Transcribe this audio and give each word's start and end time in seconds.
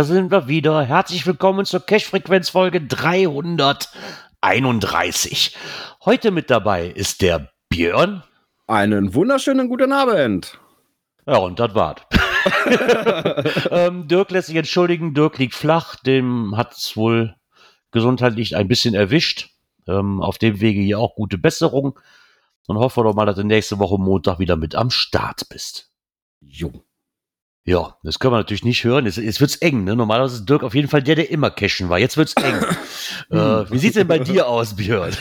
Da 0.00 0.04
sind 0.04 0.30
wir 0.30 0.48
wieder. 0.48 0.82
Herzlich 0.82 1.26
willkommen 1.26 1.66
zur 1.66 1.84
Cash-Frequenz-Folge 1.84 2.80
331. 2.80 5.54
Heute 6.06 6.30
mit 6.30 6.48
dabei 6.48 6.86
ist 6.86 7.20
der 7.20 7.50
Björn. 7.68 8.22
Einen 8.66 9.12
wunderschönen 9.12 9.68
guten 9.68 9.92
Abend. 9.92 10.58
Ja, 11.26 11.36
und 11.36 11.60
das 11.60 11.74
war's. 11.74 12.00
ähm, 13.70 14.08
Dirk 14.08 14.30
lässt 14.30 14.46
sich 14.46 14.56
entschuldigen. 14.56 15.12
Dirk 15.12 15.36
liegt 15.36 15.52
flach. 15.52 15.96
Dem 15.96 16.56
hat 16.56 16.72
es 16.72 16.96
wohl 16.96 17.36
gesundheitlich 17.90 18.56
ein 18.56 18.68
bisschen 18.68 18.94
erwischt. 18.94 19.50
Ähm, 19.86 20.22
auf 20.22 20.38
dem 20.38 20.62
Wege 20.62 20.80
hier 20.80 20.98
auch 20.98 21.14
gute 21.14 21.36
Besserung. 21.36 22.00
Und 22.66 22.78
hoffen 22.78 23.00
wir 23.00 23.10
doch 23.10 23.14
mal, 23.14 23.26
dass 23.26 23.36
du 23.36 23.44
nächste 23.44 23.78
Woche 23.78 23.98
Montag 23.98 24.38
wieder 24.38 24.56
mit 24.56 24.74
am 24.74 24.88
Start 24.88 25.46
bist. 25.50 25.90
Jo. 26.40 26.72
Ja, 27.64 27.96
das 28.02 28.18
können 28.18 28.32
wir 28.32 28.38
natürlich 28.38 28.64
nicht 28.64 28.84
hören. 28.84 29.06
Jetzt, 29.06 29.18
jetzt 29.18 29.40
wird's 29.40 29.56
eng. 29.56 29.84
Ne? 29.84 29.94
Normalerweise 29.94 30.36
ist 30.36 30.48
Dirk 30.48 30.62
auf 30.62 30.74
jeden 30.74 30.88
Fall 30.88 31.02
der, 31.02 31.14
der 31.14 31.30
immer 31.30 31.50
cashen 31.50 31.88
war. 31.88 31.98
Jetzt 31.98 32.16
wird's 32.16 32.34
eng. 32.34 32.54
äh, 33.30 33.70
wie 33.70 33.78
sieht's 33.78 33.94
denn 33.94 34.08
bei 34.08 34.18
dir 34.18 34.48
aus, 34.48 34.76
Björn? 34.76 35.14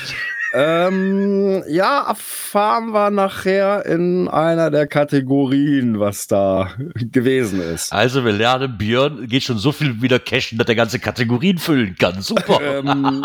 Ähm, 0.52 1.64
ja, 1.68 2.08
erfahren 2.08 2.92
wir 2.92 3.12
nachher 3.12 3.86
in 3.86 4.28
einer 4.28 4.72
der 4.72 4.88
Kategorien, 4.88 6.00
was 6.00 6.26
da 6.28 6.72
gewesen 6.96 7.62
ist. 7.62 7.94
Also 7.94 8.26
wir 8.26 8.32
lernen, 8.32 8.78
Björn 8.78 9.28
geht 9.28 9.44
schon 9.44 9.60
so 9.60 9.72
viel 9.72 10.02
wieder 10.02 10.18
cashen, 10.20 10.58
dass 10.58 10.68
er 10.68 10.76
ganze 10.76 11.00
Kategorien 11.00 11.60
füllen 11.60 11.96
kann. 12.00 12.22
Super. 12.22 12.60
ähm, 12.80 13.24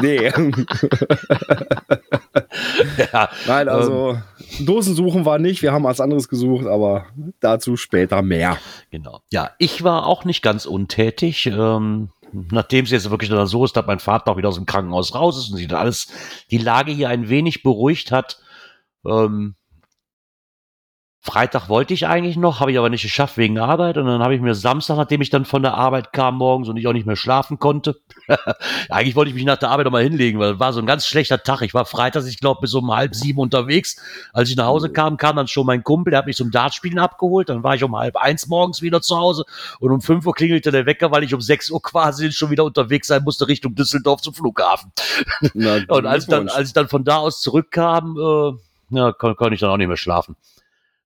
nee. 0.00 0.26
ja, 3.12 3.28
Nein, 3.46 3.68
also 3.68 4.12
ähm, 4.12 4.66
Dosensuchen 4.66 5.24
war 5.24 5.38
nicht. 5.38 5.62
Wir 5.62 5.72
haben 5.72 5.86
als 5.86 6.00
anderes 6.00 6.28
gesucht, 6.28 6.66
aber 6.66 7.06
dazu 7.40 7.76
später 7.76 8.20
mehr. 8.22 8.58
Genau. 8.90 9.20
Ja, 9.30 9.52
ich 9.58 9.84
war 9.84 10.06
auch 10.06 10.24
nicht 10.24 10.42
ganz 10.42 10.66
untätig. 10.66 11.46
Ähm, 11.46 12.10
nachdem 12.32 12.84
es 12.84 12.90
jetzt 12.90 13.10
wirklich 13.10 13.30
so 13.30 13.64
ist, 13.64 13.76
dass 13.76 13.86
mein 13.86 13.98
Vater 13.98 14.32
auch 14.32 14.36
wieder 14.36 14.48
aus 14.48 14.56
dem 14.56 14.66
Krankenhaus 14.66 15.14
raus 15.14 15.38
ist 15.38 15.50
und 15.50 15.56
sich 15.56 15.68
dann 15.68 15.80
alles 15.80 16.08
die 16.50 16.58
Lage 16.58 16.92
hier 16.92 17.08
ein 17.08 17.28
wenig 17.28 17.62
beruhigt 17.62 18.12
hat, 18.12 18.40
ähm, 19.06 19.54
Freitag 21.28 21.68
wollte 21.68 21.92
ich 21.92 22.06
eigentlich 22.06 22.38
noch, 22.38 22.60
habe 22.60 22.72
ich 22.72 22.78
aber 22.78 22.88
nicht 22.88 23.02
geschafft 23.02 23.36
wegen 23.36 23.58
Arbeit. 23.58 23.98
Und 23.98 24.06
dann 24.06 24.22
habe 24.22 24.34
ich 24.34 24.40
mir 24.40 24.54
Samstag, 24.54 24.96
nachdem 24.96 25.20
ich 25.20 25.28
dann 25.28 25.44
von 25.44 25.62
der 25.62 25.74
Arbeit 25.74 26.14
kam 26.14 26.36
morgens 26.38 26.70
und 26.70 26.78
ich 26.78 26.86
auch 26.86 26.94
nicht 26.94 27.04
mehr 27.04 27.16
schlafen 27.16 27.58
konnte, 27.58 28.00
eigentlich 28.88 29.14
wollte 29.14 29.28
ich 29.28 29.34
mich 29.34 29.44
nach 29.44 29.58
der 29.58 29.68
Arbeit 29.68 29.84
nochmal 29.84 30.04
hinlegen, 30.04 30.38
weil 30.38 30.54
es 30.54 30.58
war 30.58 30.72
so 30.72 30.80
ein 30.80 30.86
ganz 30.86 31.06
schlechter 31.06 31.42
Tag. 31.42 31.60
Ich 31.60 31.74
war 31.74 31.84
freitags, 31.84 32.24
ich 32.24 32.40
glaube, 32.40 32.62
bis 32.62 32.72
um 32.72 32.90
halb 32.94 33.14
sieben 33.14 33.40
unterwegs. 33.40 34.00
Als 34.32 34.48
ich 34.48 34.56
nach 34.56 34.64
Hause 34.64 34.88
kam, 34.88 35.18
kam 35.18 35.36
dann 35.36 35.48
schon 35.48 35.66
mein 35.66 35.84
Kumpel, 35.84 36.12
der 36.12 36.20
hat 36.20 36.26
mich 36.26 36.36
zum 36.36 36.50
Dartspielen 36.50 36.98
abgeholt. 36.98 37.50
Dann 37.50 37.62
war 37.62 37.74
ich 37.74 37.84
um 37.84 37.94
halb 37.94 38.16
eins 38.16 38.46
morgens 38.46 38.80
wieder 38.80 39.02
zu 39.02 39.14
Hause 39.14 39.44
und 39.80 39.92
um 39.92 40.00
fünf 40.00 40.24
Uhr 40.24 40.32
klingelte 40.32 40.70
der 40.70 40.86
Wecker, 40.86 41.12
weil 41.12 41.24
ich 41.24 41.34
um 41.34 41.42
sechs 41.42 41.70
Uhr 41.70 41.82
quasi 41.82 42.32
schon 42.32 42.50
wieder 42.50 42.64
unterwegs 42.64 43.06
sein 43.06 43.22
musste 43.22 43.48
Richtung 43.48 43.74
Düsseldorf 43.74 44.22
zum 44.22 44.32
Flughafen. 44.32 44.92
Na, 45.52 45.80
und 45.88 46.06
als 46.06 46.24
ich, 46.24 46.30
dann, 46.30 46.48
als 46.48 46.68
ich 46.68 46.72
dann 46.72 46.88
von 46.88 47.04
da 47.04 47.18
aus 47.18 47.42
zurückkam, 47.42 48.16
äh, 48.16 48.96
ja, 48.96 49.12
konnte 49.12 49.36
kon 49.36 49.52
ich 49.52 49.60
dann 49.60 49.68
auch 49.68 49.76
nicht 49.76 49.88
mehr 49.88 49.98
schlafen. 49.98 50.34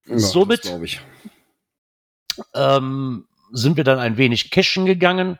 Ja, 0.06 0.18
Somit 0.18 0.70
ähm, 2.54 3.26
sind 3.52 3.76
wir 3.76 3.84
dann 3.84 3.98
ein 3.98 4.16
wenig 4.16 4.50
cashen 4.50 4.86
gegangen. 4.86 5.38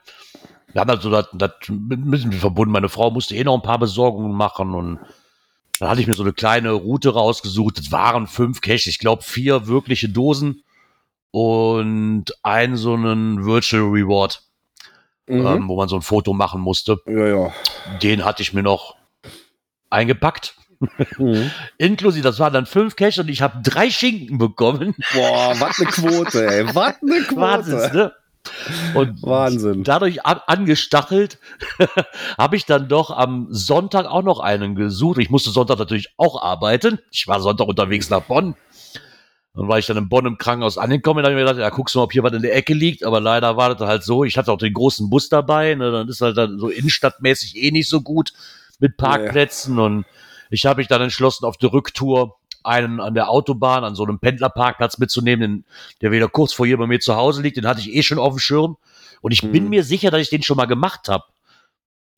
Wir 0.72 0.80
haben 0.80 0.90
also 0.90 1.10
das, 1.10 1.28
das 1.32 1.50
müssen 1.68 2.32
wir 2.32 2.38
verbunden. 2.38 2.72
Meine 2.72 2.88
Frau 2.88 3.10
musste 3.10 3.34
eh 3.34 3.44
noch 3.44 3.54
ein 3.54 3.62
paar 3.62 3.78
Besorgungen 3.78 4.32
machen 4.32 4.74
und 4.74 5.00
dann 5.78 5.88
hatte 5.88 6.00
ich 6.00 6.06
mir 6.06 6.14
so 6.14 6.22
eine 6.22 6.32
kleine 6.32 6.72
Route 6.72 7.12
rausgesucht. 7.12 7.78
Es 7.78 7.92
waren 7.92 8.26
fünf 8.26 8.60
Caches, 8.60 8.86
ich 8.86 8.98
glaube 8.98 9.22
vier 9.22 9.66
wirkliche 9.66 10.08
Dosen 10.08 10.62
und 11.30 12.26
ein 12.42 12.76
so 12.76 12.94
einen 12.94 13.44
Virtual 13.44 13.82
Reward, 13.82 14.42
mhm. 15.26 15.46
ähm, 15.46 15.68
wo 15.68 15.76
man 15.76 15.88
so 15.88 15.96
ein 15.96 16.02
Foto 16.02 16.32
machen 16.32 16.60
musste. 16.60 16.98
Ja, 17.06 17.26
ja. 17.26 17.52
Den 18.02 18.24
hatte 18.24 18.42
ich 18.42 18.52
mir 18.52 18.62
noch 18.62 18.96
eingepackt. 19.90 20.56
Mhm. 21.18 21.50
Inklusive, 21.78 22.22
das 22.22 22.38
waren 22.38 22.52
dann 22.52 22.66
fünf 22.66 22.96
Cash 22.96 23.18
und 23.18 23.28
ich 23.28 23.42
habe 23.42 23.60
drei 23.62 23.90
Schinken 23.90 24.38
bekommen. 24.38 24.94
Boah, 25.14 25.54
was 25.58 25.78
eine 25.78 25.88
Quote, 25.90 26.46
ey. 26.46 26.74
Was 26.74 26.96
eine 27.02 27.22
Quote. 27.22 27.40
Wahnsinn, 27.40 27.92
ne? 27.92 28.12
Und 28.94 29.22
Wahnsinn. 29.22 29.84
dadurch 29.84 30.26
an, 30.26 30.40
angestachelt 30.46 31.38
habe 32.38 32.56
ich 32.56 32.66
dann 32.66 32.88
doch 32.88 33.10
am 33.10 33.46
Sonntag 33.50 34.06
auch 34.06 34.22
noch 34.22 34.40
einen 34.40 34.74
gesucht. 34.74 35.18
Ich 35.18 35.30
musste 35.30 35.50
Sonntag 35.50 35.78
natürlich 35.78 36.12
auch 36.16 36.42
arbeiten. 36.42 36.98
Ich 37.12 37.28
war 37.28 37.40
Sonntag 37.40 37.68
unterwegs 37.68 38.10
nach 38.10 38.22
Bonn. 38.22 38.56
Und 39.54 39.68
weil 39.68 39.80
ich 39.80 39.86
dann 39.86 39.98
in 39.98 40.08
Bonn 40.08 40.26
im 40.26 40.38
Krankenhaus 40.38 40.78
angekommen, 40.78 41.24
habe 41.24 41.34
ich 41.34 41.36
mir 41.36 41.44
gedacht, 41.44 41.60
ja, 41.60 41.68
guckst 41.68 41.94
du 41.94 41.98
mal, 41.98 42.04
ob 42.04 42.12
hier 42.12 42.22
was 42.22 42.32
in 42.32 42.42
der 42.42 42.56
Ecke 42.56 42.74
liegt. 42.74 43.04
Aber 43.04 43.20
leider 43.20 43.56
war 43.56 43.74
das 43.74 43.86
halt 43.86 44.02
so. 44.02 44.24
Ich 44.24 44.36
hatte 44.36 44.50
auch 44.50 44.58
den 44.58 44.72
großen 44.72 45.10
Bus 45.10 45.28
dabei. 45.28 45.74
Ne? 45.74 45.92
Dann 45.92 46.08
ist 46.08 46.20
halt 46.20 46.36
dann 46.36 46.58
so 46.58 46.68
innenstadtmäßig 46.68 47.56
eh 47.62 47.70
nicht 47.70 47.88
so 47.88 48.00
gut 48.00 48.32
mit 48.80 48.96
Parkplätzen. 48.96 49.76
Ja. 49.76 49.84
Und 49.84 50.04
ich 50.52 50.66
habe 50.66 50.80
mich 50.80 50.88
dann 50.88 51.02
entschlossen, 51.02 51.44
auf 51.44 51.56
der 51.56 51.72
Rücktour 51.72 52.38
einen 52.64 53.00
an 53.00 53.14
der 53.14 53.28
Autobahn, 53.28 53.84
an 53.84 53.94
so 53.94 54.04
einem 54.04 54.18
Pendlerparkplatz 54.18 54.98
mitzunehmen, 54.98 55.64
der 56.00 56.12
wieder 56.12 56.28
kurz 56.28 56.52
vor 56.52 56.66
hier 56.66 56.78
bei 56.78 56.86
mir 56.86 57.00
zu 57.00 57.16
Hause 57.16 57.42
liegt. 57.42 57.56
Den 57.56 57.66
hatte 57.66 57.80
ich 57.80 57.94
eh 57.94 58.02
schon 58.02 58.18
auf 58.18 58.34
dem 58.34 58.38
Schirm. 58.38 58.76
Und 59.20 59.32
ich 59.32 59.42
mhm. 59.42 59.52
bin 59.52 59.68
mir 59.68 59.84
sicher, 59.84 60.10
dass 60.10 60.20
ich 60.20 60.30
den 60.30 60.42
schon 60.42 60.56
mal 60.56 60.66
gemacht 60.66 61.08
habe. 61.08 61.24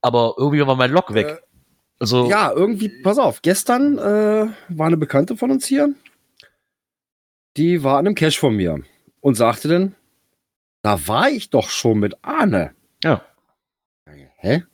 Aber 0.01 0.35
irgendwie 0.37 0.67
war 0.67 0.77
mein 0.77 0.91
Lok 0.91 1.15
weg. 1.15 1.27
Äh, 1.29 1.37
also, 1.99 2.29
ja, 2.29 2.53
irgendwie, 2.53 2.89
pass 3.03 3.19
auf, 3.19 3.41
gestern 3.41 3.99
äh, 3.99 4.49
war 4.69 4.87
eine 4.87 4.97
Bekannte 4.97 5.37
von 5.37 5.51
uns 5.51 5.65
hier. 5.67 5.95
Die 7.57 7.83
war 7.85 7.99
an 7.99 8.07
einem 8.07 8.15
Cash 8.17 8.39
von 8.39 8.57
mir 8.57 8.83
und 9.21 9.37
sagte 9.37 9.69
dann, 9.69 9.95
da 10.83 11.07
war 11.07 11.31
ich 11.31 11.51
doch 11.51 11.71
schon 11.71 12.01
mit 12.01 12.17
Arne. 12.23 12.75
Ja. 13.03 13.23
Hä? 14.37 14.65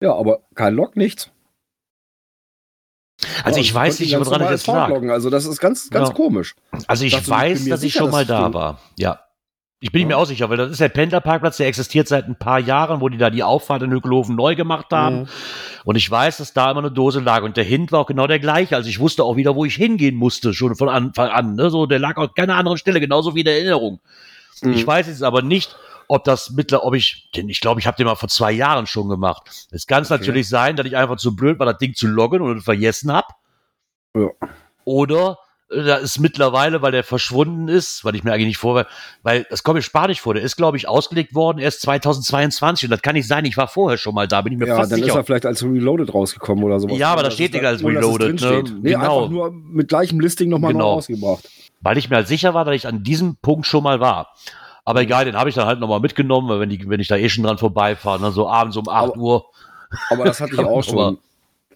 Ja, 0.00 0.14
aber 0.14 0.42
kein 0.54 0.74
Lok, 0.74 0.96
nichts. 0.96 1.32
Also 3.44 3.60
ich, 3.60 3.68
ich 3.68 3.74
weiß 3.74 4.00
nicht, 4.00 4.18
woran 4.18 4.42
ich 4.42 4.50
jetzt 4.50 4.66
lag. 4.66 4.90
Also 5.08 5.30
das 5.30 5.46
ist 5.46 5.60
ganz, 5.60 5.88
ganz 5.90 6.08
genau. 6.08 6.16
komisch. 6.16 6.54
Also 6.86 7.04
ich 7.04 7.12
das 7.14 7.28
weiß, 7.28 7.64
dass 7.66 7.82
ich 7.82 7.94
schon 7.94 8.10
mal 8.10 8.26
da 8.26 8.52
war. 8.52 8.80
Ja. 8.98 9.20
Ich 9.78 9.92
bin 9.92 10.02
ja. 10.02 10.08
mir 10.08 10.16
auch 10.18 10.26
sicher, 10.26 10.48
weil 10.48 10.56
das 10.56 10.70
ist 10.70 10.80
der 10.80 10.88
Pendlerparkplatz, 10.88 11.58
der 11.58 11.66
existiert 11.66 12.08
seit 12.08 12.26
ein 12.26 12.36
paar 12.36 12.58
Jahren, 12.58 13.00
wo 13.02 13.10
die 13.10 13.18
da 13.18 13.28
die 13.28 13.42
Auffahrt 13.42 13.82
in 13.82 13.92
Hückelhofen 13.92 14.34
neu 14.34 14.54
gemacht 14.54 14.86
haben. 14.90 15.20
Mhm. 15.20 15.28
Und 15.84 15.96
ich 15.96 16.10
weiß, 16.10 16.38
dass 16.38 16.54
da 16.54 16.70
immer 16.70 16.80
eine 16.80 16.90
Dose 16.90 17.20
lag. 17.20 17.42
Und 17.42 17.56
der 17.56 17.64
Hint 17.64 17.92
war 17.92 18.00
auch 18.00 18.06
genau 18.06 18.26
der 18.26 18.38
gleiche. 18.38 18.74
Also 18.74 18.88
ich 18.88 19.00
wusste 19.00 19.22
auch 19.22 19.36
wieder, 19.36 19.54
wo 19.54 19.64
ich 19.64 19.74
hingehen 19.74 20.14
musste, 20.14 20.54
schon 20.54 20.76
von 20.76 20.88
Anfang 20.88 21.28
an. 21.28 21.54
Ne? 21.54 21.70
So, 21.70 21.86
der 21.86 21.98
lag 21.98 22.16
auch 22.16 22.34
keiner 22.34 22.56
anderen 22.56 22.78
Stelle, 22.78 23.00
genauso 23.00 23.34
wie 23.34 23.40
in 23.40 23.44
der 23.44 23.56
Erinnerung. 23.56 24.00
Mhm. 24.62 24.72
Ich 24.72 24.86
weiß 24.86 25.08
jetzt 25.08 25.22
aber 25.22 25.42
nicht, 25.42 25.76
ob 26.08 26.24
das 26.24 26.50
mittler, 26.50 26.84
ob 26.84 26.94
ich, 26.94 27.30
denn 27.34 27.48
ich 27.48 27.60
glaube, 27.60 27.80
ich 27.80 27.86
habe 27.86 27.96
den 27.96 28.06
mal 28.06 28.14
vor 28.14 28.28
zwei 28.28 28.52
Jahren 28.52 28.86
schon 28.86 29.08
gemacht. 29.08 29.68
Es 29.70 29.86
kann 29.86 30.04
okay. 30.04 30.14
natürlich 30.14 30.48
sein, 30.48 30.76
dass 30.76 30.86
ich 30.86 30.96
einfach 30.96 31.16
zu 31.16 31.34
blöd 31.34 31.58
war, 31.58 31.66
das 31.66 31.78
Ding 31.78 31.94
zu 31.94 32.06
loggen 32.06 32.42
und 32.42 32.60
vergessen 32.62 33.12
habe. 33.12 33.28
Ja. 34.14 34.28
Oder 34.84 35.38
äh, 35.70 35.82
da 35.82 35.96
ist 35.96 36.18
mittlerweile, 36.18 36.82
weil 36.82 36.92
der 36.92 37.04
verschwunden 37.04 37.68
ist, 37.68 38.04
weil 38.04 38.14
ich 38.14 38.24
mir 38.24 38.32
eigentlich 38.32 38.46
nicht 38.46 38.58
vor, 38.58 38.86
weil 39.22 39.46
das 39.50 39.62
kommt 39.62 39.76
mir 39.76 39.82
spanisch 39.82 40.20
vor, 40.20 40.34
der 40.34 40.42
ist, 40.42 40.56
glaube 40.56 40.76
ich, 40.76 40.88
ausgelegt 40.88 41.34
worden 41.34 41.58
erst 41.58 41.82
2022 41.82 42.84
und 42.84 42.90
das 42.90 43.02
kann 43.02 43.14
nicht 43.14 43.26
sein, 43.26 43.44
ich 43.44 43.56
war 43.56 43.68
vorher 43.68 43.98
schon 43.98 44.14
mal 44.14 44.28
da, 44.28 44.42
bin 44.42 44.52
ich 44.52 44.58
mir 44.58 44.68
ja, 44.68 44.76
fast 44.76 44.90
sicher. 44.90 45.00
Ja, 45.00 45.06
dann 45.06 45.16
ist 45.16 45.20
er 45.20 45.24
vielleicht 45.24 45.46
als 45.46 45.62
Reloaded 45.62 46.14
rausgekommen 46.14 46.64
oder 46.64 46.80
sowas. 46.80 46.98
Ja, 46.98 47.12
aber 47.12 47.24
da 47.24 47.30
steht 47.30 47.52
nicht 47.52 47.64
als 47.64 47.82
Reloaded. 47.82 48.40
Ne? 48.40 48.64
Nee, 48.80 48.90
genau. 48.90 49.24
einfach 49.24 49.30
nur 49.30 49.52
mit 49.52 49.88
gleichem 49.88 50.20
Listing 50.20 50.50
nochmal 50.50 50.72
genau. 50.72 50.84
neu 50.84 50.94
rausgebracht. 50.94 51.48
Weil 51.80 51.98
ich 51.98 52.08
mir 52.10 52.16
halt 52.16 52.28
sicher 52.28 52.54
war, 52.54 52.64
dass 52.64 52.74
ich 52.74 52.86
an 52.86 53.02
diesem 53.02 53.36
Punkt 53.36 53.66
schon 53.66 53.82
mal 53.82 54.00
war. 54.00 54.32
Aber 54.86 55.02
egal, 55.02 55.24
den 55.24 55.36
habe 55.36 55.50
ich 55.50 55.56
dann 55.56 55.66
halt 55.66 55.80
nochmal 55.80 55.98
mitgenommen, 55.98 56.48
weil 56.48 56.60
wenn, 56.60 56.70
die, 56.70 56.88
wenn 56.88 57.00
ich 57.00 57.08
da 57.08 57.16
eh 57.16 57.28
schon 57.28 57.42
dran 57.42 57.58
vorbeifahre, 57.58 58.20
ne, 58.20 58.30
so 58.30 58.48
abends 58.48 58.76
um 58.76 58.88
8 58.88 59.12
aber, 59.12 59.16
Uhr. 59.16 59.44
Aber 60.10 60.24
das 60.24 60.40
hatte 60.40 60.54
ich 60.54 60.60
auch 60.60 60.82
schon. 60.84 61.18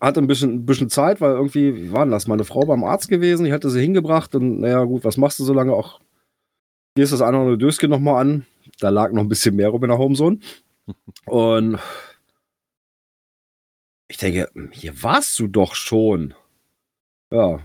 Hatte 0.00 0.20
ein 0.20 0.28
bisschen, 0.28 0.54
ein 0.54 0.66
bisschen 0.66 0.88
Zeit, 0.88 1.20
weil 1.20 1.32
irgendwie, 1.32 1.74
wie 1.74 1.92
war 1.92 2.04
denn 2.04 2.12
das? 2.12 2.28
Meine 2.28 2.44
Frau 2.44 2.60
beim 2.60 2.84
Arzt 2.84 3.08
gewesen, 3.08 3.44
ich 3.44 3.52
hatte 3.52 3.68
sie 3.68 3.82
hingebracht 3.82 4.34
und 4.34 4.60
naja, 4.60 4.84
gut, 4.84 5.04
was 5.04 5.16
machst 5.16 5.40
du 5.40 5.44
so 5.44 5.52
lange? 5.52 5.74
Auch 5.74 6.00
gehst 6.94 7.12
das 7.12 7.20
andere 7.20 7.58
Döschen 7.58 7.90
nochmal 7.90 8.20
an. 8.20 8.46
Da 8.78 8.88
lag 8.90 9.12
noch 9.12 9.22
ein 9.22 9.28
bisschen 9.28 9.56
mehr 9.56 9.68
rum 9.68 9.82
in 9.82 9.90
der 9.90 9.98
Homezone. 9.98 10.38
Und 11.26 11.78
ich 14.08 14.16
denke, 14.16 14.50
hier 14.72 15.02
warst 15.02 15.38
du 15.38 15.46
doch 15.46 15.74
schon. 15.74 16.34
Ja. 17.32 17.60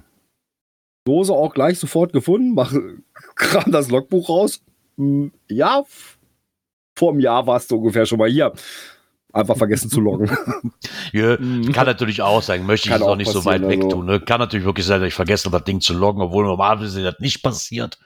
Dose 1.06 1.34
auch 1.34 1.54
gleich 1.54 1.80
sofort 1.80 2.14
gefunden, 2.14 2.54
mache, 2.54 2.98
kram 3.36 3.72
das 3.72 3.90
Logbuch 3.90 4.30
raus. 4.30 4.62
Hm, 4.98 5.32
ja, 5.50 5.84
vor 6.96 7.12
einem 7.12 7.20
Jahr 7.20 7.46
warst 7.46 7.72
du 7.72 7.78
ungefähr 7.78 8.06
schon 8.06 8.20
mal 8.20 8.30
hier. 8.30 8.54
Einfach 9.34 9.58
vergessen 9.58 9.90
zu 9.90 10.00
loggen. 10.00 10.30
ja, 11.12 11.38
mhm. 11.38 11.74
kann 11.74 11.86
natürlich 11.86 12.22
auch 12.22 12.42
sein, 12.42 12.66
möchte 12.66 12.88
ich 12.88 12.96
es 12.96 13.02
auch 13.02 13.18
nicht 13.18 13.32
so 13.32 13.44
weit 13.44 13.68
weg 13.68 13.84
also. 13.84 13.98
tun. 13.98 14.06
Ne? 14.06 14.22
Kann 14.22 14.40
natürlich 14.40 14.66
wirklich 14.66 14.86
sein, 14.86 15.02
dass 15.02 15.10
ich 15.10 15.14
vergesse, 15.14 15.50
das 15.50 15.64
Ding 15.66 15.82
zu 15.82 15.94
loggen, 15.94 16.22
obwohl 16.22 16.46
normalerweise 16.46 17.04
das 17.04 17.20
nicht 17.20 17.44
passiert. 17.44 18.00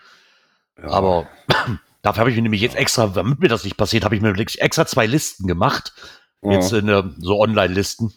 Ja. 0.82 0.90
Aber 0.90 1.28
dafür 2.02 2.22
habe 2.22 2.32
ich 2.32 2.36
mir 2.36 2.42
nämlich 2.42 2.62
jetzt 2.62 2.76
extra, 2.76 3.06
damit 3.08 3.40
mir 3.40 3.48
das 3.48 3.64
nicht 3.64 3.78
passiert, 3.78 4.06
habe 4.06 4.16
ich 4.16 4.22
mir 4.22 4.34
extra 4.36 4.88
zwei 4.88 5.06
Listen 5.06 5.46
gemacht. 5.46 5.94
Ja. 6.42 6.54
Jetzt 6.54 6.74
in 6.74 6.90
äh, 6.90 7.04
so 7.20 7.40
Online-Listen. 7.40 8.12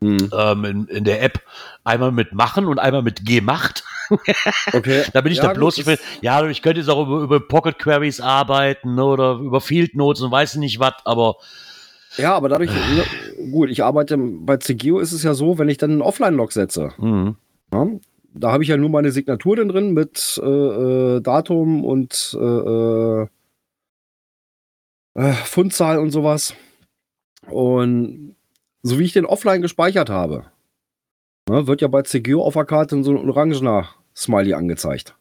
Mhm. 0.00 0.30
Ähm, 0.32 0.64
in, 0.64 0.86
in, 0.86 1.04
der 1.04 1.22
App 1.22 1.40
einmal 1.84 2.12
mit 2.12 2.32
machen 2.32 2.66
und 2.66 2.80
einmal 2.80 3.02
mit 3.02 3.24
gemacht. 3.24 3.84
Okay. 4.72 5.04
da 5.12 5.20
bin 5.20 5.32
ich 5.32 5.38
ja, 5.38 5.48
da 5.48 5.52
bloß, 5.52 5.76
gut, 5.76 5.82
ich 5.82 5.86
will, 5.86 5.98
ja, 6.20 6.46
ich 6.46 6.62
könnte 6.62 6.80
jetzt 6.80 6.90
auch 6.90 7.06
über, 7.06 7.20
über 7.22 7.40
Pocket 7.40 7.78
Queries 7.78 8.20
arbeiten 8.20 8.98
oder 8.98 9.34
über 9.34 9.60
Field 9.60 9.94
Notes 9.94 10.22
und 10.22 10.30
weiß 10.30 10.56
nicht 10.56 10.80
was, 10.80 10.94
aber 11.04 11.36
ja, 12.16 12.34
aber 12.34 12.48
dadurch, 12.48 12.70
ne, 13.38 13.50
gut, 13.50 13.70
ich 13.70 13.84
arbeite 13.84 14.16
bei 14.18 14.56
CGO 14.56 14.98
ist 14.98 15.12
es 15.12 15.22
ja 15.22 15.34
so, 15.34 15.58
wenn 15.58 15.68
ich 15.68 15.78
dann 15.78 15.90
einen 15.90 16.02
Offline-Log 16.02 16.52
setze, 16.52 16.92
mhm. 16.98 17.36
ja, 17.72 17.86
da 18.34 18.52
habe 18.52 18.62
ich 18.62 18.68
ja 18.68 18.76
nur 18.76 18.90
meine 18.90 19.10
Signatur 19.10 19.56
drin 19.56 19.92
mit 19.92 20.40
äh, 20.42 20.46
äh, 20.46 21.20
Datum 21.20 21.84
und 21.84 22.36
äh, 22.40 23.22
äh, 25.14 25.32
Fundzahl 25.44 25.98
und 25.98 26.10
sowas. 26.10 26.54
Und 27.48 28.36
so 28.82 28.98
wie 28.98 29.04
ich 29.04 29.12
den 29.12 29.26
offline 29.26 29.62
gespeichert 29.62 30.10
habe, 30.10 30.46
ne, 31.48 31.66
wird 31.66 31.80
ja 31.80 31.88
bei 31.88 32.02
CGO 32.02 32.42
auf 32.42 32.54
der 32.54 32.64
Karte 32.64 33.02
so 33.02 33.10
ein 33.10 33.28
orangener 33.28 33.88
Smiley 34.18 34.54
angezeigt. 34.54 35.14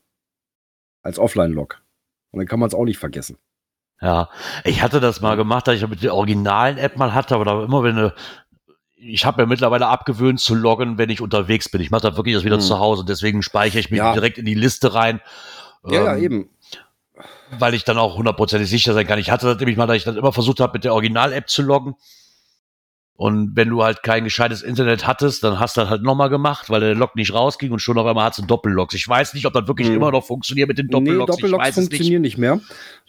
Als 1.04 1.20
Offline-Log. 1.20 1.82
Und 2.32 2.40
dann 2.40 2.48
kann 2.48 2.60
man 2.60 2.68
es 2.68 2.74
auch 2.74 2.84
nicht 2.84 2.98
vergessen. 2.98 3.38
Ja, 4.02 4.30
ich 4.64 4.82
hatte 4.82 5.00
das 5.00 5.22
mal 5.22 5.38
gemacht, 5.38 5.68
dass 5.68 5.76
ich 5.76 5.88
mit 5.88 6.04
der 6.04 6.14
originalen 6.14 6.78
App 6.78 6.98
mal 6.98 7.14
hatte, 7.14 7.36
aber 7.36 7.46
da 7.46 7.64
immer 7.64 7.84
wenn 7.84 7.98
eine, 7.98 8.14
ich 8.96 9.26
habe 9.26 9.42
mir 9.42 9.48
mittlerweile 9.48 9.88
abgewöhnt 9.88 10.40
zu 10.40 10.54
loggen, 10.54 10.98
wenn 10.98 11.10
ich 11.10 11.22
unterwegs 11.22 11.70
bin. 11.70 11.82
Ich 11.82 11.90
mache 11.90 12.04
das 12.04 12.18
wirklich 12.18 12.34
erst 12.34 12.46
wieder 12.46 12.58
hm. 12.58 12.64
zu 12.64 12.80
Hause, 12.80 13.06
deswegen 13.06 13.42
speichere 13.42 13.80
ich 13.80 13.90
mich 13.90 14.00
ja. 14.00 14.14
direkt 14.14 14.38
in 14.38 14.46
die 14.46 14.54
Liste 14.54 14.94
rein. 14.94 15.22
Ja, 15.86 16.00
ähm, 16.00 16.06
ja, 16.06 16.18
eben. 16.18 16.50
Weil 17.58 17.74
ich 17.74 17.86
dann 17.86 17.98
auch 17.98 18.18
hundertprozentig 18.18 18.70
sicher 18.70 18.94
sein 18.94 19.08
kann. 19.08 19.20
Ich 19.20 19.32
hatte 19.32 19.48
das 19.48 19.58
nämlich 19.58 19.78
mal, 19.78 19.88
dass 19.88 19.98
ich 19.98 20.04
dann 20.04 20.18
immer 20.18 20.34
versucht 20.34 20.60
habe, 20.60 20.74
mit 20.74 20.84
der 20.84 20.94
Original-App 20.94 21.50
zu 21.50 21.62
loggen. 21.62 21.96
Und 23.18 23.56
wenn 23.56 23.70
du 23.70 23.84
halt 23.84 24.04
kein 24.04 24.26
gescheites 24.26 24.62
Internet 24.62 25.08
hattest, 25.08 25.44
dann 25.44 25.60
hast 25.60 25.76
du 25.76 25.82
das 25.82 25.90
halt 25.90 26.04
nochmal 26.04 26.30
gemacht, 26.30 26.70
weil 26.70 26.82
der 26.82 26.94
Log 26.94 27.16
nicht 27.16 27.34
rausging 27.34 27.72
und 27.72 27.80
schon 27.80 27.98
auf 27.98 28.06
einmal 28.06 28.26
hast 28.26 28.38
du 28.38 28.46
Doppellogs. 28.46 28.94
Ich 28.94 29.10
weiß 29.10 29.34
nicht, 29.34 29.48
ob 29.48 29.54
das 29.54 29.68
wirklich 29.68 29.88
hm. 29.88 29.96
immer 29.96 30.12
noch 30.12 30.24
funktioniert 30.24 30.68
mit 30.68 30.78
den 30.78 30.88
Doppellogs. 30.88 31.36
Nee, 31.36 31.50
Doppellogs 31.50 31.74
funktionieren 31.74 32.22
nicht. 32.22 32.38
nicht 32.38 32.38
mehr. 32.38 32.62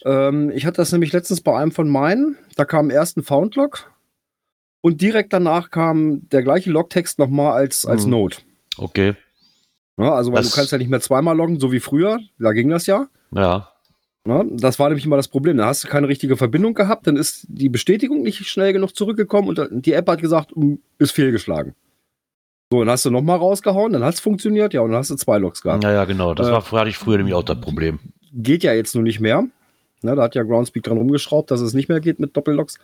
Ähm, 0.07 0.51
ich 0.51 0.65
hatte 0.65 0.79
das 0.79 0.93
nämlich 0.93 1.13
letztens 1.13 1.43
bei 1.43 1.55
einem 1.55 1.73
von 1.73 1.91
meinen. 1.91 2.39
Da 2.57 2.65
kam 2.65 2.91
erst 2.91 3.19
ein 3.19 3.23
Found-Log 3.23 3.93
und 4.81 5.03
direkt 5.03 5.35
danach 5.35 5.71
kam 5.71 6.27
der 6.31 6.43
gleiche 6.43 6.71
Logtext 6.71 7.19
nochmal 7.19 7.53
als, 7.53 7.85
als 7.85 8.05
hm. 8.05 8.11
Note. 8.11 8.39
Okay. 8.79 9.15
Ja, 9.99 10.15
also, 10.15 10.33
weil 10.33 10.41
das 10.41 10.51
du 10.51 10.57
kannst 10.57 10.73
ja 10.73 10.79
nicht 10.79 10.89
mehr 10.89 11.03
zweimal 11.03 11.37
loggen, 11.37 11.61
so 11.61 11.71
wie 11.71 11.81
früher. 11.81 12.19
Da 12.39 12.53
ging 12.53 12.71
das 12.71 12.87
ja. 12.87 13.09
Ja. 13.33 13.73
Na, 14.29 14.45
das 14.47 14.79
war 14.79 14.91
nämlich 14.91 15.07
immer 15.07 15.17
das 15.17 15.27
Problem. 15.27 15.57
Da 15.57 15.65
hast 15.65 15.85
du 15.85 15.89
keine 15.89 16.07
richtige 16.07 16.37
Verbindung 16.37 16.75
gehabt, 16.75 17.07
dann 17.07 17.17
ist 17.17 17.47
die 17.49 17.71
Bestätigung 17.71 18.21
nicht 18.21 18.47
schnell 18.47 18.75
genug 18.75 18.95
zurückgekommen 18.95 19.49
und 19.49 19.87
die 19.87 19.95
App 19.95 20.07
hat 20.07 20.21
gesagt, 20.21 20.51
hm, 20.55 20.83
ist 20.99 21.13
fehlgeschlagen. 21.13 21.75
So, 22.71 22.81
dann 22.81 22.91
hast 22.91 23.07
du 23.07 23.11
nochmal 23.11 23.39
rausgehauen, 23.39 23.95
dann 23.95 24.05
hat 24.05 24.13
es 24.13 24.21
funktioniert, 24.21 24.75
ja, 24.75 24.83
und 24.83 24.91
dann 24.91 24.99
hast 24.99 25.09
du 25.09 25.15
zwei 25.15 25.39
Logs 25.39 25.63
gehabt. 25.63 25.83
Ja, 25.83 25.93
ja, 25.93 26.05
genau. 26.05 26.35
Das 26.35 26.49
äh, 26.49 26.53
war, 26.53 26.71
hatte 26.73 26.91
ich 26.91 26.99
früher 26.99 27.17
nämlich 27.17 27.35
auch 27.35 27.43
das 27.43 27.59
Problem. 27.59 28.01
Geht 28.35 28.63
ja 28.65 28.75
jetzt 28.75 28.95
nur 28.95 29.03
nicht 29.03 29.19
mehr. 29.19 29.47
Na, 30.03 30.15
da 30.15 30.25
hat 30.25 30.35
ja 30.35 30.43
Groundspeak 30.43 30.83
dran 30.83 30.99
rumgeschraubt, 30.99 31.51
dass 31.51 31.63
es 31.63 31.73
nicht 31.73 31.89
mehr 31.89 32.01
geht 32.01 32.21
mit 32.21 32.37
Doppellogs. 32.37 32.77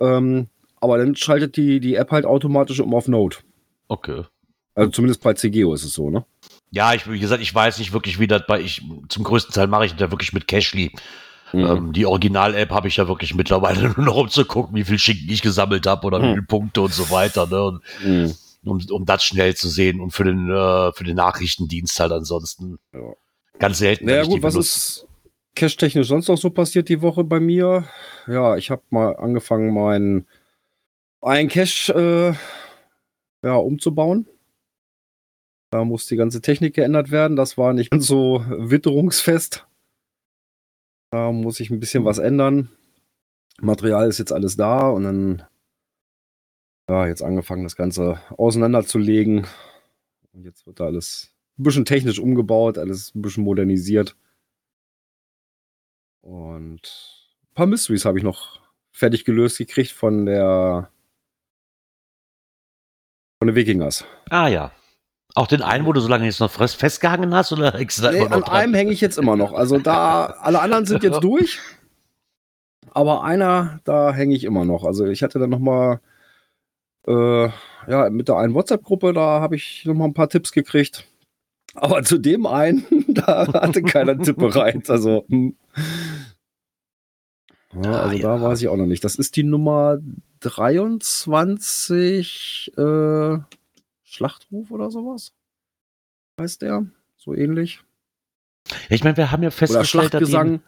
Ähm, 0.00 0.46
aber 0.80 0.96
dann 0.96 1.14
schaltet 1.14 1.58
die, 1.58 1.78
die 1.78 1.96
App 1.96 2.10
halt 2.10 2.24
automatisch 2.24 2.80
um 2.80 2.94
auf 2.94 3.06
Node. 3.06 3.36
Okay. 3.88 4.22
Also 4.74 4.92
zumindest 4.92 5.22
bei 5.22 5.34
CGO 5.34 5.74
ist 5.74 5.84
es 5.84 5.92
so, 5.92 6.08
ne? 6.08 6.24
Ja, 6.70 6.94
ich, 6.94 7.10
wie 7.10 7.18
gesagt, 7.18 7.42
ich 7.42 7.54
weiß 7.54 7.78
nicht 7.78 7.92
wirklich, 7.92 8.18
wie 8.18 8.26
das 8.26 8.42
bei 8.46 8.60
ich, 8.60 8.82
zum 9.08 9.24
größten 9.24 9.54
Teil 9.54 9.66
mache 9.66 9.86
ich 9.86 9.92
das 9.92 10.00
ja 10.00 10.10
wirklich 10.10 10.32
mit 10.32 10.48
Cashly. 10.48 10.92
Mhm. 11.52 11.60
Ähm, 11.60 11.92
die 11.92 12.06
Original-App 12.06 12.70
habe 12.70 12.88
ich 12.88 12.96
ja 12.96 13.08
wirklich 13.08 13.34
mittlerweile 13.34 13.90
nur 13.96 14.06
noch 14.06 14.16
um 14.16 14.28
zu 14.28 14.44
gucken, 14.44 14.74
wie 14.74 14.84
viel 14.84 14.98
Schinken 14.98 15.30
ich 15.30 15.42
gesammelt 15.42 15.86
habe 15.86 16.06
oder 16.06 16.18
mhm. 16.18 16.22
wie 16.22 16.32
viele 16.34 16.42
Punkte 16.42 16.82
und 16.82 16.92
so 16.92 17.10
weiter. 17.10 17.46
Ne? 17.46 17.62
Und, 17.62 17.82
mhm. 18.04 18.34
um, 18.64 18.80
um 18.90 19.04
das 19.04 19.24
schnell 19.24 19.54
zu 19.54 19.68
sehen 19.68 20.00
und 20.00 20.10
für 20.10 20.24
den, 20.24 20.50
äh, 20.50 20.92
für 20.92 21.04
den 21.04 21.16
Nachrichtendienst 21.16 21.98
halt 22.00 22.12
ansonsten 22.12 22.78
ja. 22.92 23.12
ganz 23.58 23.78
selten. 23.78 24.06
Naja, 24.06 24.24
gut, 24.24 24.42
was 24.42 24.56
ist 24.56 25.06
cache-technisch 25.54 26.08
sonst 26.08 26.28
noch 26.28 26.36
so 26.36 26.50
passiert 26.50 26.88
die 26.88 27.00
Woche 27.00 27.24
bei 27.24 27.40
mir? 27.40 27.84
Ja, 28.26 28.56
ich 28.56 28.70
habe 28.70 28.82
mal 28.90 29.16
angefangen, 29.16 29.72
meinen 29.72 30.26
einen 31.22 31.48
Cache 31.48 32.36
äh, 33.42 33.46
ja, 33.46 33.54
umzubauen. 33.56 34.28
Da 35.76 35.84
muss 35.84 36.06
die 36.06 36.16
ganze 36.16 36.40
Technik 36.40 36.74
geändert 36.74 37.10
werden. 37.10 37.36
Das 37.36 37.58
war 37.58 37.74
nicht 37.74 37.90
ganz 37.90 38.06
so 38.06 38.42
witterungsfest. 38.48 39.66
Da 41.10 41.32
muss 41.32 41.60
ich 41.60 41.68
ein 41.68 41.80
bisschen 41.80 42.06
was 42.06 42.16
ändern. 42.16 42.70
Material 43.60 44.08
ist 44.08 44.16
jetzt 44.16 44.32
alles 44.32 44.56
da 44.56 44.88
und 44.88 45.04
dann 45.04 45.44
ja, 46.88 47.06
jetzt 47.06 47.20
angefangen, 47.20 47.64
das 47.64 47.76
Ganze 47.76 48.18
auseinanderzulegen. 48.38 49.46
Und 50.32 50.44
jetzt 50.44 50.66
wird 50.66 50.80
da 50.80 50.86
alles 50.86 51.34
ein 51.58 51.64
bisschen 51.64 51.84
technisch 51.84 52.20
umgebaut, 52.20 52.78
alles 52.78 53.14
ein 53.14 53.20
bisschen 53.20 53.44
modernisiert. 53.44 54.16
Und 56.22 56.80
ein 57.42 57.54
paar 57.54 57.66
Mysteries 57.66 58.06
habe 58.06 58.16
ich 58.16 58.24
noch 58.24 58.62
fertig 58.92 59.26
gelöst 59.26 59.58
gekriegt 59.58 59.90
von 59.90 60.24
der 60.24 60.90
von 63.38 63.48
den 63.48 63.56
Wikingers. 63.56 64.06
Ah 64.30 64.48
ja. 64.48 64.72
Auch 65.36 65.46
den 65.46 65.60
einen, 65.60 65.84
wo 65.84 65.92
du 65.92 66.00
so 66.00 66.08
lange 66.08 66.24
jetzt 66.24 66.40
noch 66.40 66.50
festgehangen 66.50 67.34
hast? 67.34 67.52
Oder 67.52 67.78
nee, 67.78 68.26
an 68.26 68.44
einem 68.44 68.72
hänge 68.72 68.90
ich 68.90 69.02
jetzt 69.02 69.18
immer 69.18 69.36
noch. 69.36 69.52
Also 69.52 69.78
da, 69.78 70.34
alle 70.40 70.62
anderen 70.62 70.86
sind 70.86 71.02
jetzt 71.02 71.22
durch. 71.22 71.58
Aber 72.92 73.22
einer, 73.22 73.80
da 73.84 74.14
hänge 74.14 74.34
ich 74.34 74.44
immer 74.44 74.64
noch. 74.64 74.84
Also 74.84 75.04
ich 75.04 75.22
hatte 75.22 75.38
dann 75.38 75.50
noch 75.50 75.58
mal, 75.58 76.00
äh, 77.06 77.50
ja, 77.86 78.08
mit 78.08 78.28
der 78.28 78.38
einen 78.38 78.54
WhatsApp-Gruppe, 78.54 79.12
da 79.12 79.42
habe 79.42 79.56
ich 79.56 79.84
noch 79.84 79.92
mal 79.92 80.06
ein 80.06 80.14
paar 80.14 80.30
Tipps 80.30 80.52
gekriegt. 80.52 81.06
Aber 81.74 82.02
zu 82.02 82.16
dem 82.16 82.46
einen, 82.46 82.86
da 83.08 83.46
hatte 83.52 83.82
keiner 83.82 84.18
Tipp 84.18 84.38
bereit. 84.38 84.88
Also, 84.88 85.26
hm. 85.28 85.54
ja, 87.74 87.92
ah, 87.92 88.04
also 88.04 88.16
ah, 88.16 88.20
da 88.20 88.40
weiß 88.40 88.62
ich 88.62 88.68
auch 88.68 88.78
noch 88.78 88.86
nicht. 88.86 89.04
Das 89.04 89.16
ist 89.16 89.36
die 89.36 89.44
Nummer 89.44 89.98
23. 90.40 92.72
Äh, 92.78 93.36
Schlachtruf 94.16 94.70
oder 94.70 94.90
sowas. 94.90 95.32
Heißt 96.40 96.62
der? 96.62 96.86
So 97.16 97.34
ähnlich. 97.34 97.80
Ich 98.88 99.04
meine, 99.04 99.16
wir 99.16 99.30
haben 99.30 99.42
ja 99.42 99.50
festgestellt, 99.50 100.14
oder 100.14 100.26
Schlachtgesang. 100.26 100.60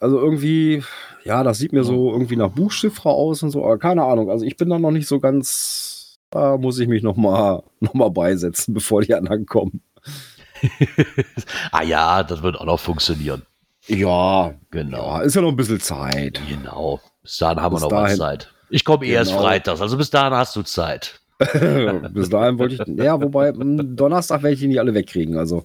Also 0.00 0.18
irgendwie, 0.18 0.82
ja, 1.24 1.42
das 1.42 1.58
sieht 1.58 1.72
mir 1.72 1.84
so 1.84 2.12
irgendwie 2.12 2.36
nach 2.36 2.50
Buchchiffre 2.50 3.10
aus 3.10 3.42
und 3.42 3.50
so, 3.50 3.64
aber 3.64 3.78
keine 3.78 4.04
Ahnung. 4.04 4.30
Also 4.30 4.44
ich 4.44 4.56
bin 4.56 4.70
da 4.70 4.78
noch 4.78 4.90
nicht 4.90 5.06
so 5.06 5.20
ganz, 5.20 6.18
da 6.30 6.56
muss 6.56 6.78
ich 6.78 6.88
mich 6.88 7.02
noch 7.02 7.16
mal, 7.16 7.62
noch 7.80 7.94
mal 7.94 8.10
beisetzen, 8.10 8.74
bevor 8.74 9.02
die 9.02 9.14
anderen 9.14 9.46
kommen. 9.46 9.82
ah 11.72 11.82
ja, 11.82 12.22
das 12.22 12.42
wird 12.42 12.56
auch 12.56 12.64
noch 12.64 12.80
funktionieren. 12.80 13.42
Ja, 13.86 14.54
genau. 14.70 15.18
Ja, 15.18 15.20
ist 15.22 15.34
ja 15.34 15.42
noch 15.42 15.48
ein 15.48 15.56
bisschen 15.56 15.80
Zeit. 15.80 16.40
Genau. 16.48 17.00
Bis 17.22 17.36
dahin 17.38 17.60
haben 17.60 17.74
bis 17.74 17.82
wir 17.82 17.88
noch 17.88 17.90
dahin, 17.90 18.12
was 18.12 18.18
Zeit. 18.18 18.54
Ich 18.70 18.84
komme 18.84 19.04
genau. 19.04 19.18
erst 19.18 19.32
freitags, 19.32 19.80
also 19.80 19.96
bis 19.96 20.10
dahin 20.10 20.32
hast 20.32 20.54
du 20.56 20.62
Zeit. 20.62 21.20
Bis 22.12 22.28
dahin 22.28 22.58
wollte 22.58 22.74
ich. 22.74 22.98
Ja, 22.98 23.20
wobei, 23.20 23.52
Donnerstag 23.52 24.42
werde 24.42 24.54
ich 24.54 24.60
die 24.60 24.68
nicht 24.68 24.80
alle 24.80 24.94
wegkriegen. 24.94 25.36
Also. 25.36 25.64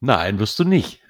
Nein, 0.00 0.38
wirst 0.38 0.58
du 0.58 0.64
nicht. 0.64 1.00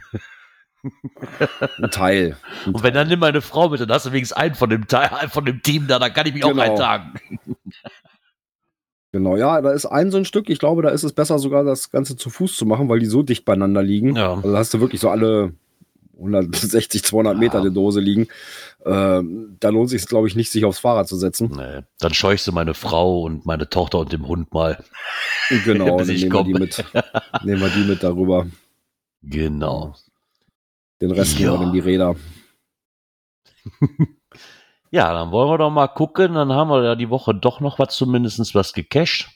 Ein 1.79 1.91
Teil. 1.91 2.37
Ein 2.67 2.75
Und 2.75 2.83
wenn 2.83 2.95
dann 2.95 3.09
nimm 3.09 3.21
meine 3.21 3.41
Frau 3.41 3.69
mit, 3.69 3.81
dann 3.81 3.91
hast 3.91 4.07
du 4.07 4.13
wenigstens 4.13 4.37
einen 4.37 4.55
von 4.55 4.71
dem 4.71 4.89
Teil, 4.89 5.29
von 5.29 5.45
dem 5.45 5.63
Team 5.63 5.87
da, 5.87 5.99
dann 5.99 6.13
kann 6.13 6.27
ich 6.27 6.35
mich 6.35 6.43
genau. 6.43 6.61
auch 6.61 6.65
eintragen. 6.65 7.15
Genau, 9.13 9.37
ja, 9.37 9.61
da 9.61 9.73
ist 9.73 9.85
ein 9.87 10.11
so 10.11 10.17
ein 10.17 10.25
Stück. 10.25 10.49
Ich 10.49 10.59
glaube, 10.59 10.83
da 10.83 10.89
ist 10.89 11.05
es 11.05 11.13
besser 11.13 11.39
sogar, 11.39 11.65
das 11.65 11.91
Ganze 11.91 12.17
zu 12.17 12.31
Fuß 12.31 12.57
zu 12.57 12.65
machen, 12.65 12.89
weil 12.89 12.99
die 12.99 13.07
so 13.07 13.23
dicht 13.23 13.45
beieinander 13.45 13.83
liegen. 13.83 14.17
Ja. 14.17 14.35
Also 14.35 14.57
hast 14.57 14.75
du 14.75 14.81
wirklich 14.81 15.01
so 15.03 15.11
alle 15.11 15.53
160, 16.23 17.05
200 17.05 17.37
Meter 17.37 17.59
ja. 17.59 17.65
die 17.65 17.75
Dose 17.75 18.01
liegen. 18.01 18.29
Ähm, 18.85 19.57
da 19.61 19.69
lohnt 19.69 19.91
sich 19.91 20.07
glaube 20.07 20.29
ich, 20.29 20.37
nicht, 20.37 20.51
sich 20.51 20.65
aufs 20.65 20.79
Fahrrad 20.79 21.09
zu 21.09 21.17
setzen. 21.17 21.53
Nee. 21.57 21.83
Dann 21.99 22.15
scheuchst 22.15 22.47
du 22.47 22.53
meine 22.53 22.75
Frau 22.75 23.23
und 23.23 23.47
meine 23.47 23.69
Tochter 23.69 23.99
und 23.99 24.13
dem 24.13 24.27
Hund 24.27 24.53
mal. 24.53 24.83
Genau, 25.65 25.99
dann 25.99 26.07
nehmen 26.07 26.33
wir, 26.33 26.45
die 26.45 26.55
mit, 26.55 26.85
nehmen 27.45 27.61
wir 27.61 27.69
die 27.69 27.85
mit 27.85 28.03
darüber. 28.03 28.47
Genau. 29.23 29.95
Den 31.01 31.11
Rest 31.11 31.39
ja. 31.39 31.61
in 31.61 31.73
die 31.73 31.81
Räder. 31.81 32.17
ja, 34.91 35.13
dann 35.13 35.31
wollen 35.31 35.51
wir 35.51 35.59
doch 35.59 35.71
mal 35.71 35.89
gucken. 35.89 36.35
Dann 36.35 36.53
haben 36.53 36.69
wir 36.69 36.85
ja 36.85 36.95
die 36.95 37.11
Woche 37.11 37.35
doch 37.35 37.61
noch 37.61 37.79
was, 37.79 37.95
zumindest 37.95 38.55
was 38.55 38.73
gecached. 38.73 39.29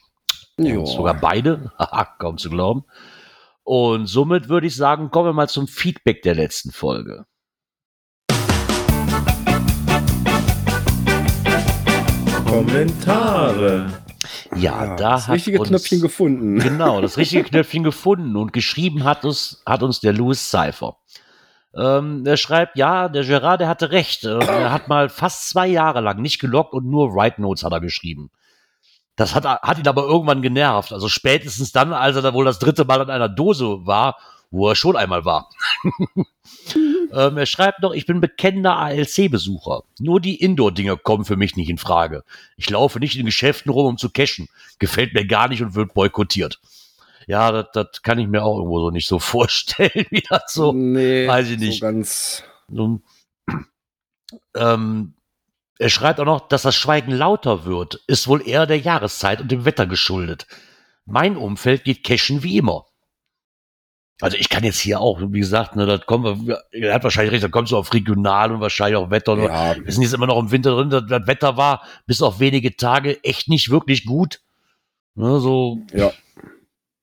Ja. 0.57 0.85
Sogar 0.85 1.15
beide. 1.19 1.71
Kaum 2.19 2.37
zu 2.37 2.49
glauben. 2.49 2.85
Und 3.67 4.05
somit 4.05 4.47
würde 4.47 4.65
ich 4.65 4.77
sagen, 4.77 5.11
kommen 5.11 5.27
wir 5.27 5.33
mal 5.33 5.49
zum 5.49 5.67
Feedback 5.67 6.21
der 6.21 6.35
letzten 6.35 6.71
Folge. 6.71 7.25
Kommentare. 12.45 13.91
Ja, 14.55 14.85
ja 14.85 14.95
da 14.95 15.11
das 15.11 15.27
hat 15.27 15.35
richtige 15.35 15.59
uns, 15.59 15.67
Knöpfchen 15.67 15.99
gefunden. 15.99 16.59
Genau, 16.63 17.01
das 17.01 17.17
richtige 17.17 17.43
Knöpfchen 17.43 17.83
gefunden 17.83 18.37
und 18.37 18.53
geschrieben 18.53 19.03
hat 19.03 19.25
uns, 19.25 19.61
hat 19.65 19.83
uns 19.83 19.99
der 19.99 20.13
Louis 20.13 20.49
Cypher. 20.49 20.95
Ähm, 21.75 22.23
er 22.25 22.37
schreibt, 22.37 22.77
ja, 22.77 23.09
der 23.09 23.25
Gerard, 23.25 23.59
der 23.59 23.67
hatte 23.67 23.91
recht. 23.91 24.23
Äh, 24.23 24.45
er 24.45 24.71
hat 24.71 24.87
mal 24.87 25.09
fast 25.09 25.49
zwei 25.49 25.67
Jahre 25.67 25.99
lang 25.99 26.21
nicht 26.21 26.39
gelockt 26.39 26.71
und 26.71 26.85
nur 26.85 27.13
Write 27.13 27.41
Notes 27.41 27.65
hat 27.65 27.73
er 27.73 27.81
geschrieben. 27.81 28.31
Das 29.17 29.35
hat, 29.35 29.45
hat 29.45 29.79
ihn 29.79 29.87
aber 29.87 30.03
irgendwann 30.03 30.41
genervt. 30.41 30.93
Also 30.93 31.09
spätestens 31.09 31.71
dann, 31.73 31.91
als 31.91 32.15
er 32.15 32.21
da 32.21 32.33
wohl 32.33 32.45
das 32.45 32.59
dritte 32.59 32.85
Mal 32.85 33.01
in 33.01 33.09
einer 33.09 33.27
Dose 33.27 33.85
war, 33.85 34.17
wo 34.51 34.69
er 34.69 34.75
schon 34.75 34.95
einmal 34.95 35.25
war. 35.25 35.49
ähm, 36.75 37.37
er 37.37 37.45
schreibt 37.47 37.81
noch, 37.81 37.93
ich 37.93 38.05
bin 38.05 38.21
bekennender 38.21 38.77
ALC-Besucher. 38.77 39.81
Nur 39.99 40.21
die 40.21 40.35
Indoor-Dinger 40.35 40.97
kommen 40.97 41.25
für 41.25 41.35
mich 41.35 41.55
nicht 41.55 41.69
in 41.69 41.79
Frage. 41.79 42.23
Ich 42.57 42.69
laufe 42.69 42.99
nicht 42.99 43.17
in 43.17 43.25
Geschäften 43.25 43.71
rum, 43.71 43.87
um 43.87 43.97
zu 43.97 44.09
cashen. 44.09 44.47
Gefällt 44.77 45.15
mir 45.15 45.25
gar 45.25 45.49
nicht 45.49 45.63
und 45.63 45.73
wird 45.73 45.95
boykottiert. 45.95 46.61
Ja, 47.25 47.51
das, 47.51 47.65
das 47.73 48.03
kann 48.03 48.19
ich 48.19 48.27
mir 48.27 48.43
auch 48.43 48.57
irgendwo 48.57 48.79
so 48.79 48.91
nicht 48.91 49.07
so 49.07 49.17
vorstellen, 49.19 50.05
wie 50.11 50.23
das 50.29 50.53
so, 50.53 50.71
nee, 50.71 51.27
weiß 51.27 51.49
ich 51.49 51.57
nicht. 51.57 51.79
So 51.79 51.85
ganz 51.85 52.43
ähm, 54.55 55.13
er 55.79 55.89
schreibt 55.89 56.19
auch 56.19 56.25
noch, 56.25 56.47
dass 56.47 56.63
das 56.63 56.75
Schweigen 56.75 57.11
lauter 57.11 57.65
wird, 57.65 57.95
ist 58.07 58.27
wohl 58.27 58.47
eher 58.47 58.65
der 58.65 58.79
Jahreszeit 58.79 59.41
und 59.41 59.51
dem 59.51 59.65
Wetter 59.65 59.85
geschuldet. 59.85 60.47
Mein 61.05 61.37
Umfeld 61.37 61.83
geht 61.83 62.03
cashen 62.03 62.43
wie 62.43 62.57
immer. 62.57 62.85
Also 64.19 64.35
ich 64.37 64.49
kann 64.49 64.63
jetzt 64.63 64.79
hier 64.79 64.99
auch, 64.99 65.21
wie 65.21 65.39
gesagt, 65.39 65.75
ne, 65.75 65.85
das 65.85 66.05
kommen 66.07 66.47
wir, 66.47 66.63
er 66.71 66.95
hat 66.95 67.03
wahrscheinlich 67.03 67.33
recht, 67.33 67.43
da 67.43 67.49
kommt 67.49 67.67
so 67.67 67.77
auf 67.77 67.93
regional 67.93 68.51
und 68.51 68.61
wahrscheinlich 68.61 68.97
auch 68.97 69.11
Wetter. 69.11 69.37
Ja. 69.37 69.75
Wir 69.75 69.91
sind 69.91 70.01
jetzt 70.01 70.13
immer 70.13 70.25
noch 70.25 70.39
im 70.39 70.49
Winter 70.49 70.75
drin, 70.75 70.89
das, 70.89 71.03
das, 71.07 71.27
Wetter 71.27 71.55
war 71.55 71.83
bis 72.07 72.23
auf 72.23 72.39
wenige 72.39 72.75
Tage 72.75 73.23
echt 73.23 73.47
nicht 73.47 73.69
wirklich 73.69 74.05
gut. 74.05 74.41
Ne, 75.13 75.39
so. 75.39 75.81
Ja. 75.93 76.11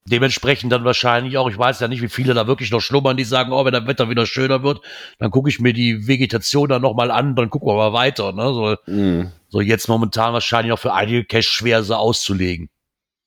Dementsprechend 0.06 0.70
dann 0.70 0.84
wahrscheinlich 0.84 1.38
auch, 1.38 1.48
ich 1.48 1.56
weiß 1.56 1.80
ja 1.80 1.88
nicht, 1.88 2.02
wie 2.02 2.10
viele 2.10 2.34
da 2.34 2.46
wirklich 2.46 2.70
noch 2.70 2.80
schlummern, 2.80 3.16
die 3.16 3.24
sagen, 3.24 3.52
oh, 3.52 3.64
wenn 3.64 3.72
das 3.72 3.86
Wetter 3.86 4.10
wieder 4.10 4.26
schöner 4.26 4.62
wird, 4.62 4.82
dann 5.18 5.30
gucke 5.30 5.48
ich 5.48 5.60
mir 5.60 5.72
die 5.72 6.06
Vegetation 6.06 6.68
dann 6.68 6.82
nochmal 6.82 7.10
an, 7.10 7.34
dann 7.36 7.48
gucken 7.48 7.68
wir 7.68 7.74
mal 7.74 7.94
weiter. 7.94 8.32
Ne? 8.32 8.42
So, 8.52 8.92
mm. 8.92 9.32
so 9.48 9.60
jetzt 9.62 9.88
momentan 9.88 10.34
wahrscheinlich 10.34 10.72
auch 10.72 10.78
für 10.78 10.92
einige 10.92 11.24
Cash 11.24 11.48
schwer, 11.48 11.82
so 11.82 11.94
auszulegen. 11.94 12.68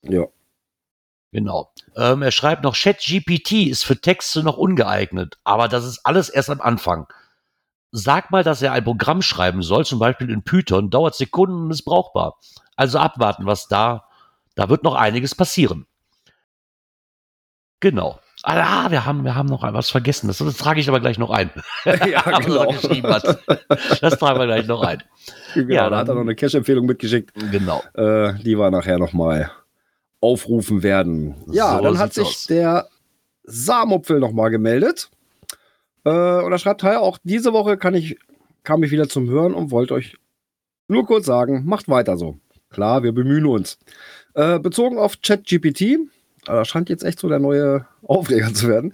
Ja. 0.04 0.26
Genau. 1.32 1.72
Ähm, 1.96 2.22
er 2.22 2.32
schreibt 2.32 2.64
noch, 2.64 2.76
ChatGPT 2.76 3.68
ist 3.68 3.84
für 3.84 4.00
Texte 4.00 4.44
noch 4.44 4.58
ungeeignet, 4.58 5.40
aber 5.44 5.68
das 5.68 5.84
ist 5.84 6.06
alles 6.06 6.30
erst 6.30 6.52
am 6.52 6.62
Anfang. 6.62 7.08
Sag 7.92 8.30
mal, 8.30 8.44
dass 8.44 8.62
er 8.62 8.74
ein 8.74 8.84
Programm 8.84 9.24
schreiben 9.24 9.64
soll, 9.64 9.84
zum 9.84 9.98
Beispiel 9.98 10.30
in 10.30 10.44
Python, 10.44 10.92
dauert 10.92 11.16
Sekunden 11.16 11.66
und 11.66 11.72
ist 11.72 11.84
brauchbar. 11.84 12.38
Also 12.76 13.00
abwarten, 13.00 13.48
was 13.48 13.68
da, 13.68 14.08
da 14.54 14.70
wird 14.70 14.84
noch 14.84 14.94
einiges 14.94 15.34
passieren. 15.34 15.88
Genau. 17.80 18.20
Ah, 18.44 18.90
wir 18.92 19.06
haben, 19.06 19.24
wir 19.24 19.36
haben 19.36 19.50
noch 19.50 19.62
was 19.62 19.90
vergessen. 19.90 20.28
Das, 20.28 20.38
das 20.38 20.58
trage 20.58 20.80
ich 20.80 20.88
aber 20.88 21.00
gleich 21.00 21.18
noch 21.18 21.32
ein. 21.32 21.50
Ja, 21.86 22.22
genau. 22.40 22.72
Das 24.02 24.18
tragen 24.20 24.40
wir 24.40 24.46
gleich 24.46 24.68
noch 24.68 24.84
ein. 24.84 25.04
Genau, 25.54 25.74
ja, 25.74 25.90
da 25.90 25.98
hat 25.98 26.08
er 26.08 26.16
noch 26.16 26.22
eine 26.22 26.36
Cash-Empfehlung 26.36 26.86
mitgeschickt. 26.86 27.34
Genau. 27.52 27.82
Äh, 27.94 28.36
die 28.44 28.58
wir 28.58 28.70
nachher 28.72 29.00
nochmal 29.00 29.52
aufrufen 30.22 30.84
werden. 30.84 31.36
Ja, 31.52 31.78
so 31.78 31.84
dann 31.84 31.98
hat 31.98 32.14
sich 32.14 32.28
aus. 32.28 32.46
der 32.46 32.88
Samupfel 33.44 34.20
nochmal 34.20 34.52
gemeldet. 34.52 35.10
Äh, 36.06 36.10
und 36.10 36.52
er 36.52 36.60
schreibt, 36.60 36.84
hey, 36.84 36.98
auch 36.98 37.18
diese 37.24 37.54
Woche 37.54 37.78
kann 37.78 37.96
ich, 37.96 38.18
kam 38.64 38.84
ich 38.84 38.92
wieder 38.92 39.10
zum 39.10 39.30
Hören 39.30 39.54
und 39.54 39.72
wollte 39.72 39.94
euch 39.94 40.18
nur 40.88 41.06
kurz 41.06 41.26
sagen, 41.26 41.66
macht 41.66 41.90
weiter 41.90 42.18
so. 42.18 42.38
Klar, 42.70 43.04
wir 43.04 43.14
bemühen 43.14 43.46
uns. 43.46 43.78
Äh, 44.34 44.60
bezogen 44.60 44.98
auf 44.98 45.22
ChatGPT, 45.22 46.00
da 46.56 46.66
scheint 46.66 46.90
jetzt 46.90 47.04
echt 47.04 47.20
so 47.20 47.30
der 47.30 47.40
neue 47.40 47.86
Aufreger 48.04 48.54
zu 48.54 48.68
werden, 48.68 48.94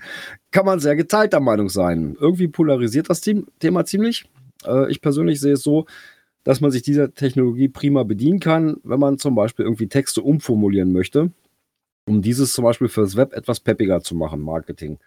kann 0.52 0.66
man 0.66 0.80
sehr 0.80 0.96
geteilter 0.96 1.40
Meinung 1.40 1.70
sein. 1.70 2.18
Irgendwie 2.20 2.48
polarisiert 2.48 3.10
das 3.10 3.22
Thema 3.22 3.86
ziemlich. 3.86 4.26
Äh, 4.66 4.92
ich 4.92 5.02
persönlich 5.02 5.40
sehe 5.40 5.54
es 5.54 5.64
so, 5.64 5.86
dass 6.44 6.62
man 6.62 6.72
sich 6.72 6.82
dieser 6.82 7.14
Technologie 7.14 7.70
prima 7.70 8.04
bedienen 8.04 8.40
kann, 8.40 8.78
wenn 8.84 9.00
man 9.00 9.18
zum 9.18 9.36
Beispiel 9.36 9.66
irgendwie 9.66 9.88
Texte 9.88 10.22
umformulieren 10.22 10.92
möchte, 10.92 11.32
um 12.06 12.22
dieses 12.22 12.54
zum 12.54 12.66
Beispiel 12.66 12.90
fürs 12.90 13.16
Web 13.16 13.34
etwas 13.34 13.60
peppiger 13.60 14.02
zu 14.02 14.16
machen, 14.16 14.42
Marketing. 14.42 15.00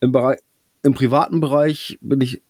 Im, 0.00 0.10
Bereich, 0.10 0.38
im 0.82 0.94
privaten 0.94 1.40
Bereich 1.40 1.98
bin 2.00 2.20
ich 2.20 2.42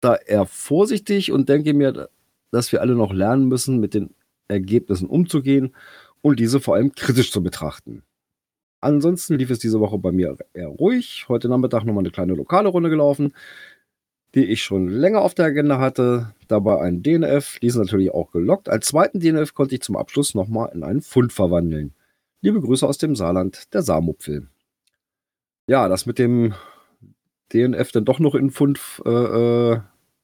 da 0.00 0.14
eher 0.14 0.46
vorsichtig 0.46 1.32
und 1.32 1.48
denke 1.48 1.74
mir, 1.74 2.08
dass 2.52 2.70
wir 2.70 2.80
alle 2.80 2.94
noch 2.94 3.12
lernen 3.12 3.48
müssen, 3.48 3.80
mit 3.80 3.94
den 3.94 4.10
Ergebnissen 4.46 5.08
umzugehen 5.08 5.74
und 6.20 6.38
diese 6.38 6.60
vor 6.60 6.76
allem 6.76 6.92
kritisch 6.94 7.32
zu 7.32 7.42
betrachten. 7.42 8.02
Ansonsten 8.84 9.38
lief 9.38 9.50
es 9.50 9.58
diese 9.58 9.80
Woche 9.80 9.98
bei 9.98 10.12
mir 10.12 10.36
eher 10.52 10.68
ruhig. 10.68 11.26
Heute 11.28 11.48
Nachmittag 11.48 11.84
nochmal 11.84 12.02
eine 12.02 12.10
kleine 12.10 12.34
lokale 12.34 12.68
Runde 12.68 12.90
gelaufen 12.90 13.32
die 14.34 14.44
ich 14.44 14.64
schon 14.64 14.88
länger 14.88 15.22
auf 15.22 15.34
der 15.34 15.46
Agenda 15.46 15.78
hatte. 15.78 16.34
Dabei 16.48 16.80
ein 16.80 17.02
DNF, 17.02 17.58
die 17.60 17.68
ist 17.68 17.76
natürlich 17.76 18.12
auch 18.12 18.32
gelockt. 18.32 18.68
Als 18.68 18.88
zweiten 18.88 19.20
DNF 19.20 19.54
konnte 19.54 19.76
ich 19.76 19.82
zum 19.82 19.96
Abschluss 19.96 20.34
nochmal 20.34 20.70
in 20.74 20.82
einen 20.82 21.02
Pfund 21.02 21.32
verwandeln. 21.32 21.94
Liebe 22.40 22.60
Grüße 22.60 22.86
aus 22.86 22.98
dem 22.98 23.14
Saarland, 23.14 23.72
der 23.72 23.82
Saarmupfel. 23.82 24.48
Ja, 25.66 25.88
das 25.88 26.04
mit 26.04 26.18
dem 26.18 26.52
DNF 27.52 27.92
dann 27.92 28.04
doch 28.04 28.18
noch 28.18 28.34
in 28.34 28.50
Pfund 28.50 28.80
äh, 29.06 29.10
äh, 29.10 29.80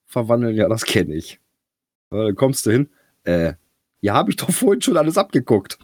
verwandeln, 0.07 0.57
ja, 0.57 0.69
das 0.69 0.85
kenne 0.85 1.15
ich. 1.15 1.41
Äh, 2.11 2.33
kommst 2.35 2.67
du 2.67 2.73
hin, 2.73 2.91
äh, 3.23 3.55
ja, 4.01 4.15
habe 4.15 4.31
ich 4.31 4.37
doch 4.37 4.51
vorhin 4.51 4.83
schon 4.83 4.97
alles 4.97 5.17
abgeguckt. 5.17 5.79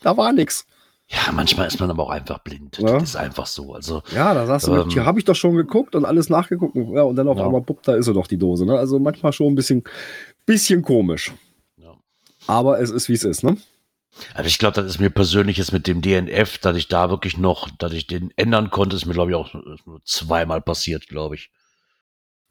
Da 0.00 0.16
war 0.16 0.32
nichts. 0.32 0.66
Ja, 1.10 1.32
manchmal 1.32 1.66
ist 1.66 1.80
man 1.80 1.90
aber 1.90 2.02
auch 2.02 2.10
einfach 2.10 2.40
blind. 2.40 2.78
Ja. 2.78 2.98
Das 2.98 3.02
ist 3.10 3.16
einfach 3.16 3.46
so. 3.46 3.72
Also, 3.72 4.02
ja, 4.14 4.34
da 4.34 4.46
sagst 4.46 4.66
du, 4.66 4.74
ähm, 4.74 4.90
hier 4.90 5.06
habe 5.06 5.18
ich 5.18 5.24
doch 5.24 5.34
schon 5.34 5.54
geguckt 5.54 5.94
und 5.94 6.04
alles 6.04 6.28
nachgeguckt. 6.28 6.76
Ja, 6.76 7.02
und 7.02 7.16
dann 7.16 7.28
auf 7.28 7.38
ja. 7.38 7.46
einmal, 7.46 7.62
pupp, 7.62 7.82
da 7.82 7.94
ist 7.94 8.04
sie 8.04 8.12
doch 8.12 8.26
die 8.26 8.36
Dose. 8.36 8.66
Ne? 8.66 8.78
Also 8.78 8.98
manchmal 8.98 9.32
schon 9.32 9.46
ein 9.46 9.54
bisschen, 9.54 9.84
bisschen 10.44 10.82
komisch. 10.82 11.32
Ja. 11.78 11.94
Aber 12.46 12.78
es 12.80 12.90
ist, 12.90 13.08
wie 13.08 13.14
es 13.14 13.24
ist, 13.24 13.42
ne? 13.42 13.56
Also 14.34 14.48
ich 14.48 14.58
glaube, 14.58 14.74
das 14.74 14.86
ist 14.86 15.00
mir 15.00 15.10
persönlich 15.10 15.56
jetzt 15.56 15.72
mit 15.72 15.86
dem 15.86 16.02
DNF, 16.02 16.58
dass 16.58 16.76
ich 16.76 16.88
da 16.88 17.08
wirklich 17.08 17.38
noch, 17.38 17.70
dass 17.78 17.92
ich 17.92 18.06
den 18.06 18.30
ändern 18.36 18.68
konnte, 18.68 18.96
ist 18.96 19.06
mir, 19.06 19.14
glaube 19.14 19.30
ich, 19.30 19.36
auch 19.36 19.54
nur 19.86 20.02
zweimal 20.04 20.60
passiert, 20.60 21.08
glaube 21.08 21.36
ich. 21.36 21.50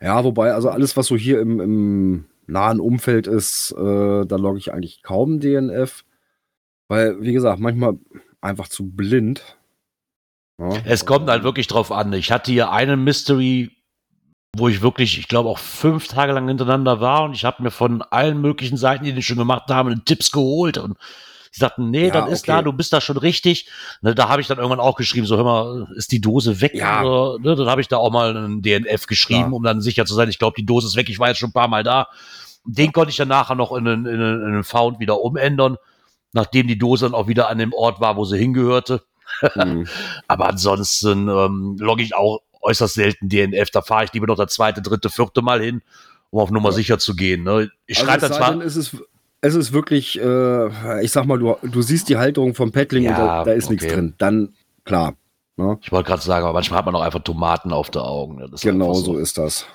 Ja, 0.01 0.23
wobei, 0.23 0.53
also 0.53 0.69
alles, 0.69 0.97
was 0.97 1.07
so 1.07 1.15
hier 1.15 1.41
im, 1.41 1.59
im 1.59 2.25
nahen 2.47 2.79
Umfeld 2.79 3.27
ist, 3.27 3.71
äh, 3.77 4.25
da 4.25 4.35
logge 4.35 4.59
ich 4.59 4.73
eigentlich 4.73 5.03
kaum 5.03 5.39
DNF. 5.39 6.05
Weil, 6.87 7.21
wie 7.21 7.33
gesagt, 7.33 7.59
manchmal 7.59 7.97
einfach 8.41 8.67
zu 8.67 8.89
blind. 8.89 9.57
Ja. 10.59 10.69
Es 10.85 11.05
kommt 11.05 11.29
halt 11.29 11.43
wirklich 11.43 11.67
drauf 11.67 11.91
an. 11.91 12.13
Ich 12.13 12.31
hatte 12.31 12.51
hier 12.51 12.71
einen 12.71 13.03
Mystery, 13.03 13.71
wo 14.55 14.67
ich 14.67 14.81
wirklich, 14.81 15.19
ich 15.19 15.27
glaube, 15.27 15.49
auch 15.49 15.59
fünf 15.59 16.07
Tage 16.07 16.33
lang 16.33 16.47
hintereinander 16.47 16.99
war 16.99 17.23
und 17.23 17.33
ich 17.33 17.45
habe 17.45 17.61
mir 17.61 17.71
von 17.71 18.01
allen 18.01 18.41
möglichen 18.41 18.77
Seiten, 18.77 19.05
die 19.05 19.13
die 19.13 19.21
schon 19.21 19.37
gemacht 19.37 19.69
haben, 19.69 20.03
Tipps 20.05 20.31
geholt 20.31 20.77
und 20.77 20.97
sie 21.51 21.59
sagten, 21.59 21.91
nee, 21.91 22.07
ja, 22.07 22.13
das 22.13 22.31
ist 22.31 22.43
okay. 22.43 22.57
da, 22.57 22.61
du 22.63 22.73
bist 22.73 22.91
da 22.91 23.01
schon 23.01 23.17
richtig. 23.17 23.69
Ne, 24.01 24.15
da 24.15 24.29
habe 24.29 24.41
ich 24.41 24.47
dann 24.47 24.57
irgendwann 24.57 24.79
auch 24.79 24.95
geschrieben, 24.95 25.27
so 25.27 25.37
hör 25.37 25.43
mal, 25.43 25.87
ist 25.95 26.11
die 26.11 26.21
Dose 26.21 26.59
weg? 26.59 26.73
Ja. 26.73 27.03
Oder, 27.03 27.39
ne, 27.39 27.55
dann 27.55 27.67
habe 27.67 27.81
ich 27.81 27.87
da 27.87 27.97
auch 27.97 28.11
mal 28.11 28.35
einen 28.35 28.63
DNF 28.63 29.05
geschrieben, 29.05 29.51
ja. 29.51 29.55
um 29.55 29.63
dann 29.63 29.81
sicher 29.81 30.05
zu 30.05 30.15
sein, 30.15 30.29
ich 30.29 30.39
glaube, 30.39 30.55
die 30.57 30.65
Dose 30.65 30.87
ist 30.87 30.95
weg, 30.95 31.09
ich 31.09 31.19
war 31.19 31.27
jetzt 31.27 31.37
schon 31.37 31.49
ein 31.49 31.53
paar 31.53 31.67
Mal 31.67 31.83
da. 31.83 32.07
Den 32.65 32.91
konnte 32.91 33.11
ich 33.11 33.17
dann 33.17 33.27
nachher 33.27 33.55
noch 33.55 33.71
in 33.71 33.87
einen, 33.87 34.05
in 34.05 34.21
einen 34.21 34.63
Found 34.63 34.99
wieder 34.99 35.21
umändern 35.21 35.77
nachdem 36.33 36.67
die 36.67 36.77
Dose 36.77 37.05
dann 37.05 37.15
auch 37.15 37.27
wieder 37.27 37.49
an 37.49 37.57
dem 37.57 37.73
Ort 37.73 37.99
war, 37.99 38.17
wo 38.17 38.25
sie 38.25 38.37
hingehörte. 38.37 39.03
Mhm. 39.55 39.87
Aber 40.27 40.49
ansonsten 40.49 41.27
ähm, 41.27 41.77
logge 41.79 42.03
ich 42.03 42.15
auch 42.15 42.41
äußerst 42.61 42.93
selten 42.93 43.29
DNF. 43.29 43.69
Da 43.71 43.81
fahre 43.81 44.05
ich 44.05 44.13
lieber 44.13 44.27
noch 44.27 44.37
das 44.37 44.53
zweite, 44.53 44.81
dritte, 44.81 45.09
vierte 45.09 45.41
Mal 45.41 45.61
hin, 45.61 45.81
um 46.29 46.41
auf 46.41 46.51
Nummer 46.51 46.69
ja. 46.69 46.75
sicher 46.75 46.99
zu 46.99 47.15
gehen. 47.15 47.43
Ne? 47.43 47.69
Ich 47.85 47.97
also 47.97 48.09
schreibe 48.09 48.21
dann 48.21 48.33
zwar. 48.33 48.61
Es 48.61 48.75
ist, 48.75 48.97
es 49.41 49.55
ist 49.55 49.71
wirklich, 49.71 50.19
äh, 50.19 51.03
ich 51.03 51.11
sag 51.11 51.25
mal, 51.25 51.39
du, 51.39 51.55
du 51.61 51.81
siehst 51.81 52.09
die 52.09 52.17
Halterung 52.17 52.55
vom 52.55 52.71
Paddling 52.71 53.03
ja, 53.03 53.11
und 53.11 53.17
da, 53.17 53.43
da 53.43 53.51
ist 53.51 53.65
okay. 53.65 53.73
nichts 53.73 53.93
drin. 53.93 54.13
Dann, 54.17 54.53
klar. 54.83 55.15
Ne? 55.55 55.79
Ich 55.81 55.91
wollte 55.91 56.07
gerade 56.07 56.21
sagen, 56.21 56.45
aber 56.45 56.53
manchmal 56.53 56.79
hat 56.79 56.85
man 56.85 56.95
auch 56.95 57.01
einfach 57.01 57.23
Tomaten 57.23 57.71
auf 57.71 57.89
der 57.89 58.03
Augen. 58.03 58.37
Ne? 58.37 58.49
genau 58.61 58.93
so. 58.93 59.13
so 59.13 59.17
ist 59.17 59.37
das. 59.37 59.65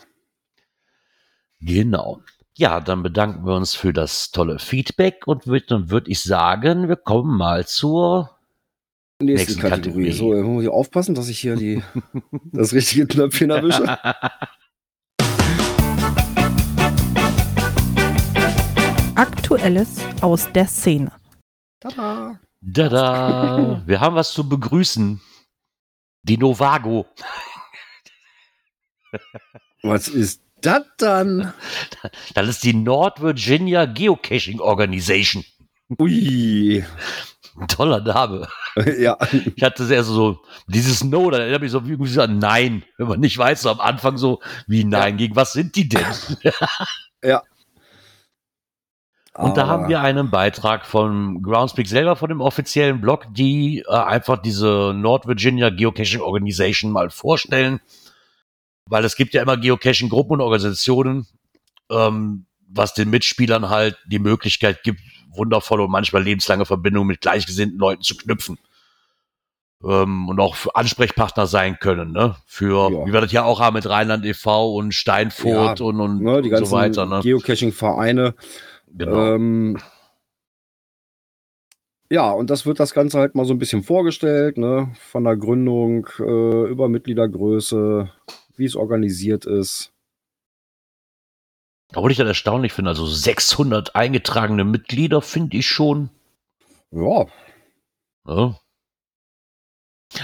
Genau. 1.60 2.20
Ja, 2.62 2.78
dann 2.78 3.02
bedanken 3.02 3.44
wir 3.44 3.56
uns 3.56 3.74
für 3.74 3.92
das 3.92 4.30
tolle 4.30 4.60
Feedback 4.60 5.26
und 5.26 5.48
dann 5.66 5.90
würde 5.90 6.08
ich 6.08 6.22
sagen, 6.22 6.88
wir 6.88 6.94
kommen 6.94 7.36
mal 7.36 7.66
zur 7.66 8.38
nächsten, 9.20 9.54
nächsten 9.54 9.60
Kategorie. 9.68 10.10
Kategorie. 10.10 10.42
So, 10.42 10.48
muss 10.48 10.62
ich 10.62 10.68
aufpassen, 10.68 11.16
dass 11.16 11.28
ich 11.28 11.40
hier 11.40 11.56
die, 11.56 11.82
das 12.52 12.72
richtige 12.72 13.08
Knöpfchen 13.08 13.50
erwische. 13.50 13.82
Aktuelles 19.16 19.96
aus 20.20 20.48
der 20.52 20.68
Szene. 20.68 21.10
Tada! 21.80 22.38
Tada! 22.72 23.82
Wir 23.86 24.00
haben 24.00 24.14
was 24.14 24.32
zu 24.32 24.48
begrüßen. 24.48 25.20
Die 26.22 26.38
Novago. 26.38 27.06
Was 29.82 30.06
ist 30.06 30.42
das 30.62 30.82
dann? 30.98 31.52
Das 32.34 32.48
ist 32.48 32.64
die 32.64 32.74
Nord 32.74 33.20
Virginia 33.20 33.84
Geocaching 33.84 34.60
Organization. 34.60 35.44
Ui. 35.98 36.84
Ein 37.58 37.68
toller 37.68 38.00
Name. 38.00 38.48
ja. 38.98 39.18
Ich 39.56 39.62
hatte 39.62 39.84
sehr 39.84 40.02
so, 40.04 40.40
dieses 40.66 41.04
No, 41.04 41.30
da 41.30 41.38
erinnert 41.38 41.62
mich 41.62 41.72
so 41.72 41.86
wie 41.86 42.06
so 42.06 42.22
an 42.22 42.38
Nein, 42.38 42.82
wenn 42.96 43.08
man 43.08 43.20
nicht 43.20 43.36
weiß, 43.36 43.62
so 43.62 43.70
am 43.70 43.80
Anfang 43.80 44.16
so, 44.16 44.40
wie 44.66 44.84
Nein, 44.84 45.14
ja. 45.14 45.16
gegen 45.18 45.36
was 45.36 45.52
sind 45.52 45.76
die 45.76 45.88
denn? 45.88 46.06
ja. 47.22 47.42
Und 49.34 49.56
da 49.56 49.66
haben 49.66 49.88
wir 49.88 50.02
einen 50.02 50.30
Beitrag 50.30 50.84
von 50.84 51.42
Groundspeak 51.42 51.86
selber, 51.86 52.16
von 52.16 52.28
dem 52.28 52.42
offiziellen 52.42 53.00
Blog, 53.00 53.26
die 53.30 53.82
äh, 53.88 53.90
einfach 53.90 54.42
diese 54.42 54.92
Nord 54.94 55.26
Virginia 55.26 55.70
Geocaching 55.70 56.20
Organization 56.20 56.92
mal 56.92 57.08
vorstellen. 57.08 57.80
Weil 58.86 59.04
es 59.04 59.16
gibt 59.16 59.34
ja 59.34 59.42
immer 59.42 59.56
Geocaching-Gruppen 59.56 60.34
und 60.34 60.40
Organisationen, 60.40 61.26
ähm, 61.90 62.46
was 62.68 62.94
den 62.94 63.10
Mitspielern 63.10 63.68
halt 63.68 63.96
die 64.06 64.18
Möglichkeit 64.18 64.82
gibt, 64.82 65.00
wundervolle 65.34 65.84
und 65.84 65.90
manchmal 65.90 66.22
lebenslange 66.22 66.66
Verbindungen 66.66 67.08
mit 67.08 67.20
gleichgesinnten 67.20 67.78
Leuten 67.78 68.02
zu 68.02 68.16
knüpfen. 68.16 68.58
Ähm, 69.84 70.28
und 70.28 70.38
auch 70.38 70.56
Ansprechpartner 70.74 71.46
sein 71.46 71.78
können, 71.80 72.12
ne? 72.12 72.36
Für, 72.46 72.90
ja. 72.90 73.06
wie 73.06 73.12
wir 73.12 73.20
das 73.20 73.32
ja 73.32 73.42
auch 73.42 73.60
haben 73.60 73.74
mit 73.74 73.88
Rheinland 73.88 74.24
e.V. 74.24 74.74
und 74.76 74.94
Steinfurt 74.94 75.80
ja, 75.80 75.86
und, 75.86 76.00
und, 76.00 76.22
ne, 76.22 76.40
die 76.40 76.50
ganzen 76.50 76.66
so 76.66 76.76
weiter. 76.76 77.04
Ne? 77.04 77.20
Geocaching-Vereine. 77.20 78.34
Genau. 78.94 79.34
Ähm, 79.34 79.78
ja, 82.12 82.30
und 82.30 82.50
das 82.50 82.66
wird 82.66 82.78
das 82.78 82.92
Ganze 82.92 83.18
halt 83.18 83.34
mal 83.34 83.46
so 83.46 83.54
ein 83.54 83.58
bisschen 83.58 83.82
vorgestellt, 83.82 84.58
ne? 84.58 84.92
Von 85.00 85.24
der 85.24 85.36
Gründung 85.36 86.06
äh, 86.18 86.70
über 86.70 86.88
Mitgliedergröße, 86.88 88.10
wie 88.56 88.64
es 88.64 88.76
organisiert 88.76 89.44
ist. 89.44 89.92
Obwohl 91.94 92.10
ich 92.10 92.18
das 92.18 92.26
erstaunlich 92.26 92.72
finde, 92.72 92.90
also 92.90 93.06
600 93.06 93.94
eingetragene 93.94 94.64
Mitglieder 94.64 95.20
finde 95.20 95.58
ich 95.58 95.66
schon. 95.66 96.10
Ja. 96.90 97.26
ja. 98.26 98.56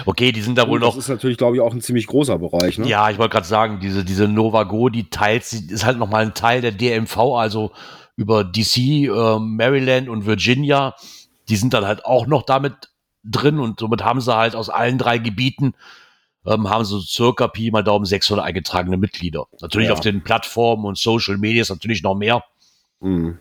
Okay, 0.05 0.33
die 0.33 0.43
sind 0.43 0.57
da 0.57 0.69
wohl 0.69 0.81
noch. 0.81 0.95
Das 0.95 1.05
ist 1.05 1.09
natürlich, 1.09 1.39
glaube 1.39 1.57
ich, 1.57 1.63
auch 1.63 1.73
ein 1.73 1.81
ziemlich 1.81 2.07
großer 2.07 2.39
Bereich. 2.39 2.79
Ne? 2.79 2.87
Ja, 2.87 3.11
ich 3.11 3.19
wollte 3.19 3.33
gerade 3.33 3.47
sagen, 3.47 3.81
diese, 3.81 4.05
diese 4.05 4.29
Novago, 4.29 4.89
die 4.89 5.09
teilt, 5.09 5.51
ist 5.53 5.85
halt 5.85 5.99
nochmal 5.99 6.25
ein 6.25 6.35
Teil 6.35 6.61
der 6.61 6.73
DMV, 6.73 7.17
also 7.17 7.73
über 8.17 8.45
DC, 8.45 8.77
äh, 8.77 9.39
Maryland 9.39 10.09
und 10.09 10.27
Virginia. 10.27 10.95
Die 11.49 11.57
sind 11.57 11.73
dann 11.73 11.87
halt 11.87 12.05
auch 12.05 12.27
noch 12.27 12.43
damit 12.43 12.91
drin 13.25 13.59
und 13.59 13.81
somit 13.81 14.05
haben 14.05 14.21
sie 14.21 14.35
halt 14.35 14.55
aus 14.55 14.69
allen 14.69 14.99
drei 14.99 15.19
Gebieten 15.19 15.75
ähm, 16.49 16.69
haben 16.69 16.85
so 16.85 17.01
circa 17.01 17.49
Pi 17.49 17.71
mal 17.71 17.85
Daumen 17.85 18.07
600 18.07 18.45
eingetragene 18.45 18.97
Mitglieder. 18.97 19.47
Natürlich 19.61 19.89
ja. 19.89 19.95
auf 19.95 20.01
den 20.01 20.23
Plattformen 20.23 20.85
und 20.87 20.99
Social 20.99 21.37
Media 21.37 21.63
ist 21.63 21.71
natürlich 21.71 22.03
noch 22.03 22.15
mehr. 22.15 22.43
Mhm. 23.01 23.39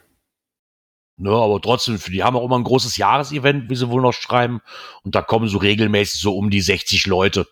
Ne, 1.20 1.32
aber 1.32 1.60
trotzdem, 1.62 1.98
die 1.98 2.24
haben 2.24 2.36
auch 2.36 2.46
immer 2.46 2.60
ein 2.60 2.64
großes 2.64 2.98
Jahresevent, 2.98 3.72
wie 3.72 3.76
sie 3.76 3.90
wohl 3.90 4.02
noch 4.04 4.14
schreiben. 4.14 4.62
Und 5.04 5.16
da 5.16 5.22
kommen 5.22 5.48
so 5.48 5.58
regelmäßig 5.58 6.22
so 6.22 6.38
um 6.38 6.52
die 6.52 6.62
60 6.62 7.08
Leute. 7.08 7.48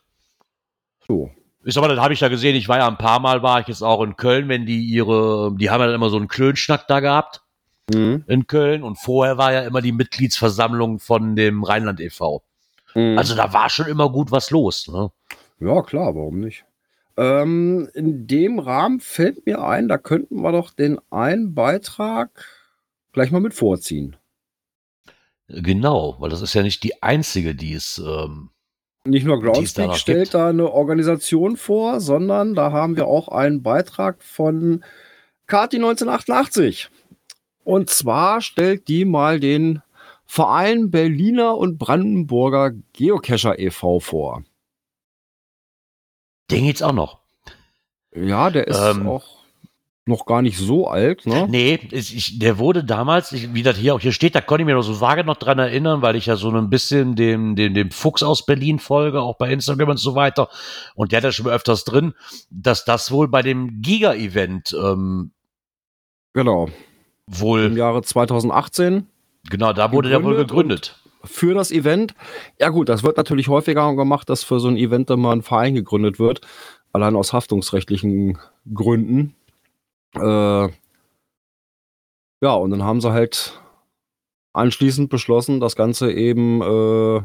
So. 1.07 1.31
Ist 1.63 1.77
aber, 1.77 1.87
das 1.87 1.99
habe 1.99 2.13
ich 2.13 2.19
da 2.19 2.27
gesehen, 2.27 2.55
ich 2.55 2.67
war 2.67 2.77
ja 2.77 2.87
ein 2.87 2.99
paar 2.99 3.19
Mal, 3.19 3.41
war 3.41 3.59
ich 3.59 3.67
jetzt 3.67 3.81
auch 3.81 4.03
in 4.03 4.17
Köln, 4.17 4.49
wenn 4.49 4.67
die 4.67 4.85
ihre, 4.85 5.51
die 5.57 5.71
haben 5.71 5.81
ja 5.81 5.87
dann 5.87 5.95
immer 5.95 6.11
so 6.11 6.17
einen 6.17 6.27
Klönschnack 6.27 6.87
da 6.87 6.99
gehabt. 6.99 7.41
Mhm. 7.91 8.23
In 8.27 8.45
Köln. 8.45 8.83
Und 8.83 8.97
vorher 8.97 9.39
war 9.39 9.51
ja 9.51 9.61
immer 9.61 9.81
die 9.81 9.91
Mitgliedsversammlung 9.93 10.99
von 10.99 11.35
dem 11.35 11.63
Rheinland 11.63 11.99
e.V. 11.99 12.43
Mhm. 12.93 13.17
Also 13.17 13.35
da 13.35 13.51
war 13.51 13.69
schon 13.71 13.87
immer 13.87 14.11
gut 14.11 14.31
was 14.31 14.51
los. 14.51 14.87
Ne? 14.87 15.09
Ja, 15.59 15.81
klar, 15.81 16.15
warum 16.15 16.39
nicht? 16.39 16.65
Ähm, 17.17 17.89
in 17.93 18.27
dem 18.27 18.59
Rahmen 18.59 18.99
fällt 18.99 19.45
mir 19.45 19.63
ein, 19.63 19.87
da 19.87 19.97
könnten 19.97 20.41
wir 20.41 20.51
doch 20.51 20.71
den 20.71 20.99
einen 21.11 21.55
Beitrag 21.55 22.45
gleich 23.13 23.31
mal 23.31 23.39
mit 23.39 23.53
vorziehen. 23.53 24.17
Genau, 25.47 26.15
weil 26.19 26.29
das 26.29 26.41
ist 26.41 26.53
ja 26.53 26.63
nicht 26.63 26.83
die 26.83 27.01
einzige, 27.01 27.55
die 27.55 27.73
es. 27.73 28.01
Ähm, 28.05 28.49
nicht 29.05 29.25
nur 29.25 29.39
Groundspeak 29.39 29.95
stellt 29.95 30.23
gibt. 30.23 30.33
da 30.33 30.49
eine 30.49 30.71
Organisation 30.71 31.57
vor, 31.57 32.01
sondern 32.01 32.55
da 32.55 32.71
haben 32.71 32.95
wir 32.97 33.05
auch 33.05 33.27
einen 33.27 33.61
Beitrag 33.61 34.23
von 34.23 34.83
Kati 35.45 35.77
1988. 35.77 36.89
Und 37.63 37.89
zwar 37.91 38.41
stellt 38.41 38.87
die 38.87 39.05
mal 39.05 39.39
den 39.39 39.81
Verein 40.25 40.89
Berliner 40.89 41.55
und 41.55 41.77
Brandenburger 41.77 42.71
Geocacher 42.93 43.59
e.V. 43.59 43.99
vor. 43.99 44.43
Den 46.51 46.65
gibt's 46.65 46.81
auch 46.81 46.93
noch. 46.93 47.19
Ja, 48.13 48.49
der 48.49 48.67
ist 48.67 48.79
ähm, 48.79 49.07
auch 49.07 49.35
noch 50.07 50.25
gar 50.25 50.43
nicht 50.43 50.57
so 50.57 50.87
alt, 50.87 51.25
ne? 51.25 51.47
Nee, 51.49 51.79
ich, 51.91 52.37
der 52.37 52.59
wurde 52.59 52.83
damals, 52.83 53.31
ich, 53.31 53.53
wie 53.55 53.63
das 53.63 53.75
hier 53.77 53.95
auch 53.95 53.99
hier 53.99 54.11
steht, 54.11 54.35
da 54.35 54.41
konnte 54.41 54.61
ich 54.61 54.67
mir 54.67 54.75
noch 54.75 54.83
so 54.83 55.01
vage 55.01 55.23
noch 55.23 55.37
dran 55.37 55.57
erinnern, 55.57 56.03
weil 56.03 56.15
ich 56.15 56.27
ja 56.27 56.35
so 56.35 56.51
ein 56.51 56.69
bisschen 56.69 57.15
dem, 57.15 57.55
dem, 57.55 57.73
dem 57.73 57.89
Fuchs 57.89 58.21
aus 58.21 58.45
Berlin 58.45 58.77
folge, 58.77 59.21
auch 59.21 59.37
bei 59.37 59.51
Instagram 59.51 59.89
und 59.89 59.97
so 59.97 60.13
weiter. 60.13 60.49
Und 60.93 61.11
der 61.11 61.17
hat 61.17 61.23
ja 61.23 61.31
schon 61.31 61.47
öfters 61.47 61.85
drin, 61.85 62.13
dass 62.51 62.85
das 62.85 63.11
wohl 63.11 63.27
bei 63.27 63.41
dem 63.41 63.81
Giga-Event 63.81 64.77
ähm, 64.79 65.31
genau 66.33 66.69
wohl 67.25 67.63
im 67.63 67.77
Jahre 67.77 68.03
2018 68.03 69.07
genau 69.49 69.73
da 69.73 69.91
wurde 69.91 70.09
der 70.09 70.23
wohl 70.23 70.35
gegründet 70.35 70.95
für 71.25 71.53
das 71.53 71.71
Event. 71.71 72.13
Ja 72.59 72.69
gut, 72.69 72.89
das 72.89 73.03
wird 73.03 73.17
natürlich 73.17 73.47
häufiger 73.47 73.95
gemacht, 73.95 74.29
dass 74.29 74.43
für 74.43 74.59
so 74.59 74.67
ein 74.67 74.77
Event 74.77 75.09
immer 75.09 75.31
ein 75.31 75.41
Verein 75.41 75.75
gegründet 75.75 76.19
wird, 76.19 76.41
allein 76.93 77.15
aus 77.15 77.33
haftungsrechtlichen 77.33 78.37
Gründen. 78.73 79.35
Äh, 80.15 80.69
ja, 82.41 82.53
und 82.53 82.71
dann 82.71 82.83
haben 82.83 83.01
sie 83.01 83.11
halt 83.11 83.59
anschließend 84.53 85.09
beschlossen, 85.09 85.59
das 85.59 85.75
Ganze 85.75 86.11
eben 86.11 86.61
äh, 86.61 87.21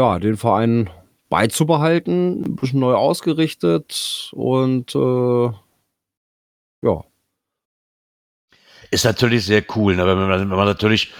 ja, 0.00 0.18
den 0.18 0.36
Verein 0.36 0.90
beizubehalten, 1.28 2.42
ein 2.42 2.56
bisschen 2.56 2.80
neu 2.80 2.94
ausgerichtet 2.94 4.30
und 4.32 4.94
äh, 4.94 5.50
ja. 6.82 7.04
Ist 8.90 9.04
natürlich 9.04 9.44
sehr 9.44 9.62
cool, 9.76 9.94
ne? 9.94 10.06
wenn, 10.06 10.18
man, 10.18 10.40
wenn 10.40 10.48
man 10.48 10.66
natürlich 10.66 11.12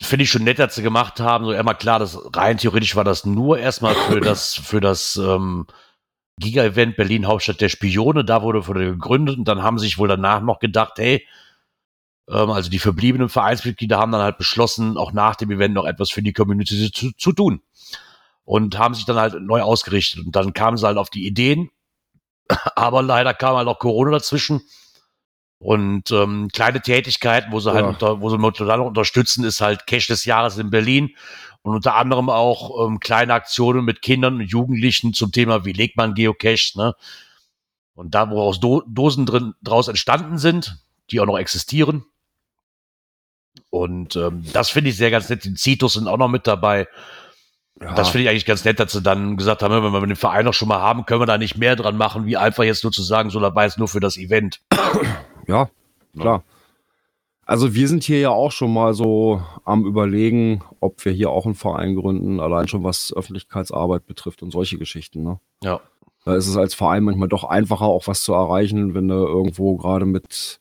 finde 0.00 0.24
ich 0.24 0.30
schon 0.30 0.44
nett, 0.44 0.58
dass 0.58 0.74
sie 0.74 0.82
gemacht 0.82 1.20
haben. 1.20 1.44
So 1.44 1.50
einmal 1.50 1.76
klar, 1.76 1.98
das 1.98 2.18
rein 2.34 2.58
theoretisch 2.58 2.96
war 2.96 3.04
das 3.04 3.24
nur 3.24 3.58
erstmal 3.58 3.94
für 3.94 4.20
das, 4.20 4.54
für 4.54 4.80
das 4.80 5.16
ähm, 5.16 5.66
Giga-Event 6.38 6.96
Berlin 6.96 7.26
Hauptstadt 7.26 7.60
der 7.60 7.68
Spione. 7.68 8.24
Da 8.24 8.42
wurde, 8.42 8.66
wurde 8.66 8.92
gegründet 8.92 9.38
und 9.38 9.46
dann 9.46 9.62
haben 9.62 9.78
sich 9.78 9.98
wohl 9.98 10.08
danach 10.08 10.40
noch 10.40 10.60
gedacht, 10.60 10.94
hey, 10.96 11.26
ähm, 12.28 12.50
also 12.50 12.70
die 12.70 12.78
verbliebenen 12.78 13.28
Vereinsmitglieder 13.28 13.98
haben 13.98 14.12
dann 14.12 14.22
halt 14.22 14.38
beschlossen, 14.38 14.96
auch 14.96 15.12
nach 15.12 15.36
dem 15.36 15.50
Event 15.50 15.74
noch 15.74 15.84
etwas 15.84 16.10
für 16.10 16.22
die 16.22 16.32
Community 16.32 16.92
zu, 16.92 17.12
zu 17.16 17.32
tun. 17.32 17.62
Und 18.44 18.78
haben 18.78 18.94
sich 18.94 19.04
dann 19.04 19.16
halt 19.16 19.34
neu 19.42 19.60
ausgerichtet. 19.60 20.24
Und 20.24 20.34
dann 20.34 20.54
kamen 20.54 20.78
sie 20.78 20.86
halt 20.86 20.96
auf 20.96 21.10
die 21.10 21.26
Ideen. 21.26 21.70
Aber 22.76 23.02
leider 23.02 23.34
kam 23.34 23.56
halt 23.56 23.68
auch 23.68 23.78
Corona 23.78 24.12
dazwischen. 24.12 24.62
Und 25.60 26.12
ähm, 26.12 26.48
kleine 26.52 26.80
Tätigkeiten, 26.80 27.50
wo 27.50 27.58
sie 27.58 27.72
halt 27.72 27.84
unter, 27.84 28.20
wo 28.20 28.30
sie 28.30 28.38
total 28.52 28.80
unterstützen, 28.80 29.44
ist 29.44 29.60
halt 29.60 29.86
Cash 29.86 30.06
des 30.06 30.24
Jahres 30.24 30.56
in 30.56 30.70
Berlin 30.70 31.10
und 31.62 31.74
unter 31.74 31.96
anderem 31.96 32.30
auch 32.30 32.86
ähm, 32.86 33.00
kleine 33.00 33.34
Aktionen 33.34 33.84
mit 33.84 34.00
Kindern 34.00 34.36
und 34.36 34.42
Jugendlichen 34.42 35.14
zum 35.14 35.32
Thema, 35.32 35.64
wie 35.64 35.72
legt 35.72 35.96
man 35.96 36.14
Geocache, 36.14 36.78
ne? 36.78 36.94
Und 37.94 38.14
da, 38.14 38.30
wo 38.30 38.40
aus 38.40 38.60
Do 38.60 38.84
Dosen 38.86 39.26
drin 39.26 39.54
draus 39.60 39.88
entstanden 39.88 40.38
sind, 40.38 40.78
die 41.10 41.18
auch 41.18 41.26
noch 41.26 41.38
existieren. 41.38 42.04
Und 43.70 44.14
ähm, 44.14 44.44
das 44.52 44.70
finde 44.70 44.90
ich 44.90 44.96
sehr 44.96 45.10
ganz 45.10 45.28
nett. 45.28 45.44
Die 45.44 45.54
Citos 45.54 45.94
sind 45.94 46.06
auch 46.06 46.16
noch 46.16 46.28
mit 46.28 46.46
dabei. 46.46 46.86
Ja. 47.80 47.94
Das 47.94 48.10
finde 48.10 48.24
ich 48.24 48.30
eigentlich 48.30 48.46
ganz 48.46 48.64
nett, 48.64 48.78
dass 48.78 48.92
sie 48.92 49.02
dann 49.02 49.36
gesagt 49.36 49.62
haben, 49.62 49.82
wenn 49.82 49.92
wir 49.92 50.06
den 50.06 50.14
Verein 50.14 50.44
noch 50.44 50.54
schon 50.54 50.68
mal 50.68 50.80
haben, 50.80 51.06
können 51.06 51.20
wir 51.20 51.26
da 51.26 51.38
nicht 51.38 51.56
mehr 51.56 51.74
dran 51.74 51.96
machen, 51.96 52.24
wie 52.24 52.36
einfach 52.36 52.62
jetzt 52.62 52.84
nur 52.84 52.92
zu 52.92 53.02
sagen, 53.02 53.30
so 53.30 53.40
dabei 53.40 53.66
ist 53.66 53.78
nur 53.78 53.88
für 53.88 54.00
das 54.00 54.16
Event. 54.16 54.60
Ja, 55.48 55.70
klar. 56.16 56.44
Also 57.44 57.74
wir 57.74 57.88
sind 57.88 58.04
hier 58.04 58.20
ja 58.20 58.28
auch 58.28 58.52
schon 58.52 58.74
mal 58.74 58.92
so 58.92 59.42
am 59.64 59.86
überlegen, 59.86 60.62
ob 60.80 61.02
wir 61.06 61.12
hier 61.12 61.30
auch 61.30 61.46
einen 61.46 61.54
Verein 61.54 61.96
gründen, 61.96 62.40
allein 62.40 62.68
schon 62.68 62.84
was 62.84 63.10
Öffentlichkeitsarbeit 63.10 64.06
betrifft 64.06 64.42
und 64.42 64.50
solche 64.50 64.76
Geschichten. 64.76 65.22
Ne? 65.22 65.40
Ja. 65.62 65.80
Da 66.26 66.36
ist 66.36 66.46
es 66.46 66.58
als 66.58 66.74
Verein 66.74 67.04
manchmal 67.04 67.28
doch 67.28 67.44
einfacher, 67.44 67.86
auch 67.86 68.06
was 68.06 68.22
zu 68.22 68.34
erreichen, 68.34 68.92
wenn 68.92 69.08
du 69.08 69.14
irgendwo 69.14 69.78
gerade 69.78 70.04
mit, 70.04 70.60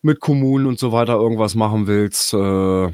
mit 0.00 0.20
Kommunen 0.20 0.66
und 0.66 0.78
so 0.78 0.92
weiter 0.92 1.14
irgendwas 1.14 1.56
machen 1.56 1.88
willst. 1.88 2.32
Äh, 2.34 2.92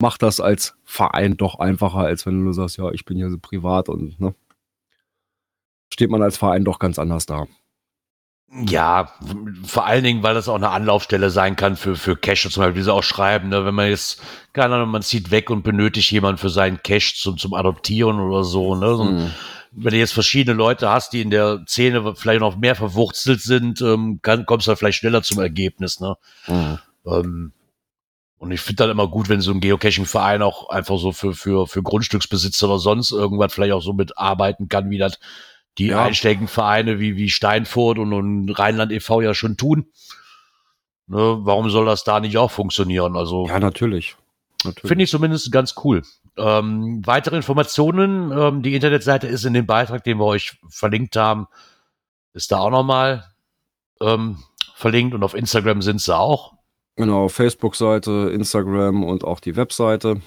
macht 0.00 0.22
das 0.22 0.38
als 0.38 0.76
Verein 0.84 1.36
doch 1.36 1.58
einfacher, 1.58 1.98
als 1.98 2.26
wenn 2.26 2.44
du 2.44 2.52
sagst, 2.52 2.76
ja, 2.76 2.92
ich 2.92 3.04
bin 3.04 3.16
hier 3.16 3.30
so 3.30 3.38
privat 3.38 3.88
und 3.88 4.20
ne, 4.20 4.36
steht 5.92 6.10
man 6.10 6.22
als 6.22 6.36
Verein 6.36 6.64
doch 6.64 6.78
ganz 6.78 7.00
anders 7.00 7.26
da. 7.26 7.48
Ja, 8.52 9.12
vor 9.64 9.84
allen 9.86 10.04
Dingen, 10.04 10.22
weil 10.22 10.34
das 10.34 10.48
auch 10.48 10.54
eine 10.54 10.70
Anlaufstelle 10.70 11.30
sein 11.30 11.56
kann 11.56 11.76
für, 11.76 11.96
für 11.96 12.16
Cache 12.16 12.50
zum 12.50 12.62
Beispiel, 12.62 12.80
wie 12.80 12.84
sie 12.84 12.92
auch 12.92 13.02
schreiben, 13.02 13.48
ne? 13.48 13.64
wenn 13.64 13.74
man 13.74 13.88
jetzt, 13.88 14.22
keine 14.52 14.76
Ahnung, 14.76 14.90
man 14.90 15.02
zieht 15.02 15.32
weg 15.32 15.50
und 15.50 15.64
benötigt 15.64 16.12
jemanden 16.12 16.38
für 16.38 16.50
seinen 16.50 16.80
Cache 16.82 17.14
zum, 17.16 17.36
zum 17.36 17.54
Adoptieren 17.54 18.20
oder 18.20 18.44
so, 18.44 18.76
ne? 18.76 18.94
So, 18.94 19.04
mhm. 19.04 19.30
Wenn 19.76 19.90
du 19.90 19.98
jetzt 19.98 20.12
verschiedene 20.12 20.56
Leute 20.56 20.88
hast, 20.88 21.12
die 21.14 21.20
in 21.20 21.30
der 21.30 21.64
Szene 21.66 22.14
vielleicht 22.14 22.38
noch 22.38 22.56
mehr 22.56 22.76
verwurzelt 22.76 23.40
sind, 23.40 23.80
ähm, 23.80 24.20
kann, 24.22 24.46
kommst 24.46 24.66
du 24.66 24.68
halt 24.68 24.78
vielleicht 24.78 24.98
schneller 24.98 25.24
zum 25.24 25.40
Ergebnis, 25.40 25.98
ne? 25.98 26.16
Mhm. 26.46 26.78
Ähm, 27.06 27.52
und 28.38 28.52
ich 28.52 28.60
finde 28.60 28.84
dann 28.84 28.90
immer 28.90 29.08
gut, 29.08 29.28
wenn 29.28 29.40
so 29.40 29.52
ein 29.52 29.60
Geocaching-Verein 29.60 30.42
auch 30.42 30.68
einfach 30.68 30.98
so 30.98 31.10
für, 31.12 31.34
für, 31.34 31.66
für 31.66 31.82
Grundstücksbesitzer 31.82 32.68
oder 32.68 32.78
sonst 32.78 33.10
irgendwas 33.10 33.52
vielleicht 33.52 33.72
auch 33.72 33.82
so 33.82 33.94
mitarbeiten 33.94 34.68
kann, 34.68 34.90
wie 34.90 34.98
das 34.98 35.18
die 35.78 35.88
ja. 35.88 36.04
einschlägigen 36.04 36.48
Vereine 36.48 37.00
wie, 37.00 37.16
wie 37.16 37.30
Steinfurt 37.30 37.98
und, 37.98 38.12
und 38.12 38.50
Rheinland 38.50 38.92
e.V. 38.92 39.20
ja 39.20 39.34
schon 39.34 39.56
tun. 39.56 39.86
Ne, 41.06 41.38
warum 41.40 41.68
soll 41.70 41.84
das 41.84 42.04
da 42.04 42.20
nicht 42.20 42.38
auch 42.38 42.50
funktionieren? 42.50 43.16
Also, 43.16 43.46
ja, 43.46 43.60
natürlich. 43.60 44.16
natürlich. 44.64 44.88
Finde 44.88 45.04
ich 45.04 45.10
zumindest 45.10 45.52
ganz 45.52 45.74
cool. 45.84 46.02
Ähm, 46.36 47.02
weitere 47.04 47.36
Informationen, 47.36 48.32
ähm, 48.32 48.62
die 48.62 48.74
Internetseite 48.74 49.26
ist 49.26 49.44
in 49.44 49.52
dem 49.52 49.66
Beitrag, 49.66 50.02
den 50.04 50.18
wir 50.18 50.24
euch 50.24 50.58
verlinkt 50.68 51.16
haben, 51.16 51.46
ist 52.32 52.50
da 52.50 52.58
auch 52.58 52.70
nochmal 52.70 53.24
ähm, 54.00 54.38
verlinkt 54.74 55.14
und 55.14 55.22
auf 55.22 55.34
Instagram 55.34 55.82
sind 55.82 56.00
sie 56.00 56.16
auch. 56.16 56.54
Genau, 56.96 57.28
Facebook-Seite, 57.28 58.30
Instagram 58.32 59.04
und 59.04 59.24
auch 59.24 59.40
die 59.40 59.56
Webseite. 59.56 60.20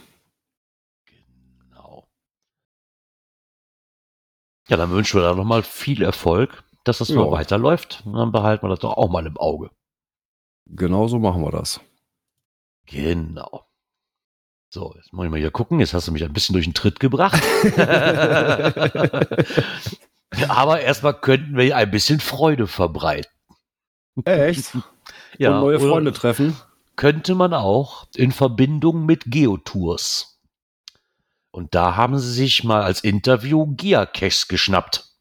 Ja, 4.69 4.77
dann 4.77 4.91
wünschen 4.91 5.19
wir 5.19 5.27
da 5.27 5.35
nochmal 5.35 5.63
viel 5.63 6.03
Erfolg, 6.03 6.63
dass 6.83 6.97
das 6.99 7.09
ja. 7.09 7.15
noch 7.15 7.31
weiterläuft. 7.31 8.03
Und 8.05 8.13
dann 8.13 8.31
behalten 8.31 8.65
wir 8.65 8.69
das 8.69 8.79
doch 8.79 8.97
auch 8.97 9.09
mal 9.09 9.25
im 9.25 9.37
Auge. 9.37 9.69
Genau 10.65 11.07
so 11.07 11.19
machen 11.19 11.41
wir 11.41 11.51
das. 11.51 11.79
Genau. 12.85 13.65
So, 14.69 14.93
jetzt 14.97 15.13
muss 15.13 15.25
ich 15.25 15.31
mal 15.31 15.39
hier 15.39 15.51
gucken. 15.51 15.79
Jetzt 15.79 15.93
hast 15.93 16.07
du 16.07 16.11
mich 16.11 16.23
ein 16.23 16.33
bisschen 16.33 16.53
durch 16.53 16.65
den 16.65 16.73
Tritt 16.73 16.99
gebracht. 16.99 17.41
Aber 20.49 20.81
erstmal 20.81 21.13
könnten 21.13 21.55
wir 21.55 21.75
ein 21.75 21.89
bisschen 21.89 22.19
Freude 22.19 22.67
verbreiten. 22.67 23.31
Echt? 24.25 24.75
ja. 25.37 25.55
Und 25.55 25.61
neue 25.61 25.79
Freunde 25.79 26.11
treffen. 26.11 26.57
Könnte 26.97 27.35
man 27.35 27.53
auch 27.53 28.07
in 28.15 28.31
Verbindung 28.31 29.05
mit 29.05 29.23
Geotours. 29.27 30.36
Und 31.57 31.73
da 31.73 31.95
haben 31.95 32.19
sie 32.19 32.31
sich 32.31 32.63
mal 32.63 32.83
als 32.83 33.03
Interview 33.03 33.65
Geocaches 33.75 34.47
geschnappt. 34.47 35.11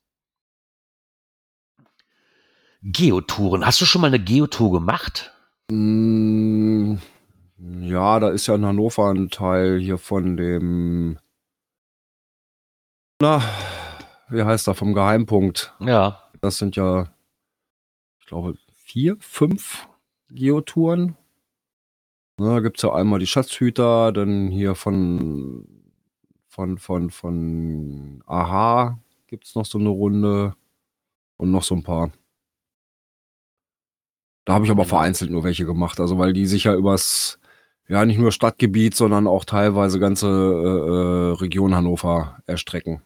Geotouren. 2.83 3.65
Hast 3.65 3.81
du 3.81 3.87
schon 3.87 4.03
mal 4.03 4.09
eine 4.09 4.23
Geotour 4.23 4.71
gemacht? 4.71 5.33
Mm, 5.73 6.97
ja, 7.81 8.21
da 8.21 8.29
ist 8.29 8.49
ja 8.49 8.55
in 8.55 8.67
Hannover 8.67 9.09
ein 9.15 9.31
Teil 9.31 9.79
hier 9.79 9.97
von 9.97 10.37
dem. 10.37 11.19
Na, 13.19 13.43
wie 14.29 14.43
heißt 14.43 14.69
er? 14.69 14.75
Vom 14.75 14.93
Geheimpunkt. 14.93 15.75
Ja. 15.81 16.23
Das 16.43 16.59
sind 16.59 16.77
ja, 16.77 17.15
ich 18.21 18.27
glaube, 18.27 18.59
vier, 18.75 19.17
fünf 19.21 19.89
Geotouren. 20.29 21.17
Da 22.37 22.61
gibt 22.61 22.77
es 22.77 22.83
ja 22.83 22.93
einmal 22.93 23.21
die 23.21 23.27
Schatzhüter, 23.27 24.13
dann 24.13 24.49
hier 24.49 24.75
von 24.75 25.76
von, 26.57 26.79
von, 26.79 27.11
von 27.11 28.23
Aha 28.25 28.99
gibt 29.27 29.45
es 29.45 29.55
noch 29.55 29.67
so 29.67 29.77
eine 29.77 29.91
Runde 29.91 30.57
und 31.37 31.51
noch 31.51 31.63
so 31.63 31.75
ein 31.75 31.83
paar. 31.83 32.13
Da 34.47 34.55
habe 34.55 34.65
ich 34.65 34.71
aber 34.71 34.87
vereinzelt 34.87 35.31
nur 35.31 35.45
welche 35.45 35.67
gemacht, 35.67 36.01
also 36.01 36.17
weil 36.17 36.33
die 36.33 36.47
sich 36.47 36.65
ja 36.65 36.75
übers, 36.75 37.39
ja 37.89 38.07
nicht 38.07 38.19
nur 38.19 38.33
Stadtgebiet, 38.33 38.95
sondern 38.95 39.27
auch 39.27 39.45
teilweise 39.45 40.01
ganze 40.01 40.29
äh, 40.29 40.31
äh 40.31 41.33
Region 41.35 41.75
Hannover 41.75 42.39
erstrecken. 42.47 43.03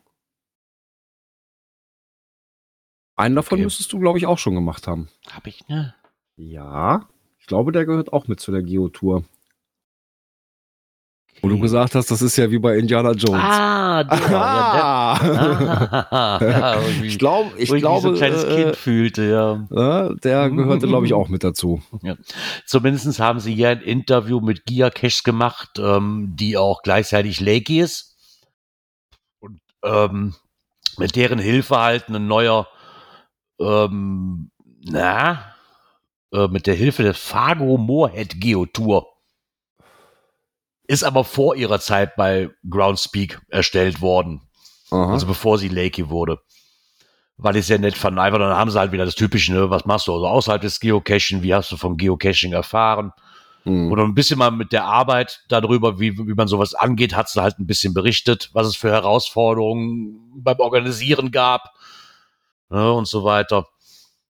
Einen 3.16 3.34
davon 3.34 3.56
okay. 3.56 3.64
müsstest 3.64 3.92
du, 3.92 3.98
glaube 3.98 4.18
ich, 4.18 4.28
auch 4.28 4.38
schon 4.38 4.54
gemacht 4.54 4.86
haben. 4.86 5.08
Habe 5.28 5.48
ich, 5.48 5.66
ne? 5.66 5.92
Ja, 6.36 7.08
ich 7.40 7.46
glaube, 7.46 7.72
der 7.72 7.84
gehört 7.84 8.12
auch 8.12 8.28
mit 8.28 8.38
zu 8.38 8.52
der 8.52 8.62
Geotour. 8.62 9.24
Wo 11.42 11.48
du 11.48 11.58
gesagt 11.58 11.94
hast, 11.94 12.10
das 12.10 12.20
ist 12.20 12.36
ja 12.36 12.50
wie 12.50 12.58
bei 12.58 12.76
Indiana 12.76 13.12
Jones. 13.12 13.42
Ah, 13.42 14.04
der, 14.04 14.30
ah. 14.36 15.18
Ja, 16.10 16.38
der, 16.38 16.64
ah, 16.64 16.78
ich 17.02 17.18
glaube, 17.18 17.50
ich 17.56 17.70
glaube, 17.70 18.02
so 18.02 18.08
ein 18.08 18.14
kleines 18.14 18.44
äh, 18.44 18.62
Kind 18.62 18.76
fühlte, 18.76 19.24
ja. 19.24 20.08
Der 20.22 20.50
gehörte, 20.50 20.86
glaube 20.86 21.06
ich, 21.06 21.14
auch 21.14 21.28
mit 21.28 21.42
dazu. 21.44 21.82
Ja. 22.02 22.16
Zumindest 22.66 23.18
haben 23.20 23.40
sie 23.40 23.54
hier 23.54 23.70
ein 23.70 23.80
Interview 23.80 24.40
mit 24.40 24.66
Gia 24.66 24.90
Cash 24.90 25.22
gemacht, 25.22 25.78
ähm, 25.78 26.34
die 26.36 26.56
auch 26.56 26.82
gleichzeitig 26.82 27.40
Lakey 27.40 27.80
ist. 27.80 28.16
Und 29.40 29.60
ähm, 29.82 30.34
mit 30.98 31.16
deren 31.16 31.38
Hilfe 31.38 31.78
halt 31.78 32.08
ein 32.08 32.26
neuer, 32.26 32.68
ähm, 33.58 34.50
na, 34.82 35.54
äh, 36.32 36.48
mit 36.48 36.66
der 36.66 36.74
Hilfe 36.74 37.02
der 37.02 37.14
Fargo 37.14 37.76
Moorhead 37.76 38.40
Geotour 38.40 39.06
ist 40.90 41.04
aber 41.04 41.22
vor 41.22 41.54
ihrer 41.54 41.78
Zeit 41.78 42.16
bei 42.16 42.50
Groundspeak 42.68 43.40
erstellt 43.48 44.00
worden. 44.00 44.40
Aha. 44.90 45.12
Also 45.12 45.24
bevor 45.24 45.56
sie 45.56 45.68
Lakey 45.68 46.10
wurde. 46.10 46.40
Weil 47.36 47.54
ich 47.54 47.66
sehr 47.66 47.78
nett 47.78 47.96
fand. 47.96 48.18
Einfach 48.18 48.40
dann 48.40 48.56
haben 48.56 48.72
sie 48.72 48.78
halt 48.78 48.90
wieder 48.90 49.04
das 49.04 49.14
Typische, 49.14 49.52
ne? 49.52 49.70
was 49.70 49.84
machst 49.84 50.08
du 50.08 50.14
also 50.14 50.26
außerhalb 50.26 50.60
des 50.60 50.80
Geocaching, 50.80 51.44
wie 51.44 51.54
hast 51.54 51.70
du 51.70 51.76
vom 51.76 51.96
Geocaching 51.96 52.52
erfahren? 52.54 53.12
Mhm. 53.64 53.92
Oder 53.92 54.02
ein 54.02 54.16
bisschen 54.16 54.36
mal 54.36 54.50
mit 54.50 54.72
der 54.72 54.84
Arbeit 54.84 55.44
darüber, 55.48 56.00
wie, 56.00 56.18
wie 56.18 56.34
man 56.34 56.48
sowas 56.48 56.74
angeht, 56.74 57.14
hat 57.14 57.28
sie 57.28 57.40
halt 57.40 57.60
ein 57.60 57.68
bisschen 57.68 57.94
berichtet, 57.94 58.50
was 58.52 58.66
es 58.66 58.74
für 58.74 58.90
Herausforderungen 58.90 60.42
beim 60.42 60.58
Organisieren 60.58 61.30
gab 61.30 61.70
ne? 62.68 62.92
und 62.92 63.06
so 63.06 63.22
weiter. 63.22 63.68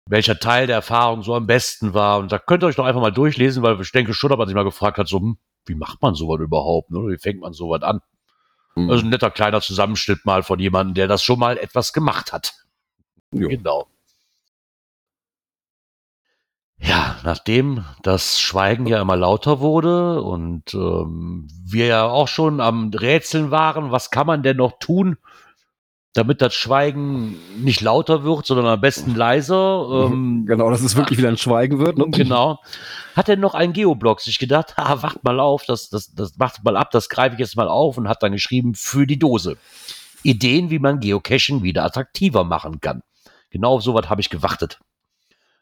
Welcher 0.08 0.38
Teil 0.38 0.66
der 0.66 0.76
Erfahrung 0.76 1.22
so 1.22 1.34
am 1.34 1.46
besten 1.46 1.92
war. 1.92 2.18
Und 2.18 2.32
da 2.32 2.38
könnt 2.38 2.64
ihr 2.64 2.68
euch 2.68 2.76
doch 2.76 2.86
einfach 2.86 3.02
mal 3.02 3.12
durchlesen, 3.12 3.62
weil 3.62 3.78
ich 3.78 3.92
denke 3.92 4.14
schon, 4.14 4.32
ob 4.32 4.38
man 4.38 4.48
sich 4.48 4.54
mal 4.54 4.62
gefragt 4.62 4.96
hat, 4.96 5.06
so, 5.06 5.18
hm, 5.18 5.36
wie 5.66 5.74
macht 5.74 6.02
man 6.02 6.14
sowas 6.14 6.40
überhaupt? 6.40 6.90
Ne? 6.90 6.98
Wie 7.09 7.18
fängt 7.18 7.40
man 7.40 7.52
sowas 7.52 7.83
an? 7.83 8.00
Mhm. 8.74 8.90
Also 8.90 9.05
ein 9.05 9.11
netter 9.11 9.31
kleiner 9.31 9.61
Zusammenschnitt 9.61 10.24
mal 10.24 10.42
von 10.42 10.59
jemandem, 10.59 10.94
der 10.94 11.09
das 11.09 11.22
schon 11.22 11.38
mal 11.38 11.59
etwas 11.59 11.92
gemacht 11.92 12.33
hat. 12.33 12.55
Jo. 13.33 13.48
Genau. 13.48 13.87
Ja, 16.79 17.16
nachdem 17.24 17.85
das 18.02 18.38
Schweigen 18.38 18.87
ja 18.87 19.00
immer 19.00 19.16
lauter 19.16 19.61
wurde 19.61 20.22
und 20.22 20.74
ähm, 20.74 21.48
wir 21.64 21.87
ja 21.87 22.05
auch 22.05 22.29
schon 22.29 22.61
am 22.61 22.90
Rätseln 22.90 23.50
waren, 23.50 23.92
was 23.92 24.11
kann 24.11 24.26
man 24.26 24.42
denn 24.42 24.59
noch 24.59 24.79
tun, 24.79 25.16
damit 26.16 26.40
das 26.40 26.55
Schweigen 26.55 27.37
nicht 27.62 27.83
lauter 27.83 28.24
wird, 28.24 28.46
sondern 28.46 28.66
am 28.66 28.81
besten 28.81 29.14
leiser. 29.14 30.07
Ähm, 30.11 30.46
genau, 30.46 30.70
dass 30.70 30.81
es 30.81 30.96
wirklich 30.96 31.18
wieder 31.18 31.29
ein 31.29 31.37
Schweigen 31.37 31.79
wird. 31.79 31.98
Ne? 31.98 32.07
Genau. 32.11 32.61
Hat 33.14 33.29
er 33.29 33.37
noch 33.37 33.55
ein 33.55 33.74
Geoblock 33.74 34.20
sich 34.22 34.38
gedacht, 34.38 34.74
ah, 34.76 35.02
wacht 35.02 35.24
mal 35.24 35.38
auf, 35.40 35.64
das, 35.66 35.90
das, 35.90 36.14
das 36.14 36.38
macht 36.38 36.64
mal 36.64 36.76
ab, 36.76 36.90
das 36.90 37.11
greife 37.11 37.35
ich 37.35 37.40
jetzt 37.40 37.57
mal 37.57 37.68
auf 37.68 37.98
und 37.98 38.09
hat 38.09 38.22
dann 38.22 38.33
geschrieben 38.33 38.74
für 38.74 39.07
die 39.07 39.18
Dose. 39.18 39.59
Ideen, 40.22 40.70
wie 40.70 40.79
man 40.79 41.00
Geocaching 41.00 41.62
wieder 41.62 41.85
attraktiver 41.85 42.44
machen 42.44 42.81
kann. 42.81 43.02
Genau 43.50 43.74
auf 43.74 43.83
sowas 43.83 44.09
habe 44.09 44.22
ich 44.22 44.31
gewartet. 44.31 44.81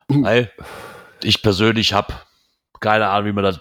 Weil 0.09 0.53
ich 1.23 1.43
persönlich 1.43 1.93
habe 1.93 2.14
keine 2.81 3.09
Ahnung, 3.09 3.27
wie 3.27 3.33
man 3.33 3.45
das 3.45 3.61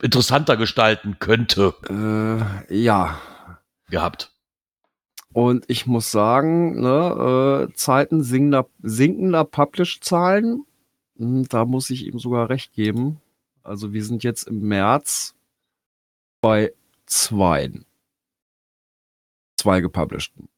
interessanter 0.00 0.56
gestalten 0.56 1.18
könnte. 1.18 1.74
Äh, 2.70 2.74
ja. 2.82 3.18
Gehabt. 3.90 4.35
Und 5.36 5.66
ich 5.68 5.86
muss 5.86 6.10
sagen, 6.10 6.80
ne, 6.80 7.68
äh, 7.68 7.74
Zeiten 7.74 8.22
sinkender, 8.22 8.70
sinkender 8.80 9.44
Publish-Zahlen, 9.44 10.64
hm, 11.18 11.46
da 11.50 11.66
muss 11.66 11.90
ich 11.90 12.06
ihm 12.06 12.18
sogar 12.18 12.48
recht 12.48 12.72
geben. 12.72 13.20
Also 13.62 13.92
wir 13.92 14.02
sind 14.02 14.24
jetzt 14.24 14.44
im 14.48 14.66
März 14.66 15.34
bei 16.40 16.72
zwei. 17.04 17.70
Zwei 19.58 19.82
gepublisheden. 19.82 20.48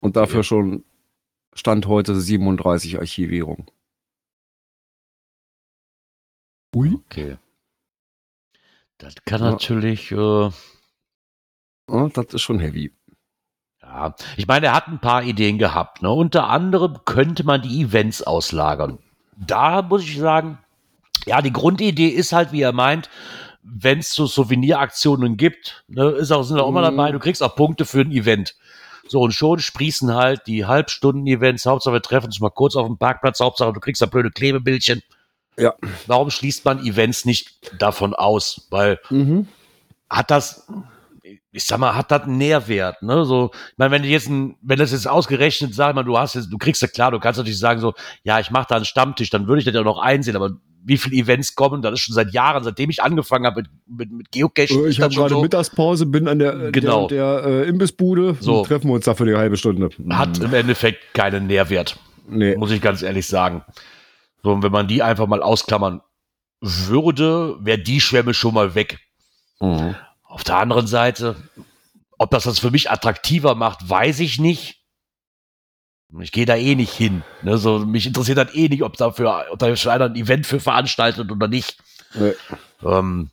Und 0.00 0.16
dafür 0.16 0.38
okay. 0.38 0.48
schon 0.48 0.84
Stand 1.52 1.86
heute 1.86 2.18
37 2.18 3.00
Archivierung. 3.00 3.70
Ui. 6.74 6.94
Okay. 6.94 7.36
Das 8.96 9.14
kann 9.26 9.42
ja. 9.42 9.50
natürlich. 9.50 10.10
Äh 10.10 10.50
ja, 11.90 12.08
das 12.14 12.32
ist 12.32 12.40
schon 12.40 12.60
heavy. 12.60 12.90
Ja, 13.94 14.14
ich 14.36 14.48
meine, 14.48 14.66
er 14.66 14.74
hat 14.74 14.88
ein 14.88 14.98
paar 14.98 15.22
Ideen 15.22 15.56
gehabt. 15.56 16.02
Ne? 16.02 16.10
Unter 16.10 16.48
anderem 16.48 16.98
könnte 17.04 17.44
man 17.44 17.62
die 17.62 17.82
Events 17.82 18.22
auslagern. 18.22 18.98
Da 19.36 19.82
muss 19.82 20.02
ich 20.02 20.18
sagen, 20.18 20.58
ja, 21.26 21.40
die 21.40 21.52
Grundidee 21.52 22.08
ist 22.08 22.32
halt, 22.32 22.50
wie 22.50 22.62
er 22.62 22.72
meint, 22.72 23.08
wenn 23.62 24.00
es 24.00 24.12
so 24.12 24.26
Souveniraktionen 24.26 25.36
gibt, 25.36 25.84
ne, 25.86 26.10
ist 26.10 26.32
auch, 26.32 26.42
sind 26.42 26.58
auch 26.58 26.68
immer 26.68 26.82
dabei, 26.82 27.12
du 27.12 27.18
kriegst 27.18 27.42
auch 27.42 27.54
Punkte 27.54 27.84
für 27.84 28.00
ein 28.00 28.10
Event. 28.10 28.56
So, 29.06 29.20
und 29.20 29.32
schon 29.32 29.60
sprießen 29.60 30.12
halt 30.12 30.46
die 30.46 30.66
Halbstunden-Events. 30.66 31.66
Hauptsache, 31.66 31.94
wir 31.94 32.02
treffen 32.02 32.26
uns 32.26 32.40
mal 32.40 32.50
kurz 32.50 32.74
auf 32.74 32.86
dem 32.86 32.98
Parkplatz. 32.98 33.40
Hauptsache, 33.40 33.72
du 33.72 33.80
kriegst 33.80 34.02
da 34.02 34.06
blöde 34.06 34.30
Klebebildchen. 34.30 35.02
Ja. 35.56 35.74
Warum 36.06 36.30
schließt 36.30 36.64
man 36.64 36.84
Events 36.84 37.24
nicht 37.24 37.70
davon 37.80 38.14
aus? 38.14 38.66
Weil 38.70 38.98
mhm. 39.10 39.46
hat 40.10 40.30
das, 40.30 40.66
ich 41.54 41.64
sag 41.64 41.78
mal, 41.78 41.94
hat 41.94 42.10
das 42.10 42.22
einen 42.22 42.36
Nährwert, 42.36 43.00
ne? 43.02 43.24
So, 43.24 43.50
ich 43.54 43.78
meine, 43.78 43.92
wenn 43.92 44.02
du 44.02 44.08
jetzt 44.08 44.28
ein, 44.28 44.56
wenn 44.60 44.78
das 44.78 44.90
jetzt 44.90 45.06
ausgerechnet, 45.06 45.72
sag 45.72 45.94
mal, 45.94 46.02
du 46.02 46.18
hast 46.18 46.34
jetzt, 46.34 46.52
du 46.52 46.58
kriegst 46.58 46.82
ja 46.82 46.88
klar, 46.88 47.12
du 47.12 47.20
kannst 47.20 47.38
natürlich 47.38 47.60
sagen, 47.60 47.80
so, 47.80 47.94
ja, 48.24 48.40
ich 48.40 48.50
mache 48.50 48.66
da 48.68 48.74
einen 48.74 48.84
Stammtisch, 48.84 49.30
dann 49.30 49.46
würde 49.46 49.60
ich 49.60 49.64
das 49.64 49.72
ja 49.72 49.82
noch 49.82 49.98
einsehen, 49.98 50.34
aber 50.34 50.50
wie 50.84 50.98
viele 50.98 51.16
Events 51.16 51.54
kommen. 51.54 51.80
Das 51.80 51.92
ist 51.92 52.00
schon 52.00 52.14
seit 52.14 52.32
Jahren, 52.32 52.64
seitdem 52.64 52.90
ich 52.90 53.02
angefangen 53.02 53.46
habe 53.46 53.62
mit, 53.62 53.70
mit, 53.86 54.12
mit 54.12 54.32
Geocaching. 54.32 54.84
Äh, 54.84 54.88
ich 54.88 55.00
habe 55.00 55.14
gerade 55.14 55.34
so. 55.34 55.42
Mittagspause, 55.42 56.06
bin 56.06 56.26
an 56.26 56.40
der, 56.40 56.72
genau. 56.72 57.06
der, 57.06 57.42
der 57.42 57.50
äh, 57.50 57.68
Imbissbude 57.68 58.36
so. 58.40 58.58
und 58.58 58.66
treffen 58.66 58.88
wir 58.88 58.94
uns 58.94 59.04
da 59.04 59.14
für 59.14 59.24
die 59.24 59.36
halbe 59.36 59.56
Stunde. 59.56 59.90
Hat 60.10 60.38
im 60.40 60.52
Endeffekt 60.52 61.14
keinen 61.14 61.46
Nährwert. 61.46 61.98
Nee. 62.28 62.56
Muss 62.56 62.72
ich 62.72 62.82
ganz 62.82 63.02
ehrlich 63.02 63.28
sagen. 63.28 63.62
So, 64.42 64.50
und 64.50 64.64
wenn 64.64 64.72
man 64.72 64.88
die 64.88 65.04
einfach 65.04 65.28
mal 65.28 65.40
ausklammern 65.40 66.00
würde, 66.60 67.56
wäre 67.60 67.78
die 67.78 68.00
Schwemme 68.00 68.34
schon 68.34 68.54
mal 68.54 68.74
weg. 68.74 68.98
Mhm. 69.60 69.94
Auf 70.34 70.42
der 70.42 70.56
anderen 70.56 70.88
Seite, 70.88 71.36
ob 72.18 72.32
das 72.32 72.42
das 72.42 72.58
für 72.58 72.72
mich 72.72 72.90
attraktiver 72.90 73.54
macht, 73.54 73.88
weiß 73.88 74.18
ich 74.18 74.40
nicht. 74.40 74.82
Ich 76.20 76.32
gehe 76.32 76.44
da 76.44 76.56
eh 76.56 76.74
nicht 76.74 76.92
hin. 76.92 77.22
Ne? 77.42 77.56
So, 77.56 77.78
mich 77.78 78.04
interessiert 78.04 78.38
dann 78.38 78.48
eh 78.52 78.68
nicht, 78.68 78.82
ob 78.82 78.96
dafür, 78.96 79.46
ob 79.52 79.60
da 79.60 79.76
schon 79.76 79.92
einer 79.92 80.06
ein 80.06 80.16
Event 80.16 80.44
für 80.44 80.58
veranstaltet 80.58 81.30
oder 81.30 81.46
nicht. 81.46 81.78
Nee. 82.14 82.32
Ähm, 82.82 83.30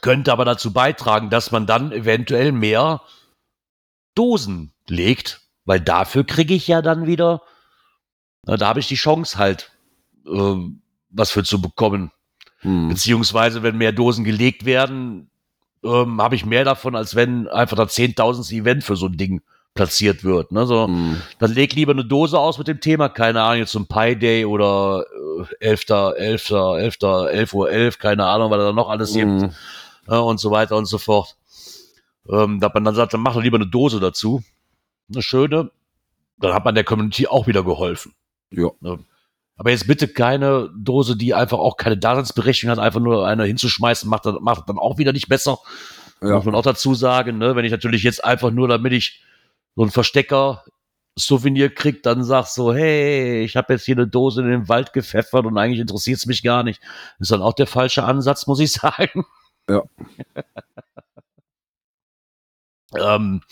könnte 0.00 0.32
aber 0.32 0.44
dazu 0.44 0.72
beitragen, 0.72 1.30
dass 1.30 1.52
man 1.52 1.66
dann 1.68 1.92
eventuell 1.92 2.50
mehr 2.50 3.00
Dosen 4.16 4.74
legt, 4.88 5.42
weil 5.64 5.78
dafür 5.78 6.24
kriege 6.24 6.54
ich 6.54 6.66
ja 6.66 6.82
dann 6.82 7.06
wieder, 7.06 7.42
na, 8.42 8.56
da 8.56 8.66
habe 8.66 8.80
ich 8.80 8.88
die 8.88 8.96
Chance 8.96 9.38
halt, 9.38 9.70
äh, 10.26 10.56
was 11.10 11.30
für 11.30 11.44
zu 11.44 11.62
bekommen. 11.62 12.10
Hm. 12.58 12.88
Beziehungsweise, 12.88 13.62
wenn 13.62 13.78
mehr 13.78 13.92
Dosen 13.92 14.24
gelegt 14.24 14.64
werden, 14.64 15.30
ähm, 15.84 16.20
habe 16.20 16.34
ich 16.34 16.46
mehr 16.46 16.64
davon, 16.64 16.96
als 16.96 17.14
wenn 17.14 17.48
einfach 17.48 17.76
da 17.76 17.84
10.000 17.84 18.52
Event 18.52 18.84
für 18.84 18.96
so 18.96 19.06
ein 19.06 19.16
Ding 19.16 19.42
platziert 19.74 20.22
wird. 20.24 20.52
Ne? 20.52 20.66
So, 20.66 20.88
mm. 20.88 21.20
Dann 21.38 21.52
leg 21.52 21.74
lieber 21.74 21.92
eine 21.92 22.04
Dose 22.04 22.38
aus 22.38 22.58
mit 22.58 22.68
dem 22.68 22.80
Thema, 22.80 23.08
keine 23.08 23.42
Ahnung, 23.42 23.58
jetzt 23.58 23.72
zum 23.72 23.86
Pi 23.86 24.16
Day 24.16 24.44
oder 24.44 25.04
äh, 25.60 25.66
11. 25.66 25.90
11. 25.90 26.50
11. 26.50 26.98
11 27.02 27.54
Uhr 27.54 27.70
11, 27.70 27.98
keine 27.98 28.24
Ahnung, 28.24 28.50
was 28.50 28.58
da 28.58 28.72
noch 28.72 28.88
alles 28.88 29.14
mm. 29.14 29.18
gibt 29.18 29.54
äh, 30.08 30.16
und 30.16 30.38
so 30.38 30.50
weiter 30.50 30.76
und 30.76 30.86
so 30.86 30.98
fort. 30.98 31.36
Ähm, 32.28 32.60
dass 32.60 32.72
man 32.72 32.84
dann 32.84 32.94
sagt, 32.94 33.12
dann 33.12 33.20
mach 33.20 33.34
doch 33.34 33.42
lieber 33.42 33.58
eine 33.58 33.66
Dose 33.66 34.00
dazu. 34.00 34.42
Eine 35.12 35.22
schöne. 35.22 35.70
Dann 36.38 36.54
hat 36.54 36.64
man 36.64 36.74
der 36.74 36.84
Community 36.84 37.26
auch 37.26 37.46
wieder 37.46 37.62
geholfen. 37.62 38.14
Ja. 38.50 38.70
Ne? 38.80 39.00
Aber 39.56 39.70
jetzt 39.70 39.86
bitte 39.86 40.08
keine 40.08 40.70
Dose, 40.76 41.16
die 41.16 41.34
einfach 41.34 41.58
auch 41.58 41.76
keine 41.76 41.96
Daseinsberechtigung 41.96 42.70
hat, 42.70 42.78
einfach 42.78 43.00
nur 43.00 43.26
eine 43.26 43.44
hinzuschmeißen, 43.44 44.08
macht, 44.08 44.26
das, 44.26 44.36
macht 44.40 44.68
dann 44.68 44.78
auch 44.78 44.98
wieder 44.98 45.12
nicht 45.12 45.28
besser. 45.28 45.58
Ja. 46.20 46.36
Muss 46.36 46.44
man 46.44 46.54
auch 46.54 46.62
dazu 46.62 46.94
sagen, 46.94 47.38
ne? 47.38 47.54
wenn 47.54 47.64
ich 47.64 47.70
natürlich 47.70 48.02
jetzt 48.02 48.24
einfach 48.24 48.50
nur, 48.50 48.66
damit 48.66 48.92
ich 48.92 49.22
so 49.76 49.84
ein 49.84 49.90
Verstecker 49.90 50.64
Souvenir 51.16 51.72
kriegt, 51.72 52.06
dann 52.06 52.24
sagst 52.24 52.54
so, 52.54 52.74
hey, 52.74 53.44
ich 53.44 53.56
habe 53.56 53.74
jetzt 53.74 53.84
hier 53.84 53.94
eine 53.94 54.08
Dose 54.08 54.42
in 54.42 54.48
den 54.48 54.68
Wald 54.68 54.92
gepfeffert 54.92 55.46
und 55.46 55.56
eigentlich 55.56 55.80
interessiert 55.80 56.18
es 56.18 56.26
mich 56.26 56.42
gar 56.42 56.64
nicht. 56.64 56.80
Ist 57.20 57.30
dann 57.30 57.42
auch 57.42 57.52
der 57.52 57.68
falsche 57.68 58.04
Ansatz, 58.04 58.46
muss 58.46 58.60
ich 58.60 58.72
sagen. 58.72 59.24
Ja. 59.68 59.82
ähm, 62.98 63.42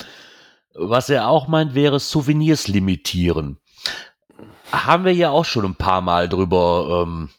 was 0.74 1.08
er 1.08 1.28
auch 1.28 1.46
meint, 1.46 1.74
wäre 1.74 2.00
Souvenirs 2.00 2.66
limitieren. 2.66 3.58
Haben 4.72 5.04
wir 5.04 5.14
ja 5.14 5.30
auch 5.30 5.44
schon 5.44 5.64
ein 5.64 5.74
paar 5.74 6.00
Mal 6.00 6.28
drüber 6.28 7.04
ähm, 7.06 7.30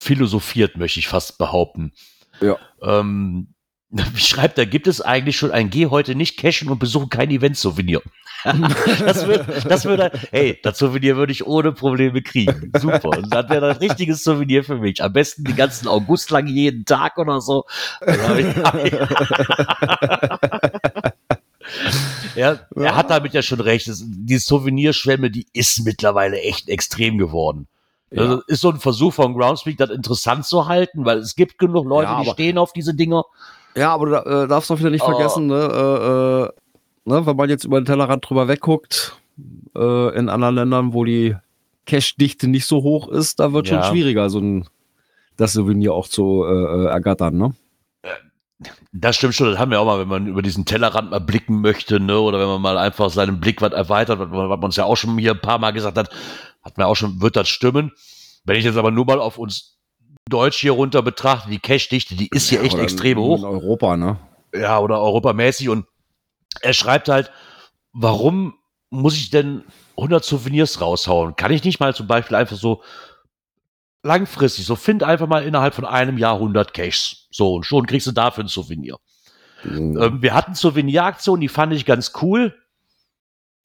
philosophiert, 0.00 0.76
möchte 0.76 1.00
ich 1.00 1.08
fast 1.08 1.38
behaupten. 1.38 1.92
Ja. 2.40 2.58
Ähm, 2.82 3.54
wie 3.90 4.20
schreibt 4.20 4.58
er, 4.58 4.66
gibt 4.66 4.86
es 4.86 5.00
eigentlich 5.00 5.38
schon 5.38 5.52
ein 5.52 5.70
Geh 5.70 5.86
heute 5.86 6.14
nicht 6.14 6.38
cashen 6.38 6.68
und 6.68 6.78
besuche 6.78 7.08
kein 7.08 7.30
Event-Souvenir? 7.30 8.02
das 8.44 9.26
würde, 9.26 9.46
das 9.66 9.86
würde, 9.86 10.12
hey, 10.30 10.60
das 10.62 10.78
Souvenir 10.78 11.16
würde 11.16 11.32
ich 11.32 11.46
ohne 11.46 11.72
Probleme 11.72 12.20
kriegen. 12.20 12.70
Super. 12.78 13.08
Und 13.10 13.32
dann 13.32 13.48
wäre 13.48 13.68
das 13.68 13.80
richtiges 13.80 14.22
Souvenir 14.22 14.64
für 14.64 14.76
mich. 14.76 15.02
Am 15.02 15.14
besten 15.14 15.44
den 15.44 15.56
ganzen 15.56 15.88
August 15.88 16.30
lang 16.30 16.46
jeden 16.46 16.84
Tag 16.84 17.16
oder 17.16 17.40
so. 17.40 17.64
ja, 22.36 22.60
er 22.74 22.96
hat 22.96 23.10
damit 23.10 23.34
ja 23.34 23.42
schon 23.42 23.60
recht. 23.60 23.90
die 23.90 24.38
Souvenirschwemme, 24.38 25.30
die 25.30 25.46
ist 25.52 25.84
mittlerweile 25.84 26.40
echt 26.40 26.68
extrem 26.68 27.18
geworden. 27.18 27.66
Ja. 28.10 28.22
Also 28.22 28.42
ist 28.46 28.60
so 28.60 28.70
ein 28.70 28.78
Versuch 28.78 29.12
von 29.12 29.34
Groundspeak, 29.34 29.76
das 29.76 29.90
interessant 29.90 30.46
zu 30.46 30.66
halten, 30.66 31.04
weil 31.04 31.18
es 31.18 31.34
gibt 31.34 31.58
genug 31.58 31.86
Leute, 31.86 32.10
ja, 32.10 32.22
die 32.22 32.30
stehen 32.30 32.58
auf 32.58 32.72
diese 32.72 32.94
Dinger. 32.94 33.24
Ja, 33.76 33.92
aber 33.92 34.06
du 34.06 34.14
äh, 34.14 34.48
darfst 34.48 34.70
doch 34.70 34.78
wieder 34.78 34.90
nicht 34.90 35.02
oh. 35.02 35.10
vergessen, 35.10 35.48
ne, 35.48 35.56
äh, 35.56 37.08
äh, 37.08 37.10
ne, 37.10 37.26
wenn 37.26 37.36
man 37.36 37.50
jetzt 37.50 37.64
über 37.64 37.80
den 37.80 37.86
Tellerrand 37.86 38.28
drüber 38.28 38.46
wegguckt, 38.46 39.16
äh, 39.74 40.16
in 40.16 40.28
anderen 40.28 40.54
Ländern, 40.54 40.92
wo 40.92 41.04
die 41.04 41.36
Cash-Dichte 41.86 42.46
nicht 42.46 42.66
so 42.66 42.82
hoch 42.82 43.08
ist, 43.08 43.40
da 43.40 43.52
wird 43.52 43.68
ja. 43.68 43.82
schon 43.82 43.92
schwieriger, 43.92 44.30
so 44.30 44.38
ein 44.38 44.68
das 45.36 45.52
Souvenir 45.52 45.92
auch 45.92 46.06
zu 46.06 46.44
äh, 46.44 46.52
äh, 46.52 46.86
ergattern, 46.86 47.36
ne? 47.36 47.54
Das 48.96 49.16
stimmt 49.16 49.34
schon, 49.34 49.50
das 49.50 49.58
haben 49.58 49.72
wir 49.72 49.80
auch 49.80 49.86
mal, 49.86 49.98
wenn 49.98 50.06
man 50.06 50.28
über 50.28 50.40
diesen 50.40 50.66
Tellerrand 50.66 51.10
mal 51.10 51.18
blicken 51.18 51.60
möchte, 51.60 51.98
ne, 51.98 52.20
oder 52.20 52.38
wenn 52.38 52.46
man 52.46 52.62
mal 52.62 52.78
einfach 52.78 53.10
seinen 53.10 53.40
Blick 53.40 53.60
was 53.60 53.72
erweitert, 53.72 54.20
was, 54.20 54.30
was 54.30 54.48
man 54.48 54.62
uns 54.62 54.76
ja 54.76 54.84
auch 54.84 54.96
schon 54.96 55.18
hier 55.18 55.32
ein 55.32 55.40
paar 55.40 55.58
Mal 55.58 55.72
gesagt 55.72 55.98
hat, 55.98 56.10
hat 56.62 56.78
man 56.78 56.86
auch 56.86 56.94
schon, 56.94 57.20
wird 57.20 57.34
das 57.34 57.48
stimmen. 57.48 57.90
Wenn 58.44 58.56
ich 58.56 58.64
jetzt 58.64 58.76
aber 58.76 58.92
nur 58.92 59.04
mal 59.04 59.20
auf 59.20 59.36
uns 59.36 59.78
Deutsch 60.30 60.60
hier 60.60 60.72
runter 60.72 61.02
betrachtet, 61.02 61.52
die 61.52 61.58
Cash-Dichte, 61.58 62.14
die 62.14 62.28
ist 62.28 62.48
hier 62.48 62.60
ja, 62.60 62.66
echt 62.66 62.78
extrem 62.78 63.18
hoch. 63.18 63.38
In 63.38 63.44
Europa, 63.44 63.96
ne? 63.96 64.18
Ja, 64.54 64.78
oder 64.78 65.00
europamäßig. 65.00 65.68
Und 65.68 65.86
er 66.60 66.72
schreibt 66.72 67.08
halt, 67.08 67.32
warum 67.92 68.54
muss 68.90 69.16
ich 69.16 69.30
denn 69.30 69.64
100 69.96 70.24
Souvenirs 70.24 70.80
raushauen? 70.80 71.34
Kann 71.34 71.50
ich 71.50 71.64
nicht 71.64 71.80
mal 71.80 71.94
zum 71.96 72.06
Beispiel 72.06 72.36
einfach 72.36 72.56
so 72.56 72.82
langfristig, 74.04 74.66
so 74.66 74.76
find 74.76 75.02
einfach 75.02 75.26
mal 75.26 75.44
innerhalb 75.44 75.74
von 75.74 75.84
einem 75.84 76.18
Jahr 76.18 76.34
100 76.34 76.72
Caches. 76.72 77.26
So, 77.30 77.54
und 77.54 77.66
schon 77.66 77.86
kriegst 77.86 78.06
du 78.06 78.12
dafür 78.12 78.44
ein 78.44 78.48
Souvenir. 78.48 78.98
Mhm. 79.64 79.98
Ähm, 80.00 80.22
wir 80.22 80.34
hatten 80.34 80.54
Souveniraktionen, 80.54 81.40
die 81.40 81.48
fand 81.48 81.72
ich 81.72 81.86
ganz 81.86 82.12
cool. 82.22 82.54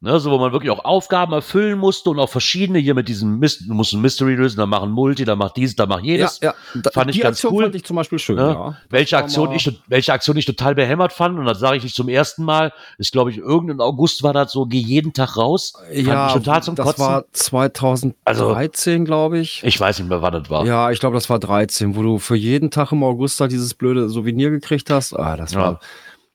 Ne, 0.01 0.17
so 0.17 0.31
wo 0.31 0.37
man 0.37 0.53
wirklich 0.53 0.71
auch 0.71 0.85
Aufgaben 0.85 1.33
erfüllen 1.33 1.77
musste 1.77 2.11
und 2.11 2.19
auch 2.19 2.29
verschiedene 2.29 2.79
hier 2.79 2.95
mit 2.95 3.09
diesem 3.09 3.37
Mist, 3.37 3.63
du 3.67 3.73
musst 3.73 3.91
ein 3.91 3.99
Mystery 3.99 4.35
lösen, 4.35 4.55
dann 4.55 4.69
machen 4.69 4.91
Multi, 4.91 5.25
dann 5.25 5.37
macht 5.37 5.57
dieses, 5.57 5.75
dann 5.75 5.89
macht 5.89 6.05
jedes. 6.05 6.39
Ja, 6.39 6.53
ja. 6.73 6.81
Da, 6.83 6.91
fand 6.91 7.09
ich 7.09 7.19
ganz 7.19 7.35
Aktion 7.35 7.53
cool. 7.53 7.63
fand 7.63 7.75
ich 7.75 7.83
zum 7.83 7.97
Beispiel 7.97 8.17
schön, 8.17 8.37
ne? 8.37 8.43
ja. 8.43 8.77
Welche 8.89 9.17
Aktion 9.17 9.51
ich, 9.51 9.69
welche 9.87 10.13
Aktion 10.13 10.37
ich 10.37 10.45
total 10.45 10.73
behämmert 10.73 11.11
fand, 11.11 11.37
und 11.37 11.43
das 11.43 11.59
sage 11.59 11.75
ich 11.75 11.83
nicht 11.83 11.97
zum 11.97 12.07
ersten 12.07 12.45
Mal, 12.45 12.71
ist 12.97 13.11
glaube 13.11 13.31
ich, 13.31 13.39
irgendein 13.39 13.81
August 13.81 14.23
war 14.23 14.31
das 14.31 14.53
so, 14.53 14.67
geh 14.67 14.79
jeden 14.79 15.11
Tag 15.11 15.35
raus. 15.35 15.73
Ja, 15.91 16.31
total 16.31 16.63
zum 16.63 16.75
das 16.75 16.85
Kotzen. 16.85 17.05
war 17.05 17.25
2013, 17.33 18.15
also, 18.23 19.03
glaube 19.03 19.39
ich. 19.39 19.61
Ich 19.65 19.81
weiß 19.81 19.99
nicht 19.99 20.07
mehr, 20.07 20.21
wann 20.21 20.31
das 20.31 20.49
war. 20.49 20.65
Ja, 20.65 20.91
ich 20.91 21.01
glaube, 21.01 21.15
das 21.15 21.29
war 21.29 21.39
13, 21.39 21.97
wo 21.97 22.03
du 22.03 22.19
für 22.19 22.37
jeden 22.37 22.71
Tag 22.71 22.93
im 22.93 23.03
August 23.03 23.41
da 23.41 23.47
dieses 23.47 23.73
blöde 23.73 24.07
Souvenir 24.07 24.49
gekriegt 24.49 24.89
hast. 24.89 25.13
Ah, 25.13 25.35
das 25.35 25.55
war. 25.55 25.81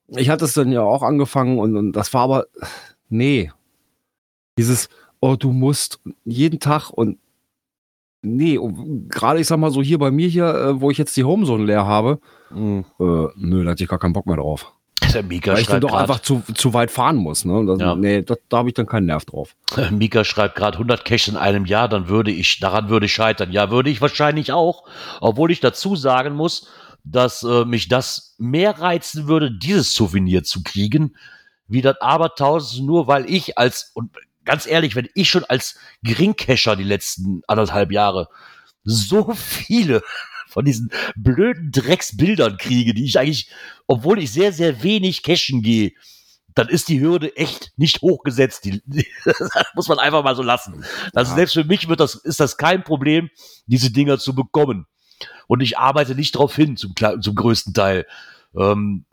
Ja. 0.08 0.18
Ich 0.18 0.28
hatte 0.28 0.44
es 0.44 0.52
dann 0.52 0.70
ja 0.70 0.82
auch 0.82 1.02
angefangen 1.02 1.58
und, 1.58 1.78
und 1.78 1.92
das 1.92 2.12
war 2.12 2.24
aber 2.24 2.44
nee. 3.08 3.50
Dieses, 4.58 4.88
oh, 5.20 5.36
du 5.36 5.52
musst 5.52 6.00
jeden 6.24 6.60
Tag 6.60 6.90
und 6.90 7.18
nee, 8.22 8.58
gerade 9.08 9.40
ich 9.40 9.46
sag 9.46 9.58
mal 9.58 9.70
so 9.70 9.82
hier 9.82 9.98
bei 9.98 10.10
mir 10.10 10.28
hier, 10.28 10.46
äh, 10.46 10.80
wo 10.80 10.90
ich 10.90 10.98
jetzt 10.98 11.16
die 11.16 11.24
Homezone 11.24 11.64
leer 11.64 11.86
habe, 11.86 12.20
mhm. 12.50 12.84
äh, 12.98 13.28
nö, 13.36 13.64
da 13.64 13.72
hatte 13.72 13.82
ich 13.82 13.88
gar 13.88 13.98
keinen 13.98 14.12
Bock 14.12 14.26
mehr 14.26 14.36
drauf. 14.36 14.72
Der 15.12 15.22
Mika 15.22 15.52
Weil 15.52 15.60
ich 15.60 15.66
dann 15.66 15.80
doch 15.80 15.90
grad, 15.90 16.02
einfach 16.02 16.20
zu, 16.20 16.42
zu 16.54 16.72
weit 16.72 16.90
fahren 16.90 17.16
muss. 17.16 17.44
Ne? 17.44 17.64
Das, 17.66 17.78
ja. 17.78 17.94
Nee, 17.94 18.22
das, 18.22 18.38
da 18.48 18.58
habe 18.58 18.68
ich 18.68 18.74
dann 18.74 18.86
keinen 18.86 19.06
Nerv 19.06 19.24
drauf. 19.24 19.54
Mika 19.90 20.24
schreibt 20.24 20.56
gerade 20.56 20.76
100 20.76 21.04
Cash 21.04 21.28
in 21.28 21.36
einem 21.36 21.66
Jahr, 21.66 21.88
dann 21.88 22.08
würde 22.08 22.30
ich, 22.30 22.58
daran 22.58 22.88
würde 22.88 23.06
ich 23.06 23.14
scheitern. 23.14 23.52
Ja, 23.52 23.70
würde 23.70 23.90
ich 23.90 24.00
wahrscheinlich 24.00 24.52
auch. 24.52 24.84
Obwohl 25.20 25.50
ich 25.50 25.60
dazu 25.60 25.94
sagen 25.94 26.34
muss, 26.34 26.68
dass 27.04 27.42
äh, 27.42 27.64
mich 27.64 27.88
das 27.88 28.34
mehr 28.38 28.80
reizen 28.80 29.28
würde, 29.28 29.52
dieses 29.52 29.94
Souvenir 29.94 30.42
zu 30.42 30.62
kriegen, 30.62 31.14
wie 31.74 31.82
das 31.82 32.00
Abertausend, 32.00 32.86
nur 32.86 33.06
weil 33.06 33.28
ich 33.28 33.58
als, 33.58 33.90
und 33.94 34.16
ganz 34.44 34.66
ehrlich, 34.66 34.94
wenn 34.94 35.08
ich 35.14 35.28
schon 35.28 35.44
als 35.44 35.76
Geringcacher 36.02 36.76
die 36.76 36.84
letzten 36.84 37.42
anderthalb 37.46 37.92
Jahre 37.92 38.28
so 38.84 39.34
viele 39.34 40.02
von 40.48 40.64
diesen 40.64 40.90
blöden 41.16 41.72
Drecksbildern 41.72 42.56
kriege, 42.58 42.94
die 42.94 43.04
ich 43.04 43.18
eigentlich, 43.18 43.50
obwohl 43.86 44.20
ich 44.20 44.32
sehr, 44.32 44.52
sehr 44.52 44.82
wenig 44.82 45.22
cashen 45.22 45.62
gehe, 45.62 45.92
dann 46.54 46.68
ist 46.68 46.88
die 46.88 47.00
Hürde 47.00 47.36
echt 47.36 47.72
nicht 47.76 48.02
hochgesetzt. 48.02 48.64
Die, 48.64 48.80
die 48.86 49.06
muss 49.74 49.88
man 49.88 49.98
einfach 49.98 50.22
mal 50.22 50.36
so 50.36 50.42
lassen. 50.42 50.84
Also 51.12 51.32
ja. 51.32 51.36
selbst 51.36 51.54
für 51.54 51.64
mich 51.64 51.88
wird 51.88 51.98
das, 51.98 52.14
ist 52.14 52.38
das 52.38 52.56
kein 52.56 52.84
Problem, 52.84 53.30
diese 53.66 53.90
Dinger 53.90 54.18
zu 54.18 54.34
bekommen. 54.34 54.86
Und 55.48 55.60
ich 55.60 55.76
arbeite 55.78 56.14
nicht 56.14 56.36
darauf 56.36 56.54
hin, 56.54 56.76
zum, 56.76 56.94
zum 57.20 57.34
größten 57.34 57.74
Teil. 57.74 58.06
Ähm, 58.56 59.04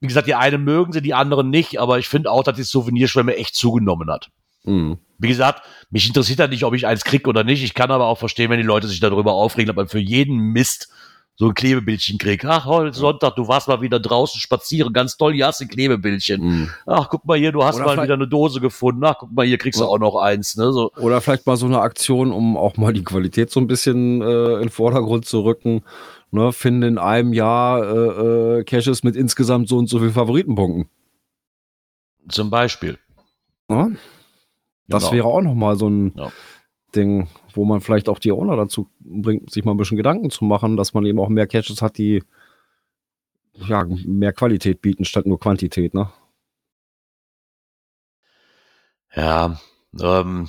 Wie 0.00 0.06
gesagt, 0.06 0.26
die 0.26 0.34
einen 0.34 0.64
mögen 0.64 0.92
sie, 0.92 1.00
die 1.00 1.14
anderen 1.14 1.50
nicht, 1.50 1.80
aber 1.80 1.98
ich 1.98 2.08
finde 2.08 2.30
auch, 2.30 2.42
dass 2.42 2.56
die 2.56 2.62
Souvenirschwemme 2.62 3.36
echt 3.36 3.56
zugenommen 3.56 4.10
hat. 4.10 4.30
Mhm. 4.64 4.98
Wie 5.18 5.28
gesagt, 5.28 5.62
mich 5.90 6.06
interessiert 6.06 6.40
ja 6.40 6.46
nicht, 6.46 6.64
ob 6.64 6.74
ich 6.74 6.86
eins 6.86 7.04
krieg 7.04 7.28
oder 7.28 7.44
nicht. 7.44 7.62
Ich 7.62 7.74
kann 7.74 7.90
aber 7.90 8.06
auch 8.06 8.18
verstehen, 8.18 8.50
wenn 8.50 8.58
die 8.58 8.66
Leute 8.66 8.88
sich 8.88 9.00
darüber 9.00 9.32
aufregen, 9.32 9.74
man 9.74 9.88
für 9.88 10.00
jeden 10.00 10.52
Mist 10.52 10.88
so 11.36 11.48
ein 11.48 11.54
Klebebildchen 11.54 12.18
kriegt. 12.18 12.44
Ach, 12.44 12.64
heute 12.64 12.96
Sonntag, 12.96 13.34
du 13.34 13.48
warst 13.48 13.66
mal 13.66 13.80
wieder 13.80 13.98
draußen 13.98 14.40
spazieren, 14.40 14.92
ganz 14.92 15.16
toll, 15.16 15.34
hier 15.34 15.46
hast 15.46 15.60
du 15.60 15.64
ein 15.64 15.68
Klebebildchen. 15.68 16.40
Mhm. 16.42 16.70
Ach, 16.86 17.08
guck 17.08 17.24
mal 17.24 17.36
hier, 17.36 17.50
du 17.50 17.64
hast 17.64 17.76
oder 17.76 17.86
mal 17.86 18.02
wieder 18.04 18.14
eine 18.14 18.28
Dose 18.28 18.60
gefunden. 18.60 19.04
Ach, 19.04 19.16
guck 19.18 19.32
mal 19.32 19.44
hier, 19.44 19.58
kriegst 19.58 19.80
du 19.80 19.84
auch 19.84 19.98
noch 19.98 20.16
eins. 20.16 20.56
Ne? 20.56 20.72
So. 20.72 20.92
Oder 20.96 21.20
vielleicht 21.20 21.46
mal 21.46 21.56
so 21.56 21.66
eine 21.66 21.80
Aktion, 21.80 22.30
um 22.30 22.56
auch 22.56 22.76
mal 22.76 22.92
die 22.92 23.02
Qualität 23.02 23.50
so 23.50 23.58
ein 23.58 23.66
bisschen 23.66 24.22
äh, 24.22 24.54
in 24.54 24.60
den 24.60 24.70
Vordergrund 24.70 25.24
zu 25.26 25.40
rücken. 25.40 25.82
Ne, 26.30 26.52
finde 26.52 26.88
in 26.88 26.98
einem 26.98 27.32
Jahr 27.32 27.84
äh, 27.84 28.58
äh, 28.58 28.64
Caches 28.64 29.04
mit 29.04 29.14
insgesamt 29.14 29.68
so 29.68 29.78
und 29.78 29.88
so 29.88 30.00
viel 30.00 30.10
Favoritenpunkten. 30.10 30.88
Zum 32.28 32.50
Beispiel. 32.50 32.98
Ja? 33.70 33.88
Das 34.88 35.04
genau. 35.04 35.12
wäre 35.12 35.26
auch 35.26 35.40
noch 35.42 35.54
mal 35.54 35.76
so 35.76 35.88
ein 35.88 36.12
ja. 36.16 36.32
Ding, 36.94 37.28
wo 37.52 37.64
man 37.64 37.80
vielleicht 37.80 38.08
auch 38.08 38.18
die 38.18 38.32
Owner 38.32 38.56
dazu 38.56 38.88
bringt, 39.00 39.50
sich 39.50 39.64
mal 39.64 39.72
ein 39.72 39.76
bisschen 39.76 39.96
Gedanken 39.96 40.30
zu 40.30 40.44
machen, 40.44 40.76
dass 40.76 40.94
man 40.94 41.04
eben 41.06 41.18
auch 41.18 41.28
mehr 41.28 41.46
Catches 41.46 41.82
hat, 41.82 41.98
die 41.98 42.22
ja, 43.54 43.84
mehr 44.04 44.32
Qualität 44.32 44.82
bieten 44.82 45.04
statt 45.04 45.26
nur 45.26 45.38
Quantität, 45.38 45.94
ne? 45.94 46.10
Ja, 49.14 49.60
ähm, 50.00 50.48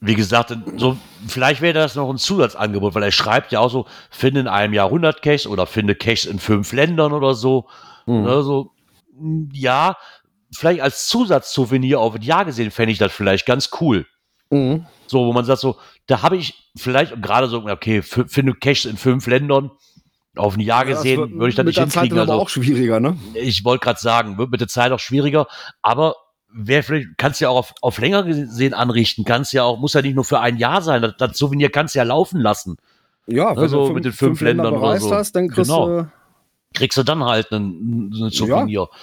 wie 0.00 0.16
gesagt, 0.16 0.56
so, 0.76 0.96
vielleicht 1.28 1.60
wäre 1.60 1.74
das 1.74 1.94
noch 1.94 2.10
ein 2.10 2.18
Zusatzangebot, 2.18 2.94
weil 2.94 3.04
er 3.04 3.12
schreibt 3.12 3.52
ja 3.52 3.60
auch 3.60 3.70
so, 3.70 3.86
finde 4.10 4.40
in 4.40 4.48
einem 4.48 4.74
Jahr 4.74 4.86
100 4.86 5.22
Caches 5.22 5.46
oder 5.46 5.66
finde 5.66 5.94
Caches 5.94 6.26
in 6.26 6.40
fünf 6.40 6.72
Ländern 6.72 7.12
oder 7.12 7.34
so. 7.34 7.66
Mhm. 8.06 8.22
Ne, 8.22 8.42
so 8.42 8.72
ja, 9.52 9.96
vielleicht 10.52 10.80
als 10.80 11.06
Zusatzsouvenir 11.08 12.00
auf 12.00 12.14
ein 12.14 12.22
Jahr 12.22 12.44
gesehen, 12.44 12.70
fände 12.70 12.92
ich 12.92 12.98
das 12.98 13.12
vielleicht 13.12 13.46
ganz 13.46 13.70
cool. 13.80 14.06
Mhm. 14.50 14.86
So, 15.06 15.26
wo 15.26 15.32
man 15.32 15.44
sagt, 15.44 15.60
so, 15.60 15.76
da 16.06 16.22
habe 16.22 16.36
ich 16.36 16.70
vielleicht 16.76 17.20
gerade 17.22 17.48
so, 17.48 17.64
okay, 17.66 18.02
finde 18.02 18.54
Cash 18.54 18.86
in 18.86 18.96
fünf 18.96 19.26
Ländern 19.26 19.70
auf 20.36 20.56
ein 20.56 20.60
Jahr 20.60 20.86
ja, 20.86 20.94
gesehen, 20.94 21.34
würde 21.34 21.48
ich 21.48 21.54
dann 21.54 21.66
nicht 21.66 21.78
hinkriegen. 21.78 22.16
Das 22.16 22.28
also, 22.28 22.40
auch 22.40 22.48
schwieriger, 22.48 23.00
ne? 23.00 23.16
Ich 23.34 23.64
wollte 23.64 23.84
gerade 23.84 24.00
sagen, 24.00 24.38
wird 24.38 24.50
mit 24.50 24.60
der 24.60 24.68
Zeit 24.68 24.92
auch 24.92 25.00
schwieriger, 25.00 25.46
aber 25.82 26.14
wer 26.52 26.82
vielleicht, 26.82 27.16
kannst 27.16 27.40
ja 27.40 27.48
auch 27.48 27.56
auf, 27.56 27.74
auf 27.80 27.98
länger 27.98 28.22
gesehen 28.22 28.74
anrichten, 28.74 29.24
kannst 29.24 29.52
ja 29.52 29.64
auch, 29.64 29.78
muss 29.78 29.94
ja 29.94 30.02
nicht 30.02 30.14
nur 30.14 30.24
für 30.24 30.40
ein 30.40 30.58
Jahr 30.58 30.82
sein, 30.82 31.02
das, 31.02 31.16
das 31.16 31.38
Souvenir 31.38 31.70
kannst 31.70 31.94
du 31.94 31.98
ja 31.98 32.04
laufen 32.04 32.40
lassen. 32.40 32.76
Ja, 33.26 33.50
wenn 33.50 33.58
also 33.58 33.78
du 33.78 33.84
fünf, 33.86 33.94
mit 33.94 34.04
den 34.04 34.12
fünf, 34.12 34.38
fünf 34.38 34.40
Ländern 34.42 34.74
oder 34.74 35.00
so. 35.00 35.10
Hast, 35.10 35.34
dann 35.34 35.48
kriegst, 35.48 35.70
genau. 35.70 35.88
du, 35.88 36.10
kriegst 36.74 36.96
du 36.96 37.02
dann 37.02 37.24
halt 37.24 37.50
ein, 37.50 38.10
ein 38.12 38.30
Souvenir. 38.30 38.88
Ja. 38.90 38.98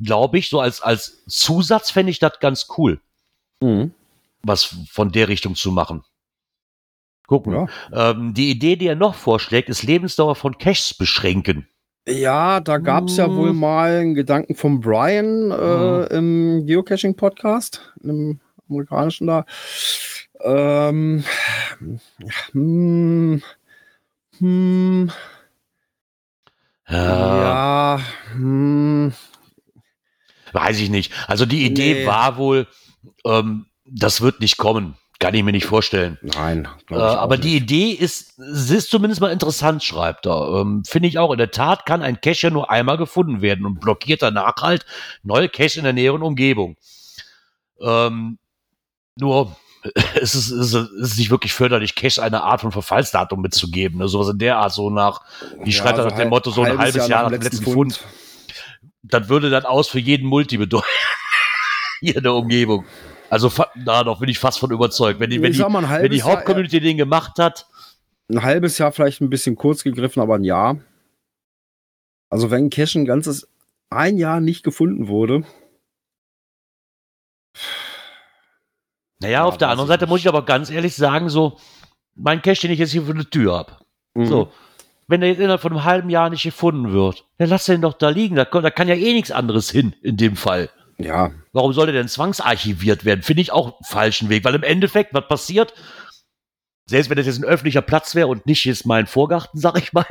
Glaube 0.00 0.38
ich, 0.38 0.48
so 0.48 0.60
als, 0.60 0.80
als 0.80 1.24
Zusatz 1.26 1.90
fände 1.90 2.10
ich 2.10 2.18
das 2.18 2.40
ganz 2.40 2.66
cool. 2.76 3.00
Mhm 3.60 3.92
was 4.42 4.76
von 4.90 5.12
der 5.12 5.28
Richtung 5.28 5.54
zu 5.54 5.72
machen. 5.72 6.02
Gucken. 7.26 7.52
Ja. 7.92 8.10
Ähm, 8.10 8.32
die 8.32 8.50
Idee, 8.50 8.76
die 8.76 8.86
er 8.86 8.94
noch 8.94 9.14
vorschlägt, 9.14 9.68
ist 9.68 9.82
Lebensdauer 9.82 10.34
von 10.34 10.56
Caches 10.56 10.94
beschränken. 10.94 11.68
Ja, 12.08 12.60
da 12.60 12.78
gab 12.78 13.04
es 13.04 13.18
hm. 13.18 13.18
ja 13.18 13.36
wohl 13.36 13.52
mal 13.52 13.98
einen 13.98 14.14
Gedanken 14.14 14.54
von 14.54 14.80
Brian 14.80 15.50
äh, 15.50 15.54
hm. 15.54 16.06
im 16.10 16.66
Geocaching-Podcast, 16.66 17.92
im 18.02 18.40
amerikanischen 18.68 19.26
da. 19.26 19.44
Ähm, 20.40 21.24
hm, 22.52 23.42
hm, 24.38 25.10
ja, 26.88 27.96
ja 27.96 28.00
hm. 28.32 29.12
weiß 30.52 30.78
ich 30.80 30.90
nicht. 30.90 31.12
Also 31.26 31.44
die 31.44 31.66
Idee 31.66 31.94
nee. 31.94 32.06
war 32.06 32.36
wohl, 32.36 32.66
ähm, 33.24 33.66
das 33.90 34.20
wird 34.20 34.40
nicht 34.40 34.56
kommen. 34.56 34.96
Kann 35.20 35.34
ich 35.34 35.42
mir 35.42 35.50
nicht 35.50 35.66
vorstellen. 35.66 36.16
Nein. 36.22 36.68
Äh, 36.90 36.94
aber 36.94 37.36
nicht. 37.36 37.44
die 37.44 37.56
Idee 37.56 37.90
ist, 37.90 38.38
ist 38.38 38.88
zumindest 38.88 39.20
mal 39.20 39.32
interessant, 39.32 39.82
schreibt 39.82 40.26
er. 40.26 40.60
Ähm, 40.60 40.84
Finde 40.86 41.08
ich 41.08 41.18
auch. 41.18 41.32
In 41.32 41.38
der 41.38 41.50
Tat 41.50 41.86
kann 41.86 42.02
ein 42.02 42.20
Cache 42.20 42.52
nur 42.52 42.70
einmal 42.70 42.98
gefunden 42.98 43.42
werden 43.42 43.66
und 43.66 43.80
blockiert 43.80 44.22
danach 44.22 44.62
halt 44.62 44.86
neue 45.24 45.48
Cache 45.48 45.78
in 45.78 45.84
der 45.84 45.92
näheren 45.92 46.22
Umgebung. 46.22 46.76
Ähm, 47.80 48.38
nur, 49.16 49.56
es 50.14 50.36
ist, 50.36 50.50
es 50.50 50.72
ist 50.72 51.18
nicht 51.18 51.30
wirklich 51.30 51.52
förderlich, 51.52 51.96
Cache 51.96 52.22
eine 52.22 52.44
Art 52.44 52.60
von 52.60 52.70
Verfallsdatum 52.70 53.40
mitzugeben. 53.40 53.98
Ne? 53.98 54.06
Sowas 54.06 54.28
in 54.28 54.38
der 54.38 54.58
Art, 54.58 54.72
so 54.72 54.88
nach, 54.88 55.22
wie 55.64 55.70
ja, 55.70 55.82
schreibt 55.82 55.98
er 55.98 56.04
nach 56.04 56.16
dem 56.16 56.28
Motto, 56.28 56.52
so 56.52 56.62
ein 56.62 56.78
halbes 56.78 57.08
Jahr, 57.08 57.08
Jahr 57.08 57.22
nach 57.24 57.30
dem 57.32 57.42
letzten 57.42 57.64
Fund. 57.64 57.96
Fund. 57.96 58.04
Das 59.02 59.28
würde 59.28 59.50
dann 59.50 59.64
aus 59.64 59.88
für 59.88 59.98
jeden 59.98 60.28
Multi 60.28 60.58
bedeuten. 60.58 60.86
Hier 62.00 62.16
in 62.16 62.22
der 62.22 62.34
Umgebung. 62.34 62.84
Also 63.30 63.52
da 63.84 64.04
doch 64.04 64.20
bin 64.20 64.28
ich 64.28 64.38
fast 64.38 64.58
von 64.58 64.70
überzeugt. 64.70 65.20
Wenn 65.20 65.30
die, 65.30 65.42
wenn 65.42 65.52
die, 65.52 65.58
wenn 65.58 66.10
die 66.10 66.22
Hauptcommunity 66.22 66.76
Jahr, 66.76 66.84
den 66.84 66.96
gemacht 66.96 67.38
hat. 67.38 67.66
Ein 68.30 68.42
halbes 68.42 68.76
Jahr 68.76 68.92
vielleicht 68.92 69.20
ein 69.20 69.30
bisschen 69.30 69.56
kurz 69.56 69.82
gegriffen, 69.84 70.20
aber 70.20 70.34
ein 70.34 70.44
Jahr. 70.44 70.78
Also 72.30 72.50
wenn 72.50 72.68
Cash 72.68 72.94
ein 72.94 73.06
ganzes 73.06 73.48
ein 73.90 74.18
Jahr 74.18 74.40
nicht 74.40 74.62
gefunden 74.62 75.08
wurde. 75.08 75.44
Naja, 79.20 79.40
ja, 79.40 79.44
auf 79.44 79.58
der 79.58 79.70
anderen 79.70 79.88
Seite 79.88 80.06
muss 80.06 80.20
ich 80.20 80.28
aber 80.28 80.44
ganz 80.44 80.70
ehrlich 80.70 80.94
sagen, 80.94 81.28
so, 81.28 81.58
mein 82.14 82.42
Cash, 82.42 82.60
den 82.60 82.70
ich 82.70 82.78
jetzt 82.78 82.92
hier 82.92 83.02
für 83.02 83.12
eine 83.12 83.28
Tür 83.28 83.56
habe. 83.56 83.72
Mhm. 84.14 84.26
So, 84.26 84.52
wenn 85.08 85.20
der 85.20 85.30
jetzt 85.30 85.40
innerhalb 85.40 85.60
von 85.60 85.72
einem 85.72 85.84
halben 85.84 86.10
Jahr 86.10 86.30
nicht 86.30 86.42
gefunden 86.42 86.92
wird, 86.92 87.24
dann 87.38 87.48
lass 87.48 87.64
den 87.64 87.80
doch 87.80 87.94
da 87.94 88.10
liegen. 88.10 88.36
Da, 88.36 88.44
da 88.44 88.70
kann 88.70 88.88
ja 88.88 88.94
eh 88.94 89.12
nichts 89.14 89.32
anderes 89.32 89.70
hin 89.70 89.94
in 90.02 90.16
dem 90.16 90.36
Fall. 90.36 90.70
Ja. 90.98 91.30
Warum 91.52 91.72
sollte 91.72 91.92
denn 91.92 92.08
zwangsarchiviert 92.08 93.04
werden? 93.04 93.22
Finde 93.22 93.42
ich 93.42 93.52
auch 93.52 93.66
einen 93.66 93.84
falschen 93.84 94.28
Weg, 94.28 94.44
weil 94.44 94.54
im 94.54 94.64
Endeffekt, 94.64 95.14
was 95.14 95.28
passiert, 95.28 95.72
selbst 96.86 97.08
wenn 97.08 97.16
das 97.16 97.26
jetzt 97.26 97.38
ein 97.38 97.44
öffentlicher 97.44 97.82
Platz 97.82 98.14
wäre 98.14 98.28
und 98.28 98.46
nicht 98.46 98.64
jetzt 98.64 98.86
mein 98.86 99.06
Vorgarten, 99.06 99.60
sag 99.60 99.78
ich 99.78 99.92
mal, 99.92 100.06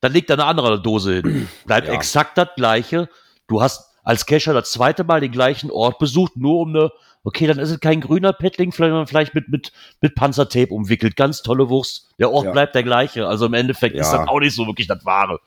dann 0.00 0.12
liegt 0.12 0.30
da 0.30 0.34
eine 0.34 0.44
andere 0.44 0.80
Dose 0.80 1.14
hin. 1.14 1.48
Bleibt 1.66 1.88
ja. 1.88 1.94
exakt 1.94 2.38
das 2.38 2.48
gleiche. 2.56 3.08
Du 3.48 3.60
hast 3.60 3.90
als 4.02 4.26
Cacher 4.26 4.54
das 4.54 4.70
zweite 4.70 5.04
Mal 5.04 5.20
den 5.20 5.32
gleichen 5.32 5.70
Ort 5.70 5.98
besucht, 5.98 6.36
nur 6.36 6.60
um 6.60 6.68
eine, 6.70 6.90
okay, 7.24 7.46
dann 7.46 7.58
ist 7.58 7.70
es 7.70 7.80
kein 7.80 8.00
grüner 8.00 8.32
Petling, 8.32 8.72
vielleicht, 8.72 9.08
vielleicht 9.08 9.34
mit, 9.34 9.48
mit, 9.48 9.72
mit 10.00 10.14
Panzertape 10.14 10.72
umwickelt. 10.72 11.16
Ganz 11.16 11.42
tolle 11.42 11.68
Wurst. 11.68 12.08
Der 12.18 12.30
Ort 12.30 12.46
ja. 12.46 12.52
bleibt 12.52 12.74
der 12.74 12.82
gleiche. 12.82 13.26
Also 13.26 13.46
im 13.46 13.54
Endeffekt 13.54 13.96
ja. 13.96 14.02
ist 14.02 14.12
das 14.12 14.28
auch 14.28 14.40
nicht 14.40 14.54
so 14.54 14.66
wirklich 14.66 14.86
das 14.86 15.04
Wahre. 15.04 15.40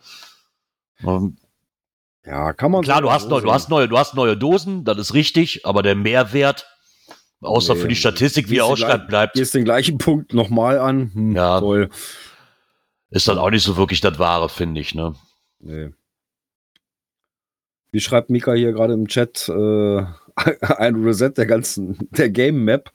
Um, 1.02 1.38
ja, 2.26 2.54
kann 2.54 2.72
man 2.72 2.84
Klar, 2.84 3.02
du 3.02 3.12
hast, 3.12 3.30
neu, 3.30 3.42
du 3.42 3.52
hast 3.52 3.70
neue, 3.70 3.88
du 3.88 3.98
hast 3.98 4.16
neue 4.16 4.38
Dosen, 4.38 4.86
das 4.86 4.98
ist 4.98 5.14
richtig, 5.14 5.66
aber 5.66 5.84
der 5.84 5.96
Mehrwert, 5.96 6.68
außer 7.42 7.76
nee, 7.76 7.82
für 7.82 7.88
die 7.90 7.96
Statistik, 7.96 8.50
wie 8.50 8.58
er 8.58 8.66
ausschreibt, 8.66 9.08
bleibt. 9.08 9.34
Gehst 9.34 9.54
den 9.54 9.66
gleichen 9.66 9.98
Punkt 9.98 10.34
nochmal 10.34 10.80
an. 10.80 11.12
Hm, 11.14 11.36
ja. 11.36 11.60
Toll. 11.60 11.90
Ist 13.10 13.28
dann 13.28 13.38
auch 13.38 13.50
nicht 13.50 13.64
so 13.64 13.78
wirklich 13.78 14.02
das 14.02 14.18
Wahre, 14.20 14.50
finde 14.50 14.82
ich, 14.82 14.96
ne? 14.96 15.16
Nee. 15.60 15.90
Wie 17.92 18.00
schreibt 18.00 18.30
Mika 18.30 18.54
hier 18.54 18.72
gerade 18.72 18.94
im 18.94 19.08
Chat, 19.08 19.50
äh, 19.50 20.06
ein 20.78 21.04
Reset 21.04 21.32
der 21.38 21.46
ganzen, 21.46 22.10
der 22.12 22.30
Game 22.30 22.64
Map. 22.64 22.92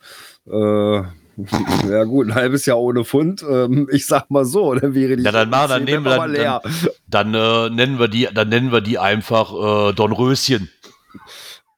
Äh, 0.47 1.03
ja 1.89 2.05
gut, 2.05 2.29
ein 2.29 2.35
halbes 2.35 2.67
Jahr 2.67 2.79
ohne 2.79 3.05
Fund. 3.05 3.45
Ähm, 3.49 3.89
ich 3.93 4.07
sag 4.07 4.31
mal 4.31 4.45
so, 4.45 4.75
dann 4.75 4.95
wäre 4.95 5.17
die. 5.17 5.23
Ja, 5.23 5.33
dann 5.33 5.51
machen, 5.51 5.69
dann 5.69 5.85
nehmen 5.85 6.05
wir 6.05 6.17
dann, 6.17 6.33
leer. 6.33 6.63
dann, 7.07 7.33
dann 7.33 7.73
äh, 7.73 7.75
nennen 7.75 7.99
wir 7.99 8.09
die, 8.09 8.29
dann 8.33 8.49
nennen 8.49 8.73
wir 8.73 8.81
die 8.81 8.99
einfach 8.99 9.53
äh, 9.53 9.93
Dornröschen. 9.93 10.71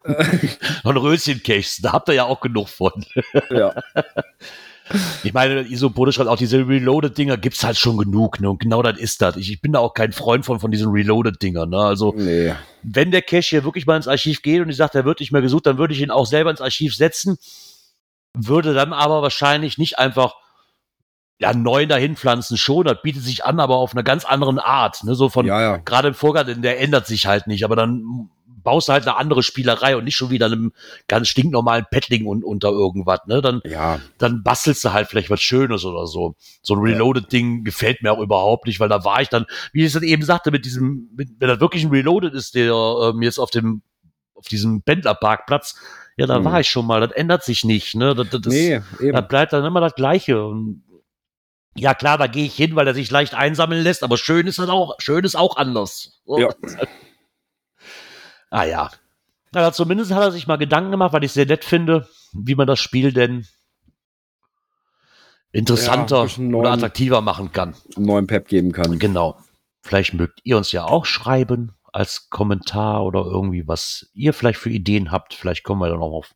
Dornröschen-Caches, 0.83 1.81
da 1.83 1.93
habt 1.93 2.09
ihr 2.09 2.15
ja 2.15 2.25
auch 2.25 2.41
genug 2.41 2.69
von. 2.69 3.05
ja. 3.51 3.75
Ich 5.23 5.33
meine, 5.33 5.61
Isopode 5.61 6.13
schreibt 6.13 6.29
auch, 6.29 6.37
diese 6.37 6.67
Reloaded-Dinger 6.67 7.37
gibt 7.37 7.55
es 7.55 7.63
halt 7.63 7.77
schon 7.77 7.97
genug, 7.97 8.41
ne? 8.41 8.51
Und 8.51 8.59
genau 8.59 8.83
das 8.83 8.99
ist 8.99 9.23
das. 9.23 9.37
Ich, 9.37 9.49
ich, 9.53 9.61
bin 9.61 9.71
da 9.71 9.79
auch 9.79 9.95
kein 9.95 10.11
Freund 10.11 10.45
von, 10.45 10.59
von 10.59 10.73
diesen 10.73 10.91
Reloaded-Dingern, 10.91 11.71
ne? 11.71 11.79
Also, 11.79 12.13
nee. 12.17 12.53
wenn 12.83 13.13
der 13.13 13.23
Cache 13.23 13.51
hier 13.51 13.63
wirklich 13.63 13.87
mal 13.87 13.95
ins 13.95 14.09
Archiv 14.09 14.43
geht 14.43 14.61
und 14.61 14.69
ich 14.69 14.75
sage, 14.75 14.91
der 14.95 15.05
wird 15.05 15.21
nicht 15.21 15.31
mehr 15.31 15.43
gesucht, 15.43 15.67
dann 15.67 15.79
würde 15.79 15.95
ich 15.95 16.01
ihn 16.01 16.11
auch 16.11 16.27
selber 16.27 16.51
ins 16.51 16.61
Archiv 16.61 16.97
setzen 16.97 17.39
würde 18.35 18.75
dann 18.75 18.93
aber 18.93 19.23
wahrscheinlich 19.23 19.79
nicht 19.79 19.99
einfach 19.99 20.35
ja, 21.41 21.55
neu 21.55 21.87
dahin 21.87 22.17
pflanzen 22.17 22.59
schon, 22.59 22.85
das 22.85 23.01
bietet 23.03 23.23
sich 23.23 23.45
an, 23.45 23.61
aber 23.61 23.77
auf 23.77 23.93
einer 23.93 24.03
ganz 24.03 24.27
anderen 24.27 24.59
Art. 24.59 25.03
Ne? 25.05 25.15
So 25.15 25.31
von 25.31 25.47
ja, 25.47 25.61
ja. 25.61 25.77
gerade 25.79 26.09
im 26.09 26.15
Vorgarten, 26.15 26.61
der 26.61 26.81
ändert 26.81 27.07
sich 27.07 27.27
halt 27.27 27.47
nicht, 27.47 27.65
aber 27.65 27.77
dann 27.77 28.29
baust 28.63 28.89
du 28.89 28.93
halt 28.93 29.07
eine 29.07 29.17
andere 29.17 29.43
Spielerei 29.43 29.97
und 29.97 30.05
nicht 30.05 30.17
schon 30.17 30.29
wieder 30.29 30.47
einem 30.47 30.73
ganz 31.09 31.29
stinknormalen 31.29 31.87
Paddling 31.91 32.27
und 32.27 32.45
unter 32.45 32.69
irgendwas, 32.69 33.21
ne? 33.27 33.41
Dann, 33.41 33.63
ja. 33.65 34.01
dann 34.19 34.43
bastelst 34.43 34.85
du 34.85 34.93
halt 34.93 35.09
vielleicht 35.09 35.31
was 35.31 35.41
Schönes 35.41 35.85
oder 35.87 36.07
so. 36.07 36.35
So 36.63 36.75
ein 36.75 36.81
Reloaded-Ding 36.81 37.65
gefällt 37.65 38.03
mir 38.03 38.13
auch 38.13 38.21
überhaupt 38.21 38.67
nicht, 38.67 38.79
weil 38.79 38.89
da 38.89 39.03
war 39.05 39.23
ich 39.23 39.29
dann, 39.29 39.47
wie 39.73 39.85
ich 39.85 39.95
es 39.95 40.03
eben 40.03 40.23
sagte, 40.23 40.51
mit 40.51 40.65
diesem, 40.65 41.09
mit, 41.17 41.31
wenn 41.39 41.49
das 41.49 41.61
wirklich 41.61 41.85
ein 41.85 41.91
Reloaded 41.91 42.35
ist, 42.35 42.55
der 42.55 42.73
ähm, 42.75 43.23
jetzt 43.23 43.39
auf 43.39 43.51
dem, 43.51 43.83
auf 44.35 44.47
diesem 44.47 44.83
Pendlerparkplatz, 44.83 45.77
ja, 46.21 46.27
da 46.27 46.37
hm. 46.37 46.45
war 46.45 46.61
ich 46.61 46.69
schon 46.69 46.87
mal, 46.87 47.01
das 47.01 47.13
ändert 47.13 47.45
sich 47.45 47.65
nicht, 47.65 47.95
ne? 47.95 48.15
Das, 48.15 48.29
das, 48.29 48.43
nee, 48.45 48.79
eben. 49.01 49.15
das 49.15 49.27
bleibt 49.27 49.55
dann 49.55 49.65
immer 49.65 49.81
das 49.81 49.95
Gleiche. 49.95 50.45
Und 50.45 50.85
ja, 51.75 51.95
klar, 51.95 52.19
da 52.19 52.27
gehe 52.27 52.45
ich 52.45 52.55
hin, 52.55 52.77
weil 52.77 52.87
er 52.87 52.93
sich 52.93 53.11
leicht 53.11 53.33
einsammeln 53.33 53.83
lässt, 53.83 54.03
aber 54.03 54.19
schön 54.19 54.47
ist 54.47 54.59
das 54.59 54.69
auch, 54.69 54.97
schön 54.99 55.25
ist 55.25 55.35
auch 55.35 55.57
anders. 55.57 56.21
Ja. 56.27 56.51
Ah 58.53 58.65
ja. 58.65 58.91
Na, 59.53 59.73
zumindest 59.73 60.11
hat 60.11 60.25
er 60.25 60.33
sich 60.33 60.49
mal 60.49 60.59
Gedanken 60.59 60.91
gemacht, 60.91 61.13
weil 61.13 61.23
ich 61.23 61.31
sehr 61.31 61.47
nett 61.47 61.65
finde, 61.65 62.09
wie 62.33 62.57
man 62.57 62.67
das 62.67 62.81
Spiel 62.81 63.13
denn 63.13 63.47
interessanter 65.53 66.27
ja, 66.27 66.39
neuen, 66.39 66.55
oder 66.57 66.73
attraktiver 66.73 67.21
machen 67.21 67.53
kann. 67.53 67.77
Einen 67.97 68.07
neuen 68.07 68.27
Pep 68.27 68.49
geben 68.49 68.73
kann. 68.73 68.99
Genau. 68.99 69.39
Vielleicht 69.83 70.15
mögt 70.15 70.41
ihr 70.43 70.57
uns 70.57 70.73
ja 70.73 70.85
auch 70.85 71.07
schreiben 71.07 71.77
als 71.93 72.31
Kommentar 72.31 73.05
oder 73.05 73.25
irgendwie, 73.25 73.67
was 73.67 74.11
ihr 74.15 74.33
vielleicht 74.33 74.59
für 74.59 74.71
Ideen 74.71 75.11
habt. 75.11 75.35
Vielleicht 75.35 75.65
kommen 75.65 75.81
wir 75.81 75.89
dann 75.89 76.03
auch 76.03 76.13
auf 76.13 76.35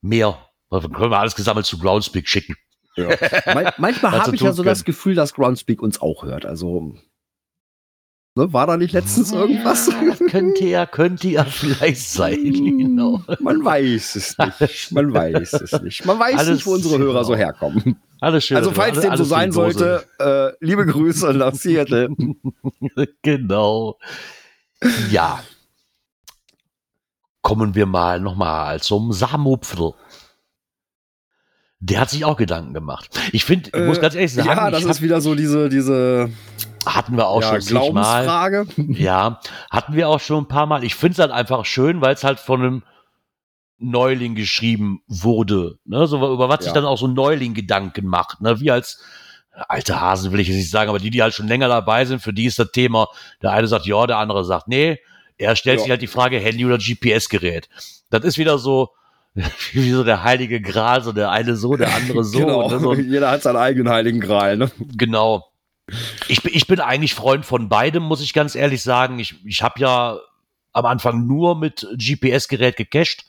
mehr. 0.00 0.38
Dann 0.70 0.92
können 0.92 1.10
wir 1.10 1.18
alles 1.18 1.36
gesammelt 1.36 1.66
zu 1.66 1.78
Groundspeak 1.78 2.28
schicken. 2.28 2.56
Ja. 2.96 3.08
manchmal 3.78 4.12
habe 4.12 4.34
ich 4.34 4.40
ja 4.40 4.52
so 4.52 4.62
können. 4.62 4.70
das 4.70 4.84
Gefühl, 4.84 5.14
dass 5.14 5.34
Groundspeak 5.34 5.82
uns 5.82 6.00
auch 6.00 6.24
hört. 6.24 6.46
Also 6.46 6.96
Ne, 8.38 8.52
war 8.52 8.66
da 8.66 8.76
nicht 8.76 8.92
letztens 8.92 9.32
irgendwas? 9.32 9.88
Ja, 9.88 10.14
könnte 10.28 10.66
ja, 10.66 10.84
könnte 10.84 11.26
ja 11.26 11.44
vielleicht 11.44 12.06
sein. 12.06 12.52
Genau. 12.52 13.22
Man 13.40 13.64
weiß 13.64 14.14
es 14.16 14.36
nicht. 14.60 14.92
Man 14.92 15.14
weiß 15.14 15.54
es 15.54 15.80
nicht. 15.80 16.04
Man 16.04 16.18
weiß 16.18 16.36
alles, 16.36 16.56
nicht, 16.56 16.66
wo 16.66 16.74
unsere 16.74 16.98
Hörer 16.98 17.12
genau. 17.12 17.22
so 17.22 17.34
herkommen. 17.34 17.96
Alles 18.20 18.44
schön. 18.44 18.58
Also 18.58 18.72
falls 18.72 19.00
dem 19.00 19.16
so 19.16 19.24
sein 19.24 19.52
sollte, 19.52 20.04
äh, 20.18 20.52
liebe 20.62 20.84
Grüße 20.84 21.32
nach 21.32 21.54
Seattle. 21.54 22.14
genau. 23.22 23.98
Ja. 25.10 25.42
Kommen 27.42 27.74
wir 27.74 27.86
mal 27.86 28.20
nochmal 28.20 28.80
zum 28.80 29.12
Samupfel. 29.12 29.92
Der 31.78 32.00
hat 32.00 32.10
sich 32.10 32.24
auch 32.24 32.36
Gedanken 32.36 32.74
gemacht. 32.74 33.08
Ich 33.32 33.44
finde, 33.44 33.70
ich 33.72 33.86
muss 33.86 33.98
äh, 33.98 34.00
ganz 34.00 34.14
ehrlich 34.14 34.32
sagen. 34.32 34.48
Ja, 34.48 34.70
das 34.70 34.84
ist 34.84 35.02
wieder 35.02 35.20
so 35.20 35.34
diese, 35.34 35.68
diese. 35.68 36.30
Hatten 36.84 37.16
wir 37.16 37.28
auch 37.28 37.42
ja, 37.42 37.60
schon 37.60 37.60
Glaubensfrage. 37.60 38.66
Mal. 38.76 38.96
Ja, 38.96 39.40
hatten 39.70 39.94
wir 39.94 40.08
auch 40.08 40.20
schon 40.20 40.44
ein 40.44 40.48
paar 40.48 40.66
Mal. 40.66 40.84
Ich 40.84 40.94
finde 40.94 41.12
es 41.12 41.18
halt 41.18 41.32
einfach 41.32 41.64
schön, 41.64 42.00
weil 42.00 42.14
es 42.14 42.24
halt 42.24 42.40
von 42.40 42.60
einem 42.60 42.82
Neuling 43.78 44.34
geschrieben 44.34 45.02
wurde. 45.06 45.78
Ne? 45.84 46.06
So, 46.06 46.16
über 46.32 46.48
was 46.48 46.60
ja. 46.60 46.64
sich 46.64 46.72
dann 46.72 46.84
auch 46.84 46.96
so 46.98 47.06
ein 47.06 47.14
Neuling 47.14 47.54
Gedanken 47.54 48.06
macht. 48.06 48.40
Ne? 48.40 48.58
Wie 48.60 48.70
als 48.70 49.02
alte 49.68 50.00
Hasen 50.00 50.32
will 50.32 50.40
ich 50.40 50.48
jetzt 50.48 50.56
nicht 50.56 50.70
sagen, 50.70 50.88
aber 50.88 50.98
die, 50.98 51.10
die 51.10 51.22
halt 51.22 51.34
schon 51.34 51.48
länger 51.48 51.68
dabei 51.68 52.04
sind, 52.04 52.20
für 52.20 52.32
die 52.32 52.46
ist 52.46 52.58
das 52.58 52.70
Thema, 52.72 53.08
der 53.42 53.52
eine 53.52 53.66
sagt 53.66 53.86
ja, 53.86 54.06
der 54.06 54.18
andere 54.18 54.44
sagt 54.44 54.68
nee. 54.68 54.98
Er 55.38 55.54
stellt 55.54 55.78
ja. 55.78 55.82
sich 55.82 55.90
halt 55.90 56.02
die 56.02 56.06
Frage, 56.06 56.38
Handy 56.38 56.64
oder 56.64 56.78
GPS-Gerät. 56.78 57.68
Das 58.10 58.24
ist 58.24 58.38
wieder 58.38 58.58
so, 58.58 58.90
wie 59.72 59.90
so 59.90 60.04
der 60.04 60.22
heilige 60.22 60.60
Gral, 60.60 61.02
so 61.02 61.12
der 61.12 61.30
eine 61.30 61.56
so, 61.56 61.76
der 61.76 61.94
andere 61.94 62.24
so. 62.24 62.38
genau. 62.38 62.70
Ne, 62.70 62.80
so. 62.80 62.94
Jeder 62.94 63.30
hat 63.30 63.42
seinen 63.42 63.56
eigenen 63.56 63.92
heiligen 63.92 64.20
Gral, 64.20 64.56
ne? 64.56 64.70
Genau. 64.96 65.50
Ich, 66.28 66.44
ich 66.44 66.66
bin 66.66 66.80
eigentlich 66.80 67.14
Freund 67.14 67.44
von 67.44 67.68
beidem, 67.68 68.02
muss 68.02 68.22
ich 68.22 68.32
ganz 68.32 68.54
ehrlich 68.54 68.82
sagen. 68.82 69.18
Ich, 69.18 69.44
ich 69.44 69.62
habe 69.62 69.78
ja 69.78 70.18
am 70.72 70.86
Anfang 70.86 71.26
nur 71.26 71.56
mit 71.56 71.86
GPS-Gerät 71.96 72.76
gecached. 72.76 73.26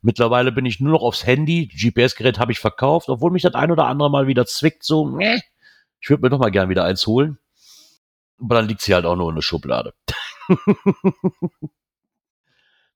Mittlerweile 0.00 0.50
bin 0.50 0.66
ich 0.66 0.80
nur 0.80 0.92
noch 0.92 1.02
aufs 1.02 1.26
Handy. 1.26 1.68
GPS-Gerät 1.68 2.38
habe 2.38 2.50
ich 2.50 2.58
verkauft, 2.58 3.08
obwohl 3.08 3.30
mich 3.30 3.42
das 3.42 3.54
ein 3.54 3.70
oder 3.70 3.86
andere 3.86 4.10
mal 4.10 4.26
wieder 4.26 4.46
zwickt, 4.46 4.82
so, 4.82 5.16
ich 6.02 6.10
würde 6.10 6.22
mir 6.22 6.30
doch 6.30 6.40
mal 6.40 6.50
gern 6.50 6.68
wieder 6.68 6.84
eins 6.84 7.06
holen. 7.06 7.38
Aber 8.40 8.56
dann 8.56 8.66
liegt 8.66 8.80
sie 8.80 8.92
halt 8.92 9.06
auch 9.06 9.14
nur 9.14 9.28
in 9.28 9.36
der 9.36 9.42
Schublade. 9.42 9.94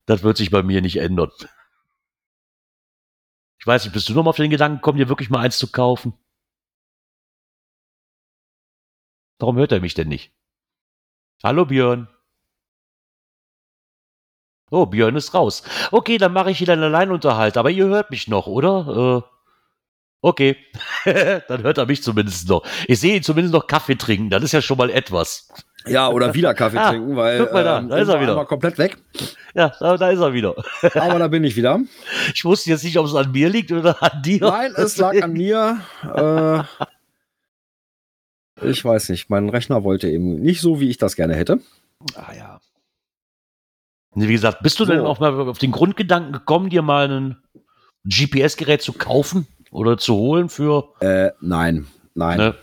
das 0.07 0.25
wird 0.25 0.37
sich 0.37 0.51
bei 0.51 0.65
mir 0.65 0.83
nicht 0.83 0.97
ändern. 0.97 1.31
Ich 3.61 3.67
weiß 3.67 3.85
nicht, 3.85 3.93
bist 3.93 4.09
du 4.09 4.15
noch 4.15 4.25
mal 4.25 4.31
auf 4.31 4.37
den 4.37 4.51
Gedanken 4.51 4.79
gekommen, 4.79 4.99
dir 4.99 5.09
wirklich 5.09 5.31
mal 5.31 5.39
eins 5.39 5.57
zu 5.57 5.71
kaufen? 5.71 6.15
Warum 9.39 9.57
hört 9.57 9.71
er 9.71 9.81
mich 9.81 9.95
denn 9.95 10.09
nicht? 10.09 10.33
Hallo 11.45 11.65
Björn. 11.65 12.09
Oh, 14.71 14.87
Björn 14.87 15.15
ist 15.15 15.33
raus. 15.33 15.63
Okay, 15.93 16.19
dann 16.19 16.33
mache 16.33 16.51
ich 16.51 16.61
wieder 16.61 16.73
einen 16.73 16.83
Alleinunterhalt, 16.83 17.57
aber 17.57 17.71
ihr 17.71 17.87
hört 17.87 18.11
mich 18.11 18.27
noch, 18.27 18.49
oder? 18.49 19.23
Äh, 19.25 19.36
okay. 20.21 20.57
dann 21.05 21.63
hört 21.63 21.79
er 21.79 21.87
mich 21.87 22.03
zumindest 22.03 22.49
noch. 22.49 22.63
Ich 22.87 23.01
sehe 23.01 23.17
ihn 23.17 23.23
zumindest 23.23 23.55
noch 23.55 23.67
Kaffee 23.67 23.97
trinken, 23.97 24.31
das 24.31 24.43
ist 24.43 24.53
ja 24.53 24.63
schon 24.63 24.79
mal 24.79 24.91
etwas. 24.91 25.49
Ja, 25.87 26.09
oder 26.09 26.35
wieder 26.35 26.55
Kaffee 26.55 26.79
ah, 26.81 26.91
trinken, 26.91 27.17
weil 27.17 27.39
guck 27.39 27.53
mal 27.53 27.65
da, 27.65 27.81
äh, 27.81 27.89
da 27.89 27.99
ist 27.99 28.09
er 28.09 28.21
wieder. 28.21 28.45
komplett 28.45 28.79
weg. 28.79 28.99
Ja, 29.55 29.73
da, 29.79 29.97
da, 29.97 30.11
ist 30.11 30.21
er 30.21 30.33
wieder. 30.33 30.55
Aber 30.95 31.19
da 31.19 31.29
bin 31.29 31.45
ich 31.45 31.57
wieder. 31.57 31.81
Ich 32.35 32.45
wusste 32.45 32.71
jetzt 32.71 32.85
nicht, 32.85 32.99
ob 32.99 33.07
es 33.07 33.15
an 33.15 33.31
mir 33.33 33.49
liegt 33.49 33.73
oder 33.73 34.03
an 34.03 34.23
dir. 34.23 34.41
Nein, 34.41 34.73
es 34.77 34.97
lag 34.97 35.21
an 35.23 35.33
mir. 35.33 35.81
Äh, 36.15 36.63
ich 38.69 38.85
weiß 38.85 39.11
nicht, 39.11 39.31
mein 39.31 39.49
Rechner 39.49 39.85
wollte 39.85 40.09
eben 40.09 40.41
nicht 40.41 40.61
so, 40.61 40.81
wie 40.81 40.91
ich 40.91 40.99
das 40.99 41.15
gerne 41.15 41.35
hätte. 41.35 41.61
Ah 42.15 42.33
ja. 42.37 42.61
Wie 44.15 44.33
gesagt, 44.33 44.63
bist 44.63 44.81
du 44.81 44.87
so. 44.87 44.93
denn 44.93 45.03
auch 45.03 45.21
mal 45.21 45.39
auf 45.41 45.59
den 45.59 45.73
Grundgedanken 45.73 46.33
gekommen, 46.33 46.71
dir 46.71 46.81
mal 46.81 47.11
ein 47.11 47.37
GPS-Gerät 48.07 48.81
zu 48.81 48.95
kaufen 48.95 49.47
oder 49.71 49.99
zu 49.99 50.15
holen 50.15 50.49
für? 50.49 50.93
Äh, 51.01 51.31
nein, 51.41 51.87
nein. 52.15 52.39
Ne? 52.39 52.55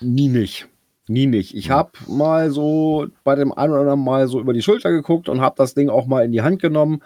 Nie 0.00 0.28
nicht. 0.28 0.68
Nie 1.08 1.26
nicht. 1.26 1.56
Ich 1.56 1.70
habe 1.70 1.90
mal 2.06 2.50
so 2.50 3.08
bei 3.24 3.34
dem 3.34 3.52
einen 3.52 3.72
oder 3.72 3.80
anderen 3.80 4.04
Mal 4.04 4.28
so 4.28 4.38
über 4.40 4.52
die 4.52 4.62
Schulter 4.62 4.92
geguckt 4.92 5.28
und 5.28 5.40
habe 5.40 5.56
das 5.58 5.74
Ding 5.74 5.88
auch 5.88 6.06
mal 6.06 6.24
in 6.24 6.30
die 6.30 6.42
Hand 6.42 6.62
genommen. 6.62 7.02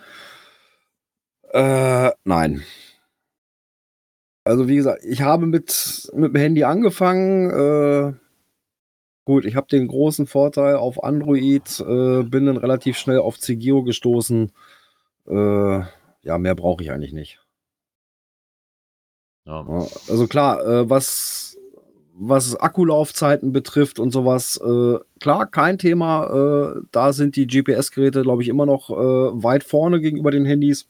Äh, 1.52 2.10
nein. 2.24 2.62
Also 4.44 4.68
wie 4.68 4.76
gesagt, 4.76 5.02
ich 5.04 5.22
habe 5.22 5.46
mit, 5.46 6.10
mit 6.14 6.34
dem 6.34 6.40
Handy 6.40 6.64
angefangen. 6.64 7.50
Äh, 7.50 8.12
gut, 9.24 9.46
ich 9.46 9.56
habe 9.56 9.68
den 9.68 9.88
großen 9.88 10.26
Vorteil 10.26 10.76
auf 10.76 11.02
Android, 11.02 11.80
äh, 11.80 12.24
bin 12.24 12.44
dann 12.44 12.58
relativ 12.58 12.98
schnell 12.98 13.20
auf 13.20 13.38
CGO 13.38 13.84
gestoßen. 13.84 14.52
Äh, 15.26 15.80
ja, 16.22 16.38
mehr 16.38 16.54
brauche 16.54 16.82
ich 16.82 16.90
eigentlich 16.90 17.14
nicht. 17.14 17.43
Ja. 19.46 19.66
Also 20.08 20.26
klar, 20.26 20.64
äh, 20.64 20.88
was 20.90 21.44
was 22.16 22.54
Akkulaufzeiten 22.54 23.52
betrifft 23.52 23.98
und 23.98 24.12
sowas, 24.12 24.56
äh, 24.64 24.98
klar, 25.20 25.46
kein 25.46 25.78
Thema. 25.78 26.76
Äh, 26.76 26.80
da 26.92 27.12
sind 27.12 27.34
die 27.36 27.46
GPS-Geräte, 27.46 28.22
glaube 28.22 28.42
ich, 28.42 28.48
immer 28.48 28.66
noch 28.66 28.90
äh, 28.90 28.94
weit 28.94 29.64
vorne 29.64 30.00
gegenüber 30.00 30.30
den 30.30 30.44
Handys. 30.44 30.86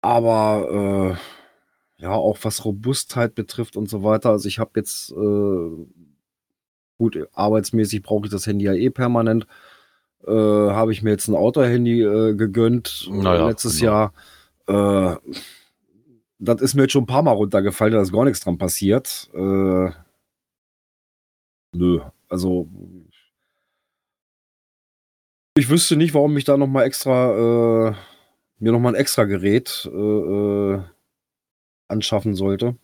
Aber 0.00 1.18
äh, 1.98 2.02
ja, 2.02 2.12
auch 2.12 2.38
was 2.42 2.64
Robustheit 2.64 3.34
betrifft 3.34 3.76
und 3.76 3.88
so 3.88 4.02
weiter. 4.02 4.30
Also 4.30 4.48
ich 4.48 4.58
habe 4.58 4.72
jetzt, 4.76 5.12
äh, 5.12 5.86
gut, 6.98 7.28
arbeitsmäßig 7.32 8.02
brauche 8.02 8.24
ich 8.26 8.32
das 8.32 8.46
Handy 8.46 8.64
ja 8.64 8.72
eh 8.72 8.90
permanent. 8.90 9.46
Habe 10.26 10.90
ich 10.90 11.02
mir 11.02 11.10
jetzt 11.10 11.28
ein 11.28 11.34
Auto-Handy 11.34 11.98
gegönnt 11.98 13.10
naja, 13.10 13.46
letztes 13.46 13.78
genau. 13.78 14.10
Jahr 14.66 15.20
das 16.44 16.60
ist 16.60 16.74
mir 16.74 16.82
jetzt 16.82 16.92
schon 16.92 17.04
ein 17.04 17.08
paar 17.08 17.22
Mal 17.22 17.32
runtergefallen, 17.32 17.94
da 17.94 18.00
ist 18.00 18.12
gar 18.12 18.24
nichts 18.24 18.40
dran 18.40 18.58
passiert. 18.58 19.30
Äh, 19.34 19.90
nö, 21.72 22.00
also 22.28 22.68
ich 25.56 25.68
wüsste 25.68 25.96
nicht, 25.96 26.14
warum 26.14 26.36
ich 26.36 26.44
da 26.44 26.56
noch 26.56 26.66
mal 26.66 26.84
extra 26.84 27.88
äh, 27.88 27.94
mir 28.58 28.72
noch 28.72 28.80
mal 28.80 28.90
ein 28.90 28.94
extra 28.94 29.24
Gerät 29.24 29.88
äh, 29.92 29.96
äh 29.96 30.80
anschaffen 31.86 32.34
sollte. 32.34 32.76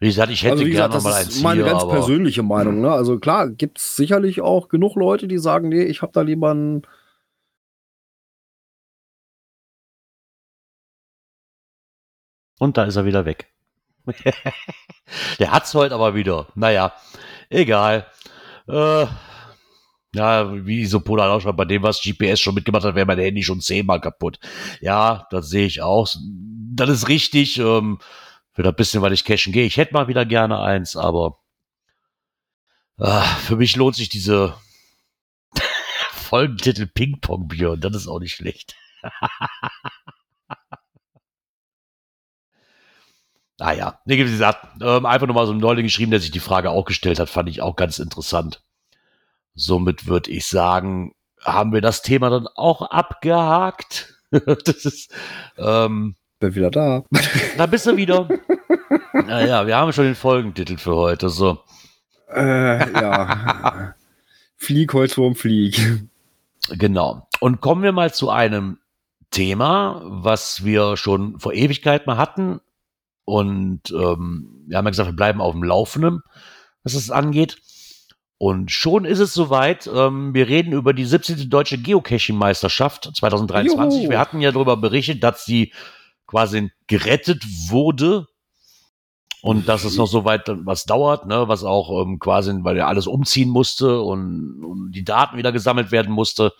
Wie 0.00 0.06
gesagt, 0.06 0.30
ich 0.30 0.42
hätte 0.42 0.52
also, 0.52 0.64
gerne 0.64 0.94
gesagt, 0.94 1.04
mal 1.04 1.14
eins 1.14 1.26
Das 1.26 1.36
ist 1.36 1.42
meine 1.42 1.64
ganz 1.64 1.88
persönliche 1.88 2.42
Meinung. 2.42 2.80
Ne? 2.80 2.90
Also 2.90 3.18
klar, 3.18 3.48
gibt 3.48 3.78
es 3.78 3.96
sicherlich 3.96 4.40
auch 4.40 4.68
genug 4.68 4.94
Leute, 4.94 5.26
die 5.26 5.38
sagen, 5.38 5.70
nee, 5.70 5.82
ich 5.82 6.02
habe 6.02 6.12
da 6.12 6.20
lieber 6.20 6.54
ein 6.54 6.82
Und 12.58 12.76
da 12.76 12.84
ist 12.84 12.96
er 12.96 13.04
wieder 13.04 13.24
weg. 13.24 13.52
Der 15.38 15.52
hat's 15.52 15.74
heute 15.74 15.94
aber 15.94 16.14
wieder. 16.14 16.48
Naja, 16.54 16.92
egal. 17.50 18.06
Äh, 18.68 19.06
ja, 20.14 20.66
wie 20.66 20.86
so 20.86 21.00
Polar 21.00 21.30
auch 21.30 21.40
schon 21.40 21.56
bei 21.56 21.64
dem, 21.64 21.82
was 21.82 22.00
GPS 22.02 22.40
schon 22.40 22.54
mitgemacht 22.54 22.84
hat, 22.84 22.94
wäre 22.94 23.06
mein 23.06 23.18
Handy 23.18 23.42
schon 23.42 23.60
zehnmal 23.60 24.00
kaputt. 24.00 24.38
Ja, 24.80 25.26
das 25.30 25.48
sehe 25.50 25.66
ich 25.66 25.82
auch. 25.82 26.08
Das 26.74 26.88
ist 26.88 27.08
richtig. 27.08 27.58
Ähm, 27.58 27.98
für 28.58 28.64
das 28.64 28.74
bisschen, 28.74 29.02
weil 29.02 29.12
ich 29.12 29.24
cashen 29.24 29.52
gehe. 29.52 29.66
Ich 29.66 29.76
hätte 29.76 29.94
mal 29.94 30.08
wieder 30.08 30.26
gerne 30.26 30.58
eins, 30.58 30.96
aber 30.96 31.38
äh, 32.98 33.22
für 33.46 33.54
mich 33.54 33.76
lohnt 33.76 33.94
sich 33.94 34.08
diese 34.08 34.52
Folgentitel 36.10 36.88
Ping-Pong, 36.88 37.46
Björn. 37.46 37.80
Das 37.80 37.94
ist 37.94 38.08
auch 38.08 38.18
nicht 38.18 38.34
schlecht. 38.34 38.74
Ah 43.58 43.72
ja, 43.72 43.98
nee, 44.04 44.16
wie 44.16 44.22
gesagt, 44.22 44.66
ähm, 44.80 45.04
einfach 45.04 45.26
nur 45.26 45.34
mal 45.34 45.46
so 45.46 45.52
ein 45.52 45.58
Neuling 45.58 45.84
geschrieben, 45.84 46.12
der 46.12 46.20
sich 46.20 46.30
die 46.30 46.40
Frage 46.40 46.70
auch 46.70 46.84
gestellt 46.84 47.18
hat, 47.18 47.28
fand 47.28 47.48
ich 47.48 47.60
auch 47.60 47.74
ganz 47.74 47.98
interessant. 47.98 48.62
Somit 49.54 50.06
würde 50.06 50.30
ich 50.30 50.46
sagen, 50.46 51.14
haben 51.42 51.72
wir 51.72 51.80
das 51.80 52.02
Thema 52.02 52.30
dann 52.30 52.46
auch 52.46 52.82
abgehakt. 52.82 54.14
das 54.30 54.84
ist, 54.84 55.12
ähm, 55.56 56.14
bin 56.38 56.54
wieder 56.54 56.70
da. 56.70 57.02
Da 57.56 57.66
bist 57.66 57.86
du 57.86 57.96
wieder. 57.96 58.28
naja, 59.12 59.66
wir 59.66 59.76
haben 59.76 59.92
schon 59.92 60.04
den 60.04 60.14
Folgentitel 60.14 60.76
für 60.76 60.94
heute, 60.94 61.28
so. 61.28 61.58
Äh, 62.32 62.92
ja. 62.92 63.94
Flieg, 64.56 64.92
Holzwurm, 64.92 65.34
Flieg. 65.34 65.80
Genau. 66.70 67.26
Und 67.40 67.60
kommen 67.60 67.82
wir 67.82 67.92
mal 67.92 68.12
zu 68.12 68.30
einem 68.30 68.78
Thema, 69.30 70.02
was 70.04 70.64
wir 70.64 70.96
schon 70.96 71.38
vor 71.40 71.52
Ewigkeit 71.52 72.06
mal 72.06 72.16
hatten. 72.16 72.60
Und 73.28 73.90
ähm, 73.90 74.64
wir 74.66 74.78
haben 74.78 74.86
ja 74.86 74.90
gesagt, 74.90 75.10
wir 75.10 75.14
bleiben 75.14 75.42
auf 75.42 75.52
dem 75.52 75.62
Laufenden, 75.62 76.22
was 76.82 76.94
es 76.94 77.10
angeht. 77.10 77.58
Und 78.38 78.70
schon 78.70 79.04
ist 79.04 79.18
es 79.18 79.34
soweit. 79.34 79.86
Ähm, 79.86 80.32
wir 80.32 80.48
reden 80.48 80.72
über 80.72 80.94
die 80.94 81.04
17. 81.04 81.50
Deutsche 81.50 81.76
Geocaching-Meisterschaft 81.76 83.10
2023. 83.14 84.04
Juhu. 84.04 84.10
Wir 84.10 84.18
hatten 84.18 84.40
ja 84.40 84.50
darüber 84.50 84.78
berichtet, 84.78 85.22
dass 85.22 85.44
sie 85.44 85.74
quasi 86.26 86.70
gerettet 86.86 87.44
wurde 87.68 88.28
und 89.42 89.68
dass 89.68 89.84
es 89.84 89.98
noch 89.98 90.06
so 90.06 90.24
weit 90.24 90.44
was 90.64 90.86
dauert, 90.86 91.26
ne, 91.26 91.48
was 91.48 91.64
auch 91.64 92.02
ähm, 92.02 92.18
quasi, 92.18 92.54
weil 92.62 92.78
er 92.78 92.88
alles 92.88 93.06
umziehen 93.06 93.50
musste 93.50 94.00
und, 94.00 94.64
und, 94.64 94.92
die 94.92 95.04
Daten 95.04 95.36
wieder 95.36 95.52
gesammelt 95.52 95.92
werden 95.92 96.14
musste. 96.14 96.54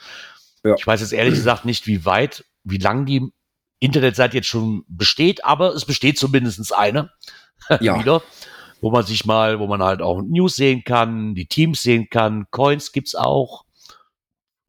Ja. 0.64 0.74
Ich 0.76 0.86
weiß 0.86 1.00
jetzt 1.00 1.14
ehrlich 1.14 1.32
gesagt 1.32 1.64
nicht, 1.64 1.86
wie 1.86 2.04
weit, 2.04 2.44
wie 2.62 2.76
lang 2.76 3.06
die 3.06 3.32
Internetseite 3.80 4.36
jetzt 4.36 4.48
schon 4.48 4.84
besteht, 4.88 5.44
aber 5.44 5.74
es 5.74 5.84
besteht 5.84 6.18
zumindest 6.18 6.74
eine 6.74 7.10
ja. 7.80 7.98
wieder 7.98 8.22
wo 8.80 8.90
man 8.90 9.04
sich 9.04 9.24
mal, 9.24 9.58
wo 9.58 9.66
man 9.66 9.82
halt 9.82 10.02
auch 10.02 10.22
News 10.22 10.56
sehen 10.56 10.84
kann, 10.84 11.34
die 11.34 11.46
Teams 11.46 11.82
sehen 11.82 12.08
kann, 12.10 12.46
Coins 12.50 12.92
gibt's 12.92 13.14
auch. 13.14 13.64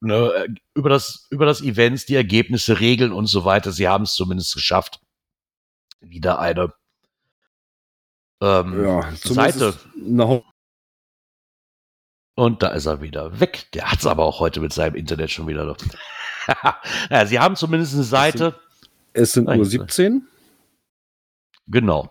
Ne, 0.01 0.47
über 0.73 0.89
das, 0.89 1.27
über 1.29 1.45
das 1.45 1.61
Events, 1.61 2.05
die 2.05 2.15
Ergebnisse, 2.15 2.79
Regeln 2.79 3.11
und 3.11 3.25
so 3.27 3.43
weiter. 3.43 3.73
Sie 3.73 3.87
haben 3.87 4.05
es 4.05 4.13
zumindest 4.13 4.53
geschafft. 4.53 5.01
Wieder 5.99 6.39
eine 6.39 6.73
ähm, 8.41 8.81
ja, 8.81 9.11
Seite. 9.15 9.77
Und 12.35 12.63
da 12.63 12.69
ist 12.69 12.85
er 12.85 13.01
wieder 13.01 13.41
weg. 13.41 13.67
Der 13.73 13.91
hat's 13.91 14.05
aber 14.05 14.23
auch 14.23 14.39
heute 14.39 14.61
mit 14.61 14.71
seinem 14.71 14.95
Internet 14.95 15.31
schon 15.31 15.47
wieder. 15.47 15.75
ja, 17.09 17.25
sie 17.25 17.39
haben 17.39 17.57
zumindest 17.57 17.93
eine 17.93 18.03
Seite. 18.03 18.57
Es 19.13 19.33
sind, 19.33 19.45
nur 19.45 19.65
17. 19.65 20.27
Genau 21.67 22.09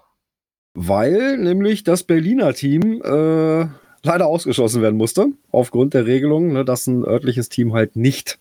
weil 0.81 1.39
nämlich 1.39 1.83
das 1.83 2.05
Berliner 2.05 2.55
Team 2.55 3.03
äh, 3.03 3.67
leider 4.05 4.27
ausgeschlossen 4.27 4.81
werden 4.81 4.97
musste, 4.97 5.33
aufgrund 5.51 5.93
der 5.93 6.07
Regelung, 6.07 6.53
ne, 6.53 6.65
dass 6.65 6.87
ein 6.87 7.05
örtliches 7.05 7.49
Team 7.49 7.73
halt 7.73 7.97
nicht 7.97 8.39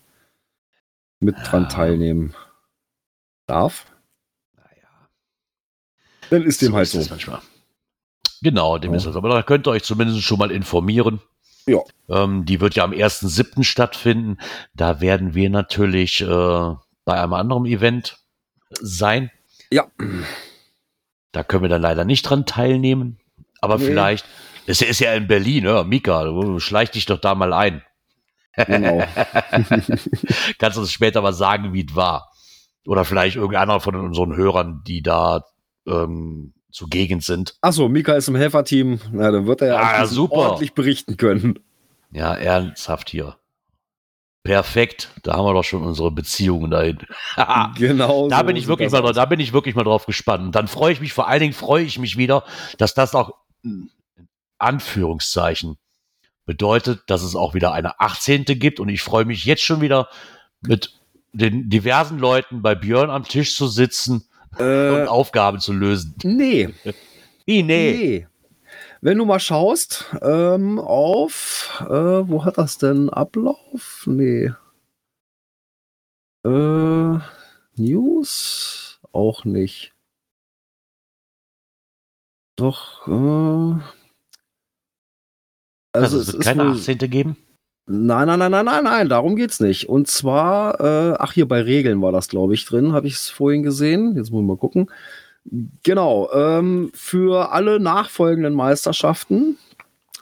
mit 1.18 1.34
dran 1.42 1.64
ja. 1.64 1.68
teilnehmen 1.68 2.34
darf. 3.46 3.86
Naja. 4.56 5.08
Dann 6.30 6.42
ist 6.44 6.62
dem 6.62 6.70
so 6.70 6.76
halt 6.76 6.88
so. 6.88 7.04
Manchmal. 7.10 7.40
Genau, 8.40 8.78
dem 8.78 8.92
ja. 8.92 8.98
ist 8.98 9.06
das. 9.06 9.16
Aber 9.16 9.30
da 9.30 9.42
könnt 9.42 9.66
ihr 9.66 9.72
euch 9.72 9.82
zumindest 9.82 10.22
schon 10.22 10.38
mal 10.38 10.52
informieren. 10.52 11.20
Ja. 11.66 11.80
Ähm, 12.08 12.44
die 12.44 12.60
wird 12.60 12.76
ja 12.76 12.84
am 12.84 12.92
1.7. 12.92 13.64
stattfinden. 13.64 14.38
Da 14.74 15.00
werden 15.00 15.34
wir 15.34 15.50
natürlich 15.50 16.20
äh, 16.20 16.74
bei 17.04 17.20
einem 17.20 17.32
anderen 17.32 17.66
Event 17.66 18.16
sein. 18.70 19.30
Ja. 19.70 19.86
Da 21.32 21.42
können 21.42 21.62
wir 21.62 21.68
dann 21.68 21.82
leider 21.82 22.04
nicht 22.04 22.22
dran 22.22 22.46
teilnehmen. 22.46 23.18
Aber 23.60 23.78
nee. 23.78 23.86
vielleicht, 23.86 24.24
es 24.66 24.82
ist 24.82 25.00
ja 25.00 25.14
in 25.14 25.26
Berlin, 25.26 25.64
ne? 25.64 25.84
Mika, 25.84 26.30
schleich 26.58 26.90
dich 26.90 27.06
doch 27.06 27.20
da 27.20 27.34
mal 27.34 27.52
ein. 27.52 27.82
Genau. 28.66 28.98
Kannst 30.58 30.76
du 30.76 30.80
uns 30.80 30.92
später 30.92 31.22
mal 31.22 31.32
sagen, 31.32 31.72
wie 31.72 31.86
es 31.88 31.94
war? 31.94 32.32
Oder 32.86 33.04
vielleicht 33.04 33.36
irgendeiner 33.36 33.80
von 33.80 33.94
unseren 33.94 34.36
Hörern, 34.36 34.82
die 34.86 35.02
da 35.02 35.44
ähm, 35.86 36.54
zugegen 36.70 37.20
sind. 37.20 37.56
Achso, 37.60 37.88
Mika 37.88 38.14
ist 38.14 38.28
im 38.28 38.36
Helferteam. 38.36 39.00
Na, 39.12 39.30
dann 39.30 39.46
wird 39.46 39.62
er 39.62 39.74
ja, 39.74 40.06
super. 40.06 40.34
ordentlich 40.34 40.74
berichten 40.74 41.16
können. 41.16 41.58
Ja, 42.10 42.34
ernsthaft 42.34 43.10
hier. 43.10 43.36
Perfekt, 44.48 45.10
da 45.24 45.34
haben 45.34 45.44
wir 45.44 45.52
doch 45.52 45.62
schon 45.62 45.82
unsere 45.82 46.10
Beziehungen 46.10 46.70
dahin. 46.70 47.00
genau. 47.76 48.30
Da 48.30 48.38
so 48.38 48.44
bin 48.44 48.56
ich 48.56 48.66
wirklich 48.66 48.90
mal, 48.90 49.12
da 49.12 49.26
bin 49.26 49.40
ich 49.40 49.52
wirklich 49.52 49.74
mal 49.74 49.84
drauf 49.84 50.06
gespannt. 50.06 50.42
Und 50.42 50.54
dann 50.54 50.68
freue 50.68 50.90
ich 50.90 51.02
mich, 51.02 51.12
vor 51.12 51.28
allen 51.28 51.40
Dingen 51.40 51.52
freue 51.52 51.84
ich 51.84 51.98
mich 51.98 52.16
wieder, 52.16 52.44
dass 52.78 52.94
das 52.94 53.14
auch 53.14 53.32
in 53.62 53.90
Anführungszeichen 54.56 55.76
bedeutet, 56.46 57.02
dass 57.08 57.22
es 57.22 57.36
auch 57.36 57.52
wieder 57.52 57.72
eine 57.72 58.00
18. 58.00 58.46
gibt. 58.46 58.80
Und 58.80 58.88
ich 58.88 59.02
freue 59.02 59.26
mich 59.26 59.44
jetzt 59.44 59.62
schon 59.62 59.82
wieder 59.82 60.08
mit 60.62 60.98
den 61.34 61.68
diversen 61.68 62.18
Leuten 62.18 62.62
bei 62.62 62.74
Björn 62.74 63.10
am 63.10 63.24
Tisch 63.24 63.54
zu 63.54 63.68
sitzen 63.68 64.30
äh, 64.58 64.88
und 64.88 65.08
Aufgaben 65.08 65.60
zu 65.60 65.74
lösen. 65.74 66.14
Nee. 66.22 66.70
Wie, 67.44 67.62
nee. 67.62 67.92
nee. 67.92 68.26
Wenn 69.00 69.18
du 69.18 69.24
mal 69.24 69.38
schaust 69.38 70.06
ähm, 70.22 70.78
auf, 70.78 71.82
äh, 71.88 72.28
wo 72.28 72.44
hat 72.44 72.58
das 72.58 72.78
denn 72.78 73.08
Ablauf? 73.10 74.04
Nee. 74.06 74.52
Äh, 76.44 77.18
News? 77.76 79.00
Auch 79.12 79.44
nicht. 79.44 79.92
Doch, 82.56 83.06
äh, 83.06 83.80
also, 85.92 86.18
also 86.18 86.18
es 86.18 86.32
wird 86.32 86.42
keine 86.42 86.64
wohl, 86.64 86.72
18. 86.72 86.98
geben? 86.98 87.36
Nein, 87.86 88.26
nein, 88.26 88.38
nein, 88.38 88.50
nein, 88.50 88.64
nein, 88.64 88.84
nein, 88.84 89.08
darum 89.08 89.36
geht's 89.36 89.60
nicht. 89.60 89.88
Und 89.88 90.08
zwar, 90.08 90.80
äh, 90.80 91.16
ach, 91.18 91.32
hier 91.32 91.46
bei 91.48 91.62
Regeln 91.62 92.02
war 92.02 92.12
das, 92.12 92.28
glaube 92.28 92.54
ich, 92.54 92.66
drin, 92.66 92.92
habe 92.92 93.06
ich 93.06 93.14
es 93.14 93.30
vorhin 93.30 93.62
gesehen. 93.62 94.16
Jetzt 94.16 94.30
muss 94.30 94.42
ich 94.42 94.46
mal 94.46 94.56
gucken. 94.56 94.90
Genau, 95.82 96.30
ähm, 96.32 96.90
für 96.94 97.52
alle 97.52 97.80
nachfolgenden 97.80 98.54
Meisterschaften 98.54 99.56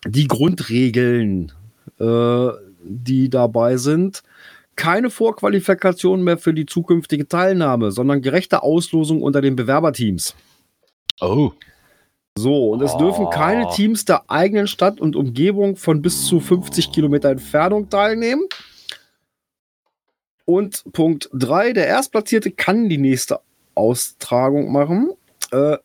die 0.06 0.28
Grundregeln, 0.28 1.52
äh, 1.98 2.48
die 2.82 3.28
dabei 3.28 3.76
sind. 3.76 4.22
Keine 4.76 5.10
Vorqualifikation 5.10 6.22
mehr 6.22 6.38
für 6.38 6.52
die 6.52 6.66
zukünftige 6.66 7.26
Teilnahme, 7.26 7.90
sondern 7.90 8.22
gerechte 8.22 8.62
Auslosung 8.62 9.22
unter 9.22 9.40
den 9.40 9.56
Bewerberteams. 9.56 10.34
Oh. 11.20 11.52
So, 12.38 12.72
und 12.72 12.82
es 12.82 12.92
oh. 12.94 12.98
dürfen 12.98 13.30
keine 13.30 13.68
Teams 13.70 14.04
der 14.04 14.30
eigenen 14.30 14.68
Stadt 14.68 15.00
und 15.00 15.16
Umgebung 15.16 15.76
von 15.76 16.02
bis 16.02 16.26
zu 16.26 16.38
50 16.38 16.92
Kilometer 16.92 17.30
Entfernung 17.30 17.88
teilnehmen. 17.88 18.42
Und 20.44 20.84
Punkt 20.92 21.30
3, 21.32 21.72
der 21.72 21.88
Erstplatzierte 21.88 22.52
kann 22.52 22.88
die 22.88 22.98
nächste 22.98 23.40
Austragung 23.76 24.72
machen. 24.72 25.12
Äh, 25.52 25.76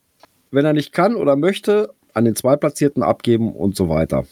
wenn 0.52 0.66
er 0.66 0.74
nicht 0.74 0.92
kann 0.92 1.16
oder 1.16 1.36
möchte, 1.36 1.94
an 2.14 2.26
den 2.26 2.36
Zweitplatzierten 2.36 3.04
abgeben 3.04 3.54
und 3.54 3.76
so 3.76 3.90
weiter. 3.90 4.26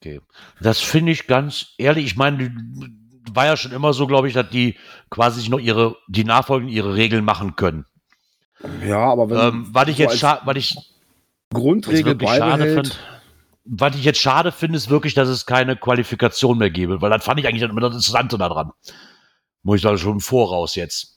Okay. 0.00 0.20
Das 0.60 0.80
finde 0.80 1.12
ich 1.12 1.26
ganz 1.26 1.74
ehrlich. 1.78 2.06
Ich 2.06 2.16
meine, 2.16 2.54
war 3.32 3.46
ja 3.46 3.56
schon 3.56 3.72
immer 3.72 3.92
so, 3.92 4.06
glaube 4.06 4.28
ich, 4.28 4.34
dass 4.34 4.48
die 4.50 4.76
quasi 5.10 5.40
sich 5.40 5.48
noch 5.48 5.58
ihre, 5.58 5.96
die 6.08 6.24
Nachfolgen 6.24 6.68
ihre 6.68 6.94
Regeln 6.94 7.24
machen 7.24 7.56
können. 7.56 7.86
Ja, 8.86 8.98
aber 8.98 9.30
wenn. 9.30 9.38
Ähm, 9.38 9.66
was 9.70 9.88
ich 9.88 9.96
so 9.96 10.02
jetzt 10.04 10.22
weil 10.22 10.56
ich 10.56 10.76
Grundregel 11.52 12.16
schade 12.20 12.74
fand, 12.74 12.98
was 13.64 13.96
ich 13.96 14.04
jetzt 14.04 14.20
schade 14.20 14.52
finde, 14.52 14.76
ist 14.76 14.90
wirklich, 14.90 15.14
dass 15.14 15.28
es 15.28 15.46
keine 15.46 15.76
Qualifikation 15.76 16.58
mehr 16.58 16.70
gäbe, 16.70 17.02
weil 17.02 17.10
das 17.10 17.24
fand 17.24 17.40
ich 17.40 17.46
eigentlich 17.46 17.62
immer 17.62 17.80
das 17.80 17.94
Interessante 17.94 18.38
daran. 18.38 18.70
Muss 19.62 19.76
ich 19.76 19.82
da 19.82 19.96
schon 19.98 20.14
im 20.14 20.20
Voraus 20.20 20.76
jetzt. 20.76 21.15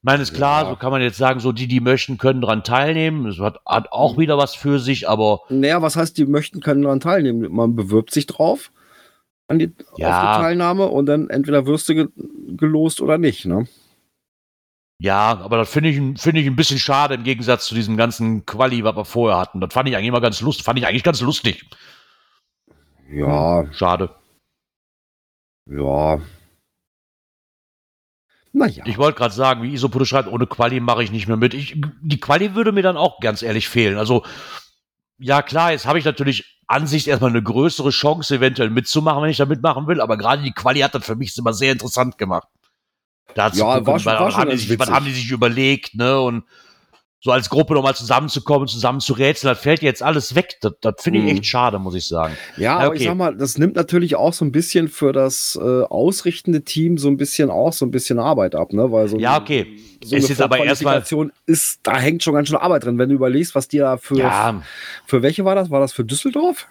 Ich 0.00 0.04
meine, 0.04 0.22
ist 0.22 0.32
klar, 0.32 0.62
ja. 0.62 0.70
so 0.70 0.76
kann 0.76 0.92
man 0.92 1.02
jetzt 1.02 1.18
sagen, 1.18 1.40
so 1.40 1.50
die, 1.50 1.66
die 1.66 1.80
möchten, 1.80 2.18
können 2.18 2.40
daran 2.40 2.62
teilnehmen. 2.62 3.24
Das 3.24 3.40
hat, 3.40 3.58
hat 3.66 3.90
auch 3.90 4.14
mhm. 4.16 4.20
wieder 4.20 4.38
was 4.38 4.54
für 4.54 4.78
sich, 4.78 5.08
aber. 5.08 5.40
Naja, 5.48 5.82
was 5.82 5.96
heißt, 5.96 6.16
die 6.16 6.24
möchten, 6.24 6.60
können 6.60 6.82
daran 6.82 7.00
teilnehmen? 7.00 7.52
Man 7.52 7.74
bewirbt 7.74 8.12
sich 8.12 8.26
drauf 8.26 8.70
an 9.48 9.58
die, 9.58 9.72
ja. 9.96 10.36
die 10.36 10.42
Teilnahme 10.42 10.86
und 10.86 11.06
dann 11.06 11.30
entweder 11.30 11.66
wirst 11.66 11.88
du 11.88 11.94
ge 11.94 12.08
gelost 12.56 13.00
oder 13.00 13.18
nicht, 13.18 13.44
ne? 13.44 13.66
Ja, 15.00 15.38
aber 15.38 15.58
das 15.58 15.70
finde 15.70 15.90
ich, 15.90 16.20
finde 16.20 16.40
ich 16.40 16.46
ein 16.46 16.56
bisschen 16.56 16.78
schade 16.78 17.14
im 17.14 17.24
Gegensatz 17.24 17.66
zu 17.66 17.74
diesem 17.74 17.96
ganzen 17.96 18.46
Quali, 18.46 18.82
was 18.84 18.96
wir 18.96 19.04
vorher 19.04 19.38
hatten. 19.38 19.60
Das 19.60 19.72
fand 19.72 19.88
ich 19.88 19.94
eigentlich 19.94 20.08
immer 20.08 20.20
ganz 20.20 20.40
lustig. 20.40 20.64
Fand 20.64 20.78
ich 20.78 20.86
eigentlich 20.86 21.04
ganz 21.04 21.20
lustig. 21.20 21.64
Ja. 23.10 23.62
Hm, 23.62 23.72
schade. 23.72 24.10
Ja, 25.66 26.20
naja. 28.58 28.84
Ich 28.86 28.98
wollte 28.98 29.18
gerade 29.18 29.34
sagen, 29.34 29.62
wie 29.62 29.72
Isopude 29.72 30.04
schreibt, 30.04 30.28
ohne 30.28 30.46
Quali 30.46 30.80
mache 30.80 31.02
ich 31.02 31.10
nicht 31.10 31.28
mehr 31.28 31.36
mit. 31.36 31.54
Ich, 31.54 31.80
die 32.02 32.20
Quali 32.20 32.54
würde 32.54 32.72
mir 32.72 32.82
dann 32.82 32.96
auch 32.96 33.20
ganz 33.20 33.42
ehrlich 33.42 33.68
fehlen. 33.68 33.96
Also, 33.96 34.24
ja 35.18 35.42
klar, 35.42 35.72
jetzt 35.72 35.86
habe 35.86 35.98
ich 35.98 36.04
natürlich 36.04 36.58
an 36.66 36.86
sich 36.86 37.08
erstmal 37.08 37.30
eine 37.30 37.42
größere 37.42 37.90
Chance, 37.90 38.36
eventuell 38.36 38.70
mitzumachen, 38.70 39.22
wenn 39.22 39.30
ich 39.30 39.38
da 39.38 39.46
mitmachen 39.46 39.86
will, 39.86 40.00
aber 40.00 40.18
gerade 40.18 40.42
die 40.42 40.52
Quali 40.52 40.80
hat 40.80 40.94
das 40.94 41.06
für 41.06 41.16
mich 41.16 41.36
immer 41.38 41.54
sehr 41.54 41.72
interessant 41.72 42.18
gemacht. 42.18 42.46
Da 43.34 43.48
ja, 43.48 43.78
gucken, 43.78 43.86
war 43.86 43.98
schon, 43.98 44.12
war 44.12 44.26
was, 44.26 44.36
haben 44.36 44.50
die 44.50 44.56
sich, 44.56 44.78
was 44.78 44.90
haben 44.90 45.06
die 45.06 45.12
sich 45.12 45.30
überlegt, 45.30 45.94
ne? 45.94 46.20
Und 46.20 46.44
so 47.20 47.32
als 47.32 47.50
Gruppe 47.50 47.74
nochmal 47.74 47.96
zusammenzukommen, 47.96 48.68
zusammen 48.68 49.00
zu 49.00 49.12
rätseln, 49.12 49.52
das 49.52 49.60
fällt 49.60 49.82
jetzt 49.82 50.02
alles 50.02 50.36
weg. 50.36 50.58
Das, 50.60 50.74
das 50.80 50.94
finde 51.00 51.18
ich 51.18 51.24
mhm. 51.24 51.30
echt 51.32 51.46
schade, 51.46 51.78
muss 51.80 51.94
ich 51.94 52.06
sagen. 52.06 52.36
Ja, 52.56 52.76
aber 52.78 52.88
okay. 52.88 52.98
ich 52.98 53.04
sag 53.04 53.16
mal, 53.16 53.36
das 53.36 53.58
nimmt 53.58 53.74
natürlich 53.74 54.14
auch 54.14 54.32
so 54.32 54.44
ein 54.44 54.52
bisschen 54.52 54.88
für 54.88 55.12
das 55.12 55.58
äh, 55.60 55.82
ausrichtende 55.82 56.62
Team 56.62 56.96
so 56.96 57.08
ein 57.08 57.16
bisschen 57.16 57.50
auch 57.50 57.72
so 57.72 57.84
ein 57.84 57.90
bisschen 57.90 58.20
Arbeit 58.20 58.54
ab, 58.54 58.72
ne? 58.72 58.92
Weil 58.92 59.08
so 59.08 59.18
ja, 59.18 59.36
okay. 59.36 59.78
So 60.04 60.14
es 60.14 60.30
ist 60.30 60.40
aber 60.40 60.64
erstmal 60.64 61.02
ist, 61.46 61.80
da 61.82 61.98
hängt 61.98 62.22
schon 62.22 62.34
ganz 62.34 62.48
schön 62.48 62.56
Arbeit 62.56 62.84
drin, 62.84 62.98
wenn 62.98 63.08
du 63.08 63.16
überlegst, 63.16 63.56
was 63.56 63.66
dir 63.66 63.82
da 63.82 63.96
für 63.96 64.18
ja. 64.18 64.62
für 65.04 65.22
welche 65.22 65.44
war 65.44 65.56
das? 65.56 65.70
War 65.70 65.80
das 65.80 65.92
für 65.92 66.04
Düsseldorf? 66.04 66.68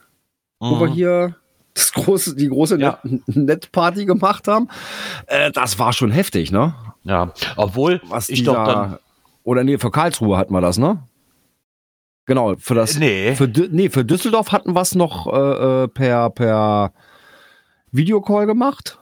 Mhm. 0.61 0.69
Wo 0.69 0.79
wir 0.79 0.87
mhm. 0.87 0.93
hier 0.93 1.35
das 1.73 1.91
große, 1.91 2.35
die 2.35 2.47
große 2.47 2.79
ja. 2.79 2.99
Net 3.27 3.69
gemacht 3.73 4.47
haben. 4.47 4.69
Äh, 5.27 5.51
das 5.51 5.77
war 5.77 5.91
schon 5.91 6.11
heftig, 6.11 6.51
ne? 6.51 6.73
Ja, 7.03 7.33
obwohl 7.55 8.01
Was 8.05 8.29
ich 8.29 8.43
doch 8.43 8.65
dann. 8.65 8.97
Oder 9.47 9.63
nee, 9.63 9.77
für 9.77 9.91
Karlsruhe 9.91 10.37
hatten 10.37 10.51
wir 10.51 10.59
das, 10.59 10.77
ne? 10.77 11.03
Genau, 12.25 12.55
für 12.57 12.75
das. 12.75 12.99
Nee. 12.99 13.33
Für, 13.33 13.47
nee, 13.47 13.87
für 13.87 14.03
Düsseldorf 14.03 14.51
hatten 14.51 14.75
wir 14.75 14.81
es 14.81 14.93
noch 14.93 15.25
äh, 15.25 15.83
äh, 15.83 15.87
per, 15.87 16.29
per 16.31 16.91
Videocall 17.93 18.45
gemacht. 18.45 18.99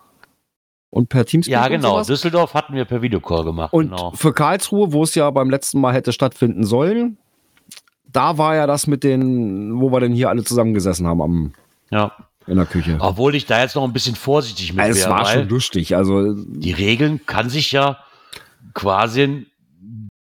Und 0.91 1.09
per 1.09 1.25
Teams. 1.25 1.47
Ja, 1.47 1.67
genau. 1.67 2.03
Düsseldorf 2.03 2.53
hatten 2.53 2.75
wir 2.75 2.85
per 2.85 3.01
Videocall 3.01 3.43
gemacht. 3.43 3.73
Und 3.73 3.89
genau. 3.89 4.11
für 4.11 4.33
Karlsruhe, 4.33 4.93
wo 4.93 5.01
es 5.01 5.15
ja 5.15 5.31
beim 5.31 5.49
letzten 5.49 5.81
Mal 5.81 5.95
hätte 5.95 6.13
stattfinden 6.13 6.63
sollen, 6.63 7.17
da 8.05 8.37
war 8.37 8.55
ja 8.55 8.67
das 8.67 8.85
mit 8.85 9.03
den, 9.03 9.81
wo 9.81 9.91
wir 9.91 9.99
denn 9.99 10.13
hier 10.13 10.29
alle 10.29 10.43
zusammengesessen 10.43 11.07
haben 11.07 11.23
am, 11.23 11.53
ja. 11.89 12.11
in 12.45 12.57
der 12.57 12.67
Küche. 12.67 12.97
Obwohl 12.99 13.33
ich 13.33 13.47
da 13.47 13.61
jetzt 13.61 13.73
noch 13.73 13.83
ein 13.83 13.93
bisschen 13.93 14.15
vorsichtig 14.15 14.73
mit 14.73 14.85
Es 14.85 15.09
war 15.09 15.25
schon 15.25 15.49
lustig. 15.49 15.95
Also 15.95 16.35
die 16.35 16.71
Regeln 16.71 17.25
kann 17.25 17.49
sich 17.49 17.71
ja 17.71 17.97
quasi 18.75 19.47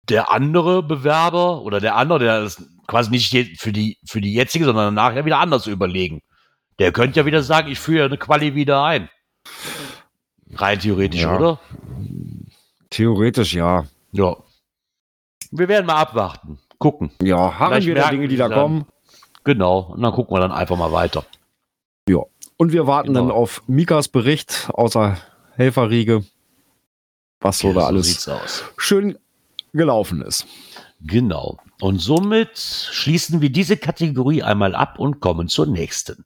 der 0.09 0.31
andere 0.31 0.83
Bewerber 0.83 1.63
oder 1.63 1.81
der 1.81 1.97
andere, 1.97 2.19
der 2.19 2.41
das 2.43 2.63
quasi 2.87 3.11
nicht 3.11 3.61
für 3.61 3.73
die, 3.73 3.99
für 4.07 4.21
die 4.21 4.35
jetzige, 4.35 4.65
sondern 4.65 4.95
nachher 4.95 5.25
wieder 5.25 5.39
anders 5.39 5.67
überlegen. 5.67 6.21
Der 6.79 6.93
könnte 6.93 7.21
ja 7.21 7.27
wieder 7.27 7.43
sagen, 7.43 7.71
ich 7.71 7.79
führe 7.79 8.07
eine 8.07 8.19
Quali 8.19 8.55
wieder 8.55 8.85
ein. 8.85 9.09
Rein 10.55 10.79
theoretisch, 10.79 11.23
ja. 11.23 11.37
oder? 11.37 11.61
Theoretisch 12.91 13.55
ja. 13.55 13.85
Ja. 14.13 14.37
Wir 15.51 15.69
werden 15.69 15.87
mal 15.87 15.97
abwarten. 15.97 16.59
Gucken. 16.79 17.11
Ja, 17.23 17.59
haben 17.59 17.85
wir 17.85 17.95
die 17.95 18.11
Dinge, 18.11 18.29
die 18.29 18.37
da 18.37 18.49
dann, 18.49 18.59
kommen. 18.59 18.87
Genau. 19.45 19.93
Und 19.95 20.03
dann 20.03 20.13
gucken 20.13 20.37
wir 20.37 20.41
dann 20.41 20.53
einfach 20.53 20.77
mal 20.77 20.93
weiter. 20.93 21.25
Ja. 22.09 22.21
Und 22.57 22.73
wir 22.73 22.87
warten 22.87 23.09
genau. 23.09 23.21
dann 23.21 23.31
auf 23.31 23.63
Mikas 23.67 24.09
Bericht 24.09 24.69
außer 24.73 25.17
Helferriege, 25.57 26.25
was 27.41 27.59
so 27.59 27.73
da 27.73 27.87
alles 27.87 28.29
schön 28.77 29.19
gelaufen 29.75 30.23
ist. 30.23 30.47
Genau. 31.01 31.59
Und 31.81 31.99
somit 31.99 32.59
schließen 32.59 33.41
wir 33.41 33.51
diese 33.51 33.77
Kategorie 33.77 34.43
einmal 34.43 34.75
ab 34.75 34.99
und 34.99 35.21
kommen 35.21 35.49
zur 35.49 35.67
nächsten. 35.67 36.25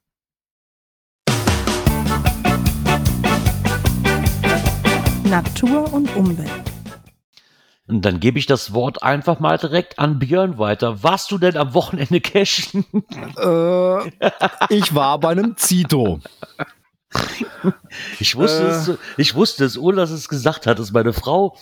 Natur 5.25 5.93
und 5.93 6.15
Umwelt. 6.15 6.49
Und 7.87 8.05
dann 8.05 8.19
gebe 8.19 8.37
ich 8.37 8.45
das 8.45 8.73
Wort 8.73 9.01
einfach 9.01 9.39
mal 9.39 9.57
direkt 9.57 9.97
an 9.97 10.19
Björn 10.19 10.57
weiter. 10.59 11.01
Warst 11.01 11.31
du 11.31 11.39
denn 11.39 11.57
am 11.57 11.73
Wochenende 11.73 12.21
cashen? 12.21 12.85
Äh, 13.37 14.07
ich 14.69 14.93
war 14.93 15.19
bei 15.19 15.29
einem 15.29 15.57
Zito. 15.57 16.19
Ich 18.19 18.35
wusste, 18.35 18.63
äh, 18.63 18.67
es, 18.67 18.91
ich 19.17 19.35
wusste 19.35 19.65
es, 19.65 19.77
ohne 19.77 19.97
dass 19.97 20.11
es 20.11 20.29
gesagt 20.29 20.67
hat, 20.67 20.77
dass 20.77 20.91
meine 20.91 21.13
Frau 21.13 21.57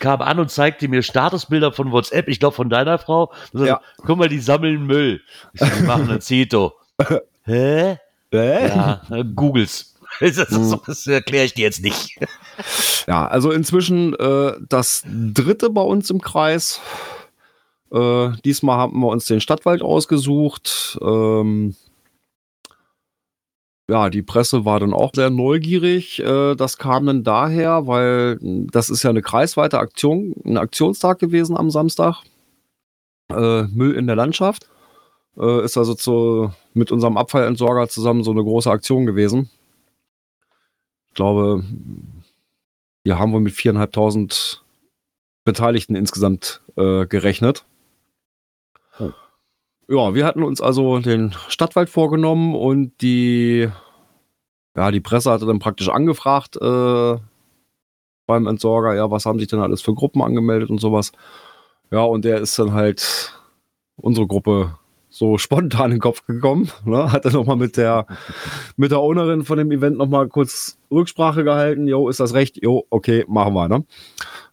kam 0.00 0.22
an 0.22 0.40
und 0.40 0.50
zeigte 0.50 0.88
mir 0.88 1.02
Statusbilder 1.02 1.72
von 1.72 1.92
WhatsApp, 1.92 2.28
ich 2.28 2.40
glaube 2.40 2.56
von 2.56 2.68
deiner 2.68 2.98
Frau. 2.98 3.32
Und 3.52 3.66
ja. 3.66 3.80
Guck 3.98 4.18
mal, 4.18 4.28
die 4.28 4.40
sammeln 4.40 4.86
Müll. 4.86 5.20
Ich 5.52 5.60
die 5.60 5.82
machen 5.84 6.10
ein 6.10 6.20
Zito. 6.20 6.74
Hä? 7.44 7.98
Hä? 8.32 8.68
Ja, 8.68 9.02
Googles. 9.34 9.86
Das, 10.20 10.50
mhm. 10.50 10.80
das 10.86 11.06
erkläre 11.06 11.46
ich 11.46 11.54
dir 11.54 11.62
jetzt 11.62 11.82
nicht. 11.82 12.18
Ja, 13.06 13.26
also 13.26 13.52
inzwischen 13.52 14.14
äh, 14.16 14.52
das 14.68 15.04
dritte 15.06 15.70
bei 15.70 15.82
uns 15.82 16.10
im 16.10 16.20
Kreis. 16.20 16.80
Äh, 17.92 18.30
diesmal 18.44 18.76
haben 18.76 19.00
wir 19.00 19.08
uns 19.08 19.26
den 19.26 19.40
Stadtwald 19.40 19.82
ausgesucht. 19.82 20.98
Ähm, 21.00 21.74
ja, 23.90 24.08
die 24.08 24.22
Presse 24.22 24.64
war 24.64 24.78
dann 24.80 24.94
auch 24.94 25.10
sehr 25.14 25.30
neugierig. 25.30 26.20
Äh, 26.20 26.54
das 26.54 26.78
kam 26.78 27.06
dann 27.06 27.24
daher, 27.24 27.86
weil 27.86 28.38
das 28.40 28.88
ist 28.88 29.02
ja 29.02 29.10
eine 29.10 29.22
kreisweite 29.22 29.78
Aktion, 29.78 30.34
ein 30.44 30.56
Aktionstag 30.56 31.18
gewesen 31.18 31.56
am 31.56 31.70
Samstag. 31.70 32.22
Äh, 33.30 33.64
Müll 33.64 33.94
in 33.94 34.06
der 34.06 34.16
Landschaft. 34.16 34.68
Äh, 35.36 35.64
ist 35.64 35.76
also 35.76 35.94
zu, 35.94 36.52
mit 36.72 36.92
unserem 36.92 37.16
Abfallentsorger 37.16 37.88
zusammen 37.88 38.22
so 38.22 38.30
eine 38.30 38.44
große 38.44 38.70
Aktion 38.70 39.06
gewesen. 39.06 39.50
Ich 41.08 41.14
glaube, 41.14 41.64
wir 43.02 43.18
haben 43.18 43.32
wohl 43.32 43.40
mit 43.40 43.54
viereinhalbtausend 43.54 44.62
Beteiligten 45.44 45.96
insgesamt 45.96 46.62
äh, 46.76 47.06
gerechnet. 47.06 47.64
Ja, 49.92 50.14
wir 50.14 50.24
hatten 50.24 50.44
uns 50.44 50.60
also 50.60 51.00
den 51.00 51.34
Stadtwald 51.48 51.90
vorgenommen 51.90 52.54
und 52.54 52.92
die, 53.00 53.68
ja, 54.76 54.90
die 54.92 55.00
Presse 55.00 55.32
hatte 55.32 55.46
dann 55.46 55.58
praktisch 55.58 55.88
angefragt 55.88 56.54
äh, 56.54 57.16
beim 58.24 58.46
Entsorger, 58.46 58.94
ja, 58.94 59.10
was 59.10 59.26
haben 59.26 59.40
sich 59.40 59.48
denn 59.48 59.58
alles 59.58 59.82
für 59.82 59.92
Gruppen 59.92 60.22
angemeldet 60.22 60.70
und 60.70 60.78
sowas. 60.80 61.10
Ja, 61.90 62.04
und 62.04 62.24
der 62.24 62.38
ist 62.38 62.56
dann 62.56 62.72
halt 62.72 63.36
unsere 63.96 64.28
Gruppe 64.28 64.78
so 65.10 65.36
spontan 65.38 65.86
in 65.86 65.96
den 65.96 66.00
Kopf 66.00 66.24
gekommen. 66.24 66.70
Ne? 66.84 67.12
Hat 67.12 67.24
dann 67.24 67.32
nochmal 67.32 67.56
mit 67.56 67.76
der, 67.76 68.06
mit 68.76 68.92
der 68.92 69.00
Ownerin 69.00 69.44
von 69.44 69.58
dem 69.58 69.70
Event 69.72 69.98
nochmal 69.98 70.28
kurz 70.28 70.78
Rücksprache 70.90 71.44
gehalten. 71.44 71.86
Jo, 71.88 72.08
ist 72.08 72.20
das 72.20 72.32
recht? 72.32 72.62
Jo, 72.62 72.86
okay, 72.90 73.24
machen 73.28 73.54
wir. 73.54 73.68
Ne? 73.68 73.84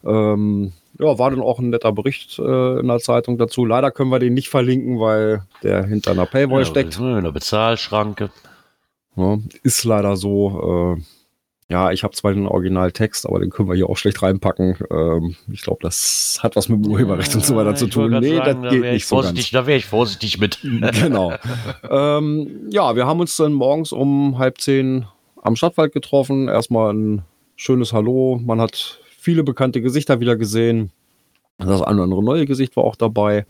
Ähm, 0.04 0.74
ja, 1.00 1.20
war 1.20 1.30
dann 1.30 1.42
auch 1.42 1.60
ein 1.60 1.70
netter 1.70 1.92
Bericht 1.92 2.40
äh, 2.40 2.80
in 2.80 2.88
der 2.88 3.00
Zeitung 3.00 3.38
dazu. 3.38 3.66
Leider 3.66 3.92
können 3.92 4.10
wir 4.10 4.20
den 4.20 4.34
nicht 4.34 4.50
verlinken, 4.50 5.00
weil 5.00 5.44
der 5.62 5.86
hinter 5.86 6.12
einer 6.12 6.26
Paywall 6.26 6.62
ja, 6.62 6.66
steckt. 6.66 6.98
In 6.98 7.06
einer 7.06 7.32
Bezahlschranke. 7.32 8.32
Ja, 9.16 9.38
ist 9.64 9.84
leider 9.84 10.16
so. 10.16 10.96
Äh, 10.98 11.02
ja, 11.70 11.92
ich 11.92 12.04
habe 12.04 12.16
zwar 12.16 12.34
den 12.34 12.48
Originaltext, 12.48 13.28
aber 13.28 13.40
den 13.40 13.50
können 13.50 13.68
wir 13.68 13.76
hier 13.76 13.90
auch 13.90 13.98
schlecht 13.98 14.22
reinpacken. 14.24 14.78
Ähm, 14.90 15.36
ich 15.52 15.62
glaube, 15.64 15.80
das 15.82 16.40
hat 16.42 16.56
was 16.56 16.70
mit 16.70 16.86
dem 16.86 16.92
Urheberrecht 16.92 17.36
und 17.36 17.46
so 17.46 17.58
weiter 17.58 17.76
zu 17.76 17.88
tun. 17.88 18.18
Nee, 18.20 18.38
sagen, 18.38 18.64
das 18.64 18.72
geht 18.72 18.84
da 18.84 18.92
nicht 18.92 19.06
so 19.06 19.18
ganz. 19.18 19.52
Da 19.52 19.68
wäre 19.68 19.78
ich 19.78 19.86
vorsichtig 19.86 20.40
mit. 20.40 20.60
genau. 20.62 21.34
ähm, 21.90 22.70
ja, 22.70 22.96
wir 22.96 23.06
haben 23.06 23.20
uns 23.20 23.36
dann 23.36 23.52
morgens 23.52 23.92
um 23.92 24.38
halb 24.38 24.62
zehn 24.62 25.08
am 25.42 25.58
Stadtwald 25.58 25.92
getroffen. 25.92 26.48
Erstmal 26.48 26.94
ein 26.94 27.24
schönes 27.58 27.92
Hallo. 27.92 28.40
Man 28.42 28.62
hat 28.62 29.02
viele 29.18 29.44
bekannte 29.44 29.82
Gesichter 29.82 30.22
wieder 30.22 30.38
gesehen. 30.38 30.92
Das 31.58 31.82
eine 31.82 31.96
oder 31.96 32.04
andere 32.04 32.24
neue 32.24 32.46
Gesicht 32.46 32.78
war 32.78 32.86
auch 32.86 32.96
dabei. 32.96 33.46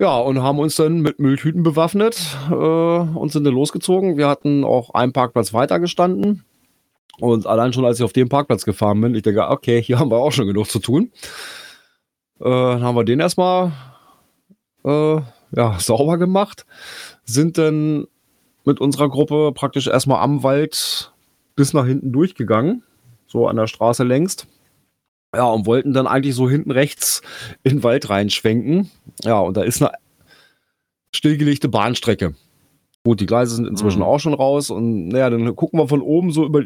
Ja, 0.00 0.18
und 0.18 0.42
haben 0.42 0.58
uns 0.58 0.76
dann 0.76 1.00
mit 1.00 1.18
Mülltüten 1.18 1.62
bewaffnet 1.62 2.36
äh, 2.50 2.54
und 2.54 3.32
sind 3.32 3.44
dann 3.44 3.54
losgezogen. 3.54 4.16
Wir 4.16 4.28
hatten 4.28 4.64
auch 4.64 4.90
einen 4.94 5.12
Parkplatz 5.12 5.52
weiter 5.52 5.78
gestanden. 5.78 6.44
Und 7.20 7.46
allein 7.46 7.72
schon, 7.72 7.84
als 7.84 7.98
ich 7.98 8.04
auf 8.04 8.12
den 8.12 8.28
Parkplatz 8.28 8.64
gefahren 8.64 9.00
bin, 9.00 9.14
ich 9.14 9.22
denke, 9.22 9.48
okay, 9.48 9.82
hier 9.82 9.98
haben 9.98 10.10
wir 10.10 10.18
auch 10.18 10.32
schon 10.32 10.46
genug 10.46 10.68
zu 10.68 10.78
tun. 10.78 11.12
Äh, 12.40 12.44
dann 12.44 12.82
haben 12.82 12.96
wir 12.96 13.04
den 13.04 13.20
erstmal 13.20 13.72
äh, 14.84 15.20
ja, 15.56 15.78
sauber 15.78 16.18
gemacht, 16.18 16.66
sind 17.24 17.58
dann 17.58 18.06
mit 18.64 18.80
unserer 18.80 19.08
Gruppe 19.08 19.52
praktisch 19.54 19.86
erstmal 19.86 20.22
am 20.22 20.42
Wald 20.42 21.12
bis 21.54 21.72
nach 21.72 21.86
hinten 21.86 22.12
durchgegangen, 22.12 22.82
so 23.26 23.46
an 23.46 23.56
der 23.56 23.66
Straße 23.66 24.04
längst. 24.04 24.46
Ja, 25.34 25.46
und 25.46 25.66
wollten 25.66 25.92
dann 25.92 26.06
eigentlich 26.06 26.34
so 26.34 26.48
hinten 26.48 26.70
rechts 26.70 27.20
in 27.64 27.78
den 27.78 27.82
Wald 27.82 28.08
reinschwenken. 28.08 28.90
Ja, 29.24 29.40
und 29.40 29.56
da 29.56 29.62
ist 29.62 29.82
eine 29.82 29.92
stillgelegte 31.12 31.68
Bahnstrecke. 31.68 32.34
Gut, 33.04 33.20
die 33.20 33.26
Gleise 33.26 33.56
sind 33.56 33.66
inzwischen 33.66 33.98
mhm. 33.98 34.04
auch 34.04 34.18
schon 34.18 34.34
raus 34.34 34.70
und 34.70 35.08
naja, 35.08 35.30
dann 35.30 35.54
gucken 35.56 35.78
wir 35.78 35.88
von 35.88 36.00
oben 36.00 36.32
so 36.32 36.44
über 36.44 36.62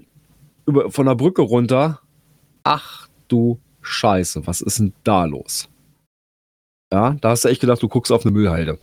über, 0.68 0.90
von 0.90 1.06
der 1.06 1.14
Brücke 1.14 1.42
runter. 1.42 2.00
Ach 2.62 3.08
du 3.28 3.58
Scheiße, 3.80 4.46
was 4.46 4.60
ist 4.60 4.78
denn 4.78 4.92
da 5.02 5.24
los? 5.24 5.68
Ja, 6.92 7.16
da 7.20 7.30
hast 7.30 7.44
du 7.44 7.48
echt 7.48 7.60
gedacht, 7.60 7.82
du 7.82 7.88
guckst 7.88 8.12
auf 8.12 8.24
eine 8.24 8.32
Müllhalde. 8.32 8.78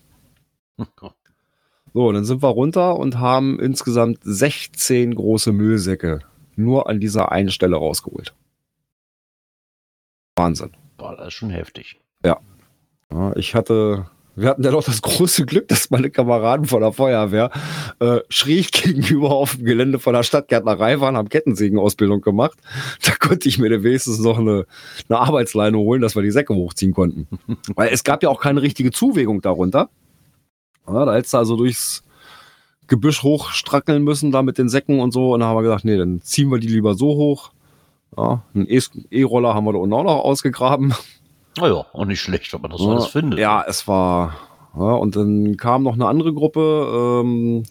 So, 1.94 2.12
dann 2.12 2.26
sind 2.26 2.44
wir 2.44 2.50
runter 2.50 2.98
und 2.98 3.20
haben 3.20 3.58
insgesamt 3.60 4.20
16 4.22 5.16
große 5.16 5.54
Müllsäcke 5.54 6.20
nur 6.58 6.90
an 6.90 7.00
dieser 7.00 7.32
einen 7.32 7.52
Stelle 7.52 7.78
rausgeholt. 7.78 8.36
Wahnsinn. 10.36 10.72
Boah, 10.98 11.16
das 11.16 11.28
ist 11.28 11.34
schon 11.36 11.52
heftig. 11.52 12.02
Ja. 12.26 12.40
ja 13.12 13.36
ich 13.38 13.56
hatte 13.56 14.10
wir 14.36 14.50
hatten 14.50 14.64
ja 14.64 14.72
noch 14.72 14.84
das 14.84 15.02
große 15.02 15.46
Glück, 15.46 15.68
dass 15.68 15.90
meine 15.90 16.10
Kameraden 16.10 16.66
von 16.66 16.82
der 16.82 16.92
Feuerwehr 16.92 17.52
äh, 18.00 18.20
schräg 18.30 18.72
gegenüber 18.72 19.32
auf 19.32 19.56
dem 19.56 19.66
Gelände 19.66 20.00
von 20.00 20.14
der 20.14 20.24
Stadtgärtnerei 20.24 21.00
waren, 21.00 21.16
haben 21.16 21.30
Kettensägenausbildung 21.30 22.22
gemacht. 22.22 22.58
Da 23.06 23.14
konnte 23.16 23.48
ich 23.48 23.58
mir 23.58 23.84
wenigstens 23.84 24.20
noch 24.20 24.38
eine, 24.38 24.66
eine 25.10 25.20
Arbeitsleine 25.20 25.78
holen, 25.78 26.02
dass 26.02 26.16
wir 26.16 26.24
die 26.24 26.32
Säcke 26.32 26.54
hochziehen 26.54 26.94
konnten. 26.94 27.28
Weil 27.76 27.90
es 27.92 28.04
gab 28.04 28.24
ja 28.24 28.30
auch 28.30 28.42
keine 28.42 28.62
richtige 28.62 28.92
Zuwägung 28.92 29.42
darunter. 29.42 29.90
Ja, 30.88 31.06
da 31.06 31.16
hättest 31.16 31.34
du 31.34 31.38
also 31.38 31.56
durchs 31.56 32.04
Gebüsch 32.88 33.24
hochstrackeln 33.24 34.04
müssen, 34.04 34.32
da 34.32 34.44
mit 34.44 34.58
den 34.58 34.70
Säcken 34.70 35.00
und 35.00 35.12
so. 35.12 35.34
Und 35.34 35.40
dann 35.40 35.50
haben 35.50 35.58
wir 35.58 35.64
gesagt, 35.64 35.86
nee, 35.86 35.98
dann 35.98 36.22
ziehen 36.22 36.50
wir 36.52 36.60
die 36.60 36.68
lieber 36.68 36.94
so 36.94 37.08
hoch. 37.08 37.52
Ja, 38.18 38.44
einen 38.54 38.68
E-Roller 38.70 39.54
haben 39.54 39.66
wir 39.66 39.74
da 39.74 39.80
unten 39.80 39.94
auch 39.94 40.04
noch 40.04 40.24
ausgegraben. 40.24 40.94
Naja, 41.58 41.86
auch 41.94 42.06
nicht 42.06 42.22
schlecht, 42.22 42.54
wenn 42.54 42.62
man 42.62 42.72
das 42.72 42.82
ja, 42.82 42.88
alles 42.90 43.08
findet. 43.08 43.40
Ja, 43.40 43.64
es 43.68 43.88
war. 43.88 44.36
Ja, 44.76 44.94
und 44.94 45.16
dann 45.16 45.56
kam 45.58 45.84
noch 45.84 45.94
eine 45.94 46.08
andere 46.08 46.34
Gruppe. 46.34 47.22
Ähm, 47.24 47.64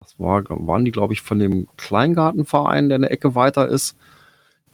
was 0.00 0.18
war, 0.18 0.44
waren 0.48 0.84
die, 0.84 0.92
glaube 0.92 1.12
ich, 1.12 1.22
von 1.22 1.38
dem 1.38 1.66
Kleingartenverein, 1.76 2.88
der 2.88 2.96
eine 2.96 3.10
Ecke 3.10 3.34
weiter 3.34 3.68
ist. 3.68 3.96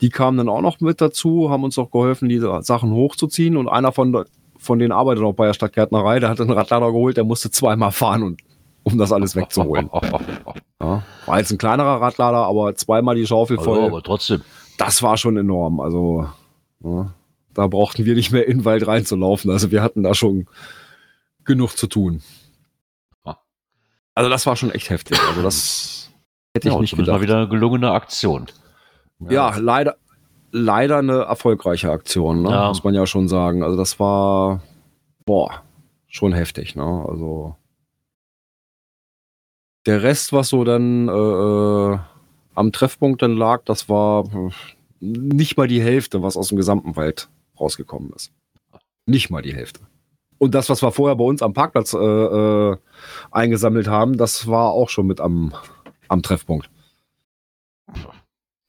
Die 0.01 0.09
kamen 0.09 0.37
dann 0.37 0.49
auch 0.49 0.61
noch 0.61 0.79
mit 0.79 1.01
dazu, 1.01 1.49
haben 1.49 1.63
uns 1.63 1.77
auch 1.79 1.89
geholfen, 1.89 2.29
die 2.29 2.39
Sachen 2.61 2.91
hochzuziehen. 2.91 3.57
Und 3.57 3.67
einer 3.67 3.91
von, 3.91 4.25
von 4.57 4.79
denen 4.79 4.91
arbeitet 4.91 5.23
auch 5.23 5.33
bei 5.33 5.47
der 5.47 5.53
Stadtgärtnerei, 5.53 6.19
der 6.19 6.29
hat 6.29 6.39
einen 6.39 6.51
Radlader 6.51 6.91
geholt, 6.91 7.17
der 7.17 7.23
musste 7.23 7.49
zweimal 7.49 7.91
fahren, 7.91 8.21
und, 8.21 8.41
um 8.83 8.97
das 8.99 9.11
alles 9.11 9.35
wegzuholen. 9.35 9.89
ja, 10.81 11.03
war 11.25 11.39
jetzt 11.39 11.51
ein 11.51 11.57
kleinerer 11.57 11.99
Radlader, 11.99 12.45
aber 12.45 12.75
zweimal 12.75 13.15
die 13.15 13.25
Schaufel 13.25 13.57
voll. 13.57 13.79
Also, 13.79 13.87
aber 13.87 14.03
trotzdem. 14.03 14.41
Das 14.77 15.01
war 15.01 15.17
schon 15.17 15.35
enorm. 15.37 15.79
Also, 15.79 16.27
ja, 16.83 17.11
da 17.57 17.65
brauchten 17.65 18.05
wir 18.05 18.13
nicht 18.13 18.31
mehr 18.31 18.47
in 18.47 18.59
den 18.59 18.65
Wald 18.65 18.85
reinzulaufen. 18.85 19.49
Also 19.49 19.71
wir 19.71 19.81
hatten 19.81 20.03
da 20.03 20.13
schon 20.13 20.47
genug 21.43 21.75
zu 21.75 21.87
tun. 21.87 22.21
Also 24.13 24.29
das 24.29 24.45
war 24.45 24.55
schon 24.55 24.71
echt 24.71 24.91
heftig. 24.91 25.19
Also 25.27 25.41
das 25.41 26.11
hätte 26.53 26.67
ich 26.67 26.73
ja, 26.73 26.79
nicht 26.79 26.95
gedacht. 26.95 27.15
mal 27.15 27.21
wieder 27.21 27.37
eine 27.37 27.47
gelungene 27.49 27.91
Aktion. 27.91 28.45
Ja, 29.19 29.31
ja 29.31 29.57
leider, 29.57 29.97
leider 30.51 30.97
eine 30.97 31.21
erfolgreiche 31.23 31.89
Aktion, 31.91 32.43
ne? 32.43 32.51
ja. 32.51 32.67
muss 32.67 32.83
man 32.83 32.93
ja 32.93 33.07
schon 33.07 33.27
sagen. 33.27 33.63
Also 33.63 33.75
das 33.75 33.99
war, 33.99 34.61
boah, 35.25 35.63
schon 36.07 36.33
heftig. 36.33 36.75
Ne? 36.75 37.05
Also 37.09 37.55
der 39.87 40.03
Rest, 40.03 40.31
was 40.31 40.49
so 40.49 40.63
dann 40.63 41.09
äh, 41.09 41.11
äh 41.11 41.99
am 42.53 42.71
Treffpunkt 42.71 43.21
dann 43.21 43.37
lag, 43.37 43.63
das 43.65 43.87
war 43.87 44.25
nicht 44.99 45.57
mal 45.57 45.67
die 45.67 45.81
Hälfte, 45.81 46.23
was 46.23 46.35
aus 46.35 46.49
dem 46.49 46.57
gesamten 46.57 46.95
Wald 46.95 47.29
rausgekommen 47.59 48.11
ist. 48.15 48.31
Nicht 49.05 49.29
mal 49.29 49.41
die 49.41 49.55
Hälfte. 49.55 49.81
Und 50.37 50.53
das, 50.53 50.69
was 50.69 50.83
wir 50.83 50.91
vorher 50.91 51.15
bei 51.15 51.23
uns 51.23 51.41
am 51.41 51.53
Parkplatz 51.53 51.93
äh, 51.93 51.97
äh, 51.97 52.77
eingesammelt 53.31 53.87
haben, 53.87 54.17
das 54.17 54.47
war 54.47 54.71
auch 54.71 54.89
schon 54.89 55.07
mit 55.07 55.19
am, 55.19 55.53
am 56.07 56.21
Treffpunkt. 56.21 56.69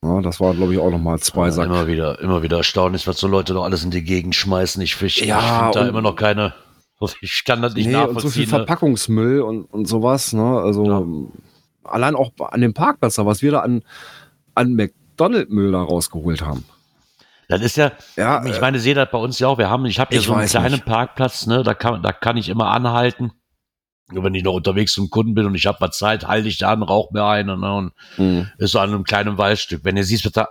Ja, 0.02 0.22
das 0.22 0.40
war, 0.40 0.54
glaube 0.54 0.72
ich, 0.72 0.78
auch 0.78 0.90
nochmal 0.90 1.18
zwei 1.18 1.50
Sachen. 1.50 1.70
Immer 1.70 1.86
wieder, 1.88 2.20
immer 2.20 2.42
wieder 2.42 2.58
erstaunlich, 2.58 3.06
was 3.06 3.18
so 3.18 3.26
Leute 3.26 3.52
noch 3.52 3.64
alles 3.64 3.82
in 3.82 3.90
die 3.90 4.04
Gegend 4.04 4.34
schmeißen. 4.34 4.80
Ich, 4.80 5.00
ich, 5.02 5.20
ja, 5.20 5.68
ich 5.68 5.74
da 5.74 5.88
immer 5.88 6.02
noch 6.02 6.14
keine. 6.14 6.54
Ich 7.20 7.44
kann 7.44 7.62
das 7.62 7.74
nicht 7.74 7.86
nee, 7.86 7.92
nachvollziehen. 7.92 8.16
Und 8.16 8.22
so 8.22 8.30
viel 8.30 8.44
ne? 8.44 8.48
Verpackungsmüll 8.48 9.40
und, 9.40 9.64
und 9.64 9.86
sowas. 9.86 10.32
Ne? 10.32 10.42
Also 10.42 10.84
ja. 10.86 11.90
allein 11.90 12.16
auch 12.16 12.32
an 12.38 12.60
dem 12.60 12.74
Parkplatz, 12.74 13.18
was 13.18 13.42
wir 13.42 13.52
da 13.52 13.60
an, 13.60 13.82
an 14.54 14.74
McDonald-Müll 14.74 15.72
da 15.72 15.82
rausgeholt 15.82 16.42
haben. 16.42 16.64
Das 17.48 17.62
ist 17.62 17.76
ja, 17.76 17.92
ja 18.16 18.44
ich 18.44 18.58
äh, 18.58 18.60
meine, 18.60 18.78
sehe 18.78 18.94
das 18.94 19.10
bei 19.10 19.18
uns 19.18 19.38
ja 19.38 19.48
auch. 19.48 19.58
Wir 19.58 19.70
haben, 19.70 19.86
ich 19.86 19.98
habe 19.98 20.10
hier 20.10 20.20
so 20.20 20.34
einen 20.34 20.46
kleinen 20.46 20.72
nicht. 20.72 20.84
Parkplatz, 20.84 21.46
ne, 21.46 21.62
da 21.62 21.74
kann, 21.74 22.02
da 22.02 22.12
kann 22.12 22.36
ich 22.36 22.48
immer 22.50 22.68
anhalten. 22.68 23.32
Wenn 24.10 24.34
ich 24.34 24.44
noch 24.44 24.54
unterwegs 24.54 24.92
zum 24.92 25.10
Kunden 25.10 25.34
bin 25.34 25.46
und 25.46 25.54
ich 25.54 25.66
habe 25.66 25.78
mal 25.80 25.90
Zeit, 25.90 26.26
halte 26.26 26.48
ich 26.48 26.58
da 26.58 26.70
an, 26.70 26.82
rauche 26.82 27.12
mir 27.12 27.24
eine 27.24 27.58
ne, 27.58 27.74
und 27.74 27.92
mhm. 28.16 28.50
ist 28.58 28.72
so 28.72 28.78
an 28.78 28.90
einem 28.90 29.04
kleinen 29.04 29.38
Waldstück. 29.38 29.84
Wenn 29.84 29.96
ihr 29.96 30.04
siehst, 30.04 30.24
wird 30.24 30.36
da, 30.36 30.48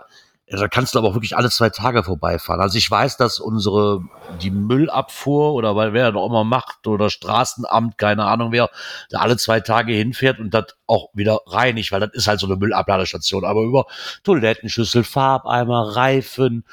da 0.50 0.68
kannst 0.68 0.94
du 0.94 0.98
aber 0.98 1.08
auch 1.08 1.14
wirklich 1.14 1.36
alle 1.36 1.50
zwei 1.50 1.68
Tage 1.68 2.02
vorbeifahren. 2.02 2.60
Also 2.60 2.78
ich 2.78 2.90
weiß, 2.90 3.18
dass 3.18 3.38
unsere, 3.38 4.02
die 4.40 4.50
Müllabfuhr 4.50 5.52
oder 5.52 5.76
weil 5.76 5.92
wer 5.92 6.10
da 6.10 6.18
auch 6.18 6.28
immer 6.28 6.44
macht 6.44 6.86
oder 6.86 7.10
Straßenamt, 7.10 7.98
keine 7.98 8.24
Ahnung 8.24 8.52
wer, 8.52 8.70
da 9.10 9.18
alle 9.18 9.36
zwei 9.36 9.60
Tage 9.60 9.92
hinfährt 9.92 10.38
und 10.38 10.54
das 10.54 10.76
auch 10.86 11.08
wieder 11.12 11.40
reinigt, 11.46 11.92
weil 11.92 12.00
das 12.00 12.10
ist 12.14 12.28
halt 12.28 12.40
so 12.40 12.46
eine 12.46 12.56
Müllabladestation. 12.56 13.44
Aber 13.44 13.62
über 13.62 13.86
Toilettenschüssel, 14.24 15.04
Farbeimer, 15.04 15.96
Reifen, 15.96 16.64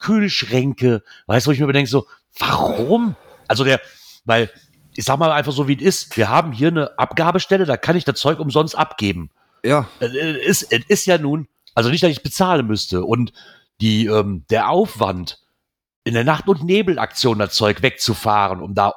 Kühlschränke, 0.00 1.02
weißt 1.26 1.46
du, 1.46 1.50
wo 1.50 1.52
ich 1.52 1.60
mir 1.60 1.66
bedenke, 1.66 1.90
so, 1.90 2.06
warum? 2.38 3.14
Also 3.46 3.62
der, 3.62 3.80
weil, 4.24 4.50
ich 4.94 5.04
sag 5.04 5.18
mal 5.18 5.30
einfach 5.30 5.52
so, 5.52 5.68
wie 5.68 5.76
es 5.76 5.82
ist. 5.82 6.16
Wir 6.16 6.28
haben 6.28 6.50
hier 6.50 6.68
eine 6.68 6.98
Abgabestelle, 6.98 7.66
da 7.66 7.76
kann 7.76 7.94
ich 7.94 8.04
das 8.04 8.18
Zeug 8.18 8.40
umsonst 8.40 8.76
abgeben. 8.76 9.30
Ja. 9.62 9.86
Es 10.00 10.12
ist, 10.62 10.72
es 10.72 10.84
ist 10.88 11.06
ja 11.06 11.18
nun 11.18 11.46
also 11.74 11.90
nicht, 11.90 12.02
dass 12.02 12.10
ich 12.10 12.22
bezahlen 12.22 12.66
müsste. 12.66 13.04
Und 13.04 13.32
die, 13.80 14.06
ähm, 14.06 14.44
der 14.50 14.68
Aufwand, 14.68 15.38
in 16.04 16.14
der 16.14 16.24
Nacht- 16.24 16.48
und 16.48 16.64
Nebelaktion 16.64 17.38
das 17.38 17.54
Zeug 17.54 17.82
wegzufahren, 17.82 18.60
um 18.60 18.74
da 18.74 18.94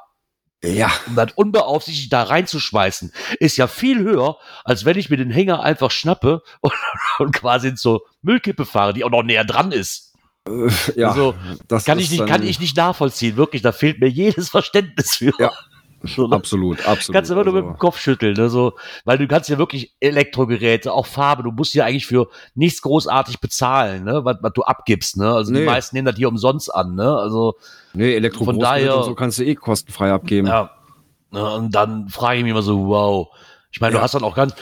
ja. 0.62 0.90
um 1.06 1.14
das 1.14 1.32
unbeaufsichtigt 1.34 2.12
da 2.12 2.22
reinzuschmeißen, 2.22 3.12
ist 3.38 3.56
ja 3.56 3.66
viel 3.66 3.98
höher, 3.98 4.38
als 4.64 4.84
wenn 4.84 4.96
ich 4.96 5.10
mir 5.10 5.18
den 5.18 5.30
Hänger 5.30 5.62
einfach 5.62 5.90
schnappe 5.90 6.42
und, 6.60 6.72
und 7.18 7.32
quasi 7.32 7.74
zur 7.74 8.02
Müllkippe 8.22 8.64
fahre, 8.64 8.94
die 8.94 9.04
auch 9.04 9.10
noch 9.10 9.22
näher 9.22 9.44
dran 9.44 9.72
ist. 9.72 10.14
Äh, 10.48 10.70
ja, 10.96 11.10
also, 11.10 11.34
das 11.68 11.84
kann, 11.84 11.98
ich 11.98 12.10
nicht, 12.10 12.26
kann 12.26 12.42
ich 12.42 12.60
nicht 12.60 12.76
nachvollziehen, 12.76 13.36
wirklich, 13.36 13.62
da 13.62 13.72
fehlt 13.72 14.00
mir 14.00 14.08
jedes 14.08 14.48
Verständnis 14.50 15.16
für. 15.16 15.32
Ja, 15.38 15.52
so, 16.04 16.26
ne? 16.26 16.36
absolut, 16.36 16.86
absolut. 16.86 17.14
Kannst 17.14 17.30
du 17.30 17.34
immer 17.34 17.44
nur 17.44 17.54
mit 17.54 17.64
dem 17.64 17.78
Kopf 17.78 17.98
schütteln, 17.98 18.34
ne? 18.34 18.48
so, 18.48 18.74
weil 19.04 19.18
du 19.18 19.26
kannst 19.26 19.48
ja 19.48 19.58
wirklich 19.58 19.94
Elektrogeräte, 20.00 20.92
auch 20.92 21.06
Farbe, 21.06 21.42
du 21.42 21.50
musst 21.50 21.74
ja 21.74 21.84
eigentlich 21.84 22.06
für 22.06 22.28
nichts 22.54 22.82
großartig 22.82 23.40
bezahlen, 23.40 24.04
ne? 24.04 24.24
was, 24.24 24.36
was 24.40 24.52
du 24.52 24.62
abgibst. 24.62 25.16
Ne? 25.16 25.32
Also 25.32 25.52
nee. 25.52 25.60
die 25.60 25.66
meisten 25.66 25.96
nehmen 25.96 26.06
das 26.06 26.16
hier 26.16 26.28
umsonst 26.28 26.74
an. 26.74 26.94
Ne? 26.94 27.16
Also, 27.16 27.54
nee, 27.92 28.14
Elektrogeräte 28.14 28.94
und 28.94 29.04
so 29.04 29.14
kannst 29.14 29.38
du 29.38 29.44
eh 29.44 29.54
kostenfrei 29.54 30.12
abgeben. 30.12 30.46
Ja. 30.46 30.70
Ne? 31.30 31.54
Und 31.54 31.74
dann 31.74 32.08
frage 32.08 32.38
ich 32.38 32.44
mich 32.44 32.52
immer 32.52 32.62
so, 32.62 32.86
wow. 32.86 33.28
Ich 33.74 33.80
meine, 33.80 33.94
ja. 33.94 33.98
du 33.98 34.04
hast 34.04 34.14
dann 34.14 34.22
auch 34.22 34.36
ganz, 34.36 34.54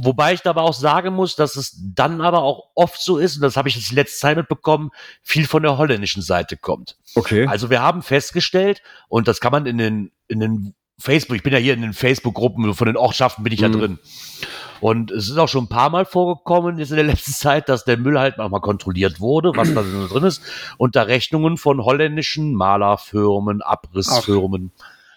wobei 0.00 0.32
ich 0.32 0.42
da 0.42 0.50
aber 0.50 0.62
auch 0.62 0.74
sagen 0.74 1.12
muss, 1.12 1.34
dass 1.34 1.56
es 1.56 1.76
dann 1.92 2.20
aber 2.20 2.44
auch 2.44 2.68
oft 2.76 3.02
so 3.02 3.18
ist, 3.18 3.34
und 3.34 3.42
das 3.42 3.56
habe 3.56 3.68
ich 3.68 3.74
jetzt 3.74 3.90
letzte 3.90 4.20
Zeit 4.20 4.36
mitbekommen, 4.36 4.90
viel 5.22 5.48
von 5.48 5.64
der 5.64 5.76
holländischen 5.76 6.22
Seite 6.22 6.56
kommt. 6.56 6.96
Okay. 7.16 7.48
Also 7.48 7.68
wir 7.68 7.82
haben 7.82 8.00
festgestellt, 8.00 8.80
und 9.08 9.26
das 9.26 9.40
kann 9.40 9.50
man 9.50 9.66
in 9.66 9.76
den, 9.76 10.12
in 10.28 10.38
den 10.38 10.74
Facebook, 11.00 11.36
ich 11.36 11.42
bin 11.42 11.52
ja 11.52 11.58
hier 11.58 11.74
in 11.74 11.82
den 11.82 11.92
Facebook-Gruppen 11.92 12.74
von 12.74 12.86
den 12.86 12.96
Ortschaften 12.96 13.42
bin 13.42 13.52
ich 13.52 13.60
ja 13.60 13.68
mhm. 13.68 13.72
drin. 13.72 13.98
Und 14.80 15.10
es 15.10 15.28
ist 15.28 15.36
auch 15.36 15.48
schon 15.48 15.64
ein 15.64 15.68
paar 15.68 15.90
Mal 15.90 16.04
vorgekommen 16.04 16.78
jetzt 16.78 16.90
in 16.90 16.96
der 16.96 17.04
letzten 17.06 17.32
Zeit, 17.32 17.68
dass 17.68 17.84
der 17.84 17.96
Müll 17.96 18.18
halt 18.18 18.38
nochmal 18.38 18.60
kontrolliert 18.60 19.20
wurde, 19.20 19.52
was 19.54 19.72
da 19.74 19.82
drin 19.82 20.24
ist, 20.24 20.42
unter 20.78 21.06
Rechnungen 21.06 21.56
von 21.56 21.82
holländischen 21.82 22.54
Malerfirmen, 22.54 23.62
Abrissfirmen, 23.62 24.72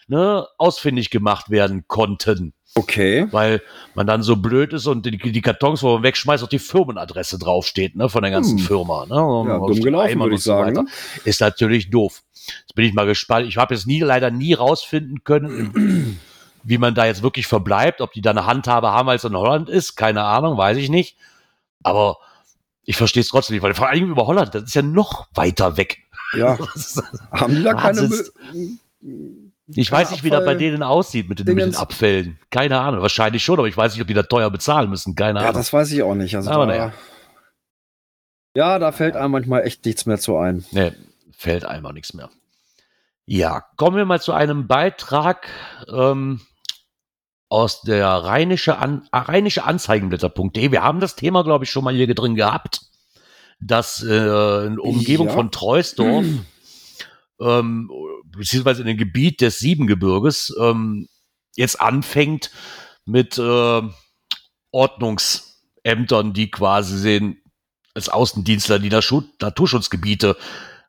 ne, 0.07 0.47
ausfindig 0.57 1.09
gemacht 1.09 1.49
werden 1.49 1.85
konnten. 1.87 2.53
Okay. 2.75 3.27
Weil 3.31 3.61
man 3.93 4.07
dann 4.07 4.23
so 4.23 4.35
blöd 4.35 4.73
ist 4.73 4.87
und 4.87 5.05
die, 5.05 5.17
die 5.17 5.41
Kartons, 5.41 5.83
wo 5.83 5.93
man 5.93 6.03
wegschmeißt, 6.03 6.43
auch 6.43 6.49
die 6.49 6.59
Firmenadresse 6.59 7.37
draufsteht, 7.37 7.95
ne, 7.95 8.09
von 8.09 8.23
der 8.23 8.31
ganzen 8.31 8.57
hm. 8.57 8.65
Firma. 8.65 9.05
Ne? 9.05 9.15
ja, 9.15 9.59
dumm 9.59 9.81
gelaufen, 9.81 10.19
würde 10.19 10.35
ich 10.35 10.43
sagen. 10.43 10.75
So 10.75 10.83
ist 11.23 11.41
natürlich 11.41 11.91
doof. 11.91 12.23
Jetzt 12.33 12.75
bin 12.75 12.85
ich 12.85 12.93
mal 12.93 13.05
gespannt. 13.05 13.47
Ich 13.47 13.57
habe 13.57 13.75
jetzt 13.75 13.85
nie, 13.85 13.99
leider 13.99 14.31
nie 14.31 14.53
rausfinden 14.53 15.23
können, 15.23 16.19
wie 16.63 16.77
man 16.77 16.95
da 16.95 17.05
jetzt 17.05 17.21
wirklich 17.21 17.45
verbleibt, 17.45 18.01
ob 18.01 18.11
die 18.11 18.21
da 18.21 18.31
eine 18.31 18.47
Handhabe 18.47 18.91
haben, 18.91 19.09
als 19.09 19.23
in 19.23 19.35
Holland 19.35 19.69
ist. 19.69 19.95
Keine 19.95 20.23
Ahnung, 20.23 20.57
weiß 20.57 20.77
ich 20.77 20.89
nicht. 20.89 21.15
Aber 21.83 22.17
ich 22.85 22.97
verstehe 22.97 23.21
es 23.21 23.29
trotzdem 23.29 23.55
nicht, 23.55 23.63
weil 23.63 23.75
vor 23.75 23.87
allem 23.87 24.09
über 24.09 24.25
Holland, 24.25 24.55
das 24.55 24.63
ist 24.63 24.73
ja 24.73 24.81
noch 24.81 25.27
weiter 25.35 25.77
weg. 25.77 25.99
Ja. 26.35 26.57
haben 27.31 27.55
die 27.55 27.63
da 27.63 27.75
keine 27.75 28.09
ich 29.67 29.91
weiß 29.91 30.11
nicht, 30.11 30.23
wie 30.23 30.29
das 30.29 30.43
bei 30.43 30.55
denen 30.55 30.83
aussieht 30.83 31.29
mit 31.29 31.39
den, 31.39 31.55
mit 31.55 31.65
den, 31.65 31.75
Abfällen. 31.75 32.37
Keine 32.49 32.79
Ahnung. 32.79 33.01
Wahrscheinlich 33.01 33.43
schon, 33.43 33.59
aber 33.59 33.67
ich 33.67 33.77
weiß 33.77 33.93
nicht, 33.93 34.01
ob 34.01 34.07
die 34.07 34.13
da 34.13 34.23
teuer 34.23 34.49
bezahlen 34.49 34.89
müssen. 34.89 35.15
Keine 35.15 35.39
Ahnung. 35.39 35.51
Ja, 35.51 35.57
das 35.57 35.71
weiß 35.71 35.91
ich 35.91 36.03
auch 36.03 36.15
nicht. 36.15 36.35
Also 36.35 36.51
aber 36.51 36.65
da, 36.65 36.71
naja. 36.71 36.93
Ja, 38.55 38.77
da 38.77 38.91
fällt 38.91 39.15
einem 39.15 39.31
manchmal 39.31 39.65
echt 39.65 39.85
nichts 39.85 40.05
mehr 40.05 40.19
zu 40.19 40.37
ein. 40.37 40.65
Nee, 40.71 40.91
fällt 41.31 41.65
einfach 41.65 41.93
nichts 41.93 42.13
mehr. 42.13 42.29
Ja, 43.25 43.63
kommen 43.77 43.95
wir 43.95 44.05
mal 44.05 44.21
zu 44.21 44.33
einem 44.33 44.67
Beitrag 44.67 45.47
ähm, 45.91 46.41
aus 47.47 47.81
der 47.81 48.07
rheinische, 48.07 48.77
An 48.77 49.07
rheinische 49.13 49.63
Anzeigenblätter.de. 49.63 50.71
Wir 50.71 50.83
haben 50.83 50.99
das 50.99 51.15
Thema, 51.15 51.43
glaube 51.43 51.63
ich, 51.63 51.71
schon 51.71 51.85
mal 51.85 51.93
hier 51.93 52.13
drin 52.13 52.35
gehabt, 52.35 52.81
dass 53.61 54.03
äh, 54.03 54.65
in 54.65 54.77
Umgebung 54.77 55.27
ja. 55.27 55.33
von 55.33 55.51
Treusdorf 55.51 56.25
ähm, 57.39 57.89
beziehungsweise 58.37 58.81
in 58.81 58.87
dem 58.87 58.97
Gebiet 58.97 59.41
des 59.41 59.59
Siebengebirges 59.59 60.55
ähm, 60.59 61.07
jetzt 61.55 61.79
anfängt 61.79 62.51
mit 63.05 63.37
äh, 63.37 63.81
Ordnungsämtern, 64.71 66.33
die 66.33 66.49
quasi 66.49 66.97
sehen, 66.97 67.41
als 67.93 68.09
Außendienstler 68.09 68.79
die 68.79 68.89
Naturschutzgebiete 68.89 70.35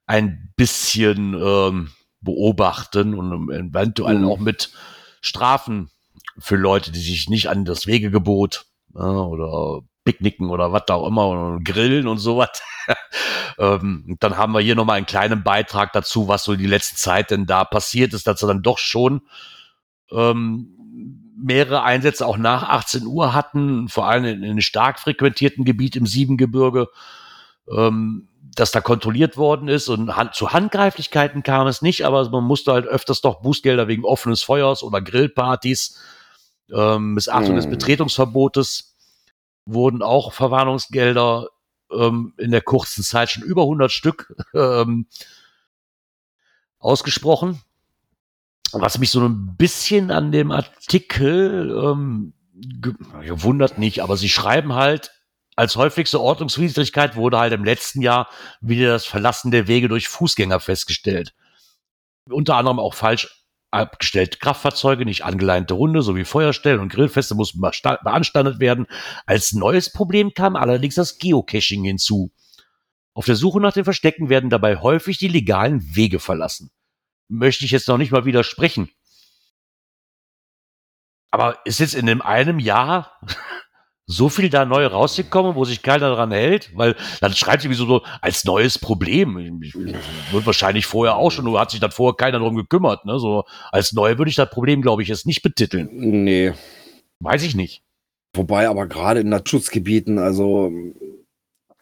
ein 0.07 0.53
bisschen 0.57 1.35
ähm, 1.35 1.91
beobachten 2.21 3.15
und 3.15 3.51
eventuell 3.51 4.21
mhm. 4.21 4.29
auch 4.29 4.39
mit 4.39 4.73
Strafen 5.21 5.91
für 6.39 6.57
Leute, 6.57 6.93
die 6.93 7.01
sich 7.01 7.29
nicht 7.29 7.49
an 7.49 7.65
das 7.65 7.87
Wegegebot 7.87 8.67
äh, 8.95 8.99
oder 8.99 9.83
Picknicken 10.05 10.51
oder 10.51 10.73
was 10.73 10.89
auch 10.89 11.07
immer 11.07 11.29
und 11.29 11.65
grillen 11.65 12.07
und 12.07 12.19
sowas. 12.19 12.63
ähm, 13.59 14.17
dann 14.21 14.37
haben 14.37 14.53
wir 14.53 14.61
hier 14.61 14.75
nochmal 14.75 14.99
einen 14.99 15.07
kleinen 15.07 15.43
Beitrag 15.43 15.93
dazu, 15.93 16.29
was 16.29 16.45
so 16.45 16.55
die 16.57 16.67
letzte 16.67 16.97
Zeit 16.97 17.31
denn 17.31 17.47
da 17.47 17.65
passiert 17.65 18.13
ist, 18.13 18.27
dass 18.27 18.43
wir 18.43 18.47
dann 18.47 18.63
doch 18.63 18.79
schon 18.79 19.23
ähm, 20.13 20.75
mehrere 21.37 21.83
Einsätze 21.83 22.27
auch 22.27 22.37
nach 22.37 22.69
18 22.69 23.07
Uhr 23.07 23.35
hatten, 23.35 23.89
vor 23.89 24.07
allem 24.07 24.25
in, 24.25 24.43
in 24.43 24.51
einem 24.51 24.61
stark 24.61 25.01
frequentierten 25.01 25.65
Gebiet 25.65 25.97
im 25.97 26.07
Siebengebirge, 26.07 26.89
ähm, 27.75 28.29
dass 28.55 28.71
da 28.71 28.81
kontrolliert 28.81 29.37
worden 29.37 29.69
ist 29.69 29.89
und 29.89 30.15
hand, 30.17 30.35
zu 30.35 30.53
Handgreiflichkeiten 30.53 31.43
kam 31.43 31.67
es 31.67 31.83
nicht, 31.83 32.05
aber 32.05 32.29
man 32.31 32.45
musste 32.45 32.73
halt 32.73 32.87
öfters 32.87 33.21
doch 33.21 33.43
Bußgelder 33.43 33.89
wegen 33.89 34.05
offenes 34.05 34.43
Feuers 34.43 34.83
oder 34.83 35.01
Grillpartys 35.01 35.99
ähm, 36.73 37.15
Missachtung 37.15 37.51
hm. 37.51 37.57
des 37.57 37.71
Betretungsverbotes 37.71 38.94
wurden 39.67 40.03
auch 40.03 40.33
Verwarnungsgelder 40.33 41.49
ähm, 41.91 42.35
in 42.39 42.51
der 42.51 42.63
kurzen 42.63 43.03
Zeit 43.03 43.31
schon 43.31 43.43
über 43.43 43.63
100 43.63 43.91
Stück 43.91 44.35
ähm, 44.55 45.07
ausgesprochen. 46.79 47.63
Was 48.73 48.99
mich 48.99 49.11
so 49.11 49.21
ein 49.21 49.57
bisschen 49.57 50.11
an 50.11 50.33
dem 50.33 50.51
Artikel 50.51 51.71
ähm, 51.71 52.35
gewundert 53.23 53.79
nicht, 53.79 54.01
aber 54.01 54.17
sie 54.17 54.29
schreiben 54.29 54.75
halt, 54.75 55.13
als 55.57 55.77
häufigste 55.77 56.21
Ordnungswidrigkeit 56.21 57.15
wurde 57.15 57.39
halt 57.39 57.53
im 57.53 57.65
letzten 57.65 58.03
Jahr 58.03 58.29
wieder 58.61 58.89
das 58.89 59.05
Verlassen 59.05 59.53
der 59.53 59.69
Wege 59.69 59.89
durch 59.89 60.09
Fußgänger 60.09 60.59
festgestellt. 60.59 61.35
Unter 62.29 62.57
anderem 62.57 62.81
auch 62.81 62.95
falsch 62.95 63.44
abgestellte 63.75 64.39
Kraftfahrzeuge, 64.39 65.05
nicht 65.05 65.25
angeleinte 65.25 65.77
Hunde 65.77 66.03
sowie 66.03 66.25
Feuerstellen 66.25 66.81
und 66.81 66.93
Grillfeste 66.93 67.35
mussten 67.35 67.61
beanstandet 67.61 68.61
werden. 68.61 68.87
Als 69.27 69.53
neues 69.53 69.93
Problem 69.93 70.33
kam 70.35 70.57
allerdings 70.57 70.95
das 70.95 71.19
Geocaching 71.19 71.85
hinzu. 71.85 72.33
Auf 73.13 73.27
der 73.27 73.37
Suche 73.37 73.61
nach 73.61 73.73
den 73.73 73.85
Verstecken 73.85 74.29
werden 74.29 74.51
dabei 74.51 74.77
häufig 74.77 75.19
die 75.19 75.29
legalen 75.29 75.95
Wege 75.95 76.19
verlassen. 76.19 76.71
Möchte 77.29 77.65
ich 77.65 77.71
jetzt 77.71 77.89
noch 77.89 77.99
nicht 77.99 78.11
mal 78.11 78.25
widersprechen. 78.25 78.91
Aber 81.31 81.59
ist 81.65 81.81
jetzt 81.81 81.95
in 81.95 82.07
dem 82.07 82.23
einem 82.23 82.59
Jahr 82.59 83.19
so 84.07 84.29
viel 84.29 84.51
da 84.51 84.65
neu 84.65 84.87
rausgekommen, 84.87 85.55
wo 85.55 85.65
sich 85.65 85.83
keiner 85.83 86.11
daran 86.11 86.31
hält? 86.31 86.71
Weil 86.75 86.95
dann 87.21 87.35
schreibt 87.35 87.63
sie 87.63 87.71
wie 87.71 87.75
so 87.75 88.03
als 88.21 88.45
neues 88.45 88.79
Problem. 88.79 89.63
Ich, 89.63 89.75
wird 89.75 90.47
wahrscheinlich 90.47 90.87
vorher 90.87 91.17
auch 91.17 91.31
schon, 91.31 91.45
nur 91.45 91.59
hat 91.59 91.71
sich 91.71 91.81
dann 91.81 91.91
vorher 91.91 92.17
keiner 92.17 92.39
darum 92.39 92.57
gekümmert. 92.57 93.05
Ne? 93.07 93.19
So 93.19 93.45
als 93.73 93.93
neu 93.93 94.19
würde 94.19 94.29
ich 94.29 94.37
das 94.37 94.51
Problem, 94.51 94.83
glaube 94.83 95.03
ich, 95.03 95.09
jetzt 95.09 95.27
nicht 95.27 95.43
betiteln. 95.43 95.89
Nee. 95.93 96.53
Weiß 97.21 97.43
ich 97.43 97.55
nicht. 97.55 97.83
Wobei 98.35 98.69
aber 98.69 98.87
gerade 98.87 99.21
in 99.21 99.29
Naturschutzgebieten, 99.29 100.19
also 100.19 100.71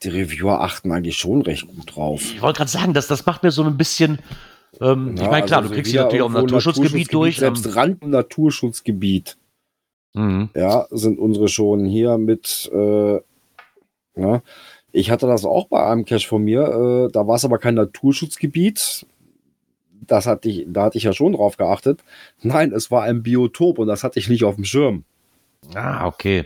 die 0.02 0.08
Reviewer 0.08 0.60
achten 0.60 0.92
eigentlich 0.92 1.16
schon 1.16 1.42
recht 1.42 1.66
gut 1.66 1.96
drauf. 1.96 2.22
Ich 2.34 2.42
wollte 2.42 2.58
gerade 2.58 2.70
sagen, 2.70 2.92
das, 2.92 3.06
das 3.06 3.24
macht 3.26 3.42
mir 3.42 3.50
so 3.50 3.64
ein 3.64 3.76
bisschen. 3.76 4.18
Ähm, 4.80 5.16
ja, 5.16 5.24
ich 5.24 5.30
meine, 5.30 5.46
klar, 5.46 5.60
also 5.60 5.70
du 5.70 5.74
kriegst 5.74 5.90
hier 5.90 6.02
natürlich 6.02 6.22
auch 6.22 6.28
ein 6.28 6.32
Naturschutzgebiet, 6.34 7.12
Naturschutzgebiet 7.12 7.12
durch. 7.12 7.36
Selbst 7.38 7.66
ähm, 7.66 7.72
Rand 7.72 8.06
Naturschutzgebiet 8.06 9.36
Mhm. 10.14 10.50
Ja, 10.54 10.86
sind 10.90 11.18
unsere 11.18 11.48
schon 11.48 11.84
hier 11.84 12.18
mit. 12.18 12.70
Äh, 12.72 13.20
ja. 14.16 14.42
Ich 14.92 15.10
hatte 15.10 15.26
das 15.26 15.44
auch 15.44 15.68
bei 15.68 15.86
einem 15.86 16.04
Cache 16.04 16.28
von 16.28 16.44
mir. 16.44 16.62
Äh, 17.08 17.12
da 17.12 17.26
war 17.26 17.36
es 17.36 17.44
aber 17.44 17.58
kein 17.58 17.74
Naturschutzgebiet. 17.74 19.06
Das 20.06 20.26
hatte 20.26 20.48
ich, 20.50 20.66
da 20.68 20.84
hatte 20.84 20.98
ich 20.98 21.04
ja 21.04 21.12
schon 21.12 21.32
drauf 21.32 21.56
geachtet. 21.56 22.00
Nein, 22.42 22.72
es 22.72 22.90
war 22.90 23.04
ein 23.04 23.22
Biotop 23.22 23.78
und 23.78 23.86
das 23.86 24.04
hatte 24.04 24.18
ich 24.18 24.28
nicht 24.28 24.44
auf 24.44 24.56
dem 24.56 24.64
Schirm. 24.64 25.04
Ah, 25.74 26.06
okay. 26.06 26.44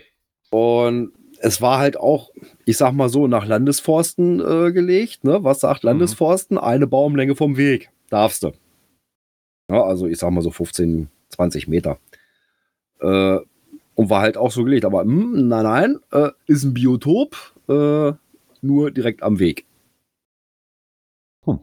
Und 0.50 1.12
es 1.38 1.60
war 1.60 1.78
halt 1.78 1.96
auch, 1.96 2.30
ich 2.64 2.76
sag 2.76 2.92
mal 2.92 3.08
so, 3.08 3.26
nach 3.26 3.46
Landesforsten 3.46 4.40
äh, 4.40 4.72
gelegt. 4.72 5.24
Ne? 5.24 5.42
Was 5.42 5.60
sagt 5.60 5.82
mhm. 5.82 5.88
Landesforsten? 5.88 6.58
Eine 6.58 6.86
Baumlänge 6.86 7.34
vom 7.34 7.56
Weg. 7.56 7.90
Darfst 8.10 8.44
du. 8.44 8.52
Ja, 9.68 9.82
also 9.82 10.06
ich 10.06 10.18
sag 10.18 10.30
mal 10.30 10.42
so 10.42 10.50
15, 10.50 11.08
20 11.30 11.66
Meter. 11.66 11.98
Äh, 13.00 13.38
und 13.96 14.10
war 14.10 14.20
halt 14.20 14.36
auch 14.36 14.52
so 14.52 14.62
gelegt. 14.62 14.84
Aber 14.84 15.04
mh, 15.04 15.12
hm, 15.12 15.48
nein, 15.48 15.64
nein, 15.64 15.98
äh, 16.12 16.30
ist 16.46 16.62
ein 16.62 16.74
Biotop, 16.74 17.36
äh, 17.68 18.12
nur 18.62 18.90
direkt 18.92 19.22
am 19.22 19.40
Weg. 19.40 19.66
Hm. 21.44 21.58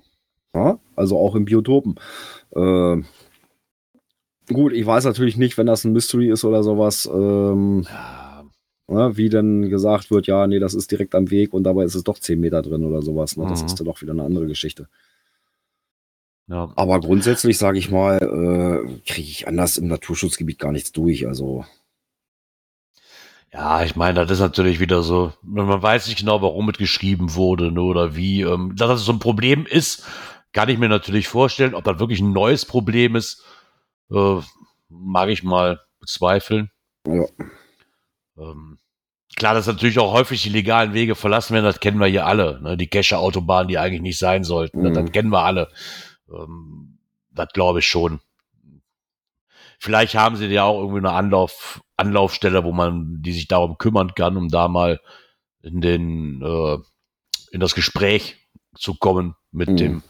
Ja, 0.54 0.80
also 0.96 1.18
auch 1.18 1.36
im 1.36 1.46
Biotopen. 1.46 1.96
Äh, 2.52 3.02
gut, 4.52 4.74
ich 4.74 4.86
weiß 4.86 5.06
natürlich 5.06 5.38
nicht, 5.38 5.58
wenn 5.58 5.68
das 5.68 5.86
ein 5.86 5.94
Mystery 5.94 6.30
ist 6.30 6.44
oder 6.44 6.64
sowas, 6.64 7.10
ähm, 7.12 7.86
ja. 7.88 8.44
ne, 8.88 9.16
wie 9.16 9.30
dann 9.30 9.70
gesagt 9.70 10.12
wird, 10.12 10.28
ja, 10.28 10.48
nee, 10.48 10.60
das 10.60 10.74
ist 10.74 10.92
direkt 10.92 11.16
am 11.16 11.30
Weg 11.30 11.54
und 11.54 11.64
dabei 11.64 11.84
ist 11.86 11.96
es 11.96 12.04
doch 12.04 12.18
10 12.18 12.40
Meter 12.40 12.62
drin 12.64 12.84
oder 12.84 13.02
sowas. 13.02 13.38
Ne? 13.38 13.46
Das 13.48 13.62
mhm. 13.62 13.68
ist 13.68 13.80
dann 13.80 13.86
doch 13.86 14.02
wieder 14.02 14.12
eine 14.12 14.24
andere 14.24 14.48
Geschichte. 14.48 14.88
Ja. 16.48 16.74
Aber 16.76 17.00
grundsätzlich, 17.00 17.58
sage 17.58 17.78
ich 17.78 17.90
mal, 17.90 18.18
äh, 18.18 19.02
kriege 19.06 19.30
ich 19.30 19.48
anders 19.48 19.78
im 19.78 19.88
Naturschutzgebiet 19.88 20.60
gar 20.60 20.72
nichts 20.72 20.92
durch. 20.92 21.26
Also 21.28 21.64
ja, 23.54 23.84
ich 23.84 23.96
meine, 23.96 24.20
das 24.20 24.32
ist 24.32 24.40
natürlich 24.40 24.80
wieder 24.80 25.04
so, 25.04 25.32
man 25.44 25.82
weiß 25.82 26.08
nicht 26.08 26.20
genau, 26.20 26.42
warum 26.42 26.70
es 26.70 26.78
geschrieben 26.78 27.36
wurde 27.36 27.72
ne, 27.72 27.82
oder 27.82 28.16
wie. 28.16 28.42
Ähm, 28.42 28.76
dass 28.76 28.88
das 28.88 29.06
so 29.06 29.12
ein 29.12 29.20
Problem 29.20 29.68
ist, 29.68 30.08
kann 30.54 30.70
ich 30.70 30.80
mir 30.80 30.90
natürlich 30.90 31.28
vorstellen. 31.28 31.76
Ob 31.76 31.84
das 31.84 32.00
wirklich 32.00 32.20
ein 32.20 32.34
neues 32.34 32.66
Problem 32.66 33.16
ist, 33.16 33.44
äh, 34.12 34.40
mag 34.90 35.30
ich 35.30 35.44
mal 35.44 35.80
bezweifeln. 36.00 36.72
Ja. 37.08 37.26
Ähm, 38.40 38.80
klar, 39.36 39.54
dass 39.54 39.68
natürlich 39.68 40.00
auch 40.00 40.14
häufig 40.14 40.42
die 40.42 40.50
legalen 40.50 40.96
Wege 40.96 41.14
verlassen 41.14 41.54
werden, 41.54 41.66
das 41.66 41.80
kennen 41.80 42.00
wir 42.00 42.08
hier 42.08 42.26
alle. 42.26 42.60
Ne? 42.60 42.76
Die 42.76 42.88
Cache-Autobahnen, 42.88 43.68
die 43.68 43.78
eigentlich 43.78 44.02
nicht 44.02 44.18
sein 44.18 44.44
sollten, 44.44 44.80
mhm. 44.80 44.86
das, 44.86 45.04
das 45.04 45.12
kennen 45.12 45.30
wir 45.30 45.44
alle. 45.44 45.70
Ähm, 46.28 46.98
das 47.30 47.50
glaube 47.54 47.80
ich 47.80 47.88
schon. 47.88 48.20
Vielleicht 49.84 50.16
haben 50.16 50.38
sie 50.38 50.46
ja 50.46 50.64
auch 50.64 50.80
irgendwie 50.80 51.00
eine 51.00 51.12
Anlauf, 51.12 51.82
Anlaufstelle, 51.98 52.64
wo 52.64 52.72
man 52.72 53.18
die 53.22 53.34
sich 53.34 53.50
darum 53.50 53.78
kümmern 53.78 54.16
kann, 54.16 54.38
um 54.38 54.48
da 54.48 54.70
mal 54.70 55.02
in 55.62 55.82
den 55.82 56.42
äh, 56.42 56.78
in 57.52 57.60
das 57.60 57.76
Gespräch 57.76 58.38
zu 58.78 58.94
kommen 58.94 59.36
mit 59.52 59.68
mhm. 59.68 59.76
dem 59.76 60.04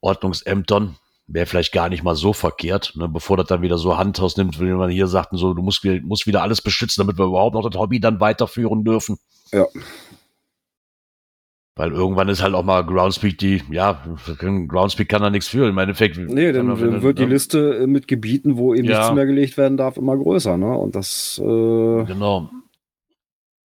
Ordnungsämtern. 0.00 0.96
Wäre 1.28 1.46
vielleicht 1.46 1.70
gar 1.70 1.90
nicht 1.90 2.02
mal 2.02 2.16
so 2.16 2.32
verkehrt, 2.32 2.94
ne, 2.96 3.08
bevor 3.08 3.36
das 3.36 3.46
dann 3.46 3.62
wieder 3.62 3.78
so 3.78 3.98
Handhaus 3.98 4.36
nimmt, 4.36 4.58
wenn 4.58 4.72
man 4.72 4.90
hier 4.90 5.06
sagt, 5.06 5.28
so, 5.30 5.54
du 5.54 5.62
musst, 5.62 5.84
musst 5.84 6.26
wieder 6.26 6.42
alles 6.42 6.60
beschützen, 6.60 7.02
damit 7.02 7.20
wir 7.20 7.26
überhaupt 7.26 7.54
noch 7.54 7.70
das 7.70 7.80
Hobby 7.80 8.00
dann 8.00 8.18
weiterführen 8.18 8.82
dürfen. 8.82 9.16
Ja. 9.52 9.66
Weil 11.74 11.92
irgendwann 11.92 12.28
ist 12.28 12.42
halt 12.42 12.54
auch 12.54 12.64
mal 12.64 12.84
Groundspeak 12.84 13.38
die, 13.38 13.62
ja, 13.70 14.04
Groundspeak 14.38 15.08
kann 15.08 15.22
da 15.22 15.30
nichts 15.30 15.48
für. 15.48 15.66
Im 15.68 15.78
Endeffekt. 15.78 16.18
Nee, 16.18 16.52
dann, 16.52 16.68
dann 16.68 17.02
wird 17.02 17.18
die 17.18 17.24
ne? 17.24 17.32
Liste 17.32 17.78
äh, 17.78 17.86
mit 17.86 18.08
Gebieten, 18.08 18.58
wo 18.58 18.74
eben 18.74 18.88
ja. 18.88 18.98
nichts 18.98 19.14
mehr 19.14 19.24
gelegt 19.24 19.56
werden 19.56 19.78
darf, 19.78 19.96
immer 19.96 20.16
größer, 20.16 20.58
ne? 20.58 20.76
Und 20.76 20.94
das. 20.94 21.40
Äh, 21.42 22.04
genau. 22.04 22.50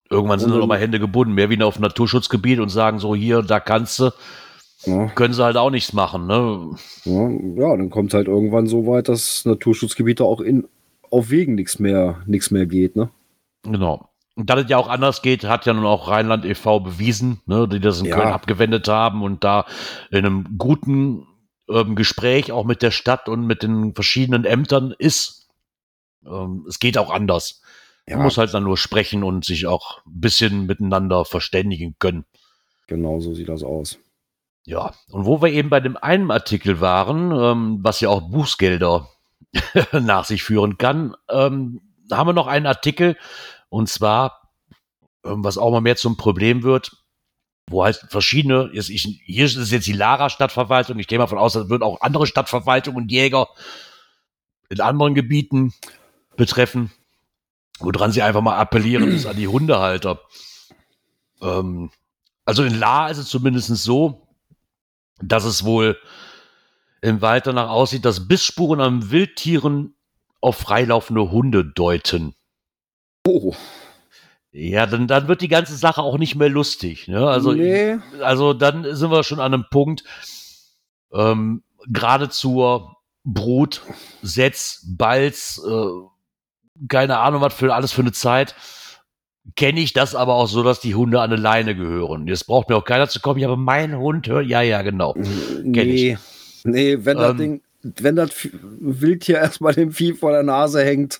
Irgendwann 0.09 0.39
sind 0.39 0.51
dann 0.51 0.61
auch 0.61 0.67
mal 0.67 0.79
Hände 0.79 1.01
gebunden, 1.01 1.33
mehr 1.33 1.49
wie 1.49 1.61
auf 1.61 1.79
Naturschutzgebiet 1.79 2.61
und 2.61 2.69
sagen 2.69 2.99
so, 2.99 3.13
hier, 3.13 3.41
da 3.41 3.59
kannst 3.59 3.99
du. 3.99 4.11
Ja. 4.85 5.07
Können 5.07 5.33
sie 5.33 5.43
halt 5.43 5.57
auch 5.57 5.71
nichts 5.71 5.91
machen, 5.91 6.27
ne? 6.27 6.75
Ja, 7.03 7.29
ja 7.29 7.75
dann 7.75 7.89
kommt 7.89 8.13
halt 8.13 8.27
irgendwann 8.27 8.67
so 8.67 8.87
weit, 8.87 9.09
dass 9.09 9.43
Naturschutzgebiete 9.43 10.23
auch 10.23 10.39
in, 10.39 10.65
auf 11.09 11.29
Wegen 11.29 11.55
nichts 11.55 11.79
mehr, 11.79 12.21
nichts 12.25 12.51
mehr 12.51 12.67
geht, 12.67 12.95
ne? 12.95 13.09
Genau. 13.63 14.07
Und 14.38 14.51
dass 14.51 14.63
es 14.63 14.69
ja 14.69 14.77
auch 14.77 14.88
anders 14.88 15.23
geht, 15.23 15.45
hat 15.45 15.65
ja 15.65 15.73
nun 15.73 15.88
auch 15.88 16.07
Rheinland 16.07 16.45
e.V. 16.45 16.79
bewiesen, 16.79 17.41
ne, 17.47 17.67
die 17.67 17.79
das 17.79 17.99
in 17.99 18.05
ja. 18.05 18.15
Köln 18.15 18.27
abgewendet 18.27 18.88
haben 18.88 19.23
und 19.23 19.43
da 19.43 19.65
in 20.11 20.19
einem 20.19 20.57
guten 20.59 21.25
ähm, 21.67 21.95
Gespräch 21.95 22.51
auch 22.51 22.63
mit 22.63 22.83
der 22.83 22.91
Stadt 22.91 23.29
und 23.29 23.47
mit 23.47 23.63
den 23.63 23.95
verschiedenen 23.95 24.45
Ämtern 24.45 24.93
ist. 24.95 25.47
Ähm, 26.23 26.67
es 26.69 26.77
geht 26.77 26.99
auch 26.99 27.09
anders. 27.09 27.63
Ja. 28.07 28.17
Man 28.17 28.25
muss 28.25 28.38
halt 28.38 28.53
dann 28.53 28.63
nur 28.63 28.77
sprechen 28.77 29.23
und 29.23 29.43
sich 29.43 29.65
auch 29.65 30.05
ein 30.05 30.21
bisschen 30.21 30.67
miteinander 30.67 31.25
verständigen 31.25 31.95
können. 31.97 32.25
Genau 32.85 33.19
so 33.19 33.33
sieht 33.33 33.49
das 33.49 33.63
aus. 33.63 33.97
Ja, 34.65 34.93
und 35.09 35.25
wo 35.25 35.41
wir 35.41 35.49
eben 35.49 35.71
bei 35.71 35.79
dem 35.79 35.97
einen 35.97 36.29
Artikel 36.29 36.79
waren, 36.79 37.31
ähm, 37.31 37.79
was 37.81 38.01
ja 38.01 38.09
auch 38.09 38.29
Bußgelder 38.29 39.09
nach 39.93 40.25
sich 40.25 40.43
führen 40.43 40.77
kann, 40.77 41.15
ähm, 41.27 41.81
haben 42.11 42.27
wir 42.27 42.33
noch 42.33 42.47
einen 42.47 42.67
Artikel 42.67 43.17
und 43.70 43.89
zwar, 43.89 44.51
ähm, 45.24 45.43
was 45.43 45.57
auch 45.57 45.72
mal 45.72 45.82
mehr 45.82 45.95
zum 45.95 46.18
Problem 46.18 46.63
wird, 46.63 46.91
wo 47.70 47.84
halt 47.84 47.97
verschiedene, 48.09 48.70
ist, 48.72 48.89
ich, 48.89 49.22
hier 49.26 49.45
ist 49.45 49.72
jetzt 49.72 49.88
die 49.88 49.93
Lara-Stadtverwaltung, 49.93 50.99
ich 50.99 51.07
gehe 51.07 51.20
mal 51.20 51.28
von 51.28 51.38
aus, 51.38 51.53
das 51.53 51.70
wird 51.70 51.84
auch 51.84 52.01
andere 52.01 52.26
Stadtverwaltungen 52.26 53.03
und 53.03 53.11
Jäger 53.11 53.47
in 54.70 54.80
anderen 54.80 55.15
Gebieten 55.15 55.74
betreffen, 56.36 56.91
woran 57.80 58.11
sie 58.11 58.22
einfach 58.22 58.41
mal 58.41 58.57
appellieren, 58.57 59.09
ist 59.09 59.26
an 59.26 59.36
die 59.36 59.47
Hundehalter. 59.47 60.22
Ähm, 61.41 61.91
also 62.45 62.63
in 62.63 62.80
La 62.80 63.09
ist 63.09 63.18
es 63.18 63.30
zumindest 63.30 63.68
so, 63.68 64.28
dass 65.22 65.43
es 65.43 65.65
wohl 65.65 65.97
im 67.01 67.22
Wald 67.22 67.47
danach 67.47 67.70
aussieht, 67.70 68.05
dass 68.05 68.28
Bissspuren 68.28 68.82
an 68.82 69.11
Wildtieren 69.11 69.95
auf 70.41 70.57
freilaufende 70.57 71.32
Hunde 71.32 71.65
deuten. 71.65 72.36
Oh. 73.28 73.53
Ja, 74.53 74.86
dann, 74.86 75.07
dann 75.07 75.28
wird 75.28 75.41
die 75.41 75.49
ganze 75.49 75.75
Sache 75.75 76.01
auch 76.01 76.17
nicht 76.17 76.36
mehr 76.36 76.47
lustig. 76.47 77.09
Ne? 77.09 77.28
Also, 77.28 77.51
nee. 77.51 77.97
also 78.21 78.53
dann 78.53 78.95
sind 78.95 79.11
wir 79.11 79.23
schon 79.23 79.41
an 79.41 79.53
einem 79.53 79.65
Punkt, 79.69 80.05
ähm, 81.11 81.61
gerade 81.91 82.30
zur 82.30 82.95
Brut, 83.25 83.82
Setz, 84.21 84.86
Balz, 84.88 85.61
äh, 85.67 86.88
keine 86.88 87.19
Ahnung, 87.19 87.41
was 87.41 87.53
für 87.53 87.73
alles 87.75 87.91
für 87.91 88.01
eine 88.01 88.13
Zeit, 88.13 88.55
kenne 89.57 89.82
ich 89.82 89.91
das 89.91 90.15
aber 90.15 90.36
auch 90.36 90.47
so, 90.47 90.63
dass 90.63 90.80
die 90.80 90.95
Hunde 90.95 91.19
an 91.19 91.32
eine 91.32 91.41
Leine 91.41 91.75
gehören. 91.75 92.28
Jetzt 92.28 92.47
braucht 92.47 92.69
mir 92.69 92.78
auch 92.78 92.86
keiner 92.86 93.09
zu 93.09 93.19
kommen, 93.19 93.41
ja, 93.41 93.47
aber 93.47 93.57
mein 93.57 93.97
Hund 93.97 94.28
hört, 94.28 94.45
ja, 94.45 94.61
ja, 94.61 94.82
genau. 94.82 95.15
Nee, 95.63 96.13
ich. 96.13 96.17
nee, 96.63 96.97
wenn 97.01 97.17
ähm, 97.17 97.23
das 97.23 97.36
Ding, 97.36 97.61
wenn 97.84 98.15
das 98.15 98.30
Wildtier 98.80 99.36
erstmal 99.39 99.73
dem 99.73 99.91
Vieh 99.91 100.13
vor 100.13 100.32
der 100.32 100.43
Nase 100.43 100.84
hängt, 100.84 101.19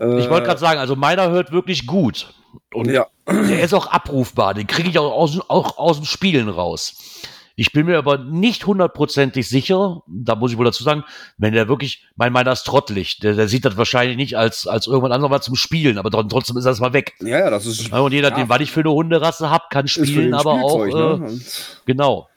ich 0.00 0.30
wollte 0.30 0.46
gerade 0.46 0.60
sagen, 0.60 0.80
also 0.80 0.96
meiner 0.96 1.30
hört 1.30 1.52
wirklich 1.52 1.86
gut. 1.86 2.32
Und 2.72 2.90
ja. 2.90 3.06
der 3.28 3.62
ist 3.62 3.74
auch 3.74 3.86
abrufbar. 3.88 4.54
Den 4.54 4.66
kriege 4.66 4.88
ich 4.88 4.98
auch 4.98 5.12
aus, 5.12 5.38
auch 5.48 5.78
aus 5.78 5.98
dem 5.98 6.06
Spielen 6.06 6.48
raus. 6.48 7.28
Ich 7.56 7.72
bin 7.72 7.84
mir 7.84 7.98
aber 7.98 8.16
nicht 8.16 8.66
hundertprozentig 8.66 9.46
sicher, 9.46 10.02
da 10.06 10.34
muss 10.34 10.50
ich 10.50 10.56
wohl 10.56 10.64
dazu 10.64 10.82
sagen, 10.82 11.04
wenn 11.36 11.52
der 11.52 11.68
wirklich, 11.68 12.06
mein 12.16 12.32
meiner 12.32 12.52
ist 12.52 12.62
trottelig, 12.62 13.18
der, 13.18 13.34
der 13.34 13.48
sieht 13.48 13.66
das 13.66 13.76
wahrscheinlich 13.76 14.16
nicht 14.16 14.38
als, 14.38 14.66
als 14.66 14.86
irgendwann 14.86 15.12
anderes 15.12 15.30
mal 15.30 15.42
zum 15.42 15.56
Spielen, 15.56 15.98
aber 15.98 16.10
trotzdem 16.10 16.56
ist 16.56 16.64
das 16.64 16.80
mal 16.80 16.94
weg. 16.94 17.12
Ja, 17.20 17.40
ja, 17.40 17.50
das 17.50 17.66
ist. 17.66 17.92
Und 17.92 18.12
jeder, 18.12 18.30
ja. 18.30 18.48
was 18.48 18.60
ich 18.60 18.72
für 18.72 18.80
eine 18.80 18.92
Hunderasse 18.92 19.50
habe, 19.50 19.64
kann 19.68 19.88
spielen, 19.88 20.32
aber 20.32 20.52
auch. 20.52 20.86
Ne? 20.86 21.28
Äh, 21.28 21.38
genau. 21.84 22.28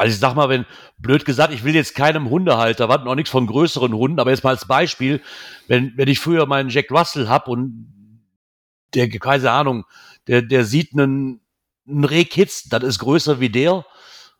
Also 0.00 0.14
ich 0.14 0.18
sag 0.18 0.34
mal, 0.34 0.48
wenn, 0.48 0.64
blöd 0.96 1.26
gesagt, 1.26 1.52
ich 1.52 1.62
will 1.62 1.74
jetzt 1.74 1.94
keinem 1.94 2.30
Hundehalter, 2.30 2.88
warten 2.88 3.06
auch 3.06 3.14
nichts 3.14 3.28
von 3.28 3.46
größeren 3.46 3.92
Hunden, 3.92 4.18
aber 4.18 4.30
jetzt 4.30 4.42
mal 4.42 4.48
als 4.48 4.66
Beispiel, 4.66 5.20
wenn, 5.68 5.92
wenn 5.94 6.08
ich 6.08 6.20
früher 6.20 6.46
meinen 6.46 6.70
Jack 6.70 6.90
Russell 6.90 7.28
hab 7.28 7.48
und 7.48 7.92
der, 8.94 9.10
keine 9.10 9.50
Ahnung, 9.50 9.84
der, 10.26 10.40
der 10.40 10.64
sieht 10.64 10.94
einen, 10.94 11.42
einen 11.86 12.04
Rehkitz, 12.04 12.70
das 12.70 12.82
ist 12.82 12.98
größer 13.00 13.40
wie 13.40 13.50
der, 13.50 13.84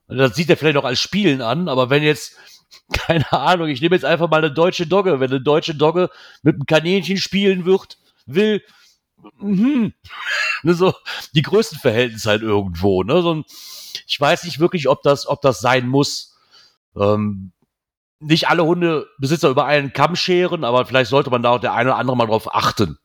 das 0.09 0.35
sieht 0.35 0.49
er 0.49 0.57
vielleicht 0.57 0.79
auch 0.79 0.87
als 0.87 0.99
Spielen 0.99 1.43
an, 1.43 1.69
aber 1.69 1.91
wenn 1.91 2.03
jetzt, 2.03 2.39
keine 2.95 3.31
Ahnung, 3.31 3.69
ich 3.69 3.83
nehme 3.83 3.95
jetzt 3.95 4.07
einfach 4.07 4.31
mal 4.31 4.39
eine 4.39 4.55
deutsche 4.55 4.87
Dogge, 4.87 5.21
wenn 5.21 5.29
eine 5.31 5.43
deutsche 5.43 5.75
Dogge 5.75 6.09
mit 6.43 6.55
einem 6.55 6.65
Kaninchen 6.65 7.19
spielen 7.19 7.67
wird, 7.67 7.99
will, 8.25 8.63
mhm, 9.39 9.93
ne, 10.63 10.75
so 10.75 10.95
die 11.35 11.43
Größenverhältnisse 11.43 12.29
halt 12.29 12.43
irgendwo, 12.43 13.03
ne, 13.03 13.23
so 13.23 13.35
ein, 13.35 13.45
ich 14.07 14.21
weiß 14.21 14.45
nicht 14.45 14.59
wirklich, 14.59 14.89
ob 14.89 15.03
das, 15.03 15.27
ob 15.27 15.41
das 15.43 15.61
sein 15.61 15.89
muss. 15.89 16.37
Ähm, 16.97 17.53
nicht 18.21 18.49
alle 18.49 18.65
Hundebesitzer 18.65 19.49
über 19.49 19.65
einen 19.65 19.93
Kamm 19.93 20.15
scheren, 20.15 20.65
aber 20.65 20.85
vielleicht 20.85 21.11
sollte 21.11 21.31
man 21.31 21.43
da 21.43 21.51
auch 21.51 21.61
der 21.61 21.73
eine 21.73 21.91
oder 21.91 21.99
andere 21.99 22.17
mal 22.17 22.27
drauf 22.27 22.55
achten. 22.55 22.99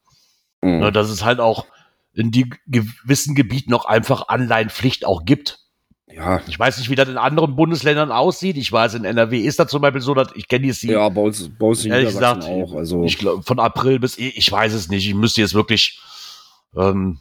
Mhm. 0.61 0.79
Ne, 0.79 0.91
dass 0.91 1.09
es 1.09 1.23
halt 1.23 1.39
auch 1.39 1.65
in 2.13 2.31
die 2.31 2.49
gewissen 2.67 3.35
Gebieten 3.35 3.71
noch 3.71 3.85
einfach 3.85 4.27
Anleihenpflicht 4.27 5.05
auch 5.05 5.25
gibt. 5.25 5.64
Ja. 6.07 6.41
Ich 6.47 6.57
weiß 6.57 6.77
nicht, 6.77 6.89
wie 6.89 6.95
das 6.95 7.09
in 7.09 7.17
anderen 7.17 7.55
Bundesländern 7.55 8.11
aussieht. 8.11 8.57
Ich 8.57 8.71
weiß, 8.71 8.93
in 8.93 9.05
NRW 9.05 9.39
ist 9.39 9.59
das 9.59 9.69
zum 9.69 9.81
Beispiel 9.81 10.01
so, 10.01 10.13
dass 10.13 10.29
ich 10.35 10.47
kenne 10.47 10.71
die 10.71 10.87
Ja, 10.87 11.09
bei 11.09 11.21
uns, 11.21 11.49
bei 11.57 11.65
uns 11.65 11.83
ehrlich 11.83 12.09
gesagt 12.09 12.43
auch. 12.43 12.73
Also 12.75 13.03
ich 13.03 13.17
glaube, 13.17 13.43
von 13.43 13.59
April 13.59 13.99
bis 13.99 14.17
ich 14.17 14.51
weiß 14.51 14.73
es 14.73 14.89
nicht. 14.89 15.07
Ich 15.07 15.15
müsste 15.15 15.41
jetzt 15.41 15.55
wirklich 15.55 15.99
ähm, 16.75 17.19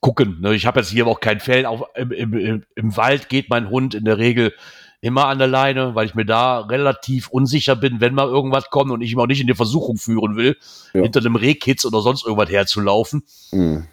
gucken. 0.00 0.40
Ne? 0.40 0.54
Ich 0.54 0.66
habe 0.66 0.80
jetzt 0.80 0.90
hier 0.90 1.06
auch 1.06 1.20
kein 1.20 1.40
Fell. 1.40 1.66
Auf, 1.66 1.82
im, 1.96 2.12
im, 2.12 2.64
Im 2.76 2.96
Wald 2.96 3.28
geht 3.28 3.50
mein 3.50 3.70
Hund 3.70 3.94
in 3.94 4.04
der 4.04 4.18
Regel 4.18 4.54
immer 5.00 5.26
an 5.26 5.38
der 5.38 5.48
Leine, 5.48 5.94
weil 5.94 6.06
ich 6.06 6.14
mir 6.14 6.24
da 6.24 6.60
relativ 6.60 7.28
unsicher 7.28 7.76
bin, 7.76 8.00
wenn 8.00 8.14
mal 8.14 8.28
irgendwas 8.28 8.70
kommt 8.70 8.90
und 8.90 9.02
ich 9.02 9.12
ihn 9.12 9.20
auch 9.20 9.26
nicht 9.26 9.40
in 9.40 9.46
die 9.46 9.54
Versuchung 9.54 9.98
führen 9.98 10.36
will, 10.36 10.56
ja. 10.94 11.02
hinter 11.02 11.20
einem 11.20 11.36
Rehkitz 11.36 11.84
oder 11.84 12.00
sonst 12.00 12.24
irgendwas 12.24 12.50
herzulaufen. 12.50 13.24
Mhm. 13.52 13.86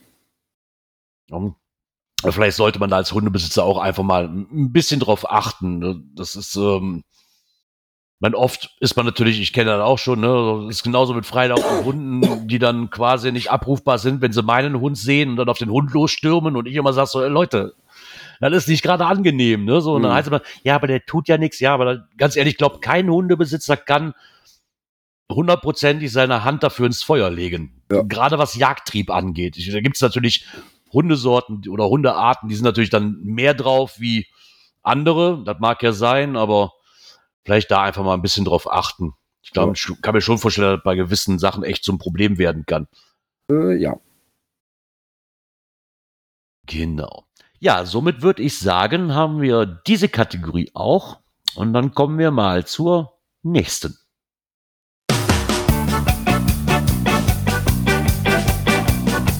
Um, 1.29 1.55
vielleicht 2.31 2.57
sollte 2.57 2.79
man 2.79 2.89
da 2.89 2.97
als 2.97 3.11
Hundebesitzer 3.11 3.63
auch 3.63 3.77
einfach 3.77 4.03
mal 4.03 4.25
ein 4.25 4.71
bisschen 4.71 4.99
drauf 4.99 5.29
achten. 5.29 5.79
Ne? 5.79 6.01
Das 6.15 6.35
ist, 6.35 6.55
ähm, 6.55 7.03
man 8.23 8.35
oft 8.35 8.73
ist 8.79 8.95
man 8.95 9.05
natürlich, 9.05 9.41
ich 9.41 9.51
kenne 9.51 9.71
das 9.71 9.81
auch 9.81 9.99
schon, 9.99 10.21
ne, 10.21 10.63
das 10.65 10.77
ist 10.77 10.83
genauso 10.83 11.13
mit 11.13 11.25
freilaufenden 11.25 11.83
Hunden, 11.83 12.47
die 12.47 12.57
dann 12.57 12.89
quasi 12.89 13.33
nicht 13.33 13.51
abrufbar 13.51 13.97
sind, 13.97 14.21
wenn 14.21 14.31
sie 14.31 14.41
meinen 14.41 14.79
Hund 14.79 14.97
sehen 14.97 15.31
und 15.31 15.35
dann 15.35 15.49
auf 15.49 15.57
den 15.57 15.69
Hund 15.69 15.91
losstürmen 15.91 16.55
und 16.55 16.65
ich 16.65 16.75
immer 16.75 16.93
sage 16.93 17.09
so, 17.09 17.21
ey, 17.21 17.29
Leute, 17.29 17.73
das 18.39 18.53
ist 18.53 18.69
nicht 18.69 18.81
gerade 18.81 19.05
angenehm, 19.05 19.65
ne, 19.65 19.81
so, 19.81 19.95
und 19.95 20.03
dann 20.03 20.11
mhm. 20.11 20.15
heißt 20.15 20.27
es 20.27 20.31
immer, 20.31 20.41
ja, 20.63 20.75
aber 20.75 20.87
der 20.87 21.05
tut 21.05 21.27
ja 21.27 21.37
nichts, 21.37 21.59
ja, 21.59 21.73
aber 21.73 21.85
da, 21.85 22.07
ganz 22.17 22.37
ehrlich, 22.37 22.53
ich 22.53 22.57
glaube, 22.57 22.79
kein 22.79 23.09
Hundebesitzer 23.09 23.75
kann 23.75 24.13
hundertprozentig 25.29 26.09
seine 26.09 26.45
Hand 26.45 26.63
dafür 26.63 26.85
ins 26.85 27.03
Feuer 27.03 27.29
legen. 27.29 27.81
Ja. 27.91 28.03
Gerade 28.03 28.37
was 28.37 28.55
Jagdtrieb 28.55 29.09
angeht. 29.09 29.57
Da 29.71 29.81
gibt 29.81 29.97
es 29.97 30.01
natürlich 30.01 30.45
Hundesorten 30.93 31.67
oder 31.69 31.89
Hundearten, 31.89 32.49
die 32.49 32.55
sind 32.55 32.65
natürlich 32.65 32.89
dann 32.89 33.19
mehr 33.23 33.53
drauf 33.53 33.99
wie 33.99 34.27
andere, 34.81 35.43
das 35.43 35.57
mag 35.59 35.81
ja 35.81 35.93
sein, 35.93 36.35
aber 36.35 36.73
vielleicht 37.43 37.71
da 37.71 37.83
einfach 37.83 38.03
mal 38.03 38.13
ein 38.13 38.21
bisschen 38.21 38.45
drauf 38.45 38.71
achten. 38.71 39.13
Ich 39.41 39.51
glaube, 39.51 39.73
ja. 39.75 39.93
ich 39.95 40.01
kann 40.01 40.13
mir 40.13 40.21
schon 40.21 40.37
vorstellen, 40.37 40.75
dass 40.75 40.83
bei 40.83 40.95
gewissen 40.95 41.39
Sachen 41.39 41.63
echt 41.63 41.83
zum 41.83 41.97
Problem 41.97 42.37
werden 42.37 42.65
kann. 42.65 42.87
Äh, 43.49 43.75
ja. 43.75 43.99
Genau. 46.65 47.25
Ja, 47.59 47.85
somit 47.85 48.21
würde 48.21 48.41
ich 48.41 48.57
sagen, 48.59 49.13
haben 49.13 49.41
wir 49.41 49.65
diese 49.65 50.09
Kategorie 50.09 50.71
auch. 50.73 51.19
Und 51.55 51.73
dann 51.73 51.93
kommen 51.93 52.17
wir 52.17 52.31
mal 52.31 52.65
zur 52.65 53.19
nächsten. 53.41 53.97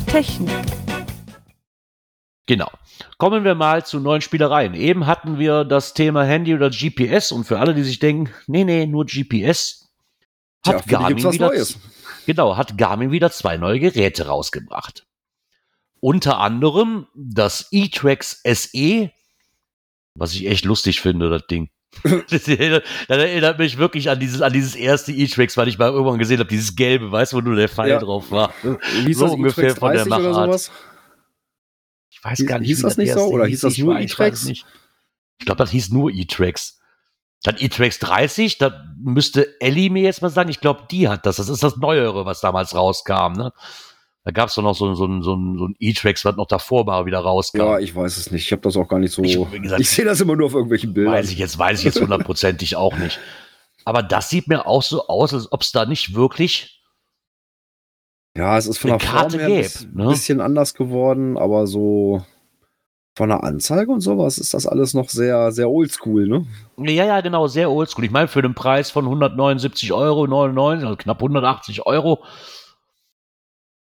Technik. 0.08 0.83
Genau. 2.46 2.70
Kommen 3.18 3.44
wir 3.44 3.56
mal 3.56 3.86
zu 3.86 4.00
neuen 4.00 4.22
Spielereien. 4.22 4.74
Eben 4.74 5.06
hatten 5.06 5.40
wir 5.40 5.64
das 5.64 5.94
Thema 5.94 6.26
Handy 6.26 6.54
oder 6.54 6.70
GPS 6.70 7.32
und 7.32 7.46
für 7.46 7.60
alle, 7.60 7.74
die 7.74 7.84
sich 7.84 8.00
denken, 8.00 8.34
nee, 8.48 8.66
nee, 8.66 8.86
nur 8.86 9.06
GPS, 9.06 9.94
hat 10.66 10.86
ja, 10.90 11.00
Garmin 11.00 11.32
wieder, 11.32 11.52
genau, 12.26 12.58
hat 12.58 12.78
Garmin 12.78 13.12
wieder 13.12 13.32
zwei 13.32 13.58
neue 13.58 13.80
Geräte 13.80 14.28
rausgebracht. 14.28 15.06
Unter 16.00 16.40
anderem 16.40 17.08
das 17.16 17.70
E-Trax 17.72 18.42
SE, 18.44 19.12
was 20.16 20.34
ich 20.34 20.48
echt 20.48 20.66
lustig 20.66 21.00
finde, 21.00 21.30
das 21.30 21.48
Ding. 21.48 21.70
das, 22.30 22.48
erinnert, 22.48 22.86
das 23.08 23.18
erinnert 23.18 23.60
mich 23.60 23.78
wirklich 23.78 24.10
an 24.10 24.20
dieses, 24.20 24.42
an 24.42 24.52
dieses 24.52 24.76
erste 24.76 25.14
E-Trax, 25.14 25.56
weil 25.56 25.68
ich 25.70 25.78
mal 25.78 25.92
irgendwann 25.92 26.18
gesehen 26.18 26.40
habe, 26.40 26.50
dieses 26.50 26.76
gelbe, 26.76 27.12
weißt 27.12 27.32
du, 27.32 27.38
wo 27.38 27.42
nur 27.42 27.56
der 27.56 27.70
Pfeil 27.70 27.92
ja. 27.92 28.00
drauf 28.00 28.32
war. 28.32 28.54
Wie 29.04 29.14
so 29.14 29.28
ungefähr 29.28 29.76
von 29.76 29.94
der 29.94 30.06
Machart 30.08 30.72
weiß 32.24 32.46
gar 32.46 32.60
nicht, 32.60 32.68
hieß 32.70 32.82
das 32.82 32.98
nicht 32.98 33.14
so? 33.14 33.28
Oder 33.28 33.46
hieß 33.46 33.62
das 33.62 33.78
nur 33.78 34.00
E-Trax? 34.00 34.48
Ich, 34.48 34.66
ich 35.40 35.46
glaube, 35.46 35.60
das 35.60 35.72
hieß 35.72 35.90
nur 35.92 36.12
E-Trax. 36.12 36.80
Dann 37.44 37.56
E-Trax 37.60 38.00
30, 38.00 38.58
da 38.58 38.86
müsste 38.98 39.60
Ellie 39.60 39.90
mir 39.90 40.04
jetzt 40.04 40.22
mal 40.22 40.30
sagen, 40.30 40.50
ich 40.50 40.62
glaube, 40.62 40.88
die 40.90 41.10
hat 41.10 41.26
das. 41.26 41.38
Das 41.38 41.50
ist 41.50 41.62
das 41.62 41.76
Neuere, 41.78 42.26
was 42.26 42.40
damals 42.40 42.74
rauskam. 42.74 43.34
Ne? 43.34 43.52
Da 44.24 44.32
gab 44.32 44.48
es 44.48 44.56
doch 44.56 44.64
noch 44.64 44.76
so, 44.76 44.94
so, 44.94 45.06
so, 45.22 45.36
so 45.58 45.68
ein 45.68 45.76
E-Trax, 45.80 46.24
was 46.24 46.38
noch 46.38 46.48
davor 46.48 46.88
war, 46.88 47.06
wieder 47.06 47.20
rauskam. 47.20 47.58
Ja, 47.58 47.80
ich 47.80 47.94
weiß 47.94 48.16
es 48.16 48.32
nicht. 48.32 48.46
Ich 48.46 48.52
habe 48.54 48.62
das 48.62 48.78
auch 48.78 48.88
gar 48.88 49.00
nicht 49.00 49.12
so. 49.12 49.22
Ich, 49.24 49.38
ich 49.38 49.90
sehe 49.90 50.06
das 50.06 50.22
immer 50.22 50.38
nur 50.38 50.48
auf 50.48 50.54
irgendwelchen 50.54 50.94
Bildern. 50.94 51.14
Weiß 51.14 51.30
ich 51.30 51.38
jetzt, 51.38 51.60
weiß 51.60 51.80
ich 51.80 51.86
jetzt 51.86 52.00
hundertprozentig 52.00 52.78
auch 52.78 52.96
nicht. 52.96 53.20
Aber 53.84 54.02
das 54.02 54.30
sieht 54.30 54.48
mir 54.48 54.66
auch 54.66 54.82
so 54.82 55.08
aus, 55.08 55.34
als 55.34 55.52
ob 55.52 55.62
es 55.62 55.74
da 55.74 55.86
nicht 55.86 56.16
wirklich 56.16 56.83
ja, 58.36 58.58
es 58.58 58.68
ist 58.68 58.80
von 58.80 58.92
der 58.92 59.00
Karte 59.00 59.40
Form 59.40 59.52
her 59.52 59.70
ein 59.82 59.92
ne? 59.94 60.08
bisschen 60.08 60.42
anders 60.42 60.74
geworden, 60.74 61.38
aber 61.38 61.68
so 61.68 62.24
von 63.16 63.30
der 63.30 63.44
Anzeige 63.44 63.92
und 63.92 64.02
sowas 64.02 64.40
ist 64.40 64.56
das 64.56 64.66
alles 64.66 64.96
noch 64.96 65.10
sehr, 65.10 65.52
sehr 65.52 65.70
oldschool, 65.70 66.28
ne? 66.28 66.48
Ja, 66.78 67.06
ja, 67.06 67.22
genau, 67.22 67.46
sehr 67.48 67.70
oldschool. 67.70 68.06
Ich 68.06 68.12
meine, 68.12 68.28
für 68.28 68.42
den 68.42 68.56
Preis 68.56 68.90
von 68.90 69.06
179 69.06 69.94
Euro, 69.94 70.26
99, 70.26 70.86
also 70.86 70.98
knapp 70.98 71.18
180 71.18 71.86
Euro. 71.86 72.24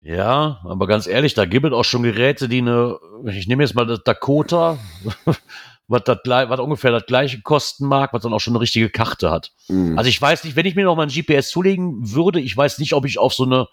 Ja, 0.02 0.60
aber 0.66 0.88
ganz 0.88 1.08
ehrlich, 1.08 1.34
da 1.34 1.46
gibt 1.46 1.66
es 1.66 1.72
auch 1.72 1.86
schon 1.86 2.04
Geräte, 2.04 2.50
die 2.50 2.58
eine, 2.58 3.00
ich 3.28 3.48
nehme 3.48 3.64
jetzt 3.64 3.76
mal 3.76 3.86
das 3.86 4.04
Dakota, 4.04 4.78
was, 5.88 6.04
das, 6.04 6.18
was 6.26 6.60
ungefähr 6.60 6.92
das 6.92 7.06
gleiche 7.06 7.42
kosten 7.42 7.88
mag, 7.88 8.12
was 8.12 8.24
dann 8.24 8.34
auch 8.34 8.42
schon 8.42 8.52
eine 8.54 8.62
richtige 8.62 8.90
Karte 8.90 9.32
hat. 9.32 9.54
Mhm. 9.70 9.98
Also 9.98 10.10
ich 10.10 10.22
weiß 10.22 10.44
nicht, 10.44 10.58
wenn 10.58 10.66
ich 10.66 10.76
mir 10.76 10.84
noch 10.84 10.98
mal 10.98 11.04
ein 11.04 11.10
GPS 11.10 11.50
zulegen 11.50 12.14
würde, 12.14 12.42
ich 12.42 12.58
weiß 12.58 12.80
nicht, 12.80 12.94
ob 12.94 13.06
ich 13.06 13.18
auf 13.18 13.34
so 13.34 13.46
eine 13.46 13.70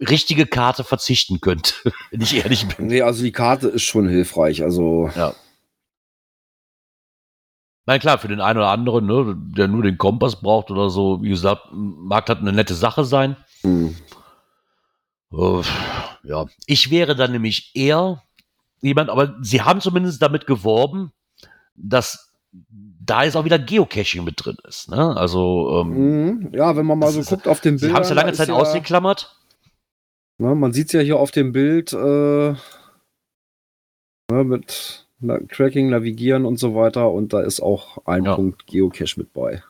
richtige 0.00 0.46
Karte 0.46 0.84
verzichten 0.84 1.40
könnte, 1.40 1.74
wenn 2.10 2.20
ich 2.20 2.36
ehrlich 2.36 2.66
bin. 2.66 2.86
Nee, 2.86 3.02
also 3.02 3.22
die 3.22 3.32
Karte 3.32 3.68
ist 3.68 3.82
schon 3.82 4.08
hilfreich. 4.08 4.62
Also. 4.62 5.10
Ja. 5.14 5.34
Nein, 7.86 8.00
klar, 8.00 8.16
für 8.18 8.28
den 8.28 8.40
einen 8.40 8.58
oder 8.58 8.70
anderen, 8.70 9.06
ne, 9.06 9.36
der 9.36 9.68
nur 9.68 9.82
den 9.82 9.98
Kompass 9.98 10.40
braucht 10.40 10.70
oder 10.70 10.88
so, 10.88 11.22
wie 11.22 11.28
gesagt, 11.28 11.68
mag 11.72 12.24
das 12.26 12.38
eine 12.38 12.52
nette 12.52 12.74
Sache 12.74 13.04
sein. 13.04 13.36
Mhm. 13.62 13.94
Uh, 15.30 15.62
ja, 16.22 16.46
ich 16.66 16.90
wäre 16.90 17.14
dann 17.14 17.32
nämlich 17.32 17.72
eher 17.74 18.22
jemand, 18.80 19.10
aber 19.10 19.36
sie 19.42 19.62
haben 19.62 19.80
zumindest 19.80 20.22
damit 20.22 20.46
geworben, 20.46 21.12
dass 21.74 22.32
da 23.04 23.22
ist 23.22 23.36
auch 23.36 23.44
wieder 23.44 23.58
Geocaching 23.58 24.24
mit 24.24 24.44
drin 24.44 24.56
ist. 24.66 24.88
Ne? 24.88 25.16
Also 25.16 25.80
ähm, 25.80 25.88
mhm. 25.88 26.54
ja, 26.54 26.76
wenn 26.76 26.86
man 26.86 26.98
mal 26.98 27.10
so 27.10 27.22
guckt 27.22 27.48
auf 27.48 27.60
den 27.60 27.76
Bildern. 27.76 27.90
Sie 27.90 27.94
haben 27.94 28.02
es 28.02 28.08
ja 28.08 28.14
lange 28.14 28.32
Zeit 28.32 28.48
ja, 28.48 28.54
ausgeklammert. 28.54 29.36
Ne, 30.38 30.54
man 30.54 30.72
sieht 30.72 30.88
es 30.88 30.92
ja 30.92 31.00
hier 31.00 31.18
auf 31.18 31.30
dem 31.30 31.52
Bild 31.52 31.92
äh, 31.92 31.96
ne, 31.96 32.56
mit 34.30 35.06
na, 35.20 35.38
Tracking, 35.50 35.90
Navigieren 35.90 36.44
und 36.44 36.58
so 36.58 36.74
weiter. 36.74 37.10
Und 37.10 37.32
da 37.32 37.40
ist 37.40 37.60
auch 37.60 38.04
ein 38.06 38.24
ja. 38.24 38.34
Punkt 38.34 38.66
Geocache 38.66 39.14
mit 39.16 39.32
bei. 39.32 39.62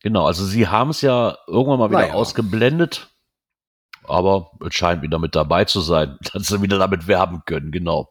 Genau, 0.00 0.26
also 0.26 0.44
sie 0.44 0.68
haben 0.68 0.90
es 0.90 1.00
ja 1.00 1.38
irgendwann 1.46 1.78
mal 1.78 1.90
wieder 1.90 2.00
naja. 2.00 2.14
ausgeblendet. 2.14 3.08
Aber 4.04 4.50
es 4.66 4.74
scheint 4.74 5.02
wieder 5.02 5.18
mit 5.18 5.36
dabei 5.36 5.64
zu 5.64 5.80
sein, 5.80 6.18
dass 6.32 6.48
sie 6.48 6.60
wieder 6.60 6.78
damit 6.78 7.06
werben 7.06 7.42
können, 7.46 7.70
genau. 7.70 8.10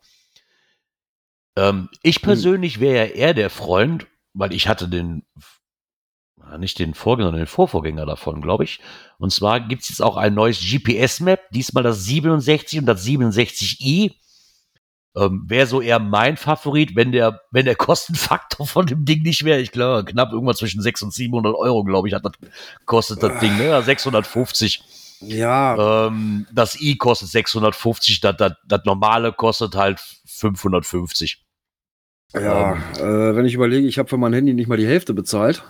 Ähm, 1.57 1.89
ich 2.01 2.17
hm. 2.17 2.23
persönlich 2.23 2.79
wäre 2.79 3.07
ja 3.07 3.13
eher 3.13 3.33
der 3.33 3.49
Freund, 3.49 4.07
weil 4.33 4.53
ich 4.53 4.67
hatte 4.67 4.87
den 4.87 5.25
nicht 6.57 6.79
den 6.79 6.93
Vorgänger, 6.93 7.27
sondern 7.27 7.45
den 7.45 7.47
Vorvorgänger 7.47 8.05
davon, 8.05 8.41
glaube 8.41 8.63
ich. 8.63 8.79
Und 9.17 9.31
zwar 9.31 9.59
gibt 9.59 9.83
es 9.83 9.89
jetzt 9.89 10.01
auch 10.01 10.17
ein 10.17 10.33
neues 10.33 10.59
GPS-Map, 10.59 11.49
diesmal 11.51 11.83
das 11.83 12.03
67 12.05 12.79
und 12.79 12.85
das 12.85 13.05
67i. 13.05 14.15
Ähm, 15.15 15.43
Wäre 15.47 15.67
so 15.67 15.81
eher 15.81 15.99
mein 15.99 16.37
Favorit, 16.37 16.95
wenn 16.95 17.11
der, 17.11 17.41
wenn 17.51 17.65
der 17.65 17.75
Kostenfaktor 17.75 18.65
von 18.65 18.85
dem 18.85 19.03
Ding 19.03 19.23
nicht 19.23 19.43
wäre. 19.43 19.59
Ich 19.59 19.71
glaube, 19.71 20.05
knapp 20.05 20.31
irgendwas 20.31 20.57
zwischen 20.57 20.81
600 20.81 21.07
und 21.07 21.13
700 21.13 21.55
Euro, 21.55 21.83
glaube 21.83 22.07
ich, 22.07 22.13
hat 22.13 22.25
das 22.25 22.33
kostet 22.85 23.21
das 23.21 23.39
Ding, 23.39 23.57
ne? 23.57 23.81
650. 23.81 24.83
Ja. 25.21 26.07
Ähm, 26.07 26.47
das 26.51 26.79
i 26.79 26.97
kostet 26.97 27.29
650, 27.29 28.21
das, 28.21 28.37
das, 28.37 28.53
das 28.65 28.85
normale 28.85 29.33
kostet 29.33 29.75
halt 29.75 29.99
550. 30.25 31.43
Ja, 32.33 32.73
ähm, 32.73 32.81
äh, 32.97 33.35
wenn 33.35 33.45
ich 33.45 33.53
überlege, 33.53 33.87
ich 33.87 33.99
habe 33.99 34.09
für 34.09 34.17
mein 34.17 34.33
Handy 34.33 34.53
nicht 34.53 34.67
mal 34.67 34.77
die 34.77 34.87
Hälfte 34.87 35.13
bezahlt. 35.13 35.63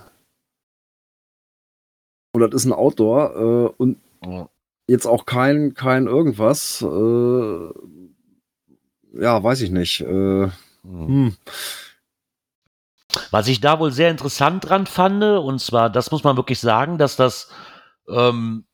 Und 2.46 2.54
das 2.54 2.62
ist 2.64 2.70
ein 2.70 2.74
Outdoor 2.74 3.36
äh, 3.36 3.74
und 3.78 3.98
ja. 4.26 4.50
jetzt 4.88 5.06
auch 5.06 5.26
kein, 5.26 5.74
kein 5.74 6.08
irgendwas. 6.08 6.82
Äh, 6.82 7.70
ja, 9.22 9.44
weiß 9.44 9.62
ich 9.62 9.72
nicht. 9.72 10.02
Äh, 10.02 10.50
hm. 10.84 11.36
Was 13.30 13.48
ich 13.48 13.60
da 13.60 13.80
wohl 13.80 13.92
sehr 13.92 14.10
interessant 14.10 14.68
dran 14.68 14.86
fand, 14.88 15.24
und 15.24 15.60
zwar, 15.60 15.90
das 15.90 16.12
muss 16.12 16.24
man 16.24 16.38
wirklich 16.38 16.60
sagen, 16.60 16.98
dass 16.98 17.18
das 17.18 17.50
ähm, 18.08 18.66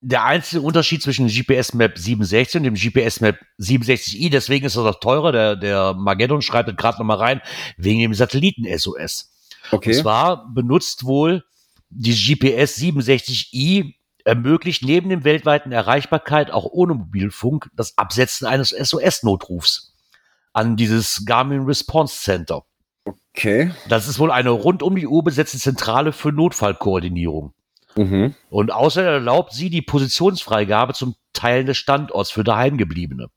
der 0.00 0.24
einzige 0.24 0.62
Unterschied 0.62 1.02
zwischen 1.02 1.26
dem 1.26 1.34
GPS 1.34 1.74
Map 1.74 1.98
67 1.98 2.56
und 2.56 2.62
dem 2.64 2.74
GPS 2.74 3.20
Map 3.20 3.38
67i, 3.60 4.30
deswegen 4.30 4.66
ist 4.66 4.76
das 4.76 4.84
auch 4.84 5.00
teurer, 5.00 5.32
der, 5.32 5.56
der 5.56 5.94
Mageddon 5.94 6.42
schreibt 6.42 6.76
gerade 6.76 6.98
nochmal 6.98 7.18
rein, 7.18 7.40
wegen 7.76 8.00
dem 8.00 8.14
Satelliten-SOS. 8.14 9.30
Okay. 9.70 9.90
Und 9.90 9.96
zwar 9.96 10.52
benutzt 10.52 11.04
wohl 11.04 11.44
die 11.90 12.12
GPS 12.12 12.78
67i 12.78 13.94
ermöglicht 14.24 14.82
neben 14.84 15.08
dem 15.08 15.24
weltweiten 15.24 15.72
Erreichbarkeit 15.72 16.50
auch 16.50 16.66
ohne 16.66 16.94
Mobilfunk 16.94 17.70
das 17.74 17.96
Absetzen 17.96 18.46
eines 18.46 18.70
SOS-Notrufs 18.70 19.94
an 20.52 20.76
dieses 20.76 21.24
Garmin 21.24 21.62
Response 21.62 22.20
Center. 22.20 22.64
Okay. 23.04 23.70
Das 23.88 24.08
ist 24.08 24.18
wohl 24.18 24.30
eine 24.30 24.50
rund 24.50 24.82
um 24.82 24.96
die 24.96 25.06
Uhr 25.06 25.24
besetzte 25.24 25.58
Zentrale 25.58 26.12
für 26.12 26.32
Notfallkoordinierung. 26.32 27.54
Mhm. 27.96 28.34
Und 28.50 28.72
außerdem 28.72 29.10
erlaubt 29.10 29.52
sie 29.52 29.70
die 29.70 29.82
Positionsfreigabe 29.82 30.92
zum 30.92 31.14
Teilen 31.32 31.66
des 31.66 31.78
Standorts 31.78 32.30
für 32.30 32.44
Daheimgebliebene. 32.44 33.28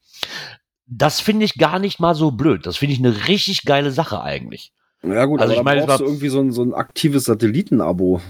Das 0.87 1.21
finde 1.21 1.45
ich 1.45 1.57
gar 1.57 1.79
nicht 1.79 1.99
mal 1.99 2.15
so 2.15 2.31
blöd. 2.31 2.65
Das 2.65 2.77
finde 2.77 2.93
ich 2.93 2.99
eine 2.99 3.27
richtig 3.27 3.63
geile 3.63 3.91
Sache 3.91 4.21
eigentlich. 4.21 4.73
Ja 5.03 5.25
gut, 5.25 5.41
also 5.41 5.53
aber 5.53 5.59
ich 5.59 5.65
meine, 5.65 5.85
brauchst 5.85 6.01
du 6.01 6.05
irgendwie 6.05 6.29
so 6.29 6.39
ein, 6.39 6.51
so 6.51 6.63
ein 6.63 6.73
aktives 6.73 7.25
Satellitenabo. 7.25 8.21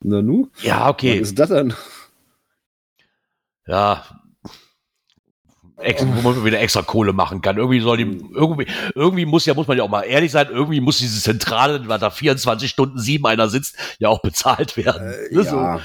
Na 0.00 0.22
nu? 0.22 0.48
Ja, 0.62 0.90
okay. 0.90 1.20
Was 1.20 1.28
ist 1.28 1.38
das 1.38 1.48
denn? 1.50 1.74
Ja, 3.66 4.04
wo 5.76 6.30
man 6.30 6.44
wieder 6.44 6.60
extra 6.60 6.82
Kohle 6.82 7.12
machen 7.12 7.40
kann. 7.40 7.56
Irgendwie 7.56 7.80
soll 7.80 7.96
die, 7.96 8.24
irgendwie, 8.32 8.66
irgendwie 8.94 9.26
muss 9.26 9.44
ja, 9.46 9.54
muss 9.54 9.66
man 9.66 9.76
ja 9.76 9.84
auch 9.84 9.88
mal 9.88 10.02
ehrlich 10.02 10.32
sein, 10.32 10.48
irgendwie 10.50 10.80
muss 10.80 10.98
diese 10.98 11.20
Zentrale, 11.20 11.86
weil 11.88 11.98
da 11.98 12.10
24 12.10 12.70
Stunden 12.70 12.98
sieben 12.98 13.26
einer 13.26 13.48
sitzt, 13.48 13.76
ja 13.98 14.08
auch 14.08 14.22
bezahlt 14.22 14.76
werden. 14.76 15.12
Äh, 15.30 15.34
ne, 15.34 15.42
ja. 15.42 15.80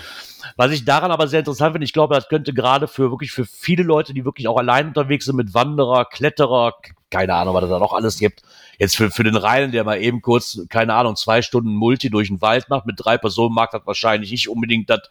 Was 0.55 0.71
ich 0.71 0.85
daran 0.85 1.11
aber 1.11 1.27
sehr 1.27 1.39
interessant 1.39 1.73
finde, 1.73 1.85
ich 1.85 1.93
glaube, 1.93 2.15
das 2.15 2.29
könnte 2.29 2.53
gerade 2.53 2.87
für 2.87 3.11
wirklich 3.11 3.31
für 3.31 3.45
viele 3.45 3.83
Leute, 3.83 4.13
die 4.13 4.25
wirklich 4.25 4.47
auch 4.47 4.57
allein 4.57 4.87
unterwegs 4.87 5.25
sind 5.25 5.35
mit 5.35 5.53
Wanderer, 5.53 6.05
Kletterer, 6.05 6.75
keine 7.09 7.33
Ahnung, 7.33 7.55
was 7.55 7.69
da 7.69 7.79
noch 7.79 7.93
alles 7.93 8.19
gibt. 8.19 8.41
Jetzt 8.77 8.95
für, 8.95 9.11
für 9.11 9.23
den 9.23 9.35
Reinen, 9.35 9.71
der 9.71 9.83
mal 9.83 10.01
eben 10.01 10.21
kurz, 10.21 10.59
keine 10.69 10.93
Ahnung, 10.93 11.15
zwei 11.15 11.41
Stunden 11.41 11.73
Multi 11.73 12.09
durch 12.09 12.27
den 12.27 12.41
Wald 12.41 12.69
macht, 12.69 12.85
mit 12.85 12.95
drei 12.97 13.17
Personen 13.17 13.53
mag 13.53 13.71
das 13.71 13.85
wahrscheinlich 13.85 14.31
nicht 14.31 14.49
unbedingt 14.49 14.89
das, 14.89 15.09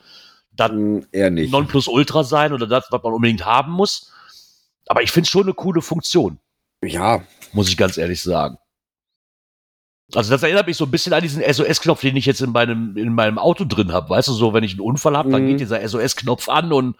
das 0.53 0.71
hm, 0.71 1.07
Eher 1.13 1.31
nicht. 1.31 1.53
Nonplusultra 1.53 2.25
sein 2.25 2.53
oder 2.53 2.67
das, 2.67 2.87
was 2.91 3.03
man 3.03 3.13
unbedingt 3.13 3.45
haben 3.45 3.73
muss. 3.73 4.13
Aber 4.87 5.03
ich 5.03 5.11
finde 5.11 5.27
es 5.27 5.31
schon 5.31 5.43
eine 5.43 5.55
coole 5.55 5.83
Funktion. 5.83 6.39
Ja. 6.83 7.23
Muss 7.53 7.69
ich 7.69 7.77
ganz 7.77 7.99
ehrlich 7.99 8.23
sagen. 8.23 8.59
Also 10.15 10.31
das 10.31 10.43
erinnert 10.43 10.67
mich 10.67 10.79
so 10.79 10.87
ein 10.87 10.91
bisschen 10.91 11.13
an 11.13 11.21
diesen 11.21 11.43
SOS-Knopf, 11.43 12.01
den 12.01 12.17
ich 12.17 12.25
jetzt 12.25 12.41
in 12.41 12.53
meinem, 12.53 12.97
in 12.97 13.13
meinem 13.13 13.39
Auto 13.39 13.67
drin 13.67 13.93
habe. 13.93 14.09
Weißt 14.09 14.29
du, 14.29 14.33
so 14.33 14.55
wenn 14.55 14.65
ich 14.65 14.73
einen 14.73 14.81
Unfall 14.81 15.15
habe, 15.15 15.31
dann 15.31 15.43
mhm. 15.43 15.49
geht 15.49 15.61
dieser 15.61 15.87
SOS-Knopf 15.87 16.49
an 16.49 16.73
und 16.73 16.97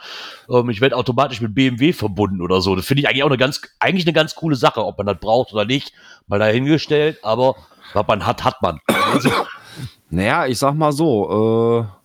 ähm, 0.51 0.69
ich 0.69 0.83
werde 0.83 0.95
automatisch 0.95 1.41
mit 1.41 1.55
BMW 1.55 1.95
verbunden 1.95 2.43
oder 2.43 2.61
so. 2.61 2.77
Das 2.77 2.85
finde 2.85 3.01
ich 3.01 3.09
eigentlich 3.09 3.23
auch 3.23 3.29
eine 3.29 3.39
ganz, 3.39 3.63
eigentlich 3.79 4.05
eine 4.05 4.13
ganz 4.13 4.35
coole 4.35 4.57
Sache, 4.57 4.85
ob 4.85 4.99
man 4.99 5.07
das 5.07 5.19
braucht 5.21 5.55
oder 5.55 5.65
nicht. 5.65 5.95
Mal 6.27 6.39
dahingestellt, 6.39 7.19
aber 7.23 7.57
was 7.95 8.07
man 8.07 8.27
hat, 8.27 8.45
hat 8.45 8.61
man. 8.61 8.79
Also, 9.15 9.31
naja, 10.11 10.47
ich 10.47 10.59
sag 10.59 10.75
mal 10.75 10.93
so, 10.93 11.87
äh, 11.87 11.99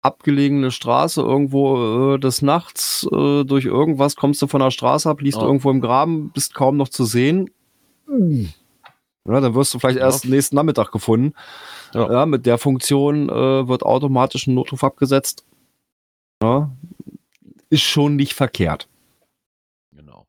abgelegene 0.00 0.70
Straße 0.70 1.20
irgendwo 1.20 2.14
äh, 2.14 2.18
des 2.18 2.40
Nachts 2.40 3.06
äh, 3.12 3.44
durch 3.44 3.66
irgendwas 3.66 4.16
kommst 4.16 4.40
du 4.40 4.46
von 4.46 4.60
der 4.60 4.70
Straße 4.70 5.10
ab, 5.10 5.20
liest 5.20 5.36
oh. 5.36 5.42
irgendwo 5.42 5.70
im 5.70 5.82
Graben, 5.82 6.30
bist 6.30 6.54
kaum 6.54 6.78
noch 6.78 6.88
zu 6.88 7.04
sehen. 7.04 7.50
Ja, 9.28 9.40
dann 9.40 9.54
wirst 9.54 9.72
du 9.72 9.78
vielleicht 9.78 9.98
ja. 9.98 10.04
erst 10.04 10.24
nächsten 10.24 10.56
Nachmittag 10.56 10.90
gefunden. 10.90 11.34
Ja. 11.94 12.10
ja 12.10 12.26
mit 12.26 12.46
der 12.46 12.58
Funktion 12.58 13.28
äh, 13.28 13.68
wird 13.68 13.82
automatisch 13.82 14.46
ein 14.46 14.54
Notruf 14.54 14.82
abgesetzt. 14.82 15.44
Ja, 16.42 16.70
ist 17.70 17.82
schon 17.82 18.16
nicht 18.16 18.34
verkehrt. 18.34 18.88
Genau. 19.94 20.26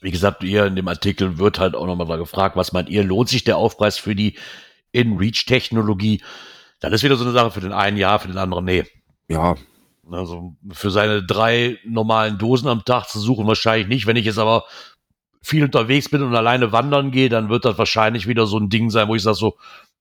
Wie 0.00 0.12
gesagt, 0.12 0.44
ihr 0.44 0.66
in 0.66 0.76
dem 0.76 0.86
Artikel 0.86 1.38
wird 1.38 1.58
halt 1.58 1.74
auch 1.74 1.86
nochmal 1.86 2.18
gefragt, 2.18 2.56
was 2.56 2.72
meint 2.72 2.88
ihr, 2.88 3.02
lohnt 3.02 3.28
sich 3.28 3.42
der 3.42 3.56
Aufpreis 3.56 3.98
für 3.98 4.14
die 4.14 4.38
In-Reach-Technologie? 4.92 6.22
Dann 6.80 6.92
ist 6.92 7.02
wieder 7.02 7.16
so 7.16 7.24
eine 7.24 7.32
Sache 7.32 7.50
für 7.50 7.60
den 7.60 7.72
einen 7.72 7.96
ja, 7.96 8.18
für 8.18 8.28
den 8.28 8.38
anderen 8.38 8.64
nee. 8.64 8.84
Ja. 9.28 9.56
Also 10.10 10.54
für 10.70 10.90
seine 10.90 11.22
drei 11.22 11.78
normalen 11.84 12.38
Dosen 12.38 12.68
am 12.68 12.84
Tag 12.84 13.08
zu 13.08 13.18
suchen 13.18 13.46
wahrscheinlich 13.46 13.88
nicht. 13.88 14.06
Wenn 14.06 14.16
ich 14.16 14.24
jetzt 14.24 14.38
aber 14.38 14.64
viel 15.48 15.64
unterwegs 15.64 16.08
bin 16.08 16.22
und 16.22 16.34
alleine 16.34 16.72
wandern 16.72 17.10
gehe, 17.10 17.28
dann 17.28 17.48
wird 17.48 17.64
das 17.64 17.78
wahrscheinlich 17.78 18.26
wieder 18.26 18.46
so 18.46 18.58
ein 18.58 18.68
Ding 18.68 18.90
sein, 18.90 19.08
wo 19.08 19.14
ich 19.14 19.22
sage 19.22 19.36
so, 19.36 19.56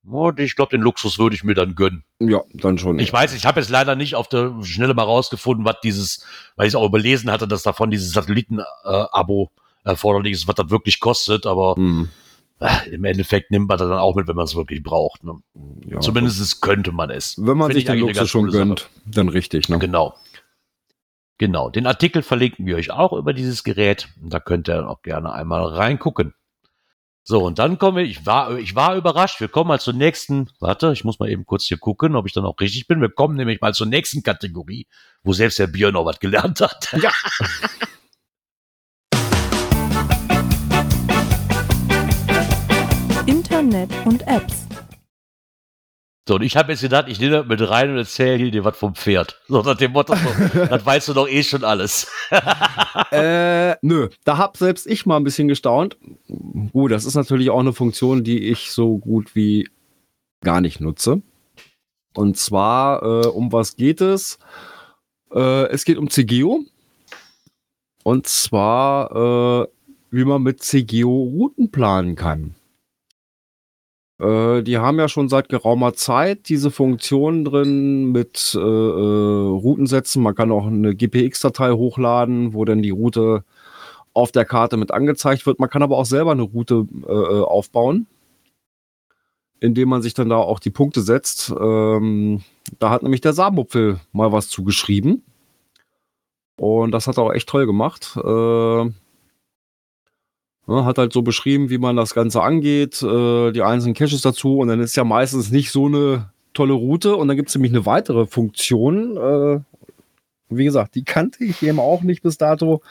oh, 0.10 0.32
ich 0.36 0.56
glaube, 0.56 0.72
den 0.72 0.82
Luxus 0.82 1.20
würde 1.20 1.36
ich 1.36 1.44
mir 1.44 1.54
dann 1.54 1.76
gönnen. 1.76 2.04
Ja, 2.20 2.42
dann 2.54 2.78
schon. 2.78 3.00
Ich 3.00 3.12
weiß, 3.12 3.34
ich 3.34 3.46
habe 3.46 3.60
jetzt 3.60 3.70
leider 3.70 3.96
nicht 3.96 4.16
auf 4.16 4.28
der 4.28 4.54
Schnelle 4.64 4.94
mal 4.94 5.04
rausgefunden, 5.04 5.66
was 5.66 5.80
dieses, 5.82 6.26
weil 6.56 6.68
ich 6.68 6.72
es 6.72 6.76
auch 6.76 6.86
überlesen 6.86 7.32
hatte, 7.32 7.48
dass 7.48 7.64
davon 7.64 7.92
dieses 7.92 8.12
Satelliten-Abo 8.12 9.52
erforderlich 9.84 10.34
ist, 10.34 10.48
was 10.48 10.56
das 10.56 10.70
wirklich 10.70 11.00
kostet, 11.00 11.46
aber 11.46 11.76
mhm. 11.78 12.10
Äh, 12.60 12.90
im 12.90 13.04
Endeffekt 13.04 13.52
nimmt 13.52 13.70
man 13.70 13.78
das 13.78 13.88
dann 13.88 14.00
auch 14.00 14.16
mit, 14.16 14.28
wenn 14.28 14.36
man 14.36 14.46
es 14.46 14.56
wirklich 14.56 14.82
braucht. 14.82 15.24
Ne? 15.24 15.34
Ja, 15.86 16.00
Zumindest 16.00 16.60
könnte 16.60 16.92
man 16.92 17.12
es. 17.12 17.38
Wenn 17.38 17.56
man 17.56 17.68
Find 17.68 17.76
sich 17.76 17.86
den 17.86 18.00
Luxus 18.00 18.30
schon 18.30 18.50
gönnt, 18.50 18.80
Sache. 18.80 18.90
dann 19.06 19.30
richtig. 19.30 19.70
Ne? 19.70 19.78
Genau. 19.78 20.16
Genau. 21.38 21.70
Den 21.70 21.86
Artikel 21.86 22.24
verlinken 22.24 22.66
wir 22.66 22.76
euch 22.78 22.92
auch 22.92 23.14
über 23.14 23.34
dieses 23.34 23.64
Gerät. 23.64 24.10
Da 24.22 24.40
könnt 24.40 24.68
ihr 24.70 24.90
auch 24.90 25.02
gerne 25.02 25.32
einmal 25.32 25.66
reingucken. 25.66 26.34
So, 27.24 27.44
und 27.44 27.60
dann 27.60 27.78
kommen 27.78 27.98
wir, 27.98 28.04
ich 28.06 28.26
war, 28.26 28.58
ich 28.58 28.74
war 28.74 28.96
überrascht. 28.96 29.42
Wir 29.42 29.50
kommen 29.50 29.68
mal 29.68 29.82
zur 29.82 29.94
nächsten, 29.94 30.50
warte, 30.62 30.94
ich 30.94 31.04
muss 31.04 31.20
mal 31.20 31.30
eben 31.30 31.46
kurz 31.46 31.66
hier 31.66 31.78
gucken, 31.78 32.16
ob 32.16 32.26
ich 32.26 32.32
dann 32.32 32.46
auch 32.46 32.58
richtig 32.62 32.88
bin. 32.88 33.02
Wir 33.02 33.10
kommen 33.10 33.36
nämlich 33.36 33.60
mal 33.60 33.74
zur 33.74 33.86
nächsten 33.86 34.24
Kategorie, 34.24 34.88
wo 35.24 35.34
selbst 35.34 35.60
der 35.60 35.68
Björn 35.68 35.94
noch 35.94 36.06
was 36.06 36.20
gelernt 36.20 36.62
hat. 36.62 36.96
Ja. 37.04 37.12
Internet 43.26 43.90
und 44.06 44.26
Apps. 44.26 44.67
So, 46.28 46.36
und 46.36 46.42
ich 46.42 46.58
habe 46.58 46.74
jetzt 46.74 46.82
gedacht, 46.82 47.06
ich 47.08 47.22
nehme 47.22 47.46
mit 47.46 47.62
rein 47.70 47.90
und 47.90 47.98
erzähle 47.98 48.52
dir 48.52 48.66
was 48.66 48.78
vom 48.78 48.96
Pferd. 48.96 49.40
So, 49.48 49.62
nach 49.62 49.78
dem 49.78 49.94
Motto, 49.94 50.14
so, 50.14 50.66
das 50.66 50.86
weißt 50.86 51.08
du 51.08 51.14
doch 51.14 51.30
eh 51.30 51.42
schon 51.42 51.64
alles. 51.64 52.12
äh, 53.12 53.76
nö, 53.82 54.10
da 54.26 54.38
hab 54.38 54.58
selbst 54.58 54.88
ich 54.88 55.06
mal 55.06 55.16
ein 55.16 55.24
bisschen 55.24 55.48
gestaunt. 55.48 55.98
Gut, 56.74 56.92
das 56.92 57.06
ist 57.06 57.16
natürlich 57.16 57.50
auch 57.50 57.62
eine 57.62 57.72
Funktion, 57.72 58.26
die 58.26 58.50
ich 58.50 58.72
so 58.72 58.98
gut 58.98 59.36
wie 59.36 59.70
gar 60.42 60.60
nicht 60.60 60.82
nutze. 60.82 61.22
Und 62.14 62.36
zwar, 62.36 63.04
äh, 63.04 63.28
um 63.28 63.54
was 63.54 63.78
geht 63.78 64.02
es? 64.02 64.38
Äh, 65.34 65.68
es 65.68 65.86
geht 65.86 65.98
um 65.98 66.10
CGO. 66.10 66.66
Und 68.04 68.28
zwar, 68.28 69.64
äh, 69.64 69.68
wie 70.12 70.26
man 70.26 70.44
mit 70.44 70.62
CGO 70.62 71.24
Routen 71.24 71.72
planen 71.72 72.16
kann. 72.16 72.56
Äh, 74.20 74.64
die 74.64 74.78
haben 74.78 75.00
ja 75.00 75.08
schon 75.08 75.30
seit 75.30 75.50
geraumer 75.50 75.94
Zeit 75.94 76.50
diese 76.50 76.72
Funktion 76.72 77.46
drin 77.46 78.12
mit 78.12 78.56
äh, 78.56 78.60
äh 78.60 78.62
Routensätzen. 78.62 80.24
Man 80.24 80.36
kann 80.36 80.52
auch 80.52 80.68
eine 80.68 80.96
GPX-Datei 80.96 81.72
hochladen, 81.72 82.54
wo 82.54 82.66
dann 82.66 82.82
die 82.82 82.90
Route 82.90 83.44
auf 84.14 84.32
der 84.32 84.46
Karte 84.46 84.78
mit 84.78 84.92
angezeigt 84.92 85.46
wird. 85.46 85.60
Man 85.60 85.70
kann 85.70 85.84
aber 85.84 85.98
auch 85.98 86.06
selber 86.06 86.32
eine 86.32 86.42
Route 86.42 86.88
äh, 87.08 87.12
äh, 87.12 87.44
aufbauen, 87.44 88.08
indem 89.60 89.90
man 89.90 90.02
sich 90.02 90.16
dann 90.16 90.30
da 90.30 90.38
auch 90.38 90.60
die 90.60 90.72
Punkte 90.72 91.02
setzt. 91.02 91.54
Ähm, 91.60 92.42
da 92.80 92.90
hat 92.90 93.04
nämlich 93.04 93.22
der 93.22 93.34
Saarmupfel 93.34 94.00
mal 94.14 94.32
was 94.32 94.50
zugeschrieben. 94.50 95.24
Und 96.60 96.92
das 96.92 97.06
hat 97.06 97.18
er 97.18 97.24
auch 97.24 97.34
echt 97.34 97.48
toll 97.48 97.68
gemacht. 97.68 98.18
Äh, 98.18 98.90
Ne, 100.68 100.84
hat 100.84 100.98
halt 100.98 101.14
so 101.14 101.22
beschrieben, 101.22 101.70
wie 101.70 101.78
man 101.78 101.96
das 101.96 102.14
Ganze 102.14 102.42
angeht, 102.42 103.02
äh, 103.02 103.52
die 103.52 103.62
einzelnen 103.62 103.94
Caches 103.94 104.22
dazu 104.22 104.60
und 104.60 104.68
dann 104.68 104.82
ist 104.82 104.98
ja 104.98 105.06
meistens 105.06 105.50
nicht 105.50 105.72
so 105.72 105.86
eine 105.86 106.30
tolle 106.54 106.74
Route. 106.74 107.16
Und 107.16 107.28
dann 107.28 107.38
gibt 107.38 107.50
es 107.50 107.56
nämlich 107.56 107.72
eine 107.72 107.86
weitere 107.86 108.26
Funktion. 108.26 109.16
Äh, 109.16 109.60
wie 110.50 110.66
gesagt, 110.66 110.96
die 110.96 111.04
kannte 111.04 111.44
ich 111.44 111.62
eben 111.62 111.80
auch 111.80 112.02
nicht 112.02 112.24
bis 112.24 112.38
dato, 112.38 112.82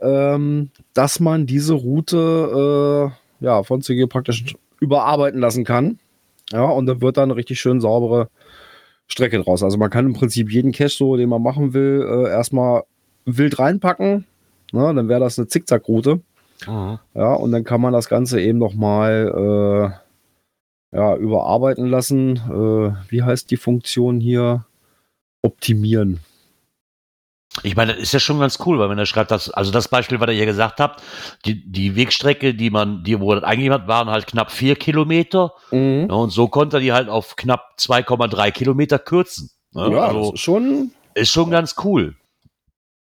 ähm, 0.00 0.70
dass 0.94 1.20
man 1.20 1.46
diese 1.46 1.74
Route 1.74 3.12
äh, 3.40 3.44
ja, 3.44 3.62
von 3.62 3.82
CG 3.82 4.06
praktisch 4.06 4.54
überarbeiten 4.80 5.40
lassen 5.40 5.64
kann. 5.64 5.98
Ja, 6.50 6.64
und 6.64 6.86
dann 6.86 7.00
wird 7.00 7.16
da 7.16 7.22
eine 7.22 7.36
richtig 7.36 7.60
schön 7.60 7.80
saubere 7.80 8.28
Strecke 9.06 9.38
draus. 9.40 9.62
Also 9.62 9.78
man 9.78 9.90
kann 9.90 10.06
im 10.06 10.12
Prinzip 10.12 10.50
jeden 10.50 10.72
Cache, 10.72 10.96
so, 10.96 11.16
den 11.16 11.28
man 11.28 11.42
machen 11.42 11.74
will, 11.74 12.04
äh, 12.08 12.30
erstmal 12.30 12.84
wild 13.24 13.58
reinpacken. 13.58 14.26
Ne, 14.72 14.94
dann 14.94 15.08
wäre 15.08 15.20
das 15.20 15.38
eine 15.38 15.48
Zickzack-Route. 15.48 16.20
Mhm. 16.66 16.98
Ja, 17.14 17.34
und 17.34 17.52
dann 17.52 17.64
kann 17.64 17.80
man 17.80 17.92
das 17.92 18.08
Ganze 18.08 18.40
eben 18.40 18.58
nochmal 18.58 19.92
äh, 20.92 20.96
ja, 20.96 21.16
überarbeiten 21.16 21.86
lassen. 21.86 22.36
Äh, 22.36 23.10
wie 23.10 23.22
heißt 23.22 23.50
die 23.50 23.56
Funktion 23.56 24.20
hier? 24.20 24.66
Optimieren. 25.44 26.20
Ich 27.62 27.76
meine, 27.76 27.92
das 27.92 28.02
ist 28.02 28.12
ja 28.12 28.20
schon 28.20 28.40
ganz 28.40 28.58
cool, 28.64 28.78
weil 28.78 28.88
wenn 28.88 28.98
er 28.98 29.04
schreibt, 29.04 29.30
dass, 29.30 29.50
also 29.50 29.70
das 29.70 29.88
Beispiel, 29.88 30.18
was 30.20 30.28
ihr 30.28 30.34
hier 30.34 30.46
gesagt 30.46 30.80
habt, 30.80 31.02
die, 31.44 31.70
die 31.70 31.96
Wegstrecke, 31.96 32.54
die 32.54 32.70
man, 32.70 33.04
die, 33.04 33.20
wo 33.20 33.34
das 33.34 33.44
eingegeben 33.44 33.74
hat, 33.74 33.88
waren 33.88 34.08
halt 34.08 34.26
knapp 34.26 34.50
vier 34.50 34.74
Kilometer. 34.74 35.52
Mhm. 35.70 36.06
Ja, 36.08 36.14
und 36.14 36.30
so 36.30 36.48
konnte 36.48 36.78
er 36.78 36.80
die 36.80 36.92
halt 36.92 37.08
auf 37.08 37.36
knapp 37.36 37.74
2,3 37.78 38.50
Kilometer 38.52 38.98
kürzen. 38.98 39.50
Ja, 39.72 39.90
ja 39.90 39.98
also, 40.06 40.32
ist 40.32 40.40
schon. 40.40 40.92
Ist 41.14 41.30
schon 41.30 41.50
ganz 41.50 41.74
cool. 41.84 42.14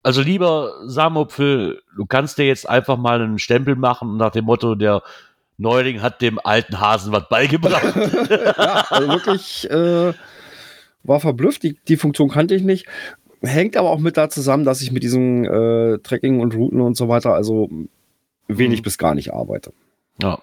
Also 0.02 0.22
lieber 0.22 0.74
Samopfel, 0.86 1.82
du 1.96 2.06
kannst 2.06 2.38
dir 2.38 2.46
jetzt 2.46 2.70
einfach 2.70 2.98
mal 2.98 3.22
einen 3.22 3.40
Stempel 3.40 3.76
machen 3.76 4.18
nach 4.18 4.32
dem 4.32 4.46
Motto, 4.46 4.76
der 4.76 5.04
Neuling 5.58 6.02
hat 6.02 6.22
dem 6.22 6.40
alten 6.42 6.80
Hasen 6.80 7.12
was 7.12 7.28
beigebracht. 7.28 7.94
ja, 8.30 8.86
also 8.90 9.10
wirklich 9.10 9.70
äh, 9.70 10.14
war 11.04 11.20
verblüfft. 11.20 11.64
Die, 11.64 11.78
die 11.88 11.98
Funktion 11.98 12.30
kannte 12.30 12.56
ich 12.56 12.64
nicht. 12.64 12.88
Hängt 13.42 13.76
aber 13.76 13.90
auch 13.90 14.00
mit 14.00 14.16
da 14.16 14.30
zusammen, 14.30 14.64
dass 14.64 14.82
ich 14.82 14.92
mit 14.92 15.04
diesen 15.04 15.46
äh, 15.46 16.00
Tracking 16.00 16.40
und 16.40 16.56
Routen 16.56 16.80
und 16.80 16.96
so 16.96 17.10
weiter 17.10 17.34
also 17.34 17.70
wenig 18.48 18.80
mhm. 18.80 18.84
bis 18.84 18.98
gar 18.98 19.16
nicht 19.16 19.34
arbeite. 19.34 19.74
Ja. 20.22 20.40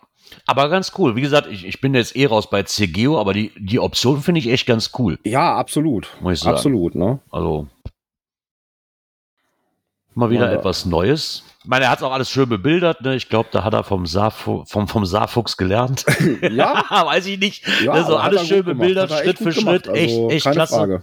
Aber 0.47 0.69
ganz 0.69 0.93
cool. 0.99 1.17
Wie 1.17 1.21
gesagt, 1.21 1.49
ich, 1.51 1.67
ich 1.67 1.81
bin 1.81 1.95
jetzt 1.95 2.17
eh 2.17 2.27
raus 2.27 2.51
bei 2.51 2.63
CGO, 2.63 3.19
aber 3.19 3.33
die, 3.33 3.53
die 3.59 3.79
Option 3.79 4.21
finde 4.21 4.41
ich 4.41 4.49
echt 4.49 4.67
ganz 4.67 4.91
cool. 4.99 5.19
Ja, 5.25 5.55
absolut. 5.55 6.09
Muss 6.21 6.35
ich 6.35 6.41
sagen. 6.41 6.57
Absolut, 6.57 6.95
ne? 6.95 7.21
Also, 7.31 7.69
Mal 10.17 10.31
wieder 10.31 10.47
Wunderbar. 10.47 10.61
etwas 10.61 10.87
Neues. 10.87 11.45
Ich 11.63 11.69
meine, 11.69 11.85
er 11.85 11.91
hat 11.91 11.99
es 11.99 12.03
auch 12.03 12.13
alles 12.13 12.31
schön 12.31 12.49
bebildert. 12.49 13.03
Ne? 13.03 13.17
Ich 13.17 13.29
glaube, 13.29 13.51
da 13.53 13.65
hat 13.65 13.75
er 13.75 13.85
vom, 13.85 14.07
Saarfu 14.07 14.65
vom, 14.65 14.89
vom 14.89 15.05
Saarfuchs 15.05 15.59
gelernt. 15.59 16.07
ja. 16.41 16.85
Weiß 16.91 17.27
ich 17.27 17.39
nicht. 17.39 17.69
Ja, 17.85 17.93
also 17.93 18.17
alles 18.17 18.47
schön 18.47 18.65
bebildert, 18.65 19.13
Schritt 19.13 19.37
für 19.37 19.53
Schritt. 19.53 19.87
Also, 19.87 20.31
echt, 20.31 20.47
echt 20.47 20.51
klasse. 20.51 20.75
Frage. 20.75 21.03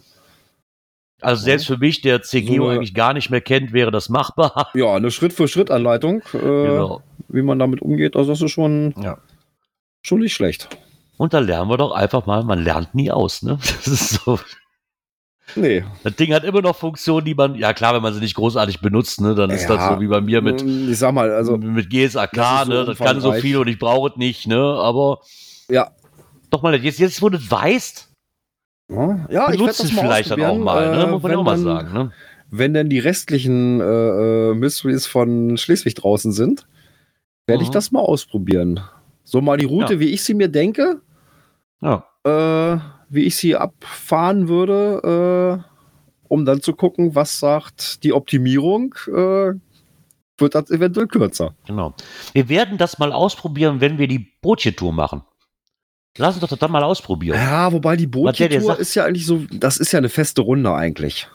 Also 1.22 1.44
selbst 1.44 1.68
für 1.68 1.78
mich, 1.78 2.02
der 2.02 2.24
CGO 2.24 2.56
so 2.56 2.68
eigentlich 2.70 2.96
gar 2.96 3.14
nicht 3.14 3.30
mehr 3.30 3.40
kennt, 3.40 3.72
wäre 3.72 3.92
das 3.92 4.10
machbar. 4.10 4.72
Ja, 4.74 4.96
eine 4.96 5.12
Schritt-für-Schritt-Anleitung, 5.12 6.24
äh, 6.34 6.40
genau. 6.40 7.04
wie 7.28 7.44
man 7.44 7.60
damit 7.60 7.84
umgeht. 7.84 8.16
Also 8.16 8.32
das 8.32 8.42
ist 8.42 8.52
schon, 8.52 8.96
ja. 9.00 9.20
schon 10.02 10.20
nicht 10.20 10.34
schlecht. 10.34 10.70
Und 11.18 11.36
da 11.36 11.40
lernen 11.40 11.70
wir 11.70 11.78
doch 11.78 11.92
einfach 11.92 12.26
mal, 12.26 12.44
man 12.44 12.64
lernt 12.64 12.96
nie 12.96 13.12
aus. 13.12 13.44
Ne? 13.44 13.60
Das 13.62 13.88
ist 13.88 14.10
so. 14.10 14.40
Nee. 15.56 15.84
Das 16.04 16.16
Ding 16.16 16.34
hat 16.34 16.44
immer 16.44 16.62
noch 16.62 16.76
Funktionen, 16.76 17.26
die 17.26 17.36
man, 17.36 17.56
ja 17.56 17.74
klar, 17.74 17.94
wenn 17.94 18.02
man 18.02 18.14
sie 18.14 18.20
nicht 18.20 18.36
großartig 18.36 18.82
benutzt, 18.82 19.22
ne, 19.22 19.36
dann 19.36 19.50
ist 19.50 19.64
ja, 19.64 19.76
das 19.76 19.90
so 19.90 20.02
wie 20.02 20.08
bei 20.08 20.22
mir 20.22 20.42
mit, 20.42 20.64
mm, 20.64 20.92
ich 20.92 20.98
sag 20.98 21.14
mal, 21.14 21.32
also, 21.32 21.58
mit 21.58 21.90
GSAK, 21.90 22.32
das 22.32 22.68
ne, 22.68 22.86
das 22.86 22.98
kann 22.98 23.22
so 23.22 23.34
viel 23.34 23.58
und 23.58 23.68
ich 23.68 23.78
brauche 23.78 24.10
es 24.10 24.16
nicht, 24.16 24.48
ne, 24.48 24.58
aber, 24.58 25.20
ja. 25.70 25.92
Doch 26.50 26.62
mal, 26.62 26.76
jetzt, 26.76 27.00
jetzt 27.00 27.22
wo 27.22 27.30
du 27.30 27.38
es 27.38 27.52
weißt, 27.52 28.10
ja, 29.30 29.50
benutzt 29.50 29.84
es 29.84 29.92
vielleicht 29.92 30.32
dann 30.32 30.44
auch 30.44 30.58
mal, 30.58 30.98
ne, 30.98 31.08
muss 31.08 31.22
man 31.22 31.32
ja 31.32 31.38
auch 31.38 31.44
mal 31.44 31.58
sagen, 31.58 31.94
ne. 31.94 32.12
Wenn 32.56 32.76
denn 32.76 32.88
die 32.88 33.00
restlichen 33.00 33.82
äh, 33.82 33.84
äh, 33.84 34.54
Mysteries 34.54 35.08
von 35.08 35.58
Schleswig 35.58 35.96
draußen 35.96 36.32
sind, 36.32 36.68
werde 37.48 37.64
mhm. 37.64 37.66
ich 37.66 37.72
das 37.72 37.92
mal 37.92 38.02
ausprobieren. 38.02 38.80
So 39.24 39.42
mal 39.42 39.58
die 39.58 39.66
Route, 39.66 39.96
ja. 39.96 40.00
wie 40.00 40.10
ich 40.10 40.24
sie 40.24 40.36
mir 40.36 40.50
denke. 40.50 41.02
Ja. 41.82 42.06
Äh, 42.24 42.78
wie 43.10 43.24
ich 43.24 43.36
sie 43.36 43.56
abfahren 43.56 44.48
würde, 44.48 45.64
äh, 45.64 46.28
um 46.28 46.46
dann 46.46 46.62
zu 46.62 46.74
gucken, 46.74 47.16
was 47.16 47.40
sagt 47.40 48.04
die 48.04 48.14
Optimierung. 48.14 48.96
Äh, 49.08 49.54
wird 50.38 50.56
das 50.56 50.72
eventuell 50.72 51.08
kürzer. 51.08 51.56
Genau. 51.68 51.94
Wir 52.34 52.50
werden 52.50 52.78
das 52.78 52.98
mal 52.98 53.12
ausprobieren, 53.12 53.82
wenn 53.82 53.98
wir 53.98 54.08
die 54.08 54.34
Bootje-Tour 54.42 54.92
machen. 54.92 55.24
Lass 56.18 56.36
uns 56.36 56.42
doch 56.42 56.50
das 56.50 56.60
dann 56.60 56.72
mal 56.72 56.84
ausprobieren. 56.84 57.38
Ja, 57.38 57.72
wobei 57.72 57.96
die 57.96 58.08
Bootje-Tour 58.08 58.80
ist 58.80 58.96
ja 58.96 59.06
eigentlich 59.06 59.26
so, 59.26 59.46
das 59.52 59.78
ist 59.78 59.92
ja 59.92 60.00
eine 60.00 60.10
feste 60.10 60.42
Runde 60.42 60.74
eigentlich. 60.74 61.28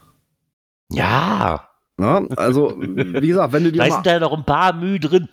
Ja, 0.91 1.68
na, 2.01 2.23
also, 2.37 2.75
wie 2.79 3.27
gesagt, 3.27 3.53
wenn 3.53 3.65
du 3.65 3.73
dir. 3.73 3.83
Da 3.83 3.91
sind 3.91 4.07
ja 4.07 4.21
noch 4.21 4.33
ein 4.33 4.45
paar 4.45 4.73
Mühe 4.73 5.01
drin. 5.01 5.29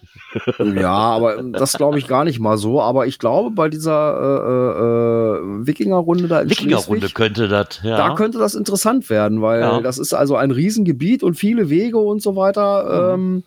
ja, 0.76 0.92
aber 0.92 1.44
das 1.44 1.74
glaube 1.74 2.00
ich 2.00 2.08
gar 2.08 2.24
nicht 2.24 2.40
mal 2.40 2.58
so. 2.58 2.82
Aber 2.82 3.06
ich 3.06 3.20
glaube, 3.20 3.52
bei 3.52 3.70
dieser 3.70 4.16
äh, 4.20 4.72
äh, 4.82 5.68
Wikinger-Runde 5.68 6.28
da 6.28 6.42
in 6.42 6.50
Wikinger-Runde 6.50 7.10
könnte 7.10 7.48
das, 7.48 7.82
ja. 7.84 7.98
Da 7.98 8.16
könnte 8.16 8.40
das 8.40 8.56
interessant 8.56 9.12
werden, 9.12 9.44
weil 9.44 9.62
ja. 9.62 9.80
das 9.80 10.00
ist 10.00 10.16
also 10.16 10.38
ein 10.38 10.50
Riesengebiet 10.50 11.22
und 11.22 11.36
viele 11.36 11.70
Wege 11.70 12.00
und 12.00 12.24
so 12.24 12.36
weiter. 12.36 13.16
Mhm. 13.16 13.24
Ähm, 13.24 13.44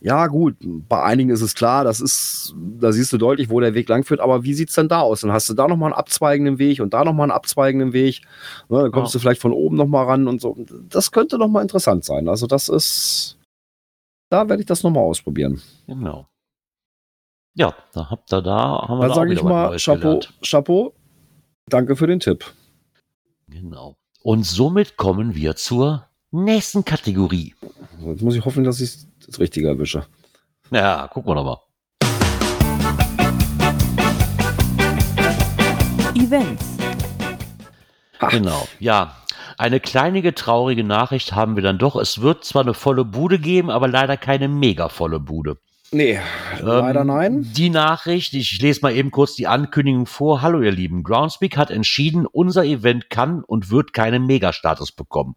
ja, 0.00 0.26
gut, 0.26 0.56
bei 0.60 1.02
einigen 1.02 1.30
ist 1.30 1.40
es 1.40 1.54
klar, 1.54 1.84
das 1.84 2.00
ist, 2.00 2.54
da 2.56 2.92
siehst 2.92 3.12
du 3.12 3.18
deutlich, 3.18 3.48
wo 3.48 3.60
der 3.60 3.74
Weg 3.74 3.88
langführt, 3.88 4.20
aber 4.20 4.44
wie 4.44 4.54
sieht 4.54 4.68
es 4.68 4.74
denn 4.74 4.88
da 4.88 5.00
aus? 5.00 5.22
Dann 5.22 5.32
hast 5.32 5.48
du 5.48 5.54
da 5.54 5.66
nochmal 5.66 5.92
einen 5.92 5.98
abzweigenden 5.98 6.58
Weg 6.58 6.80
und 6.80 6.92
da 6.92 7.04
nochmal 7.04 7.24
einen 7.24 7.36
abzweigenden 7.36 7.92
Weg. 7.92 8.20
Ne, 8.68 8.82
dann 8.82 8.92
kommst 8.92 9.14
ja. 9.14 9.18
du 9.18 9.22
vielleicht 9.22 9.40
von 9.40 9.52
oben 9.52 9.76
nochmal 9.76 10.04
ran 10.04 10.28
und 10.28 10.40
so. 10.40 10.56
Das 10.88 11.12
könnte 11.12 11.38
nochmal 11.38 11.62
interessant 11.62 12.04
sein. 12.04 12.28
Also, 12.28 12.46
das 12.46 12.68
ist, 12.68 13.38
da 14.28 14.48
werde 14.48 14.60
ich 14.60 14.66
das 14.66 14.82
nochmal 14.82 15.04
ausprobieren. 15.04 15.62
Genau. 15.86 16.26
Ja, 17.54 17.74
da 17.94 18.10
habt 18.10 18.30
ihr 18.32 18.42
da, 18.42 18.86
haben 18.86 18.98
wir 18.98 19.06
Dann 19.06 19.14
sage 19.14 19.32
ich 19.32 19.42
mal, 19.42 19.76
Chapeau, 19.78 20.20
Chapeau, 20.42 20.94
danke 21.70 21.96
für 21.96 22.06
den 22.06 22.20
Tipp. 22.20 22.44
Genau. 23.48 23.96
Und 24.22 24.44
somit 24.44 24.98
kommen 24.98 25.34
wir 25.34 25.56
zur 25.56 26.06
nächsten 26.32 26.84
Kategorie. 26.84 27.54
Jetzt 28.00 28.22
muss 28.22 28.34
ich 28.34 28.44
hoffen, 28.44 28.64
dass 28.64 28.80
ich 28.80 29.06
das 29.26 29.38
Richtige 29.38 29.68
erwische. 29.68 30.04
Ja, 30.70 31.08
gucken 31.08 31.30
wir 31.30 31.34
nochmal. 31.34 31.58
Events. 36.14 36.76
Ach. 38.18 38.30
Genau, 38.30 38.66
ja. 38.78 39.16
Eine 39.58 39.80
kleinige 39.80 40.34
traurige 40.34 40.84
Nachricht 40.84 41.32
haben 41.32 41.56
wir 41.56 41.62
dann 41.62 41.78
doch. 41.78 41.96
Es 41.96 42.20
wird 42.20 42.44
zwar 42.44 42.62
eine 42.62 42.74
volle 42.74 43.04
Bude 43.04 43.38
geben, 43.38 43.70
aber 43.70 43.88
leider 43.88 44.16
keine 44.16 44.48
mega 44.48 44.88
volle 44.88 45.18
Bude. 45.18 45.56
Nee, 45.92 46.18
ähm, 46.58 46.66
leider 46.66 47.04
nein. 47.04 47.50
Die 47.54 47.70
Nachricht, 47.70 48.34
ich 48.34 48.60
lese 48.60 48.80
mal 48.82 48.92
eben 48.92 49.10
kurz 49.10 49.34
die 49.34 49.46
Ankündigung 49.46 50.06
vor. 50.06 50.42
Hallo 50.42 50.60
ihr 50.60 50.72
Lieben, 50.72 51.04
Groundspeak 51.04 51.56
hat 51.56 51.70
entschieden, 51.70 52.26
unser 52.26 52.64
Event 52.64 53.08
kann 53.08 53.44
und 53.44 53.70
wird 53.70 53.92
keinen 53.92 54.26
Mega-Status 54.26 54.92
bekommen. 54.92 55.36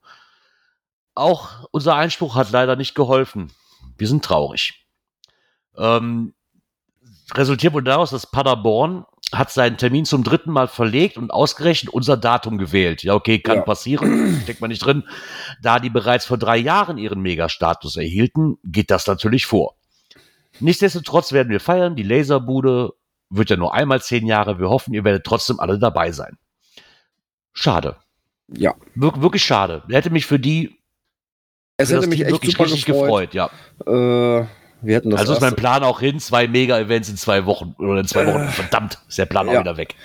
Auch 1.19 1.67
unser 1.71 1.95
Einspruch 1.95 2.35
hat 2.35 2.51
leider 2.51 2.77
nicht 2.77 2.95
geholfen. 2.95 3.51
Wir 3.97 4.07
sind 4.07 4.23
traurig. 4.23 4.85
Ähm, 5.77 6.33
resultiert 7.33 7.73
wohl 7.73 7.83
daraus, 7.83 8.11
dass 8.11 8.31
Paderborn 8.31 9.05
hat 9.33 9.51
seinen 9.51 9.77
Termin 9.77 10.05
zum 10.05 10.23
dritten 10.23 10.51
Mal 10.51 10.69
verlegt 10.69 11.17
und 11.17 11.31
ausgerechnet 11.31 11.93
unser 11.93 12.15
Datum 12.15 12.57
gewählt. 12.57 13.03
Ja, 13.03 13.15
okay, 13.15 13.39
kann 13.39 13.57
ja. 13.57 13.61
passieren, 13.63 14.39
steckt 14.43 14.61
man 14.61 14.69
nicht 14.69 14.83
drin. 14.83 15.03
Da 15.61 15.79
die 15.79 15.89
bereits 15.89 16.25
vor 16.25 16.37
drei 16.37 16.55
Jahren 16.55 16.97
ihren 16.97 17.19
Megastatus 17.19 17.97
erhielten, 17.97 18.57
geht 18.63 18.89
das 18.89 19.05
natürlich 19.05 19.45
vor. 19.45 19.75
Nichtsdestotrotz 20.61 21.33
werden 21.33 21.49
wir 21.49 21.59
feiern. 21.59 21.97
Die 21.97 22.03
Laserbude 22.03 22.93
wird 23.29 23.49
ja 23.49 23.57
nur 23.57 23.73
einmal 23.73 24.01
zehn 24.01 24.25
Jahre. 24.25 24.57
Wir 24.57 24.69
hoffen, 24.69 24.93
ihr 24.93 25.03
werdet 25.03 25.25
trotzdem 25.25 25.59
alle 25.59 25.79
dabei 25.79 26.13
sein. 26.13 26.37
Schade. 27.51 27.97
Ja. 28.47 28.73
Wir 28.95 29.21
wirklich 29.21 29.43
schade. 29.43 29.83
Hätte 29.89 30.09
mich 30.09 30.25
für 30.25 30.39
die 30.39 30.78
es 31.79 31.91
hätte 31.91 32.07
mich 32.07 32.25
echt 32.25 32.45
super 32.45 32.65
gefreut. 32.65 33.31
gefreut. 33.31 33.33
ja. 33.33 33.49
Äh, 33.85 34.45
wir 34.81 34.95
hätten 34.95 35.09
das 35.09 35.21
also 35.21 35.33
ist 35.33 35.41
mein 35.41 35.55
Plan 35.55 35.83
auch 35.83 35.99
hin, 35.99 36.19
zwei 36.19 36.47
Mega-Events 36.47 37.09
in 37.09 37.17
zwei 37.17 37.45
Wochen 37.45 37.75
oder 37.79 37.99
in 37.99 38.07
zwei 38.07 38.25
Wochen. 38.27 38.43
Äh, 38.43 38.47
Verdammt, 38.47 38.99
ist 39.07 39.17
der 39.17 39.25
Plan 39.25 39.47
ja. 39.47 39.55
auch 39.55 39.61
wieder 39.61 39.77
weg. 39.77 39.95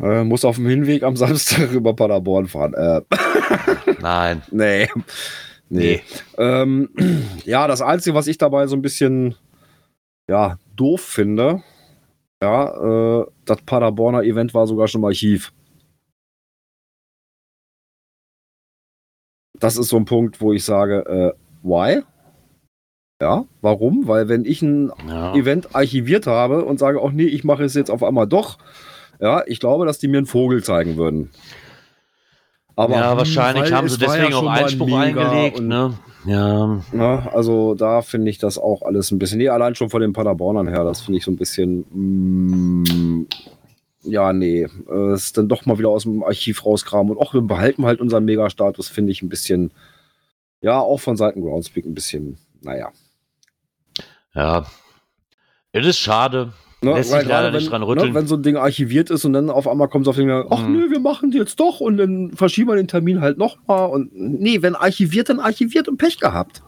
Äh, 0.00 0.24
muss 0.24 0.44
auf 0.44 0.56
dem 0.56 0.68
Hinweg 0.68 1.02
am 1.02 1.16
Samstag 1.16 1.72
über 1.72 1.94
Paderborn 1.94 2.46
fahren. 2.46 2.74
Äh. 2.74 3.00
Nein. 4.00 4.42
Nee. 4.50 4.88
Nee. 5.68 6.00
nee. 6.00 6.02
Ähm, 6.38 6.90
ja, 7.44 7.66
das 7.66 7.82
Einzige, 7.82 8.14
was 8.14 8.26
ich 8.26 8.38
dabei 8.38 8.66
so 8.66 8.76
ein 8.76 8.82
bisschen 8.82 9.34
ja, 10.28 10.58
doof 10.76 11.00
finde, 11.00 11.62
ja, 12.42 13.20
äh, 13.20 13.26
das 13.44 13.62
Paderborner 13.62 14.22
Event 14.22 14.54
war 14.54 14.66
sogar 14.66 14.88
schon 14.88 15.00
im 15.00 15.06
Archiv. 15.06 15.52
Das 19.60 19.76
ist 19.76 19.88
so 19.88 19.96
ein 19.96 20.04
Punkt, 20.04 20.40
wo 20.40 20.52
ich 20.52 20.64
sage, 20.64 21.04
äh, 21.06 21.32
why? 21.62 22.02
Ja, 23.20 23.44
warum? 23.62 24.08
Weil 24.08 24.28
wenn 24.28 24.44
ich 24.44 24.60
ein 24.62 24.92
ja. 25.08 25.34
Event 25.34 25.74
archiviert 25.74 26.26
habe 26.26 26.64
und 26.64 26.78
sage, 26.78 27.00
auch 27.00 27.12
nee, 27.12 27.24
ich 27.24 27.44
mache 27.44 27.64
es 27.64 27.74
jetzt 27.74 27.90
auf 27.90 28.02
einmal 28.02 28.26
doch, 28.26 28.58
Ja, 29.20 29.42
ich 29.46 29.60
glaube, 29.60 29.86
dass 29.86 29.98
die 29.98 30.08
mir 30.08 30.18
einen 30.18 30.26
Vogel 30.26 30.62
zeigen 30.62 30.96
würden. 30.96 31.30
Aber 32.74 32.94
ja, 32.94 33.16
wahrscheinlich 33.16 33.72
haben 33.72 33.88
sie 33.88 33.98
deswegen 33.98 34.32
ja 34.32 34.36
auch 34.36 34.46
Einspruch 34.46 34.94
eingelegt. 34.94 35.60
Ne? 35.60 35.94
Ja. 36.26 36.82
ja. 36.92 37.28
Also 37.32 37.74
da 37.74 38.02
finde 38.02 38.30
ich 38.30 38.36
das 38.36 38.58
auch 38.58 38.82
alles 38.82 39.10
ein 39.10 39.18
bisschen. 39.18 39.38
Nee, 39.38 39.48
allein 39.48 39.74
schon 39.74 39.88
von 39.88 40.02
den 40.02 40.12
Paderbornern 40.12 40.68
her, 40.68 40.84
das 40.84 41.00
finde 41.00 41.18
ich 41.18 41.24
so 41.24 41.30
ein 41.30 41.36
bisschen. 41.36 41.86
Mm, 41.90 43.26
ja, 44.06 44.32
nee. 44.32 44.68
Es 45.14 45.24
ist 45.26 45.38
dann 45.38 45.48
doch 45.48 45.66
mal 45.66 45.78
wieder 45.78 45.88
aus 45.88 46.04
dem 46.04 46.22
Archiv 46.22 46.64
rauskramen 46.64 47.12
und 47.12 47.18
auch 47.18 47.34
wir 47.34 47.42
behalten 47.42 47.84
halt 47.84 48.00
unseren 48.00 48.24
Mega-Status, 48.24 48.88
finde 48.88 49.12
ich 49.12 49.22
ein 49.22 49.28
bisschen. 49.28 49.72
Ja, 50.60 50.80
auch 50.80 50.98
von 50.98 51.16
Seiten 51.16 51.42
Groundspeak 51.42 51.84
ein 51.84 51.94
bisschen. 51.94 52.38
Naja. 52.62 52.90
Ja. 54.34 54.66
Es 55.72 55.86
ist 55.86 55.98
schade. 55.98 56.52
Ne, 56.82 56.92
Lässt 56.92 57.10
sich 57.10 57.24
leider 57.24 57.48
wenn, 57.48 57.54
nicht 57.54 57.70
dran 57.70 57.82
rütteln. 57.82 58.08
Ne, 58.08 58.14
wenn 58.14 58.26
so 58.26 58.36
ein 58.36 58.42
Ding 58.42 58.56
archiviert 58.56 59.10
ist 59.10 59.24
und 59.24 59.32
dann 59.32 59.50
auf 59.50 59.66
einmal 59.66 59.88
kommt 59.88 60.06
es 60.06 60.08
auf 60.08 60.16
den 60.16 60.30
ach 60.30 60.62
mhm. 60.62 60.72
nö, 60.72 60.90
wir 60.90 61.00
machen 61.00 61.32
jetzt 61.32 61.58
doch 61.58 61.80
und 61.80 61.96
dann 61.96 62.32
verschieben 62.32 62.68
wir 62.68 62.76
den 62.76 62.88
Termin 62.88 63.20
halt 63.20 63.38
nochmal 63.38 63.88
und 63.90 64.10
nee, 64.14 64.60
wenn 64.62 64.74
archiviert, 64.74 65.28
dann 65.28 65.40
archiviert 65.40 65.88
und 65.88 65.96
Pech 65.96 66.18
gehabt. 66.18 66.62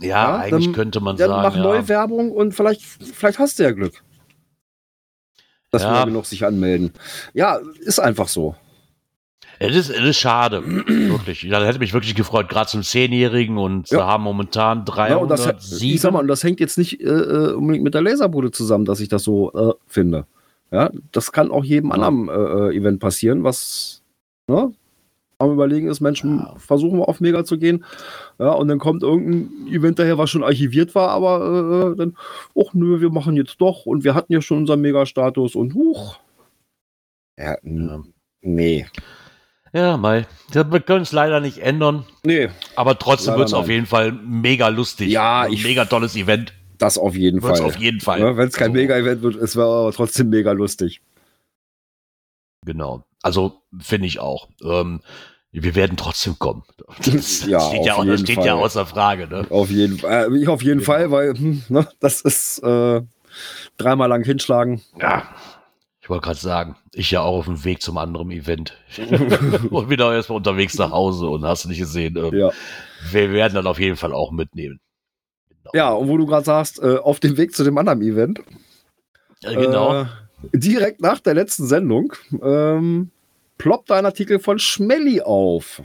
Ja, 0.00 0.06
ja 0.06 0.36
eigentlich 0.38 0.66
dann, 0.66 0.74
könnte 0.74 1.00
man 1.00 1.16
dann 1.16 1.28
sagen. 1.28 1.42
Dann 1.42 1.52
mach 1.52 1.56
ja. 1.56 1.62
Neuwerbung 1.62 2.32
und 2.32 2.52
vielleicht, 2.52 2.82
vielleicht 2.82 3.38
hast 3.38 3.58
du 3.58 3.62
ja 3.62 3.70
Glück. 3.70 4.02
Dass 5.74 5.82
ja. 5.82 5.92
wir 5.92 6.06
genug 6.06 6.26
sich 6.26 6.46
anmelden. 6.46 6.92
Ja, 7.32 7.58
ist 7.80 7.98
einfach 7.98 8.28
so. 8.28 8.54
Es 9.58 9.74
ist, 9.74 9.90
es 9.90 10.02
ist 10.02 10.18
schade, 10.18 10.62
wirklich. 10.86 11.48
Das 11.48 11.64
hätte 11.64 11.78
mich 11.78 11.92
wirklich 11.92 12.14
gefreut, 12.14 12.48
gerade 12.48 12.70
zum 12.70 12.82
Zehnjährigen 12.82 13.58
und 13.58 13.90
ja. 13.90 13.98
wir 13.98 14.06
haben 14.06 14.22
momentan 14.22 14.84
307. 14.84 15.20
Ja, 15.20 15.52
das, 15.52 15.82
ich 15.82 16.00
sag 16.00 16.12
mal, 16.12 16.20
und 16.20 16.28
das 16.28 16.44
hängt 16.44 16.60
jetzt 16.60 16.78
nicht 16.78 17.00
äh, 17.00 17.06
äh, 17.06 17.52
unbedingt 17.52 17.84
mit 17.84 17.94
der 17.94 18.02
Laserbude 18.02 18.50
zusammen, 18.50 18.84
dass 18.84 19.00
ich 19.00 19.08
das 19.08 19.24
so 19.24 19.52
äh, 19.52 19.74
finde. 19.86 20.26
Ja, 20.70 20.90
das 21.12 21.32
kann 21.32 21.50
auch 21.50 21.64
jedem 21.64 21.90
ja. 21.90 21.96
anderen 21.96 22.28
äh, 22.28 22.72
äh, 22.72 22.76
Event 22.76 23.00
passieren, 23.00 23.44
was 23.44 24.02
ne, 24.46 24.72
am 25.38 25.52
Überlegen 25.52 25.88
ist, 25.88 26.00
Menschen 26.00 26.38
ja. 26.38 26.54
versuchen 26.58 26.98
wir 26.98 27.08
auf 27.08 27.20
Mega 27.20 27.44
zu 27.44 27.58
gehen. 27.58 27.84
Ja, 28.38 28.52
und 28.52 28.68
dann 28.68 28.78
kommt 28.78 29.02
irgendein 29.02 29.72
Event 29.72 29.98
daher, 29.98 30.18
was 30.18 30.30
schon 30.30 30.44
archiviert 30.44 30.94
war, 30.94 31.10
aber 31.10 31.92
äh, 31.92 31.96
dann, 31.96 32.16
ach 32.58 32.72
nö, 32.72 33.00
wir 33.00 33.10
machen 33.10 33.36
jetzt 33.36 33.60
doch 33.60 33.86
und 33.86 34.04
wir 34.04 34.14
hatten 34.14 34.32
ja 34.32 34.40
schon 34.40 34.58
unseren 34.58 34.80
Mega-Status 34.80 35.54
und 35.54 35.74
huch. 35.74 36.18
Ja, 37.38 37.56
nee. 38.40 38.86
Ja, 39.72 39.96
Mai. 39.96 40.24
Wir 40.52 40.64
können 40.80 41.02
es 41.02 41.10
leider 41.10 41.40
nicht 41.40 41.58
ändern. 41.58 42.04
Nee. 42.24 42.48
Aber 42.76 42.96
trotzdem 42.96 43.36
wird 43.36 43.48
es 43.48 43.54
auf 43.54 43.68
jeden 43.68 43.86
Fall 43.86 44.12
mega 44.12 44.68
lustig. 44.68 45.08
Ja, 45.08 45.42
ein 45.42 45.52
ich, 45.52 45.64
mega 45.64 45.84
tolles 45.84 46.14
Event. 46.14 46.54
Das 46.78 46.96
auf 46.96 47.16
jeden 47.16 47.42
wird's 47.42 47.58
Fall. 47.58 47.68
auf 47.68 47.76
jeden 47.76 48.00
Fall. 48.00 48.20
Ja, 48.20 48.36
Wenn 48.36 48.48
es 48.48 48.54
kein 48.54 48.70
also, 48.70 48.80
Mega-Event 48.80 49.22
wird, 49.22 49.36
es 49.36 49.56
wäre 49.56 49.66
aber 49.66 49.92
trotzdem 49.92 50.28
mega 50.28 50.52
lustig. 50.52 51.00
Genau. 52.64 53.04
Also 53.24 53.62
finde 53.80 54.06
ich 54.06 54.20
auch. 54.20 54.48
Ähm, 54.62 55.00
wir 55.50 55.74
werden 55.74 55.96
trotzdem 55.96 56.38
kommen. 56.38 56.62
Das 56.98 57.46
ja, 57.46 57.58
steht, 57.58 57.86
ja, 57.86 58.04
das 58.04 58.20
steht 58.20 58.44
ja 58.44 58.54
außer 58.54 58.84
Frage. 58.84 59.26
Ne? 59.28 59.46
Auf 59.48 59.70
jeden 59.70 59.98
Fall. 59.98 60.30
Äh, 60.30 60.38
ich 60.42 60.48
auf 60.48 60.62
jeden 60.62 60.80
genau. 60.80 60.92
Fall, 60.92 61.10
weil 61.10 61.32
hm, 61.32 61.64
ne, 61.70 61.88
das 62.00 62.20
ist 62.20 62.58
äh, 62.58 63.00
dreimal 63.78 64.10
lang 64.10 64.24
hinschlagen. 64.24 64.82
Ja. 65.00 65.26
Ich 66.02 66.10
wollte 66.10 66.26
gerade 66.26 66.38
sagen, 66.38 66.76
ich 66.92 67.10
ja 67.12 67.22
auch 67.22 67.38
auf 67.38 67.44
dem 67.46 67.64
Weg 67.64 67.80
zum 67.80 67.96
anderen 67.96 68.30
Event. 68.30 68.74
und 69.70 69.88
wieder 69.88 70.14
erstmal 70.14 70.36
unterwegs 70.36 70.76
nach 70.76 70.90
Hause 70.90 71.26
und 71.26 71.44
hast 71.44 71.64
du 71.64 71.70
nicht 71.70 71.78
gesehen. 71.78 72.18
Ähm, 72.18 72.34
ja. 72.34 72.50
Wir 73.10 73.32
werden 73.32 73.54
dann 73.54 73.66
auf 73.66 73.80
jeden 73.80 73.96
Fall 73.96 74.12
auch 74.12 74.32
mitnehmen. 74.32 74.80
Genau. 75.48 75.70
Ja, 75.72 75.92
und 75.92 76.08
wo 76.08 76.18
du 76.18 76.26
gerade 76.26 76.44
sagst, 76.44 76.78
äh, 76.82 76.98
auf 76.98 77.20
dem 77.20 77.38
Weg 77.38 77.54
zu 77.54 77.64
dem 77.64 77.78
anderen 77.78 78.02
Event. 78.02 78.42
Ja, 79.40 79.58
genau. 79.58 80.02
Äh, 80.02 80.06
direkt 80.52 81.00
nach 81.00 81.20
der 81.20 81.32
letzten 81.32 81.66
Sendung 81.66 82.12
ähm, 82.42 83.10
ploppt 83.64 83.90
ein 83.90 84.04
Artikel 84.04 84.38
von 84.38 84.58
Schmelly 84.58 85.22
auf. 85.22 85.82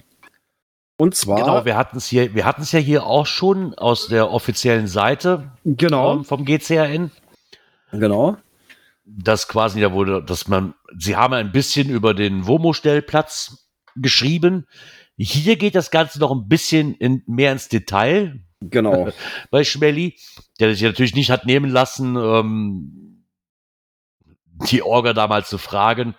Und 0.98 1.16
zwar. 1.16 1.40
Genau, 1.40 1.64
wir 1.64 1.78
hatten 1.78 1.96
es 1.98 2.08
hier, 2.08 2.36
wir 2.36 2.46
hatten 2.46 2.62
es 2.62 2.74
ja 2.74 2.80
hier 2.80 3.06
auch 3.06 3.26
schon 3.26 3.74
aus 3.74 4.10
der 4.10 4.32
offiziellen 4.32 4.88
Seite 4.88 5.52
genau. 5.64 6.18
Ähm, 6.18 6.26
vom 6.26 6.44
GCRN. 6.44 7.10
Genau 7.94 8.38
das 9.12 9.48
quasi 9.48 9.82
da 9.82 9.92
wurde, 9.92 10.24
dass 10.24 10.48
man, 10.48 10.76
sie 10.98 11.16
haben 11.16 11.34
ein 11.34 11.52
bisschen 11.52 11.90
über 11.90 12.14
den 12.14 12.46
WOMO-Stellplatz 12.46 13.70
geschrieben. 13.96 14.68
Hier 15.18 15.58
geht 15.58 15.76
das 15.76 15.92
Ganze 15.92 16.20
noch 16.20 16.32
ein 16.32 16.48
bisschen 16.48 16.94
in, 16.96 17.24
mehr 17.26 17.52
ins 17.52 17.70
Detail. 17.70 18.40
Genau. 18.62 19.10
Bei 19.52 19.64
Schmelly, 19.64 20.18
der 20.60 20.74
sich 20.74 20.84
natürlich 20.84 21.16
nicht 21.16 21.32
hat 21.32 21.46
nehmen 21.46 21.72
lassen, 21.72 22.16
ähm, 22.16 23.26
die 24.70 24.84
Orga 24.84 25.14
damals 25.14 25.50
zu 25.50 25.58
fragen, 25.58 26.16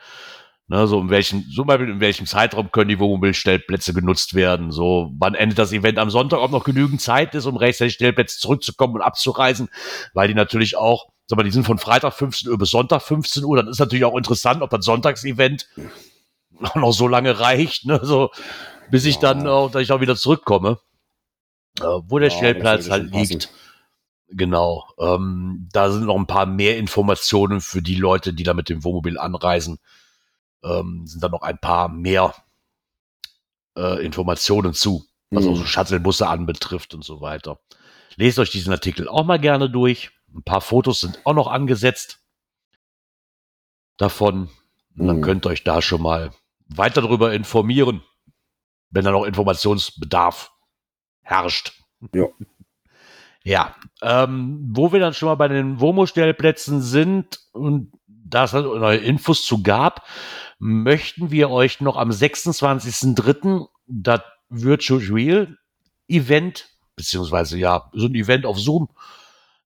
ne, 0.70 0.86
so 0.86 1.00
in 1.00 1.10
welchem, 1.10 1.44
so 1.50 1.64
mal 1.64 1.80
in 1.80 2.00
welchem 2.00 2.26
Zeitraum 2.26 2.70
können 2.70 2.88
die 2.88 2.98
Wohnmobilstellplätze 3.00 3.92
genutzt 3.92 4.34
werden, 4.34 4.70
so 4.70 5.10
wann 5.18 5.34
endet 5.34 5.58
das 5.58 5.72
Event 5.72 5.98
am 5.98 6.10
Sonntag, 6.10 6.38
ob 6.38 6.52
noch 6.52 6.64
genügend 6.64 7.00
Zeit 7.00 7.34
ist, 7.34 7.46
um 7.46 7.56
rechtzeitig 7.56 7.94
Stellplätze 7.94 8.38
zurückzukommen 8.38 8.94
und 8.94 9.02
abzureisen, 9.02 9.68
weil 10.14 10.28
die 10.28 10.34
natürlich 10.34 10.76
auch 10.76 11.08
sag 11.26 11.36
mal, 11.36 11.42
die 11.42 11.50
sind 11.50 11.66
von 11.66 11.78
Freitag 11.78 12.12
15 12.14 12.50
Uhr 12.50 12.58
bis 12.58 12.70
Sonntag 12.70 13.02
15 13.02 13.44
Uhr, 13.44 13.56
dann 13.56 13.68
ist 13.68 13.80
natürlich 13.80 14.04
auch 14.04 14.16
interessant, 14.16 14.62
ob 14.62 14.70
das 14.70 14.84
Sonntagsevent 14.84 15.68
noch 16.74 16.92
so 16.92 17.08
lange 17.08 17.40
reicht, 17.40 17.86
ne, 17.86 18.00
so, 18.02 18.30
bis 18.90 19.04
ich 19.04 19.18
dann 19.18 19.46
auch, 19.46 19.70
dass 19.70 19.82
ich 19.82 19.92
auch 19.92 20.00
wieder 20.00 20.16
zurückkomme, 20.16 20.78
äh, 21.80 21.84
wo 21.84 22.18
der 22.18 22.30
ja, 22.30 22.36
Stellplatz 22.36 22.90
halt 22.90 23.12
liegt. 23.12 23.50
Genau. 24.28 24.84
Ähm, 25.00 25.68
da 25.72 25.90
sind 25.90 26.06
noch 26.06 26.16
ein 26.16 26.28
paar 26.28 26.46
mehr 26.46 26.78
Informationen 26.78 27.60
für 27.60 27.82
die 27.82 27.96
Leute, 27.96 28.32
die 28.32 28.44
da 28.44 28.54
mit 28.54 28.68
dem 28.68 28.84
Wohnmobil 28.84 29.18
anreisen. 29.18 29.80
Ähm, 30.62 31.06
sind 31.06 31.22
da 31.22 31.28
noch 31.28 31.42
ein 31.42 31.58
paar 31.58 31.88
mehr 31.88 32.34
äh, 33.76 34.04
Informationen 34.04 34.74
zu, 34.74 35.04
was 35.30 35.44
mhm. 35.44 35.50
auch 35.50 35.56
so 35.56 35.64
Shuttlebusse 35.64 36.28
anbetrifft 36.28 36.94
und 36.94 37.04
so 37.04 37.20
weiter. 37.20 37.58
Lest 38.16 38.38
euch 38.38 38.50
diesen 38.50 38.72
Artikel 38.72 39.08
auch 39.08 39.24
mal 39.24 39.38
gerne 39.38 39.70
durch. 39.70 40.10
Ein 40.34 40.42
paar 40.42 40.60
Fotos 40.60 41.00
sind 41.00 41.20
auch 41.24 41.34
noch 41.34 41.46
angesetzt 41.46 42.20
davon. 43.96 44.50
Und 44.96 45.06
dann 45.06 45.18
mhm. 45.18 45.22
könnt 45.22 45.46
ihr 45.46 45.50
euch 45.50 45.64
da 45.64 45.80
schon 45.82 46.02
mal 46.02 46.30
weiter 46.66 47.02
darüber 47.02 47.32
informieren, 47.32 48.02
wenn 48.90 49.04
da 49.04 49.10
noch 49.10 49.24
Informationsbedarf 49.24 50.52
herrscht. 51.22 51.72
Ja. 52.14 52.26
Ja, 53.42 53.74
ähm, 54.02 54.68
wo 54.70 54.92
wir 54.92 55.00
dann 55.00 55.14
schon 55.14 55.30
mal 55.30 55.34
bei 55.34 55.48
den 55.48 55.80
WOMO-Stellplätzen 55.80 56.82
sind 56.82 57.40
und 57.52 57.90
da 58.30 58.44
es 58.44 58.52
neue 58.52 58.98
Infos 58.98 59.44
zu 59.44 59.62
gab, 59.62 60.06
möchten 60.58 61.30
wir 61.30 61.50
euch 61.50 61.80
noch 61.80 61.96
am 61.96 62.10
26.03. 62.10 63.66
das 63.86 64.22
Virtual 64.48 65.00
Real 65.00 65.56
Event, 66.08 66.68
beziehungsweise 66.96 67.58
ja, 67.58 67.90
so 67.92 68.06
ein 68.06 68.14
Event 68.14 68.46
auf 68.46 68.58
Zoom 68.58 68.88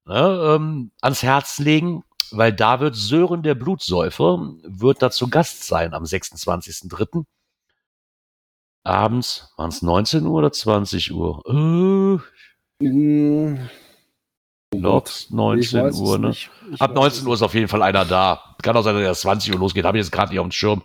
ne, 0.05 0.55
ähm, 0.57 0.91
ans 1.01 1.23
Herz 1.23 1.59
legen, 1.59 2.05
weil 2.31 2.53
da 2.53 2.81
wird 2.81 2.97
Sören 2.97 3.43
der 3.43 3.55
Blutsäufer, 3.55 4.55
wird 4.63 5.03
da 5.03 5.11
zu 5.11 5.29
Gast 5.29 5.65
sein 5.65 5.95
am 5.95 6.05
26.03. 6.05 7.25
Abends, 8.85 9.53
waren 9.57 9.71
es 9.71 9.81
19 9.81 10.27
Uhr 10.27 10.35
oder 10.35 10.53
20 10.53 11.13
Uhr? 11.13 12.21
Äh, 12.81 12.85
Glaube 14.81 15.11
19 15.31 15.93
Uhr, 15.95 16.19
ne? 16.19 16.35
Ab 16.79 16.95
19 16.95 17.27
Uhr 17.27 17.35
ist 17.35 17.43
auf 17.43 17.55
jeden 17.55 17.69
Fall 17.69 17.83
einer 17.83 18.05
da. 18.05 18.57
Kann 18.63 18.77
auch 18.77 18.83
sein, 18.83 18.95
dass 18.95 19.03
er 19.03 19.09
erst 19.09 19.23
20 19.23 19.53
Uhr 19.53 19.61
losgeht, 19.61 19.85
habe 19.85 19.99
ich 19.99 20.05
jetzt 20.05 20.13
gerade 20.13 20.31
nicht 20.31 20.41
auf 20.41 20.47
dem 20.47 20.53
Schirm. 20.53 20.83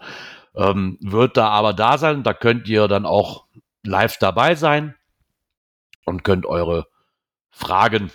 Ähm, 0.55 0.97
wird 1.01 1.37
da 1.37 1.49
aber 1.49 1.73
da 1.73 1.97
sein. 1.97 2.23
Da 2.23 2.33
könnt 2.33 2.67
ihr 2.67 2.87
dann 2.87 3.05
auch 3.05 3.45
live 3.83 4.17
dabei 4.17 4.55
sein 4.55 4.95
und 6.05 6.23
könnt 6.23 6.45
eure 6.45 6.87
Fragen 7.51 8.11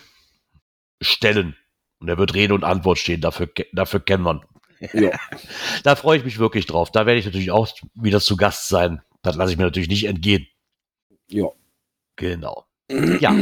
stellen. 1.01 1.55
Und 1.99 2.09
er 2.09 2.17
wird 2.17 2.33
Rede 2.33 2.53
und 2.53 2.63
Antwort 2.63 2.99
stehen, 2.99 3.21
dafür, 3.21 3.49
dafür 3.73 3.99
kennen 3.99 4.23
wir. 4.23 4.41
Ja. 4.93 5.17
da 5.83 5.95
freue 5.95 6.17
ich 6.17 6.25
mich 6.25 6.39
wirklich 6.39 6.65
drauf. 6.65 6.91
Da 6.91 7.05
werde 7.05 7.19
ich 7.19 7.25
natürlich 7.25 7.51
auch 7.51 7.67
wieder 7.95 8.19
zu 8.19 8.37
Gast 8.37 8.67
sein. 8.67 9.01
Das 9.21 9.35
lasse 9.35 9.51
ich 9.51 9.57
mir 9.57 9.63
natürlich 9.63 9.89
nicht 9.89 10.05
entgehen. 10.05 10.47
Ja. 11.27 11.47
Genau. 12.15 12.65
Ja. 13.19 13.35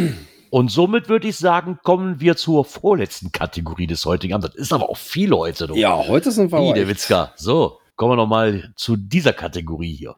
Und 0.54 0.70
somit 0.70 1.10
würde 1.10 1.28
ich 1.28 1.38
sagen, 1.38 1.80
kommen 1.82 2.20
wir 2.20 2.36
zur 2.36 2.64
vorletzten 2.64 3.32
Kategorie 3.32 3.88
des 3.88 4.06
heutigen 4.06 4.36
Abends. 4.36 4.52
Das 4.52 4.56
ist 4.56 4.72
aber 4.72 4.88
auch 4.88 4.98
viel 4.98 5.32
heute. 5.32 5.66
Du. 5.66 5.74
Ja, 5.74 6.08
heute 6.08 6.32
sind 6.32 6.52
wir 6.52 6.60
Ide 6.70 6.88
Witzka. 6.88 7.34
So, 7.36 7.80
kommen 7.96 8.12
wir 8.12 8.18
nochmal 8.18 8.72
zu 8.76 8.96
dieser 8.96 9.34
Kategorie 9.34 9.96
hier. 9.96 10.16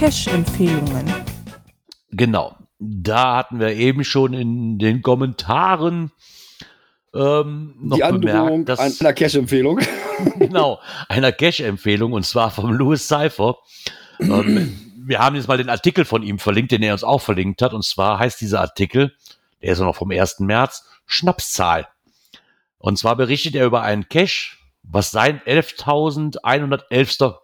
Cash-Empfehlungen. 0.00 1.14
Genau. 2.10 2.56
Da 2.80 3.36
hatten 3.36 3.60
wir 3.60 3.74
eben 3.74 4.02
schon 4.02 4.34
in 4.34 4.80
den 4.80 5.02
Kommentaren 5.02 6.10
ähm, 7.14 7.76
noch 7.80 7.98
Die 7.98 8.18
bemerkt, 8.18 8.70
dass 8.70 9.00
einer 9.00 9.12
Cash-Empfehlung. 9.12 9.78
genau, 10.36 10.80
einer 11.08 11.30
Cash-Empfehlung 11.30 12.12
und 12.12 12.26
zwar 12.26 12.50
vom 12.50 12.72
Louis 12.72 13.06
Cypher. 13.06 13.54
ähm, 14.18 14.83
wir 15.06 15.18
haben 15.18 15.36
jetzt 15.36 15.48
mal 15.48 15.58
den 15.58 15.70
Artikel 15.70 16.04
von 16.04 16.22
ihm 16.22 16.38
verlinkt, 16.38 16.72
den 16.72 16.82
er 16.82 16.92
uns 16.92 17.04
auch 17.04 17.20
verlinkt 17.20 17.62
hat. 17.62 17.72
Und 17.72 17.84
zwar 17.84 18.18
heißt 18.18 18.40
dieser 18.40 18.60
Artikel, 18.60 19.16
der 19.62 19.72
ist 19.72 19.80
noch 19.80 19.96
vom 19.96 20.10
1. 20.10 20.40
März, 20.40 20.84
Schnapszahl. 21.06 21.88
Und 22.78 22.98
zwar 22.98 23.16
berichtet 23.16 23.54
er 23.54 23.66
über 23.66 23.82
einen 23.82 24.08
Cash, 24.08 24.58
was 24.82 25.10
sein 25.10 25.40
11.111. 25.40 27.36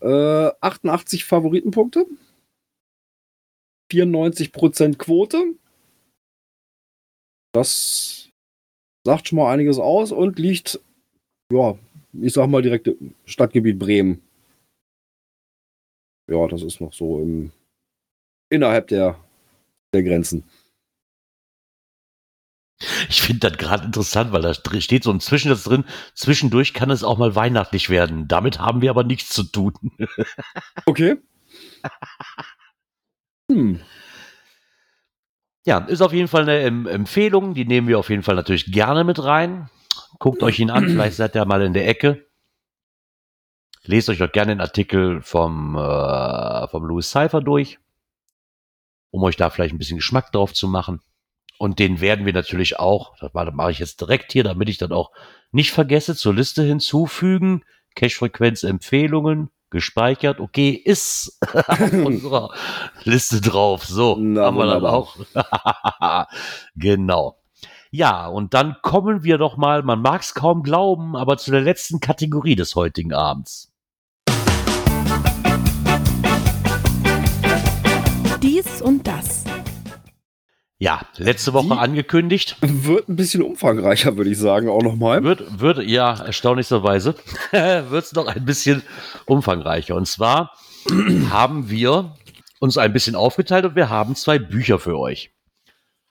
Äh, 0.00 0.50
88 0.60 1.24
Favoritenpunkte. 1.24 2.06
94% 3.92 4.96
Quote. 4.96 5.54
Das 7.52 8.28
sagt 9.06 9.28
schon 9.28 9.38
mal 9.38 9.52
einiges 9.52 9.78
aus 9.78 10.12
und 10.12 10.38
liegt, 10.38 10.80
ja, 11.52 11.78
ich 12.12 12.32
sag 12.32 12.48
mal 12.48 12.62
direkt 12.62 12.88
im 12.88 13.14
Stadtgebiet 13.24 13.78
Bremen. 13.78 14.22
Ja, 16.30 16.46
das 16.48 16.62
ist 16.62 16.80
noch 16.80 16.92
so 16.92 17.20
im, 17.20 17.52
innerhalb 18.50 18.88
der, 18.88 19.18
der 19.94 20.02
Grenzen. 20.02 20.44
Ich 23.08 23.22
finde 23.22 23.48
das 23.48 23.58
gerade 23.58 23.86
interessant, 23.86 24.32
weil 24.32 24.42
da 24.42 24.52
steht 24.52 25.02
so 25.02 25.10
ein 25.10 25.20
Zwischensatz 25.20 25.64
drin. 25.64 25.84
Zwischendurch 26.14 26.74
kann 26.74 26.90
es 26.90 27.04
auch 27.04 27.16
mal 27.16 27.34
weihnachtlich 27.34 27.88
werden. 27.88 28.28
Damit 28.28 28.58
haben 28.58 28.82
wir 28.82 28.90
aber 28.90 29.04
nichts 29.04 29.30
zu 29.30 29.44
tun. 29.44 29.74
Okay. 30.84 31.16
hm. 33.50 33.80
Ja, 35.64 35.78
ist 35.78 36.00
auf 36.00 36.12
jeden 36.12 36.28
Fall 36.28 36.42
eine 36.42 36.60
Empfehlung. 36.90 37.54
Die 37.54 37.64
nehmen 37.64 37.88
wir 37.88 37.98
auf 37.98 38.10
jeden 38.10 38.22
Fall 38.22 38.36
natürlich 38.36 38.70
gerne 38.70 39.04
mit 39.04 39.22
rein. 39.22 39.68
Guckt 40.18 40.42
euch 40.42 40.58
ihn 40.58 40.70
an. 40.70 40.88
Vielleicht 40.88 41.16
seid 41.16 41.34
ihr 41.34 41.44
mal 41.44 41.62
in 41.62 41.72
der 41.72 41.88
Ecke. 41.88 42.26
Lest 43.84 44.08
euch 44.08 44.18
doch 44.18 44.30
gerne 44.30 44.52
den 44.52 44.60
Artikel 44.60 45.22
vom, 45.22 45.76
äh, 45.76 46.68
vom 46.68 46.84
Louis 46.84 47.08
Cypher 47.08 47.40
durch, 47.40 47.78
um 49.10 49.22
euch 49.22 49.36
da 49.36 49.48
vielleicht 49.48 49.74
ein 49.74 49.78
bisschen 49.78 49.98
Geschmack 49.98 50.32
drauf 50.32 50.52
zu 50.52 50.66
machen. 50.66 51.00
Und 51.58 51.78
den 51.78 52.00
werden 52.00 52.26
wir 52.26 52.32
natürlich 52.32 52.78
auch, 52.78 53.14
das 53.18 53.32
mache 53.32 53.70
ich 53.70 53.78
jetzt 53.78 54.00
direkt 54.00 54.32
hier, 54.32 54.44
damit 54.44 54.68
ich 54.68 54.78
dann 54.78 54.92
auch 54.92 55.10
nicht 55.52 55.72
vergesse, 55.72 56.14
zur 56.14 56.34
Liste 56.34 56.62
hinzufügen. 56.62 57.64
Cache-Frequenz-Empfehlungen 57.94 59.50
gespeichert. 59.70 60.40
Okay, 60.40 60.70
ist 60.70 61.38
auf 61.66 61.92
unserer 61.92 62.50
Liste 63.04 63.40
drauf. 63.40 63.84
So, 63.84 64.16
Na, 64.18 64.46
haben 64.46 64.58
wir 64.58 64.66
dann 64.66 64.84
auch. 64.84 65.16
genau. 66.76 67.38
Ja, 67.90 68.26
und 68.26 68.52
dann 68.52 68.76
kommen 68.82 69.22
wir 69.22 69.38
doch 69.38 69.56
mal, 69.56 69.82
man 69.82 70.02
mag 70.02 70.20
es 70.20 70.34
kaum 70.34 70.62
glauben, 70.62 71.16
aber 71.16 71.38
zu 71.38 71.50
der 71.50 71.62
letzten 71.62 72.00
Kategorie 72.00 72.56
des 72.56 72.74
heutigen 72.74 73.14
Abends. 73.14 73.72
Dies 78.42 78.82
und 78.82 79.06
das. 79.06 79.15
Ja, 80.78 81.00
letzte 81.16 81.54
Woche 81.54 81.68
Die 81.68 81.72
angekündigt. 81.72 82.56
Wird 82.60 83.08
ein 83.08 83.16
bisschen 83.16 83.42
umfangreicher, 83.42 84.16
würde 84.16 84.30
ich 84.30 84.38
sagen, 84.38 84.68
auch 84.68 84.82
nochmal. 84.82 85.24
Wird, 85.24 85.60
wird, 85.60 85.78
ja, 85.86 86.14
erstaunlicherweise, 86.14 87.14
wird 87.50 88.04
es 88.04 88.12
noch 88.12 88.26
ein 88.26 88.44
bisschen 88.44 88.82
umfangreicher. 89.24 89.94
Und 89.94 90.06
zwar 90.06 90.52
haben 91.30 91.70
wir 91.70 92.14
uns 92.60 92.76
ein 92.76 92.92
bisschen 92.92 93.16
aufgeteilt 93.16 93.64
und 93.64 93.74
wir 93.74 93.88
haben 93.88 94.14
zwei 94.16 94.38
Bücher 94.38 94.78
für 94.78 94.98
euch. 94.98 95.30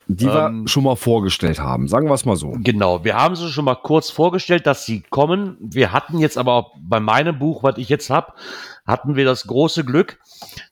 Die 0.08 0.28
wir 0.28 0.48
ähm, 0.48 0.68
schon 0.68 0.84
mal 0.84 0.96
vorgestellt 0.96 1.60
haben, 1.60 1.88
sagen 1.88 2.08
wir 2.08 2.14
es 2.14 2.26
mal 2.26 2.36
so. 2.36 2.54
Genau, 2.60 3.04
wir 3.04 3.16
haben 3.16 3.36
sie 3.36 3.50
schon 3.50 3.66
mal 3.66 3.76
kurz 3.76 4.12
vorgestellt, 4.12 4.68
dass 4.68 4.86
sie 4.86 5.02
kommen. 5.02 5.58
Wir 5.60 5.94
hatten 5.94 6.20
jetzt 6.20 6.38
aber 6.38 6.54
auch 6.54 6.76
bei 6.80 7.00
meinem 7.00 7.40
Buch, 7.40 7.64
was 7.64 7.80
ich 7.80 7.90
jetzt 7.90 8.12
habe, 8.12 8.34
hatten 8.86 9.16
wir 9.16 9.26
das 9.26 9.48
große 9.48 9.84
Glück, 9.84 10.20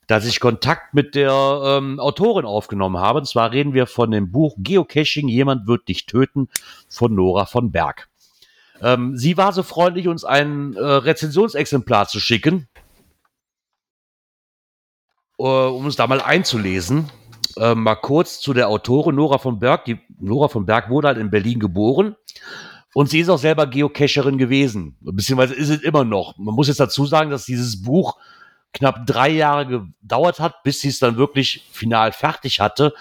dass 0.07 0.25
ich 0.25 0.39
Kontakt 0.39 0.93
mit 0.93 1.15
der 1.15 1.31
ähm, 1.63 1.99
Autorin 1.99 2.45
aufgenommen 2.45 2.97
habe. 2.97 3.19
Und 3.19 3.25
zwar 3.25 3.51
reden 3.51 3.73
wir 3.73 3.87
von 3.87 4.11
dem 4.11 4.31
Buch 4.31 4.55
Geocaching, 4.59 5.27
jemand 5.27 5.67
wird 5.67 5.87
dich 5.87 6.05
töten 6.05 6.49
von 6.87 7.15
Nora 7.15 7.45
von 7.45 7.71
Berg. 7.71 8.07
Ähm, 8.81 9.17
sie 9.17 9.37
war 9.37 9.53
so 9.53 9.63
freundlich, 9.63 10.07
uns 10.07 10.23
ein 10.25 10.75
äh, 10.75 10.79
Rezensionsexemplar 10.79 12.07
zu 12.07 12.19
schicken, 12.19 12.67
äh, 15.39 15.43
um 15.43 15.85
uns 15.85 15.95
da 15.95 16.05
mal 16.07 16.21
einzulesen. 16.21 17.09
Äh, 17.55 17.75
mal 17.75 17.95
kurz 17.95 18.39
zu 18.39 18.53
der 18.53 18.69
Autorin 18.69 19.15
Nora 19.15 19.37
von 19.37 19.59
Berg. 19.59 19.85
Die 19.85 19.99
Nora 20.19 20.47
von 20.47 20.65
Berg 20.65 20.89
wurde 20.89 21.07
halt 21.07 21.17
in 21.17 21.29
Berlin 21.29 21.59
geboren. 21.59 22.15
Und 22.93 23.09
sie 23.09 23.19
ist 23.19 23.29
auch 23.29 23.39
selber 23.39 23.67
Geocacherin 23.67 24.37
gewesen. 24.37 24.95
Beziehungsweise 25.01 25.55
ist 25.55 25.69
es 25.69 25.81
immer 25.81 26.03
noch. 26.03 26.37
Man 26.37 26.53
muss 26.53 26.67
jetzt 26.67 26.79
dazu 26.79 27.05
sagen, 27.05 27.31
dass 27.31 27.45
dieses 27.45 27.81
Buch 27.81 28.17
knapp 28.71 29.05
drei 29.05 29.29
Jahre 29.29 29.67
gedauert 29.67 30.39
hat, 30.39 30.63
bis 30.63 30.81
sie 30.81 30.89
es 30.89 30.99
dann 30.99 31.17
wirklich 31.17 31.65
final 31.71 32.11
fertig 32.11 32.59
hatte. 32.59 32.93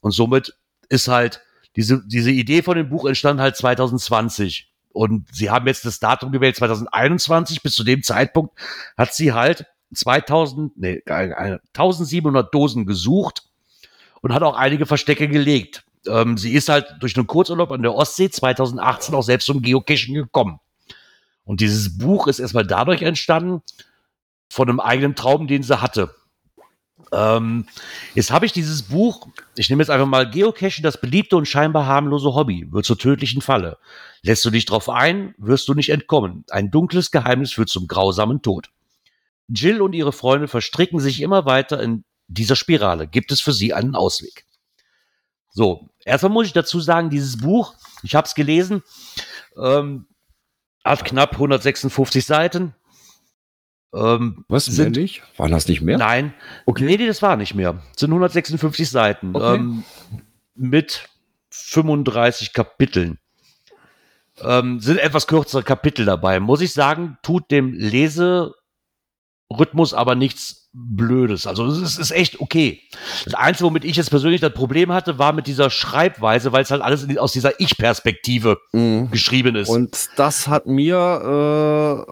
Und 0.00 0.12
somit 0.12 0.56
ist 0.88 1.08
halt 1.08 1.42
diese, 1.76 2.02
diese 2.06 2.30
Idee 2.30 2.62
von 2.62 2.76
dem 2.76 2.88
Buch 2.88 3.06
entstanden 3.06 3.42
halt 3.42 3.56
2020. 3.56 4.72
Und 4.92 5.26
sie 5.32 5.50
haben 5.50 5.66
jetzt 5.66 5.84
das 5.84 6.00
Datum 6.00 6.32
gewählt, 6.32 6.56
2021. 6.56 7.62
Bis 7.62 7.74
zu 7.74 7.84
dem 7.84 8.02
Zeitpunkt 8.02 8.58
hat 8.96 9.14
sie 9.14 9.32
halt 9.32 9.66
2000, 9.94 10.76
nee, 10.76 11.02
1700 11.06 12.52
Dosen 12.52 12.86
gesucht 12.86 13.44
und 14.22 14.32
hat 14.32 14.42
auch 14.42 14.56
einige 14.56 14.86
Verstecke 14.86 15.28
gelegt. 15.28 15.84
Ähm, 16.08 16.38
sie 16.38 16.52
ist 16.52 16.68
halt 16.68 16.86
durch 17.00 17.16
einen 17.16 17.26
Kurzurlaub 17.26 17.72
an 17.72 17.82
der 17.82 17.94
Ostsee 17.94 18.30
2018 18.30 19.14
auch 19.14 19.22
selbst 19.22 19.46
zum 19.46 19.62
Geocaching 19.62 20.14
gekommen. 20.14 20.60
Und 21.44 21.60
dieses 21.60 21.96
Buch 21.98 22.26
ist 22.26 22.38
erstmal 22.38 22.66
dadurch 22.66 23.02
entstanden, 23.02 23.62
von 24.50 24.68
einem 24.68 24.80
eigenen 24.80 25.14
Traum, 25.14 25.46
den 25.46 25.62
sie 25.62 25.80
hatte. 25.80 26.14
Ähm, 27.12 27.66
jetzt 28.14 28.30
habe 28.30 28.46
ich 28.46 28.52
dieses 28.52 28.82
Buch, 28.82 29.28
ich 29.56 29.68
nehme 29.68 29.82
jetzt 29.82 29.90
einfach 29.90 30.06
mal 30.06 30.28
Geocaching, 30.28 30.82
das 30.82 31.00
beliebte 31.00 31.36
und 31.36 31.46
scheinbar 31.46 31.86
harmlose 31.86 32.34
Hobby, 32.34 32.66
wird 32.70 32.84
zur 32.84 32.98
tödlichen 32.98 33.42
Falle. 33.42 33.78
Lässt 34.22 34.44
du 34.44 34.50
dich 34.50 34.64
drauf 34.64 34.88
ein, 34.88 35.34
wirst 35.38 35.68
du 35.68 35.74
nicht 35.74 35.90
entkommen. 35.90 36.44
Ein 36.50 36.70
dunkles 36.70 37.10
Geheimnis 37.10 37.52
führt 37.52 37.68
zum 37.68 37.86
grausamen 37.86 38.42
Tod. 38.42 38.70
Jill 39.48 39.80
und 39.80 39.92
ihre 39.92 40.12
Freunde 40.12 40.48
verstricken 40.48 40.98
sich 40.98 41.20
immer 41.20 41.46
weiter 41.46 41.80
in 41.80 42.04
dieser 42.26 42.56
Spirale. 42.56 43.06
Gibt 43.06 43.30
es 43.30 43.40
für 43.40 43.52
sie 43.52 43.72
einen 43.72 43.94
Ausweg? 43.94 44.44
So, 45.50 45.88
erstmal 46.06 46.32
muss 46.32 46.46
ich 46.46 46.52
dazu 46.52 46.80
sagen, 46.80 47.10
dieses 47.10 47.36
Buch, 47.36 47.74
ich 48.02 48.14
habe 48.14 48.26
es 48.26 48.34
gelesen, 48.34 48.82
ähm, 49.62 50.06
hat 50.84 51.04
knapp 51.04 51.32
156 51.32 52.24
Seiten, 52.24 52.74
ähm, 53.94 54.44
Was, 54.48 54.66
sind, 54.66 54.96
nicht? 54.96 55.22
Waren 55.36 55.52
das 55.52 55.68
nicht 55.68 55.80
mehr? 55.80 55.96
Nein. 55.96 56.34
Okay. 56.66 56.84
Nee, 56.84 56.96
nee, 56.98 57.06
das 57.06 57.22
war 57.22 57.36
nicht 57.36 57.54
mehr. 57.54 57.74
Das 57.92 58.00
sind 58.00 58.10
156 58.10 58.90
Seiten. 58.90 59.34
Okay. 59.34 59.54
Ähm, 59.56 59.84
mit 60.54 61.08
35 61.50 62.52
Kapiteln. 62.52 63.18
Ähm, 64.42 64.80
sind 64.80 64.98
etwas 64.98 65.26
kürzere 65.26 65.62
Kapitel 65.62 66.04
dabei. 66.04 66.40
Muss 66.40 66.60
ich 66.60 66.74
sagen, 66.74 67.16
tut 67.22 67.50
dem 67.50 67.72
Leserhythmus 69.50 69.94
aber 69.94 70.14
nichts 70.14 70.68
Blödes. 70.78 71.46
Also 71.46 71.64
es 71.66 71.98
ist 71.98 72.10
echt 72.10 72.40
okay. 72.40 72.82
Das 73.24 73.32
Einzige, 73.34 73.64
womit 73.64 73.84
ich 73.84 73.96
jetzt 73.96 74.10
persönlich 74.10 74.42
das 74.42 74.52
Problem 74.52 74.92
hatte, 74.92 75.18
war 75.18 75.32
mit 75.32 75.46
dieser 75.46 75.70
Schreibweise, 75.70 76.52
weil 76.52 76.64
es 76.64 76.70
halt 76.70 76.82
alles 76.82 77.06
aus 77.16 77.32
dieser 77.32 77.58
Ich-Perspektive 77.60 78.58
mhm. 78.72 79.10
geschrieben 79.10 79.56
ist. 79.56 79.70
Und 79.70 80.10
das 80.16 80.48
hat 80.48 80.66
mir, 80.66 82.04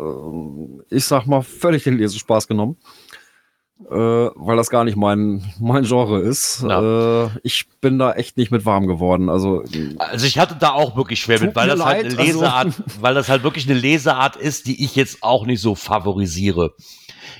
äh, 0.90 0.96
ich 0.96 1.04
sag 1.04 1.26
mal, 1.26 1.42
völlig 1.42 1.84
den 1.84 1.98
Lesespaß 1.98 2.48
genommen. 2.48 2.78
Äh, 3.90 3.94
weil 3.94 4.56
das 4.56 4.70
gar 4.70 4.84
nicht 4.84 4.96
mein, 4.96 5.44
mein 5.60 5.82
Genre 5.82 6.20
ist. 6.20 6.62
Ja. 6.62 7.26
Äh, 7.26 7.30
ich 7.42 7.66
bin 7.82 7.98
da 7.98 8.12
echt 8.12 8.38
nicht 8.38 8.50
mit 8.50 8.64
warm 8.64 8.86
geworden. 8.86 9.28
Also, 9.28 9.62
also 9.98 10.26
ich 10.26 10.38
hatte 10.38 10.56
da 10.58 10.70
auch 10.70 10.96
wirklich 10.96 11.20
schwer 11.20 11.40
mit, 11.40 11.54
weil 11.54 11.68
das 11.68 11.80
leid, 11.80 12.04
halt 12.04 12.18
eine 12.18 12.24
Leseart, 12.24 12.66
also 12.66 12.82
weil 13.00 13.14
das 13.14 13.28
halt 13.28 13.42
wirklich 13.42 13.68
eine 13.68 13.78
Leseart 13.78 14.36
ist, 14.36 14.68
die 14.68 14.82
ich 14.82 14.96
jetzt 14.96 15.22
auch 15.22 15.44
nicht 15.44 15.60
so 15.60 15.74
favorisiere. 15.74 16.72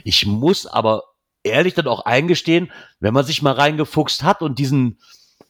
Ich 0.05 0.27
muss 0.27 0.67
aber 0.67 1.03
ehrlich 1.45 1.75
dann 1.75 1.87
auch 1.87 2.05
eingestehen, 2.05 2.73
wenn 3.01 3.15
man 3.15 3.25
sich 3.25 3.43
mal 3.43 3.53
reingefuchst 3.53 4.23
hat 4.23 4.43
und 4.43 4.59
diesen, 4.59 4.99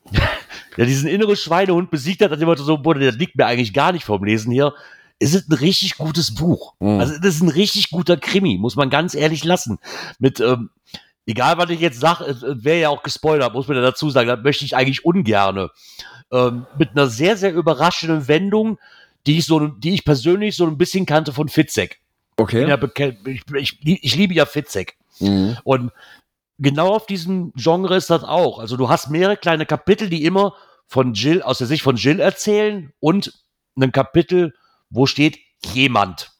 ja, 0.77 0.85
diesen 0.85 1.09
inneren 1.09 1.36
Schweinehund 1.36 1.90
besiegt 1.90 2.23
hat, 2.23 2.32
dann 2.32 2.40
immer 2.43 2.56
so, 2.56 2.78
boah, 2.78 2.94
das 2.94 3.16
liegt 3.16 3.36
mir 3.36 3.47
eigentlich 3.47 3.73
gar 3.73 3.93
nicht 3.93 4.05
vom 4.05 4.24
Lesen 4.24 4.52
hier. 4.52 4.74
ist 5.19 5.35
Es 5.35 5.48
ein 5.48 5.55
richtig 5.55 5.97
gutes 5.97 6.35
Buch. 6.35 6.74
Mhm. 6.81 7.01
Also, 7.01 7.15
das 7.19 7.36
ist 7.36 7.43
ein 7.43 7.48
richtig 7.48 7.90
guter 7.90 8.16
Krimi, 8.16 8.59
muss 8.59 8.77
man 8.77 8.90
ganz 8.90 9.15
ehrlich 9.15 9.44
lassen. 9.44 9.78
Mit, 10.19 10.40
ähm, 10.40 10.70
egal 11.27 11.56
was 11.56 11.70
ich 11.70 11.81
jetzt 11.81 12.01
sage, 12.01 12.36
wäre 12.62 12.81
ja 12.81 12.89
auch 12.89 13.02
gespoilert, 13.02 13.55
muss 13.55 13.69
man 13.69 13.77
ja 13.77 13.82
dazu 13.82 14.11
sagen, 14.11 14.28
das 14.28 14.43
möchte 14.43 14.65
ich 14.65 14.77
eigentlich 14.77 15.05
ungerne. 15.05 15.70
Ähm, 16.32 16.66
mit 16.78 16.90
einer 16.90 17.06
sehr, 17.06 17.36
sehr 17.36 17.52
überraschenden 17.55 18.28
Wendung, 18.28 18.78
die 19.27 19.39
ich 19.39 19.47
so, 19.47 19.61
die 19.61 19.94
ich 19.94 20.05
persönlich 20.05 20.56
so 20.56 20.66
ein 20.66 20.77
bisschen 20.77 21.06
kannte 21.06 21.32
von 21.32 21.48
Fitzek. 21.48 22.01
Okay. 22.36 22.69
Ja 22.69 22.78
ich, 23.27 23.43
ich, 23.55 23.78
ich, 23.82 24.16
liebe 24.16 24.35
ja 24.35 24.47
Fitzek. 24.47 24.97
Mhm. 25.20 25.56
Und 25.65 25.93
genau 26.59 26.94
auf 26.94 27.06
diesem 27.06 27.52
Genre 27.55 27.97
ist 27.97 28.11
das 28.11 28.24
auch. 28.24 28.59
Also 28.59 28.77
du 28.77 28.89
hast 28.89 29.11
mehrere 29.11 29.36
kleine 29.36 29.66
Kapitel, 29.66 30.09
die 30.09 30.24
immer 30.24 30.55
von 30.86 31.15
Jill, 31.15 31.43
aus 31.43 31.59
der 31.59 31.66
Sicht 31.66 31.82
von 31.82 31.97
Jill 31.97 32.20
erzählen 32.20 32.93
und 33.01 33.32
ein 33.77 33.93
Kapitel, 33.93 34.55
wo 34.90 35.06
steht 35.06 35.39
jemand. 35.73 36.32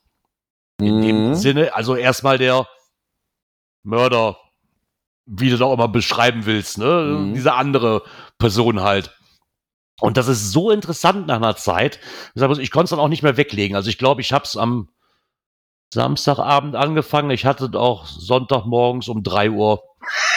In 0.79 0.97
mhm. 0.97 1.03
dem 1.03 1.35
Sinne, 1.35 1.75
also 1.75 1.95
erstmal 1.95 2.39
der 2.39 2.66
Mörder, 3.85 4.37
wie 5.27 5.47
du 5.47 5.53
das 5.53 5.61
auch 5.61 5.73
immer 5.73 5.89
beschreiben 5.89 6.47
willst, 6.47 6.79
ne? 6.79 7.19
Mhm. 7.19 7.35
Diese 7.35 7.55
andere 7.55 8.03
Person 8.39 8.81
halt. 8.81 9.16
Und 10.01 10.16
das 10.16 10.27
ist 10.27 10.51
so 10.51 10.71
interessant 10.71 11.29
nach 11.29 11.37
einer 11.37 11.57
Zeit. 11.57 12.01
Ich 12.35 12.71
konnte 12.71 12.85
es 12.85 12.91
dann 12.91 12.99
auch 12.99 13.09
nicht 13.09 13.23
mehr 13.23 13.37
weglegen. 13.37 13.77
Also 13.77 13.89
ich 13.89 13.99
glaube, 13.99 14.21
ich 14.21 14.33
habe 14.33 14.45
es 14.45 14.57
am 14.57 14.89
Samstagabend 15.93 16.74
angefangen. 16.74 17.31
Ich 17.31 17.44
hatte 17.44 17.70
auch 17.78 18.06
Sonntagmorgens 18.06 19.09
um 19.09 19.23
drei 19.23 19.51
Uhr 19.51 19.82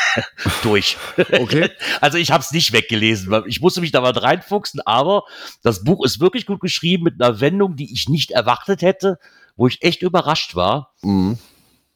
durch. 0.64 0.98
Okay. 1.18 1.70
Also 2.02 2.18
ich 2.18 2.32
habe 2.32 2.44
es 2.44 2.52
nicht 2.52 2.74
weggelesen. 2.74 3.44
Ich 3.48 3.60
musste 3.60 3.82
mich 3.82 3.92
da 3.92 4.02
mal 4.02 4.12
reinfuchsen, 4.12 4.82
aber 4.86 5.24
das 5.64 5.84
Buch 5.84 6.06
ist 6.06 6.20
wirklich 6.20 6.46
gut 6.46 6.60
geschrieben 6.60 7.04
mit 7.04 7.22
einer 7.22 7.40
Wendung, 7.40 7.76
die 7.76 7.92
ich 7.92 8.08
nicht 8.08 8.32
erwartet 8.32 8.82
hätte, 8.84 9.18
wo 9.56 9.68
ich 9.68 9.82
echt 9.82 10.04
überrascht 10.04 10.56
war. 10.56 10.94
Mhm. 11.02 11.40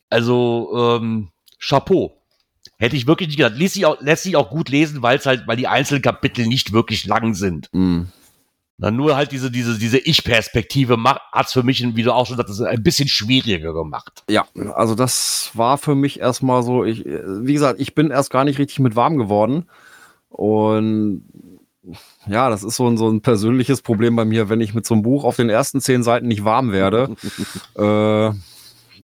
Also 0.10 0.72
ähm, 0.76 1.30
Chapeau. 1.60 2.18
Hätte 2.78 2.96
ich 2.96 3.06
wirklich 3.06 3.28
nicht 3.28 3.38
gedacht. 3.38 3.58
Lässt 3.58 3.76
sich 3.76 3.86
auch, 3.86 4.02
lässt 4.02 4.24
sich 4.24 4.36
auch 4.36 4.50
gut 4.50 4.70
lesen, 4.70 5.04
weil 5.04 5.18
es 5.20 5.28
halt, 5.28 5.46
weil 5.46 5.56
die 5.56 5.68
einzelnen 5.68 6.02
Kapitel 6.02 6.48
nicht 6.48 6.74
wirklich 6.74 7.06
lang 7.06 7.36
sind. 7.36 7.70
Mhm. 7.74 8.12
Na, 8.82 8.90
nur 8.90 9.16
halt 9.16 9.32
diese, 9.32 9.52
diese, 9.52 9.78
diese 9.78 10.00
Ich-Perspektive 10.00 10.98
hat 11.04 11.46
es 11.46 11.54
für 11.54 11.62
mich, 11.62 11.86
wie 11.96 12.02
du 12.02 12.12
auch 12.12 12.26
schon 12.26 12.38
sagst, 12.38 12.60
ein 12.64 12.82
bisschen 12.82 13.08
schwieriger 13.08 13.74
gemacht. 13.74 14.24
Ja, 14.28 14.48
also 14.74 14.96
das 14.96 15.52
war 15.54 15.78
für 15.78 15.94
mich 15.94 16.20
erstmal 16.20 16.64
so, 16.64 16.84
ich, 16.84 17.06
wie 17.06 17.54
gesagt, 17.54 17.80
ich 17.80 17.94
bin 17.94 18.10
erst 18.10 18.32
gar 18.32 18.44
nicht 18.44 18.58
richtig 18.58 18.80
mit 18.80 18.96
warm 18.96 19.18
geworden. 19.18 19.68
Und 20.30 21.26
ja, 22.26 22.50
das 22.50 22.64
ist 22.64 22.76
so 22.76 22.88
ein, 22.88 22.98
so 22.98 23.08
ein 23.08 23.22
persönliches 23.22 23.84
Problem 23.84 24.16
bei 24.16 24.26
mir, 24.26 24.50
wenn 24.50 24.62
ich 24.62 24.74
mit 24.74 24.88
so 24.88 24.96
einem 24.96 25.04
Buch 25.04 25.26
auf 25.26 25.36
den 25.36 25.52
ersten 25.52 25.80
zehn 25.80 26.02
Seiten 26.02 26.28
nicht 26.28 26.44
warm 26.44 26.72
werde. 26.72 27.16
äh, 27.76 28.36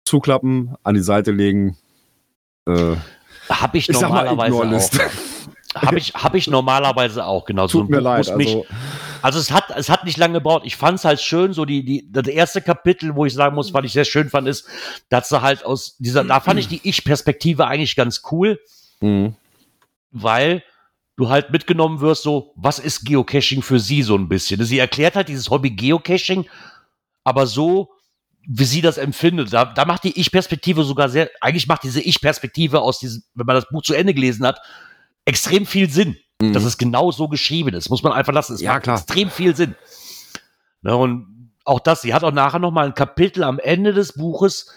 zuklappen, 0.06 0.74
an 0.84 0.94
die 0.94 1.02
Seite 1.02 1.32
legen. 1.32 1.76
Äh, 2.66 2.96
Habe 3.50 3.76
ich, 3.76 3.90
ich 3.90 4.00
normalerweise 4.00 4.56
auch. 4.56 5.82
Habe 5.82 5.98
ich, 5.98 6.14
hab 6.14 6.34
ich 6.34 6.46
normalerweise 6.46 7.26
auch, 7.26 7.44
genau. 7.44 7.66
Tut 7.66 7.88
so 7.88 7.92
mir 7.92 8.00
leid. 8.00 8.30
Also, 8.30 8.36
mich, 8.36 8.56
also 9.26 9.40
es 9.40 9.50
hat, 9.50 9.70
es 9.76 9.90
hat 9.90 10.04
nicht 10.04 10.18
lange 10.18 10.34
gebraucht. 10.34 10.62
Ich 10.66 10.76
fand 10.76 11.00
es 11.00 11.04
halt 11.04 11.20
schön, 11.20 11.52
so 11.52 11.64
die, 11.64 11.84
die, 11.84 12.08
das 12.12 12.28
erste 12.28 12.62
Kapitel, 12.62 13.16
wo 13.16 13.26
ich 13.26 13.34
sagen 13.34 13.56
muss, 13.56 13.74
was 13.74 13.84
ich 13.84 13.92
sehr 13.92 14.04
schön 14.04 14.30
fand, 14.30 14.46
ist, 14.46 14.68
dass 15.08 15.30
sie 15.30 15.42
halt 15.42 15.64
aus 15.64 15.96
dieser, 15.98 16.22
da 16.22 16.38
fand 16.38 16.60
ich 16.60 16.68
die 16.68 16.80
Ich-Perspektive 16.84 17.66
eigentlich 17.66 17.96
ganz 17.96 18.22
cool, 18.30 18.60
mhm. 19.00 19.34
weil 20.12 20.62
du 21.16 21.28
halt 21.28 21.50
mitgenommen 21.50 22.00
wirst, 22.00 22.22
so, 22.22 22.52
was 22.54 22.78
ist 22.78 23.04
Geocaching 23.04 23.62
für 23.62 23.80
sie 23.80 24.04
so 24.04 24.14
ein 24.14 24.28
bisschen? 24.28 24.62
Sie 24.62 24.78
erklärt 24.78 25.16
halt 25.16 25.26
dieses 25.26 25.50
Hobby 25.50 25.70
Geocaching, 25.70 26.48
aber 27.24 27.48
so, 27.48 27.90
wie 28.46 28.64
sie 28.64 28.80
das 28.80 28.96
empfindet. 28.96 29.52
Da, 29.52 29.64
da 29.64 29.86
macht 29.86 30.04
die 30.04 30.20
Ich-Perspektive 30.20 30.84
sogar 30.84 31.08
sehr, 31.08 31.30
eigentlich 31.40 31.66
macht 31.66 31.82
diese 31.82 32.00
Ich-Perspektive 32.00 32.80
aus 32.80 33.00
diesem, 33.00 33.24
wenn 33.34 33.46
man 33.46 33.56
das 33.56 33.68
Buch 33.70 33.82
zu 33.82 33.94
Ende 33.94 34.14
gelesen 34.14 34.46
hat, 34.46 34.60
extrem 35.24 35.66
viel 35.66 35.90
Sinn. 35.90 36.16
Mhm. 36.40 36.52
Dass 36.52 36.64
es 36.64 36.78
genau 36.78 37.10
so 37.12 37.28
geschrieben 37.28 37.74
ist. 37.74 37.88
Muss 37.88 38.02
man 38.02 38.12
einfach 38.12 38.32
lassen. 38.32 38.54
Es 38.54 38.60
ja, 38.60 38.74
macht 38.74 38.84
klar. 38.84 38.96
extrem 38.96 39.30
viel 39.30 39.56
Sinn. 39.56 39.74
Ne, 40.82 40.96
und 40.96 41.50
auch 41.64 41.80
das, 41.80 42.02
sie 42.02 42.14
hat 42.14 42.24
auch 42.24 42.32
nachher 42.32 42.58
noch 42.58 42.70
mal 42.70 42.86
ein 42.86 42.94
Kapitel 42.94 43.42
am 43.42 43.58
Ende 43.58 43.92
des 43.92 44.12
Buches, 44.12 44.72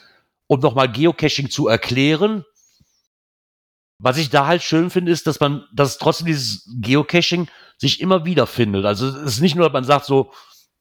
um 0.47 0.59
noch 0.59 0.73
mal 0.73 0.91
Geocaching 0.91 1.49
zu 1.49 1.67
erklären. 1.67 2.45
Was 3.99 4.17
ich 4.17 4.29
da 4.29 4.47
halt 4.47 4.63
schön 4.63 4.89
finde, 4.89 5.11
ist, 5.11 5.27
dass 5.27 5.39
man, 5.39 5.65
dass 5.73 5.97
trotzdem 5.97 6.27
dieses 6.27 6.67
Geocaching 6.81 7.47
sich 7.77 7.99
immer 8.01 8.25
wieder 8.25 8.47
findet. 8.47 8.85
Also 8.85 9.07
es 9.07 9.15
ist 9.15 9.41
nicht 9.41 9.55
nur, 9.55 9.65
dass 9.65 9.73
man 9.73 9.83
sagt 9.83 10.05
so, 10.05 10.31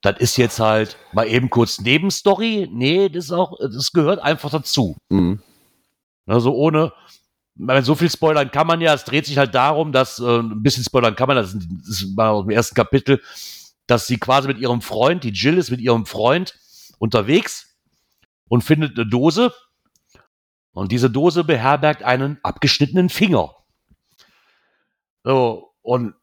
das 0.00 0.18
ist 0.18 0.36
jetzt 0.36 0.60
halt 0.60 0.96
mal 1.12 1.26
eben 1.26 1.50
kurz 1.50 1.80
Nebenstory. 1.80 2.68
Nee, 2.72 3.08
das 3.08 3.26
ist 3.26 3.32
auch, 3.32 3.58
das 3.60 3.92
gehört 3.92 4.20
einfach 4.20 4.50
dazu. 4.50 4.96
Mhm. 5.08 5.42
Also 6.26 6.54
ohne, 6.54 6.92
so 7.82 7.94
viel 7.94 8.10
spoilern 8.10 8.50
kann 8.50 8.66
man 8.66 8.80
ja. 8.80 8.94
Es 8.94 9.04
dreht 9.04 9.26
sich 9.26 9.38
halt 9.38 9.54
darum, 9.54 9.92
dass, 9.92 10.18
äh, 10.18 10.38
ein 10.38 10.62
bisschen 10.62 10.84
spoilern 10.84 11.16
kann 11.16 11.28
man, 11.28 11.36
das 11.36 11.52
das 11.52 11.88
ist 11.88 12.16
mal 12.16 12.40
im 12.40 12.50
ersten 12.50 12.74
Kapitel, 12.74 13.20
dass 13.86 14.06
sie 14.06 14.18
quasi 14.18 14.48
mit 14.48 14.58
ihrem 14.58 14.82
Freund, 14.82 15.24
die 15.24 15.30
Jill 15.30 15.58
ist 15.58 15.70
mit 15.70 15.80
ihrem 15.80 16.06
Freund 16.06 16.58
unterwegs 16.98 17.76
und 18.48 18.62
findet 18.62 18.98
eine 18.98 19.08
Dose. 19.08 19.52
Und 20.72 20.92
diese 20.92 21.10
Dose 21.10 21.42
beherbergt 21.42 22.02
einen 22.02 22.38
abgeschnittenen 22.42 23.08
Finger. 23.08 23.54
So, 25.24 25.74
und 25.82 26.14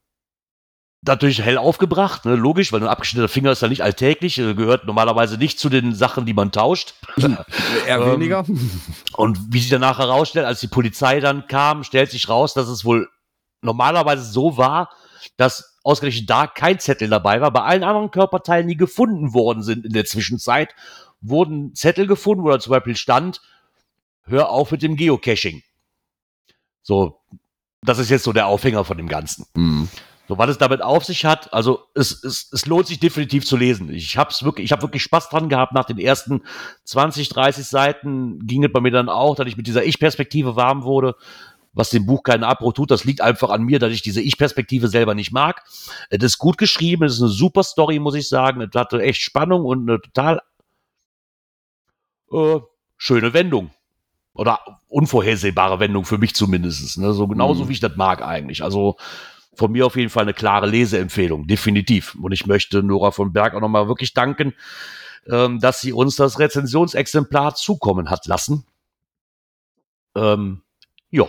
natürlich 1.06 1.41
hell 1.41 1.57
aufgebracht, 1.57 2.26
ne? 2.26 2.36
logisch, 2.36 2.72
weil 2.72 2.82
ein 2.82 2.88
abgeschnittener 2.88 3.27
Finger 3.27 3.52
ist 3.52 3.61
ja 3.61 3.68
nicht 3.68 3.84
alltäglich, 3.84 4.38
äh, 4.38 4.53
gehört 4.53 4.86
normalerweise 4.86 5.38
nicht 5.38 5.60
zu 5.60 5.69
den 5.69 5.94
Sachen, 5.94 6.26
die 6.26 6.34
man 6.34 6.52
tauscht. 6.52 6.95
Eher 7.88 7.99
ähm, 7.99 8.14
weniger. 8.14 8.45
Und 9.15 9.53
wie 9.53 9.60
sich 9.60 9.69
danach 9.69 9.99
herausstellt, 9.99 10.45
als 10.45 10.60
die 10.60 10.68
Polizei 10.68 11.19
dann 11.19 11.48
kam, 11.48 11.84
stellt 11.84 12.11
sich 12.11 12.30
raus, 12.30 12.53
dass 12.53 12.68
es 12.68 12.86
wohl 12.86 13.10
normalerweise 13.61 14.23
so 14.23 14.57
war, 14.57 14.90
dass 15.38 15.77
ausgerechnet 15.84 16.30
da 16.30 16.48
kein 16.48 16.80
Zettel 16.80 17.10
dabei 17.10 17.41
war. 17.41 17.52
Bei 17.52 17.61
allen 17.61 17.84
anderen 17.84 18.11
Körperteilen, 18.11 18.68
die 18.68 18.77
gefunden 18.77 19.34
worden 19.34 19.64
sind 19.64 19.86
in 19.86 19.94
der 19.94 20.06
Zwischenzeit, 20.06 20.73
wurden 21.22 21.73
Zettel 21.76 22.07
gefunden, 22.07 22.44
wo 22.44 22.49
da 22.49 22.60
zum 22.60 22.72
Beispiel 22.72 22.95
stand, 22.95 23.41
hör 24.23 24.49
auf 24.49 24.72
mit 24.72 24.82
dem 24.82 24.95
Geocaching. 24.95 25.64
So, 26.82 27.19
das 27.82 27.99
ist 27.99 28.10
jetzt 28.10 28.23
so 28.23 28.34
der 28.34 28.48
Aufhänger 28.48 28.84
von 28.84 28.98
dem 28.98 29.07
Ganzen. 29.07 29.45
Mhm. 29.56 29.90
So, 30.27 30.38
was 30.39 30.49
es 30.49 30.57
damit 30.57 30.81
auf 30.81 31.06
sich 31.06 31.23
hat, 31.23 31.53
also 31.53 31.84
es, 31.93 32.23
es, 32.23 32.49
es 32.52 32.65
lohnt 32.65 32.88
sich 32.88 32.99
definitiv 32.99 33.45
zu 33.45 33.57
lesen. 33.57 33.93
Ich 33.93 34.18
hab's 34.18 34.43
wirklich, 34.43 34.65
ich 34.65 34.72
habe 34.72 34.81
wirklich 34.81 35.03
Spaß 35.03 35.30
dran 35.30 35.49
gehabt. 35.49 35.73
Nach 35.73 35.85
den 35.85 35.99
ersten 35.99 36.41
20, 36.85 37.30
30 37.30 37.65
Seiten 37.65 38.45
ging 38.47 38.64
es 38.64 38.72
bei 38.72 38.81
mir 38.81 38.91
dann 38.91 39.10
auch, 39.10 39.35
dass 39.35 39.47
ich 39.47 39.57
mit 39.57 39.68
dieser 39.68 39.84
Ich-Perspektive 39.84 40.56
warm 40.56 40.84
wurde, 40.84 41.15
was 41.73 41.91
dem 41.91 42.07
Buch 42.07 42.23
keinen 42.23 42.43
Abbruch 42.43 42.73
tut. 42.73 42.89
Das 42.89 43.03
liegt 43.03 43.22
einfach 43.22 43.49
an 43.52 43.64
mir, 43.64 43.77
dass 43.77 43.93
ich 43.93 44.02
diese 44.02 44.22
Ich-Perspektive 44.22 44.88
selber 44.88 45.14
nicht 45.14 45.31
mag. 45.31 45.64
Es 46.10 46.23
ist 46.23 46.39
gut 46.39 46.57
geschrieben, 46.57 47.03
es 47.03 47.15
ist 47.15 47.22
eine 47.22 47.30
super 47.30 47.64
Story, 47.64 47.99
muss 47.99 48.15
ich 48.15 48.27
sagen. 48.27 48.61
Es 48.61 48.73
hatte 48.73 49.02
echt 49.02 49.22
Spannung 49.22 49.64
und 49.64 49.88
eine 49.88 50.02
total 50.02 50.41
äh, 52.31 52.60
schöne 52.97 53.34
Wendung. 53.34 53.69
Oder 54.34 54.60
unvorhersehbare 54.89 55.80
Wendung 55.80 56.03
für 56.03 56.18
mich 56.18 56.34
zumindest. 56.34 56.97
Ne? 56.97 57.14
So 57.14 57.27
genauso, 57.27 57.65
mhm. 57.65 57.69
wie 57.69 57.73
ich 57.73 57.80
das 57.80 57.95
mag 57.95 58.22
eigentlich. 58.22 58.64
Also 58.64 58.97
von 59.56 59.72
mir 59.72 59.86
auf 59.86 59.95
jeden 59.95 60.10
Fall 60.10 60.23
eine 60.23 60.34
klare 60.34 60.68
Leseempfehlung, 60.68 61.48
definitiv. 61.48 62.15
Und 62.15 62.32
ich 62.32 62.45
möchte 62.45 62.84
Nora 62.84 63.11
von 63.11 63.34
Berg 63.34 63.53
auch 63.56 63.61
nochmal 63.61 63.88
wirklich 63.88 64.14
danken, 64.14 64.53
ähm, 65.27 65.60
dass 65.60 65.82
sie 65.82 65.94
uns 65.94 66.15
das 66.15 66.40
Rezensionsexemplar 66.40 67.56
zukommen 67.56 68.10
hat 68.10 68.26
lassen. 68.27 68.65
Ähm, 70.15 70.61
ja. 71.10 71.26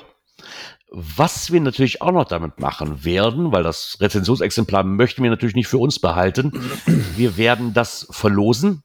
Was 0.88 1.50
wir 1.50 1.60
natürlich 1.60 2.00
auch 2.00 2.12
noch 2.12 2.24
damit 2.24 2.60
machen 2.60 3.04
werden, 3.04 3.52
weil 3.52 3.64
das 3.64 3.98
Rezensionsexemplar 4.00 4.84
möchten 4.84 5.22
wir 5.22 5.30
natürlich 5.30 5.56
nicht 5.56 5.66
für 5.66 5.78
uns 5.78 5.98
behalten. 5.98 6.52
Wir 7.16 7.36
werden 7.36 7.74
das 7.74 8.06
verlosen. 8.10 8.82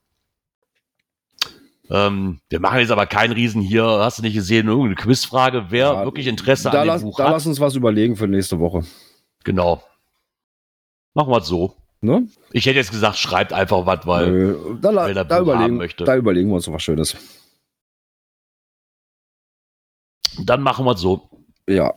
Ähm, 1.91 2.39
wir 2.49 2.59
machen 2.61 2.79
jetzt 2.79 2.91
aber 2.91 3.05
keinen 3.05 3.33
Riesen 3.33 3.61
hier, 3.61 3.83
hast 3.83 4.17
du 4.17 4.21
nicht 4.23 4.33
gesehen, 4.33 4.67
irgendeine 4.67 4.95
Quizfrage, 4.95 5.65
wer 5.69 5.87
ja, 5.87 6.05
wirklich 6.05 6.27
Interesse 6.27 6.71
an 6.71 6.77
dem 6.77 6.87
lass, 6.87 7.01
Buch 7.01 7.17
da 7.17 7.25
hat. 7.25 7.29
Da 7.29 7.33
lass 7.33 7.45
uns 7.45 7.59
was 7.59 7.75
überlegen 7.75 8.15
für 8.15 8.27
nächste 8.27 8.59
Woche. 8.59 8.83
Genau. 9.43 9.83
Machen 11.13 11.31
wir 11.31 11.39
es 11.39 11.47
so. 11.47 11.75
Ne? 12.01 12.27
Ich 12.51 12.65
hätte 12.65 12.77
jetzt 12.77 12.91
gesagt, 12.91 13.17
schreibt 13.17 13.53
einfach 13.53 13.85
was, 13.85 14.07
weil 14.07 14.31
Nö, 14.31 14.77
da, 14.81 14.95
weil 14.95 15.13
da, 15.13 15.39
überlegen, 15.39 15.77
möchte. 15.77 16.03
da 16.03 16.15
überlegen 16.15 16.49
wir 16.49 16.55
uns 16.55 16.71
was 16.71 16.81
Schönes. 16.81 17.15
Dann 20.43 20.61
machen 20.61 20.85
wir 20.85 20.93
es 20.93 21.01
so. 21.01 21.29
Ja. 21.67 21.93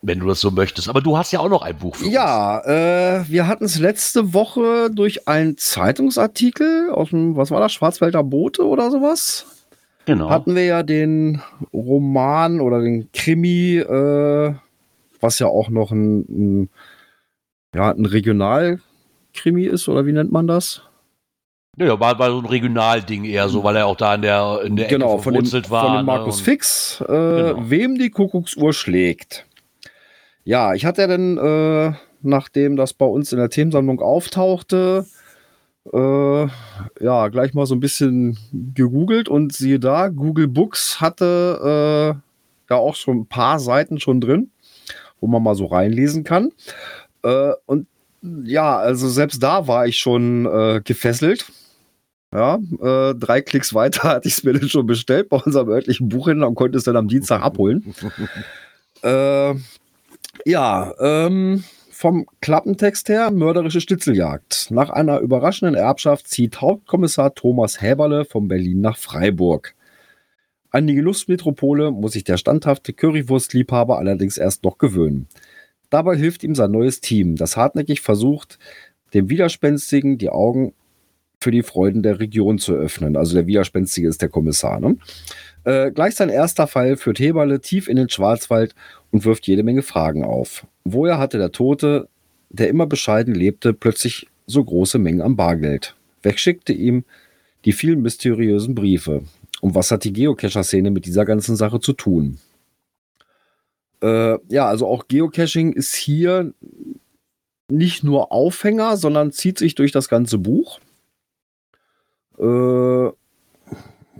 Wenn 0.00 0.20
du 0.20 0.26
das 0.26 0.40
so 0.40 0.50
möchtest. 0.50 0.88
Aber 0.88 1.00
du 1.00 1.18
hast 1.18 1.32
ja 1.32 1.40
auch 1.40 1.48
noch 1.48 1.62
ein 1.62 1.76
Buch 1.76 1.96
für 1.96 2.06
ja, 2.06 2.58
uns. 2.58 2.66
Ja, 2.66 3.18
äh, 3.18 3.28
wir 3.28 3.46
hatten 3.46 3.64
es 3.64 3.78
letzte 3.78 4.32
Woche 4.32 4.90
durch 4.90 5.26
einen 5.28 5.58
Zeitungsartikel 5.58 6.90
aus 6.90 7.10
dem, 7.10 7.36
was 7.36 7.50
war 7.50 7.60
das, 7.60 7.72
Schwarzwälder 7.72 8.22
Boote 8.22 8.64
oder 8.64 8.90
sowas? 8.90 9.46
genau. 10.06 10.30
hatten 10.30 10.54
wir 10.54 10.64
ja 10.64 10.82
den 10.82 11.42
Roman 11.74 12.60
oder 12.60 12.80
den 12.80 13.10
Krimi, 13.12 13.76
äh, 13.76 14.54
was 15.26 15.38
ja 15.40 15.48
auch 15.48 15.68
noch 15.68 15.90
ein, 15.90 16.20
ein, 16.20 16.70
ja, 17.74 17.90
ein 17.90 18.06
Regionalkrimi 18.06 19.64
ist, 19.64 19.88
oder 19.88 20.06
wie 20.06 20.12
nennt 20.12 20.30
man 20.30 20.46
das? 20.46 20.82
Ja, 21.78 22.00
war, 22.00 22.18
war 22.18 22.30
so 22.30 22.38
ein 22.38 22.46
Regionalding 22.46 23.24
eher 23.24 23.48
so, 23.48 23.62
weil 23.62 23.76
er 23.76 23.86
auch 23.86 23.96
da 23.96 24.14
in 24.14 24.22
der, 24.22 24.62
in 24.64 24.76
der 24.76 24.88
genau, 24.88 25.14
Ecke 25.14 25.22
von 25.24 25.34
dem, 25.34 25.52
war. 25.70 25.84
Von 25.84 25.92
dem 25.92 25.96
ne, 25.98 26.02
Markus 26.04 26.38
ne? 26.38 26.44
Fix, 26.44 27.00
äh, 27.02 27.04
genau. 27.06 27.70
wem 27.70 27.98
die 27.98 28.10
Kuckucksuhr 28.10 28.72
schlägt. 28.72 29.44
Ja, 30.44 30.74
ich 30.74 30.86
hatte 30.86 31.02
ja 31.02 31.08
dann, 31.08 31.36
äh, 31.36 31.92
nachdem 32.22 32.76
das 32.76 32.94
bei 32.94 33.04
uns 33.04 33.32
in 33.32 33.38
der 33.38 33.50
Themensammlung 33.50 34.00
auftauchte, 34.00 35.06
äh, 35.92 36.46
ja, 37.00 37.28
gleich 37.28 37.52
mal 37.52 37.66
so 37.66 37.74
ein 37.74 37.80
bisschen 37.80 38.38
gegoogelt 38.52 39.28
und 39.28 39.52
siehe 39.52 39.78
da, 39.78 40.08
Google 40.08 40.48
Books 40.48 41.00
hatte 41.00 42.14
äh, 42.16 42.72
ja 42.72 42.76
auch 42.76 42.94
schon 42.94 43.18
ein 43.18 43.26
paar 43.26 43.58
Seiten 43.58 44.00
schon 44.00 44.20
drin, 44.20 44.50
wo 45.20 45.26
man 45.26 45.42
mal 45.42 45.54
so 45.54 45.66
reinlesen 45.66 46.24
kann. 46.24 46.52
Äh, 47.22 47.52
und 47.66 47.86
ja, 48.22 48.76
also 48.76 49.08
selbst 49.08 49.42
da 49.42 49.66
war 49.66 49.86
ich 49.86 49.98
schon 49.98 50.46
äh, 50.46 50.80
gefesselt. 50.82 51.46
Ja, 52.34 52.58
äh, 52.82 53.14
drei 53.14 53.40
Klicks 53.40 53.72
weiter 53.72 54.02
hatte 54.08 54.28
ich 54.28 54.38
es 54.38 54.44
mir 54.44 54.52
dann 54.52 54.68
schon 54.68 54.86
bestellt 54.86 55.28
bei 55.28 55.38
unserem 55.38 55.68
örtlichen 55.68 56.08
Buchhändler 56.08 56.48
und 56.48 56.54
konnte 56.54 56.78
es 56.78 56.84
dann 56.84 56.96
am 56.96 57.08
Dienstag 57.08 57.40
abholen. 57.42 57.94
äh, 59.02 59.54
ja, 60.44 60.94
ähm, 61.00 61.64
vom 61.90 62.26
Klappentext 62.42 63.08
her 63.08 63.30
mörderische 63.30 63.80
Schnitzeljagd. 63.80 64.70
Nach 64.70 64.90
einer 64.90 65.20
überraschenden 65.20 65.74
Erbschaft 65.74 66.28
zieht 66.28 66.60
Hauptkommissar 66.60 67.34
Thomas 67.34 67.80
Häberle 67.80 68.26
von 68.26 68.48
Berlin 68.48 68.82
nach 68.82 68.98
Freiburg. 68.98 69.74
An 70.76 70.86
die 70.86 70.94
Genussmetropole 70.94 71.90
muss 71.90 72.12
sich 72.12 72.24
der 72.24 72.36
standhafte 72.36 72.92
Currywurstliebhaber 72.92 73.96
allerdings 73.96 74.36
erst 74.36 74.62
noch 74.62 74.76
gewöhnen. 74.76 75.26
Dabei 75.88 76.16
hilft 76.16 76.44
ihm 76.44 76.54
sein 76.54 76.70
neues 76.70 77.00
Team, 77.00 77.36
das 77.36 77.56
hartnäckig 77.56 78.02
versucht, 78.02 78.58
dem 79.14 79.30
Widerspenstigen 79.30 80.18
die 80.18 80.28
Augen 80.28 80.74
für 81.40 81.50
die 81.50 81.62
Freuden 81.62 82.02
der 82.02 82.20
Region 82.20 82.58
zu 82.58 82.74
öffnen. 82.74 83.16
Also 83.16 83.34
der 83.34 83.46
Widerspenstige 83.46 84.06
ist 84.06 84.20
der 84.20 84.28
Kommissar. 84.28 84.78
Ne? 84.78 84.98
Äh, 85.64 85.92
gleich 85.92 86.14
sein 86.14 86.28
erster 86.28 86.66
Fall 86.66 86.98
führt 86.98 87.20
Heberle 87.20 87.60
tief 87.60 87.88
in 87.88 87.96
den 87.96 88.10
Schwarzwald 88.10 88.74
und 89.10 89.24
wirft 89.24 89.46
jede 89.46 89.62
Menge 89.62 89.80
Fragen 89.80 90.24
auf. 90.24 90.66
Woher 90.84 91.16
hatte 91.16 91.38
der 91.38 91.52
Tote, 91.52 92.06
der 92.50 92.68
immer 92.68 92.84
bescheiden 92.84 93.34
lebte, 93.34 93.72
plötzlich 93.72 94.26
so 94.46 94.62
große 94.62 94.98
Mengen 94.98 95.22
am 95.22 95.36
Bargeld? 95.36 95.96
Wegschickte 96.20 96.74
ihm 96.74 97.04
die 97.64 97.72
vielen 97.72 98.02
mysteriösen 98.02 98.74
Briefe? 98.74 99.22
Und 99.60 99.74
was 99.74 99.90
hat 99.90 100.04
die 100.04 100.12
Geocacher-Szene 100.12 100.90
mit 100.90 101.06
dieser 101.06 101.24
ganzen 101.24 101.56
Sache 101.56 101.80
zu 101.80 101.92
tun? 101.92 102.38
Äh, 104.02 104.38
ja, 104.48 104.66
also 104.66 104.86
auch 104.86 105.08
Geocaching 105.08 105.72
ist 105.72 105.94
hier 105.94 106.52
nicht 107.68 108.04
nur 108.04 108.32
Aufhänger, 108.32 108.96
sondern 108.96 109.32
zieht 109.32 109.58
sich 109.58 109.74
durch 109.74 109.92
das 109.92 110.08
ganze 110.08 110.38
Buch. 110.38 110.80
Äh, 112.38 113.10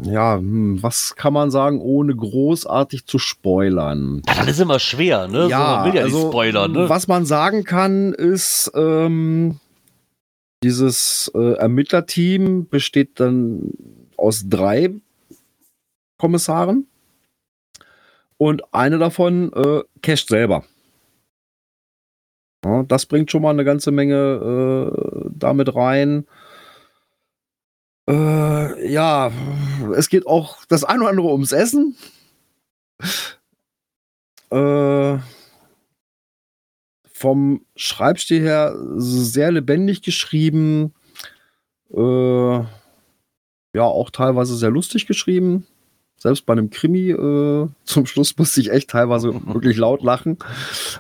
ja, 0.03 0.37
hm, 0.37 0.83
was 0.83 1.17
kann 1.17 1.33
man 1.33 1.51
sagen, 1.51 1.81
ohne 1.81 2.15
großartig 2.15 3.07
zu 3.07 3.19
spoilern? 3.19 4.23
Ja, 4.27 4.35
das 4.41 4.49
ist 4.49 4.61
immer 4.61 4.79
schwer, 4.79 5.29
ne? 5.29 5.49
Ja, 5.49 5.59
so, 5.59 5.77
man 5.77 5.85
will 5.87 5.95
ja 5.95 6.05
also, 6.05 6.19
nicht 6.19 6.27
spoilern, 6.29 6.73
ne? 6.73 6.89
Was 6.89 7.09
man 7.09 7.25
sagen 7.25 7.65
kann, 7.65 8.13
ist, 8.13 8.71
ähm, 8.75 9.59
dieses 10.63 11.31
äh, 11.35 11.55
Ermittlerteam 11.55 12.67
besteht 12.69 13.21
dann 13.21 13.71
aus 14.17 14.45
drei 14.49 14.91
Kommissaren 16.19 16.87
und 18.39 18.75
eine 18.75 18.99
davon 18.99 19.53
äh, 19.53 19.83
casht 20.03 20.29
selber. 20.29 20.65
Ja, 22.65 22.83
das 22.83 23.07
bringt 23.07 23.31
schon 23.31 23.43
mal 23.43 23.51
eine 23.51 23.65
ganze 23.65 23.91
Menge 23.91 24.93
äh, 24.93 25.31
damit 25.31 25.75
rein. 25.75 26.27
Äh, 28.09 28.93
ja, 28.93 29.31
es 29.97 30.09
geht 30.09 30.27
auch 30.27 30.65
das 30.67 30.85
eine 30.85 31.03
oder 31.03 31.11
andere 31.11 31.29
ums 31.29 31.53
Essen. 31.53 31.97
Äh, 34.51 35.19
vom 37.13 37.65
Schreibstil 37.77 38.43
her 38.43 38.77
sehr 38.97 39.51
lebendig 39.51 40.03
geschrieben. 40.03 40.93
Äh, 41.93 42.59
ja, 43.77 43.83
auch 43.83 44.11
teilweise 44.11 44.57
sehr 44.57 44.71
lustig 44.71 45.07
geschrieben. 45.07 45.67
Selbst 46.19 46.47
bei 46.47 46.53
einem 46.53 46.71
Krimi 46.71 47.11
äh, 47.11 47.69
zum 47.85 48.07
Schluss 48.07 48.37
musste 48.39 48.61
ich 48.61 48.71
echt 48.71 48.91
teilweise 48.91 49.35
wirklich 49.47 49.77
laut 49.77 50.03
lachen. 50.03 50.39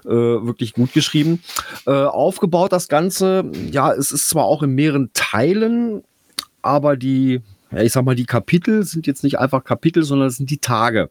Äh, 0.04 0.10
wirklich 0.10 0.74
gut 0.74 0.92
geschrieben. 0.92 1.42
Äh, 1.86 1.92
aufgebaut 1.92 2.72
das 2.72 2.88
Ganze, 2.88 3.50
ja, 3.70 3.92
es 3.92 4.12
ist 4.12 4.28
zwar 4.28 4.44
auch 4.44 4.62
in 4.62 4.74
mehreren 4.74 5.10
Teilen 5.14 6.02
aber 6.66 6.96
die, 6.96 7.40
ja, 7.70 7.82
ich 7.82 7.92
sag 7.92 8.04
mal, 8.04 8.16
die 8.16 8.26
Kapitel 8.26 8.82
sind 8.82 9.06
jetzt 9.06 9.22
nicht 9.22 9.38
einfach 9.38 9.64
Kapitel, 9.64 10.02
sondern 10.02 10.28
es 10.28 10.36
sind 10.36 10.50
die 10.50 10.58
Tage. 10.58 11.10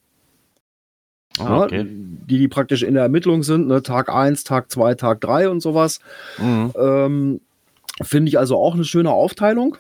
Ah, 1.40 1.64
okay. 1.64 1.77
ja, 1.77 1.84
die, 1.84 2.38
die 2.38 2.48
praktisch 2.48 2.84
in 2.84 2.94
der 2.94 3.03
Ermittlung 3.03 3.44
sind, 3.44 3.68
ne? 3.68 3.82
Tag 3.82 4.10
1, 4.10 4.44
Tag 4.44 4.72
2, 4.72 4.95
Tag 4.95 5.22
3 5.22 5.49
und 5.49 5.61
sowas. 5.61 5.99
Mhm. 6.38 6.72
Ähm, 6.77 7.41
Finde 8.02 8.30
ich 8.30 8.38
also 8.38 8.57
auch 8.57 8.73
eine 8.73 8.84
schöne 8.84 9.11
Aufteilung. 9.11 9.77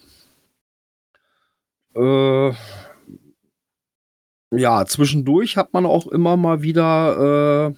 Äh, 1.95 2.51
ja, 4.57 4.85
zwischendurch 4.85 5.57
hat 5.57 5.73
man 5.73 5.85
auch 5.85 6.07
immer 6.07 6.37
mal 6.37 6.61
wieder, 6.61 7.75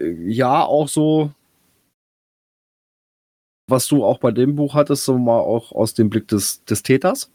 äh, 0.00 0.12
ja, 0.26 0.64
auch 0.64 0.88
so 0.88 1.32
was 3.72 3.88
du 3.88 4.04
auch 4.04 4.18
bei 4.18 4.30
dem 4.30 4.54
Buch 4.54 4.74
hattest, 4.74 5.04
so 5.04 5.18
mal 5.18 5.40
auch 5.40 5.72
aus 5.72 5.94
dem 5.94 6.10
Blick 6.10 6.28
des, 6.28 6.64
des 6.64 6.82
Täters. 6.82 7.30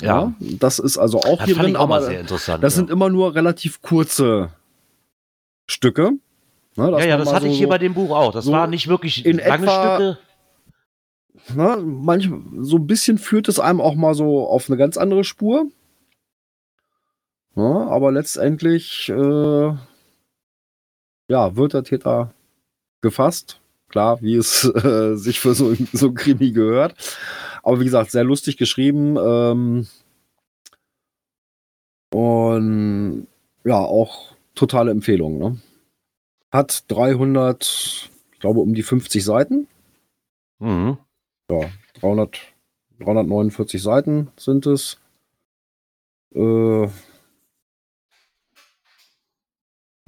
Ja. 0.00 0.34
ja. 0.38 0.56
Das 0.58 0.78
ist 0.78 0.98
also 0.98 1.18
auch 1.18 1.38
das 1.38 1.46
hier 1.46 1.56
drin, 1.56 1.74
aber 1.74 2.02
sehr 2.02 2.20
interessant, 2.20 2.62
das 2.62 2.74
ja. 2.74 2.76
sind 2.76 2.90
immer 2.90 3.08
nur 3.08 3.34
relativ 3.34 3.82
kurze 3.82 4.50
Stücke. 5.68 6.12
Ne, 6.76 6.90
ja, 6.92 7.04
ja, 7.04 7.16
das 7.16 7.32
hatte 7.32 7.46
so, 7.46 7.50
ich 7.50 7.58
hier 7.58 7.68
bei 7.68 7.78
dem 7.78 7.94
Buch 7.94 8.10
auch. 8.10 8.32
Das 8.32 8.44
so 8.44 8.52
war 8.52 8.68
nicht 8.68 8.86
wirklich 8.86 9.26
in 9.26 9.38
lange 9.38 9.64
etwa, 9.64 9.96
Stücke. 9.96 10.18
Ne, 11.56 11.82
manch, 11.82 12.30
so 12.60 12.76
ein 12.76 12.86
bisschen 12.86 13.18
führt 13.18 13.48
es 13.48 13.58
einem 13.58 13.80
auch 13.80 13.96
mal 13.96 14.14
so 14.14 14.46
auf 14.46 14.68
eine 14.68 14.76
ganz 14.76 14.96
andere 14.96 15.24
Spur. 15.24 15.66
Ne, 17.58 17.88
aber 17.90 18.12
letztendlich 18.12 19.08
äh, 19.08 19.74
ja, 21.28 21.56
wird 21.56 21.74
der 21.74 21.82
Täter 21.82 22.32
gefasst 23.00 23.60
klar, 23.88 24.20
wie 24.22 24.36
es 24.36 24.64
äh, 24.84 25.16
sich 25.16 25.40
für 25.40 25.54
so, 25.54 25.74
so 25.92 26.08
ein 26.08 26.14
Krimi 26.14 26.52
gehört. 26.52 26.94
Aber 27.64 27.80
wie 27.80 27.84
gesagt, 27.84 28.12
sehr 28.12 28.22
lustig 28.22 28.58
geschrieben. 28.58 29.16
Ähm, 29.16 29.88
und 32.14 33.26
ja, 33.64 33.78
auch 33.78 34.36
totale 34.54 34.92
Empfehlung. 34.92 35.38
Ne? 35.38 35.60
Hat 36.52 36.84
300, 36.86 38.08
ich 38.32 38.38
glaube, 38.38 38.60
um 38.60 38.72
die 38.72 38.84
50 38.84 39.24
Seiten. 39.24 39.66
Mhm. 40.60 40.98
Ja, 41.50 41.70
300, 42.00 42.38
349 43.00 43.82
Seiten 43.82 44.28
sind 44.36 44.66
es. 44.66 44.98
Äh, 46.36 46.88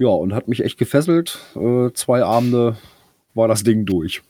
ja, 0.01 0.09
und 0.09 0.33
hat 0.33 0.47
mich 0.47 0.63
echt 0.63 0.79
gefesselt. 0.79 1.39
Äh, 1.55 1.91
zwei 1.93 2.23
Abende 2.23 2.75
war 3.35 3.47
das 3.47 3.63
Ding 3.63 3.85
durch. 3.85 4.23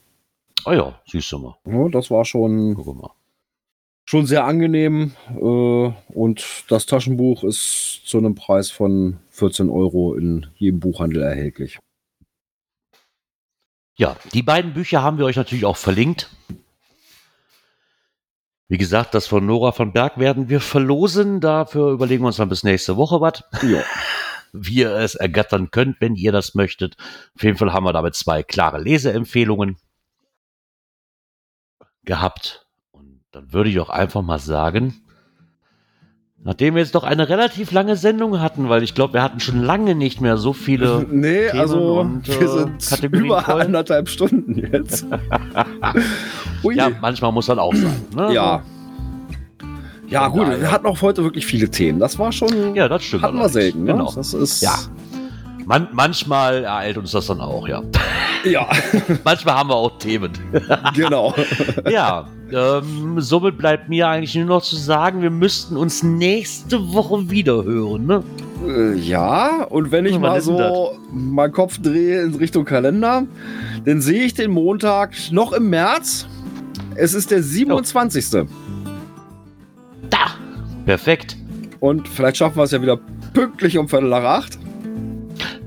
Ah 0.66 0.74
ja, 0.74 1.00
siehst 1.06 1.32
du 1.32 1.38
mal. 1.38 1.56
Ja, 1.64 1.88
das 1.88 2.10
war 2.10 2.26
schon, 2.26 2.76
schon 4.04 4.26
sehr 4.26 4.44
angenehm. 4.44 5.12
Äh, 5.30 5.92
und 6.12 6.64
das 6.68 6.84
Taschenbuch 6.84 7.42
ist 7.42 8.02
zu 8.04 8.18
einem 8.18 8.34
Preis 8.34 8.70
von 8.70 9.18
14 9.30 9.70
Euro 9.70 10.14
in 10.14 10.46
jedem 10.56 10.78
Buchhandel 10.78 11.22
erhältlich. 11.22 11.78
Ja, 13.94 14.16
die 14.34 14.42
beiden 14.42 14.74
Bücher 14.74 15.02
haben 15.02 15.16
wir 15.16 15.24
euch 15.24 15.36
natürlich 15.36 15.64
auch 15.64 15.78
verlinkt. 15.78 16.28
Wie 18.68 18.78
gesagt, 18.78 19.14
das 19.14 19.26
von 19.26 19.46
Nora 19.46 19.72
von 19.72 19.92
Berg 19.92 20.18
werden 20.18 20.50
wir 20.50 20.60
verlosen. 20.60 21.40
Dafür 21.40 21.92
überlegen 21.92 22.22
wir 22.22 22.28
uns 22.28 22.36
dann 22.36 22.50
bis 22.50 22.62
nächste 22.62 22.98
Woche 22.98 23.22
was. 23.22 23.42
Ja 23.62 23.82
wie 24.52 24.80
ihr 24.80 24.94
es 24.94 25.14
ergattern 25.14 25.70
könnt, 25.70 26.00
wenn 26.00 26.14
ihr 26.14 26.32
das 26.32 26.54
möchtet. 26.54 26.96
Auf 27.34 27.42
jeden 27.42 27.56
Fall 27.56 27.72
haben 27.72 27.84
wir 27.84 27.92
damit 27.92 28.14
zwei 28.14 28.42
klare 28.42 28.80
Leseempfehlungen 28.80 29.76
gehabt. 32.04 32.66
Und 32.90 33.22
dann 33.30 33.52
würde 33.52 33.70
ich 33.70 33.80
auch 33.80 33.90
einfach 33.90 34.22
mal 34.22 34.38
sagen, 34.38 35.02
Nachdem 36.44 36.74
wir 36.74 36.82
jetzt 36.82 36.96
doch 36.96 37.04
eine 37.04 37.28
relativ 37.28 37.70
lange 37.70 37.94
Sendung 37.94 38.40
hatten, 38.40 38.68
weil 38.68 38.82
ich 38.82 38.94
glaube, 38.94 39.14
wir 39.14 39.22
hatten 39.22 39.38
schon 39.38 39.62
lange 39.62 39.94
nicht 39.94 40.20
mehr 40.20 40.36
so 40.36 40.52
viele. 40.52 41.06
Nee, 41.12 41.46
Themen 41.48 41.60
also 41.60 42.00
und, 42.00 42.26
wir 42.26 42.40
äh, 42.40 42.48
sind 42.48 42.88
Kategorien 42.88 43.26
über 43.26 43.42
voll. 43.42 43.60
anderthalb 43.60 44.08
Stunden 44.08 44.58
jetzt. 44.58 45.06
ja, 46.74 46.90
manchmal 47.00 47.30
muss 47.30 47.46
das 47.46 47.58
auch 47.58 47.74
sein. 47.74 48.04
Ne? 48.16 48.32
Ja. 48.34 48.62
Ja, 50.12 50.28
gut, 50.28 50.46
wir 50.46 50.70
hatten 50.70 50.86
auch 50.86 51.00
heute 51.00 51.24
wirklich 51.24 51.46
viele 51.46 51.70
Themen. 51.70 51.98
Das 51.98 52.18
war 52.18 52.30
schon. 52.32 52.74
Ja, 52.74 52.86
das 52.86 53.02
stimmt. 53.02 53.22
Hatten 53.22 53.38
wir 53.38 53.48
selten, 53.48 53.84
ne? 53.84 53.92
Genau. 53.92 54.12
Das 54.14 54.34
ist. 54.34 54.60
Ja. 54.60 54.74
Man, 55.64 55.88
manchmal 55.92 56.64
ereilt 56.64 56.98
uns 56.98 57.12
das 57.12 57.28
dann 57.28 57.40
auch, 57.40 57.66
ja. 57.66 57.82
Ja. 58.44 58.68
manchmal 59.24 59.54
haben 59.54 59.70
wir 59.70 59.76
auch 59.76 59.96
Themen. 59.98 60.32
genau. 60.94 61.34
ja, 61.90 62.26
ähm, 62.52 63.20
somit 63.20 63.56
bleibt 63.56 63.88
mir 63.88 64.06
eigentlich 64.08 64.34
nur 64.34 64.44
noch 64.44 64.62
zu 64.62 64.76
sagen, 64.76 65.22
wir 65.22 65.30
müssten 65.30 65.78
uns 65.78 66.02
nächste 66.02 66.92
Woche 66.92 67.30
wieder 67.30 67.64
hören, 67.64 68.06
ne? 68.06 68.22
Äh, 68.66 68.98
ja, 68.98 69.64
und 69.64 69.92
wenn 69.92 70.04
ich 70.04 70.18
mal 70.18 70.42
so 70.42 70.98
meinen 71.10 71.52
Kopf 71.52 71.78
drehe 71.80 72.22
in 72.22 72.34
Richtung 72.34 72.66
Kalender, 72.66 73.24
dann 73.86 74.02
sehe 74.02 74.24
ich 74.24 74.34
den 74.34 74.50
Montag 74.50 75.14
noch 75.30 75.52
im 75.52 75.70
März. 75.70 76.26
Es 76.96 77.14
ist 77.14 77.30
der 77.30 77.42
27. 77.42 78.26
Oh. 78.34 78.46
Da! 80.12 80.36
Perfekt. 80.86 81.36
Und 81.80 82.06
vielleicht 82.06 82.36
schaffen 82.36 82.56
wir 82.56 82.62
es 82.62 82.70
ja 82.70 82.80
wieder 82.80 82.98
pünktlich 83.34 83.78
um 83.78 83.88
Viertel 83.88 84.10
nach 84.10 84.22
acht. 84.22 84.58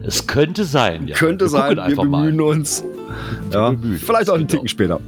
Es 0.04 0.28
könnte 0.28 0.64
sein. 0.64 1.08
Ja. 1.08 1.16
Könnte 1.16 1.46
wir 1.46 1.50
sein, 1.50 1.76
wir 1.76 1.96
bemühen 1.96 2.38
mal. 2.38 2.42
uns. 2.44 2.84
Ja, 3.52 3.72
bemühen 3.72 3.98
vielleicht 3.98 4.30
auch 4.30 4.36
einen 4.36 4.48
Ticken 4.48 4.68
später. 4.68 5.00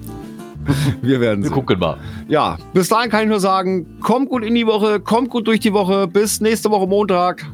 Wir 1.02 1.22
werden 1.22 1.44
Wir 1.44 1.52
gucken 1.52 1.80
mal. 1.80 1.98
Ja, 2.28 2.58
bis 2.74 2.90
dahin 2.90 3.10
kann 3.10 3.24
ich 3.24 3.30
nur 3.30 3.40
sagen, 3.40 4.00
kommt 4.02 4.30
gut 4.30 4.44
in 4.44 4.54
die 4.54 4.68
Woche, 4.68 5.00
kommt 5.00 5.30
gut 5.30 5.48
durch 5.48 5.62
die 5.62 5.72
Woche. 5.72 6.08
Bis 6.08 6.42
nächste 6.42 6.70
Woche 6.72 6.88
Montag. 6.88 7.46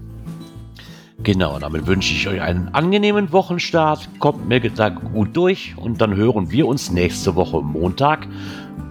Genau, 1.22 1.60
damit 1.60 1.86
wünsche 1.86 2.14
ich 2.14 2.28
euch 2.28 2.42
einen 2.42 2.70
angenehmen 2.70 3.32
Wochenstart. 3.32 4.10
Kommt 4.20 4.48
mir 4.48 4.60
da 4.60 4.90
gut 4.90 5.38
durch 5.38 5.76
und 5.78 6.02
dann 6.02 6.16
hören 6.16 6.50
wir 6.52 6.68
uns 6.68 6.92
nächste 6.92 7.36
Woche 7.36 7.62
Montag, 7.62 8.28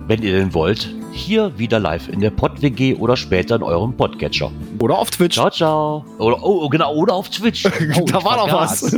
wenn 0.06 0.22
ihr 0.22 0.32
denn 0.38 0.54
wollt, 0.54 0.94
hier 1.12 1.56
wieder 1.58 1.78
live 1.78 2.08
in 2.08 2.20
der 2.20 2.30
Pod-WG 2.30 2.94
oder 2.96 3.16
später 3.16 3.56
in 3.56 3.62
eurem 3.62 3.96
Podcatcher. 3.96 4.50
Oder 4.80 4.98
auf 4.98 5.10
Twitch. 5.10 5.34
Ciao, 5.34 5.50
ciao. 5.50 6.04
Oder, 6.18 6.42
oh, 6.42 6.64
oh 6.64 6.68
genau, 6.68 6.94
oder 6.94 7.14
auf 7.14 7.28
Twitch. 7.28 7.64
Oh, 8.00 8.04
da 8.06 8.24
war 8.24 8.36
noch 8.36 8.52
was. 8.52 8.96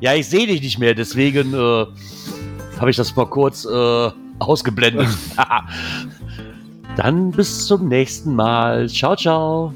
ja, 0.00 0.14
ich 0.14 0.28
sehe 0.28 0.46
dich 0.46 0.60
nicht 0.60 0.78
mehr, 0.78 0.94
deswegen 0.94 1.52
äh, 1.54 1.86
habe 2.78 2.90
ich 2.90 2.96
das 2.96 3.14
mal 3.16 3.26
kurz 3.26 3.64
äh, 3.64 4.10
ausgeblendet. 4.38 5.08
Dann 6.96 7.30
bis 7.30 7.66
zum 7.66 7.88
nächsten 7.88 8.34
Mal. 8.34 8.88
Ciao, 8.88 9.16
ciao. 9.16 9.72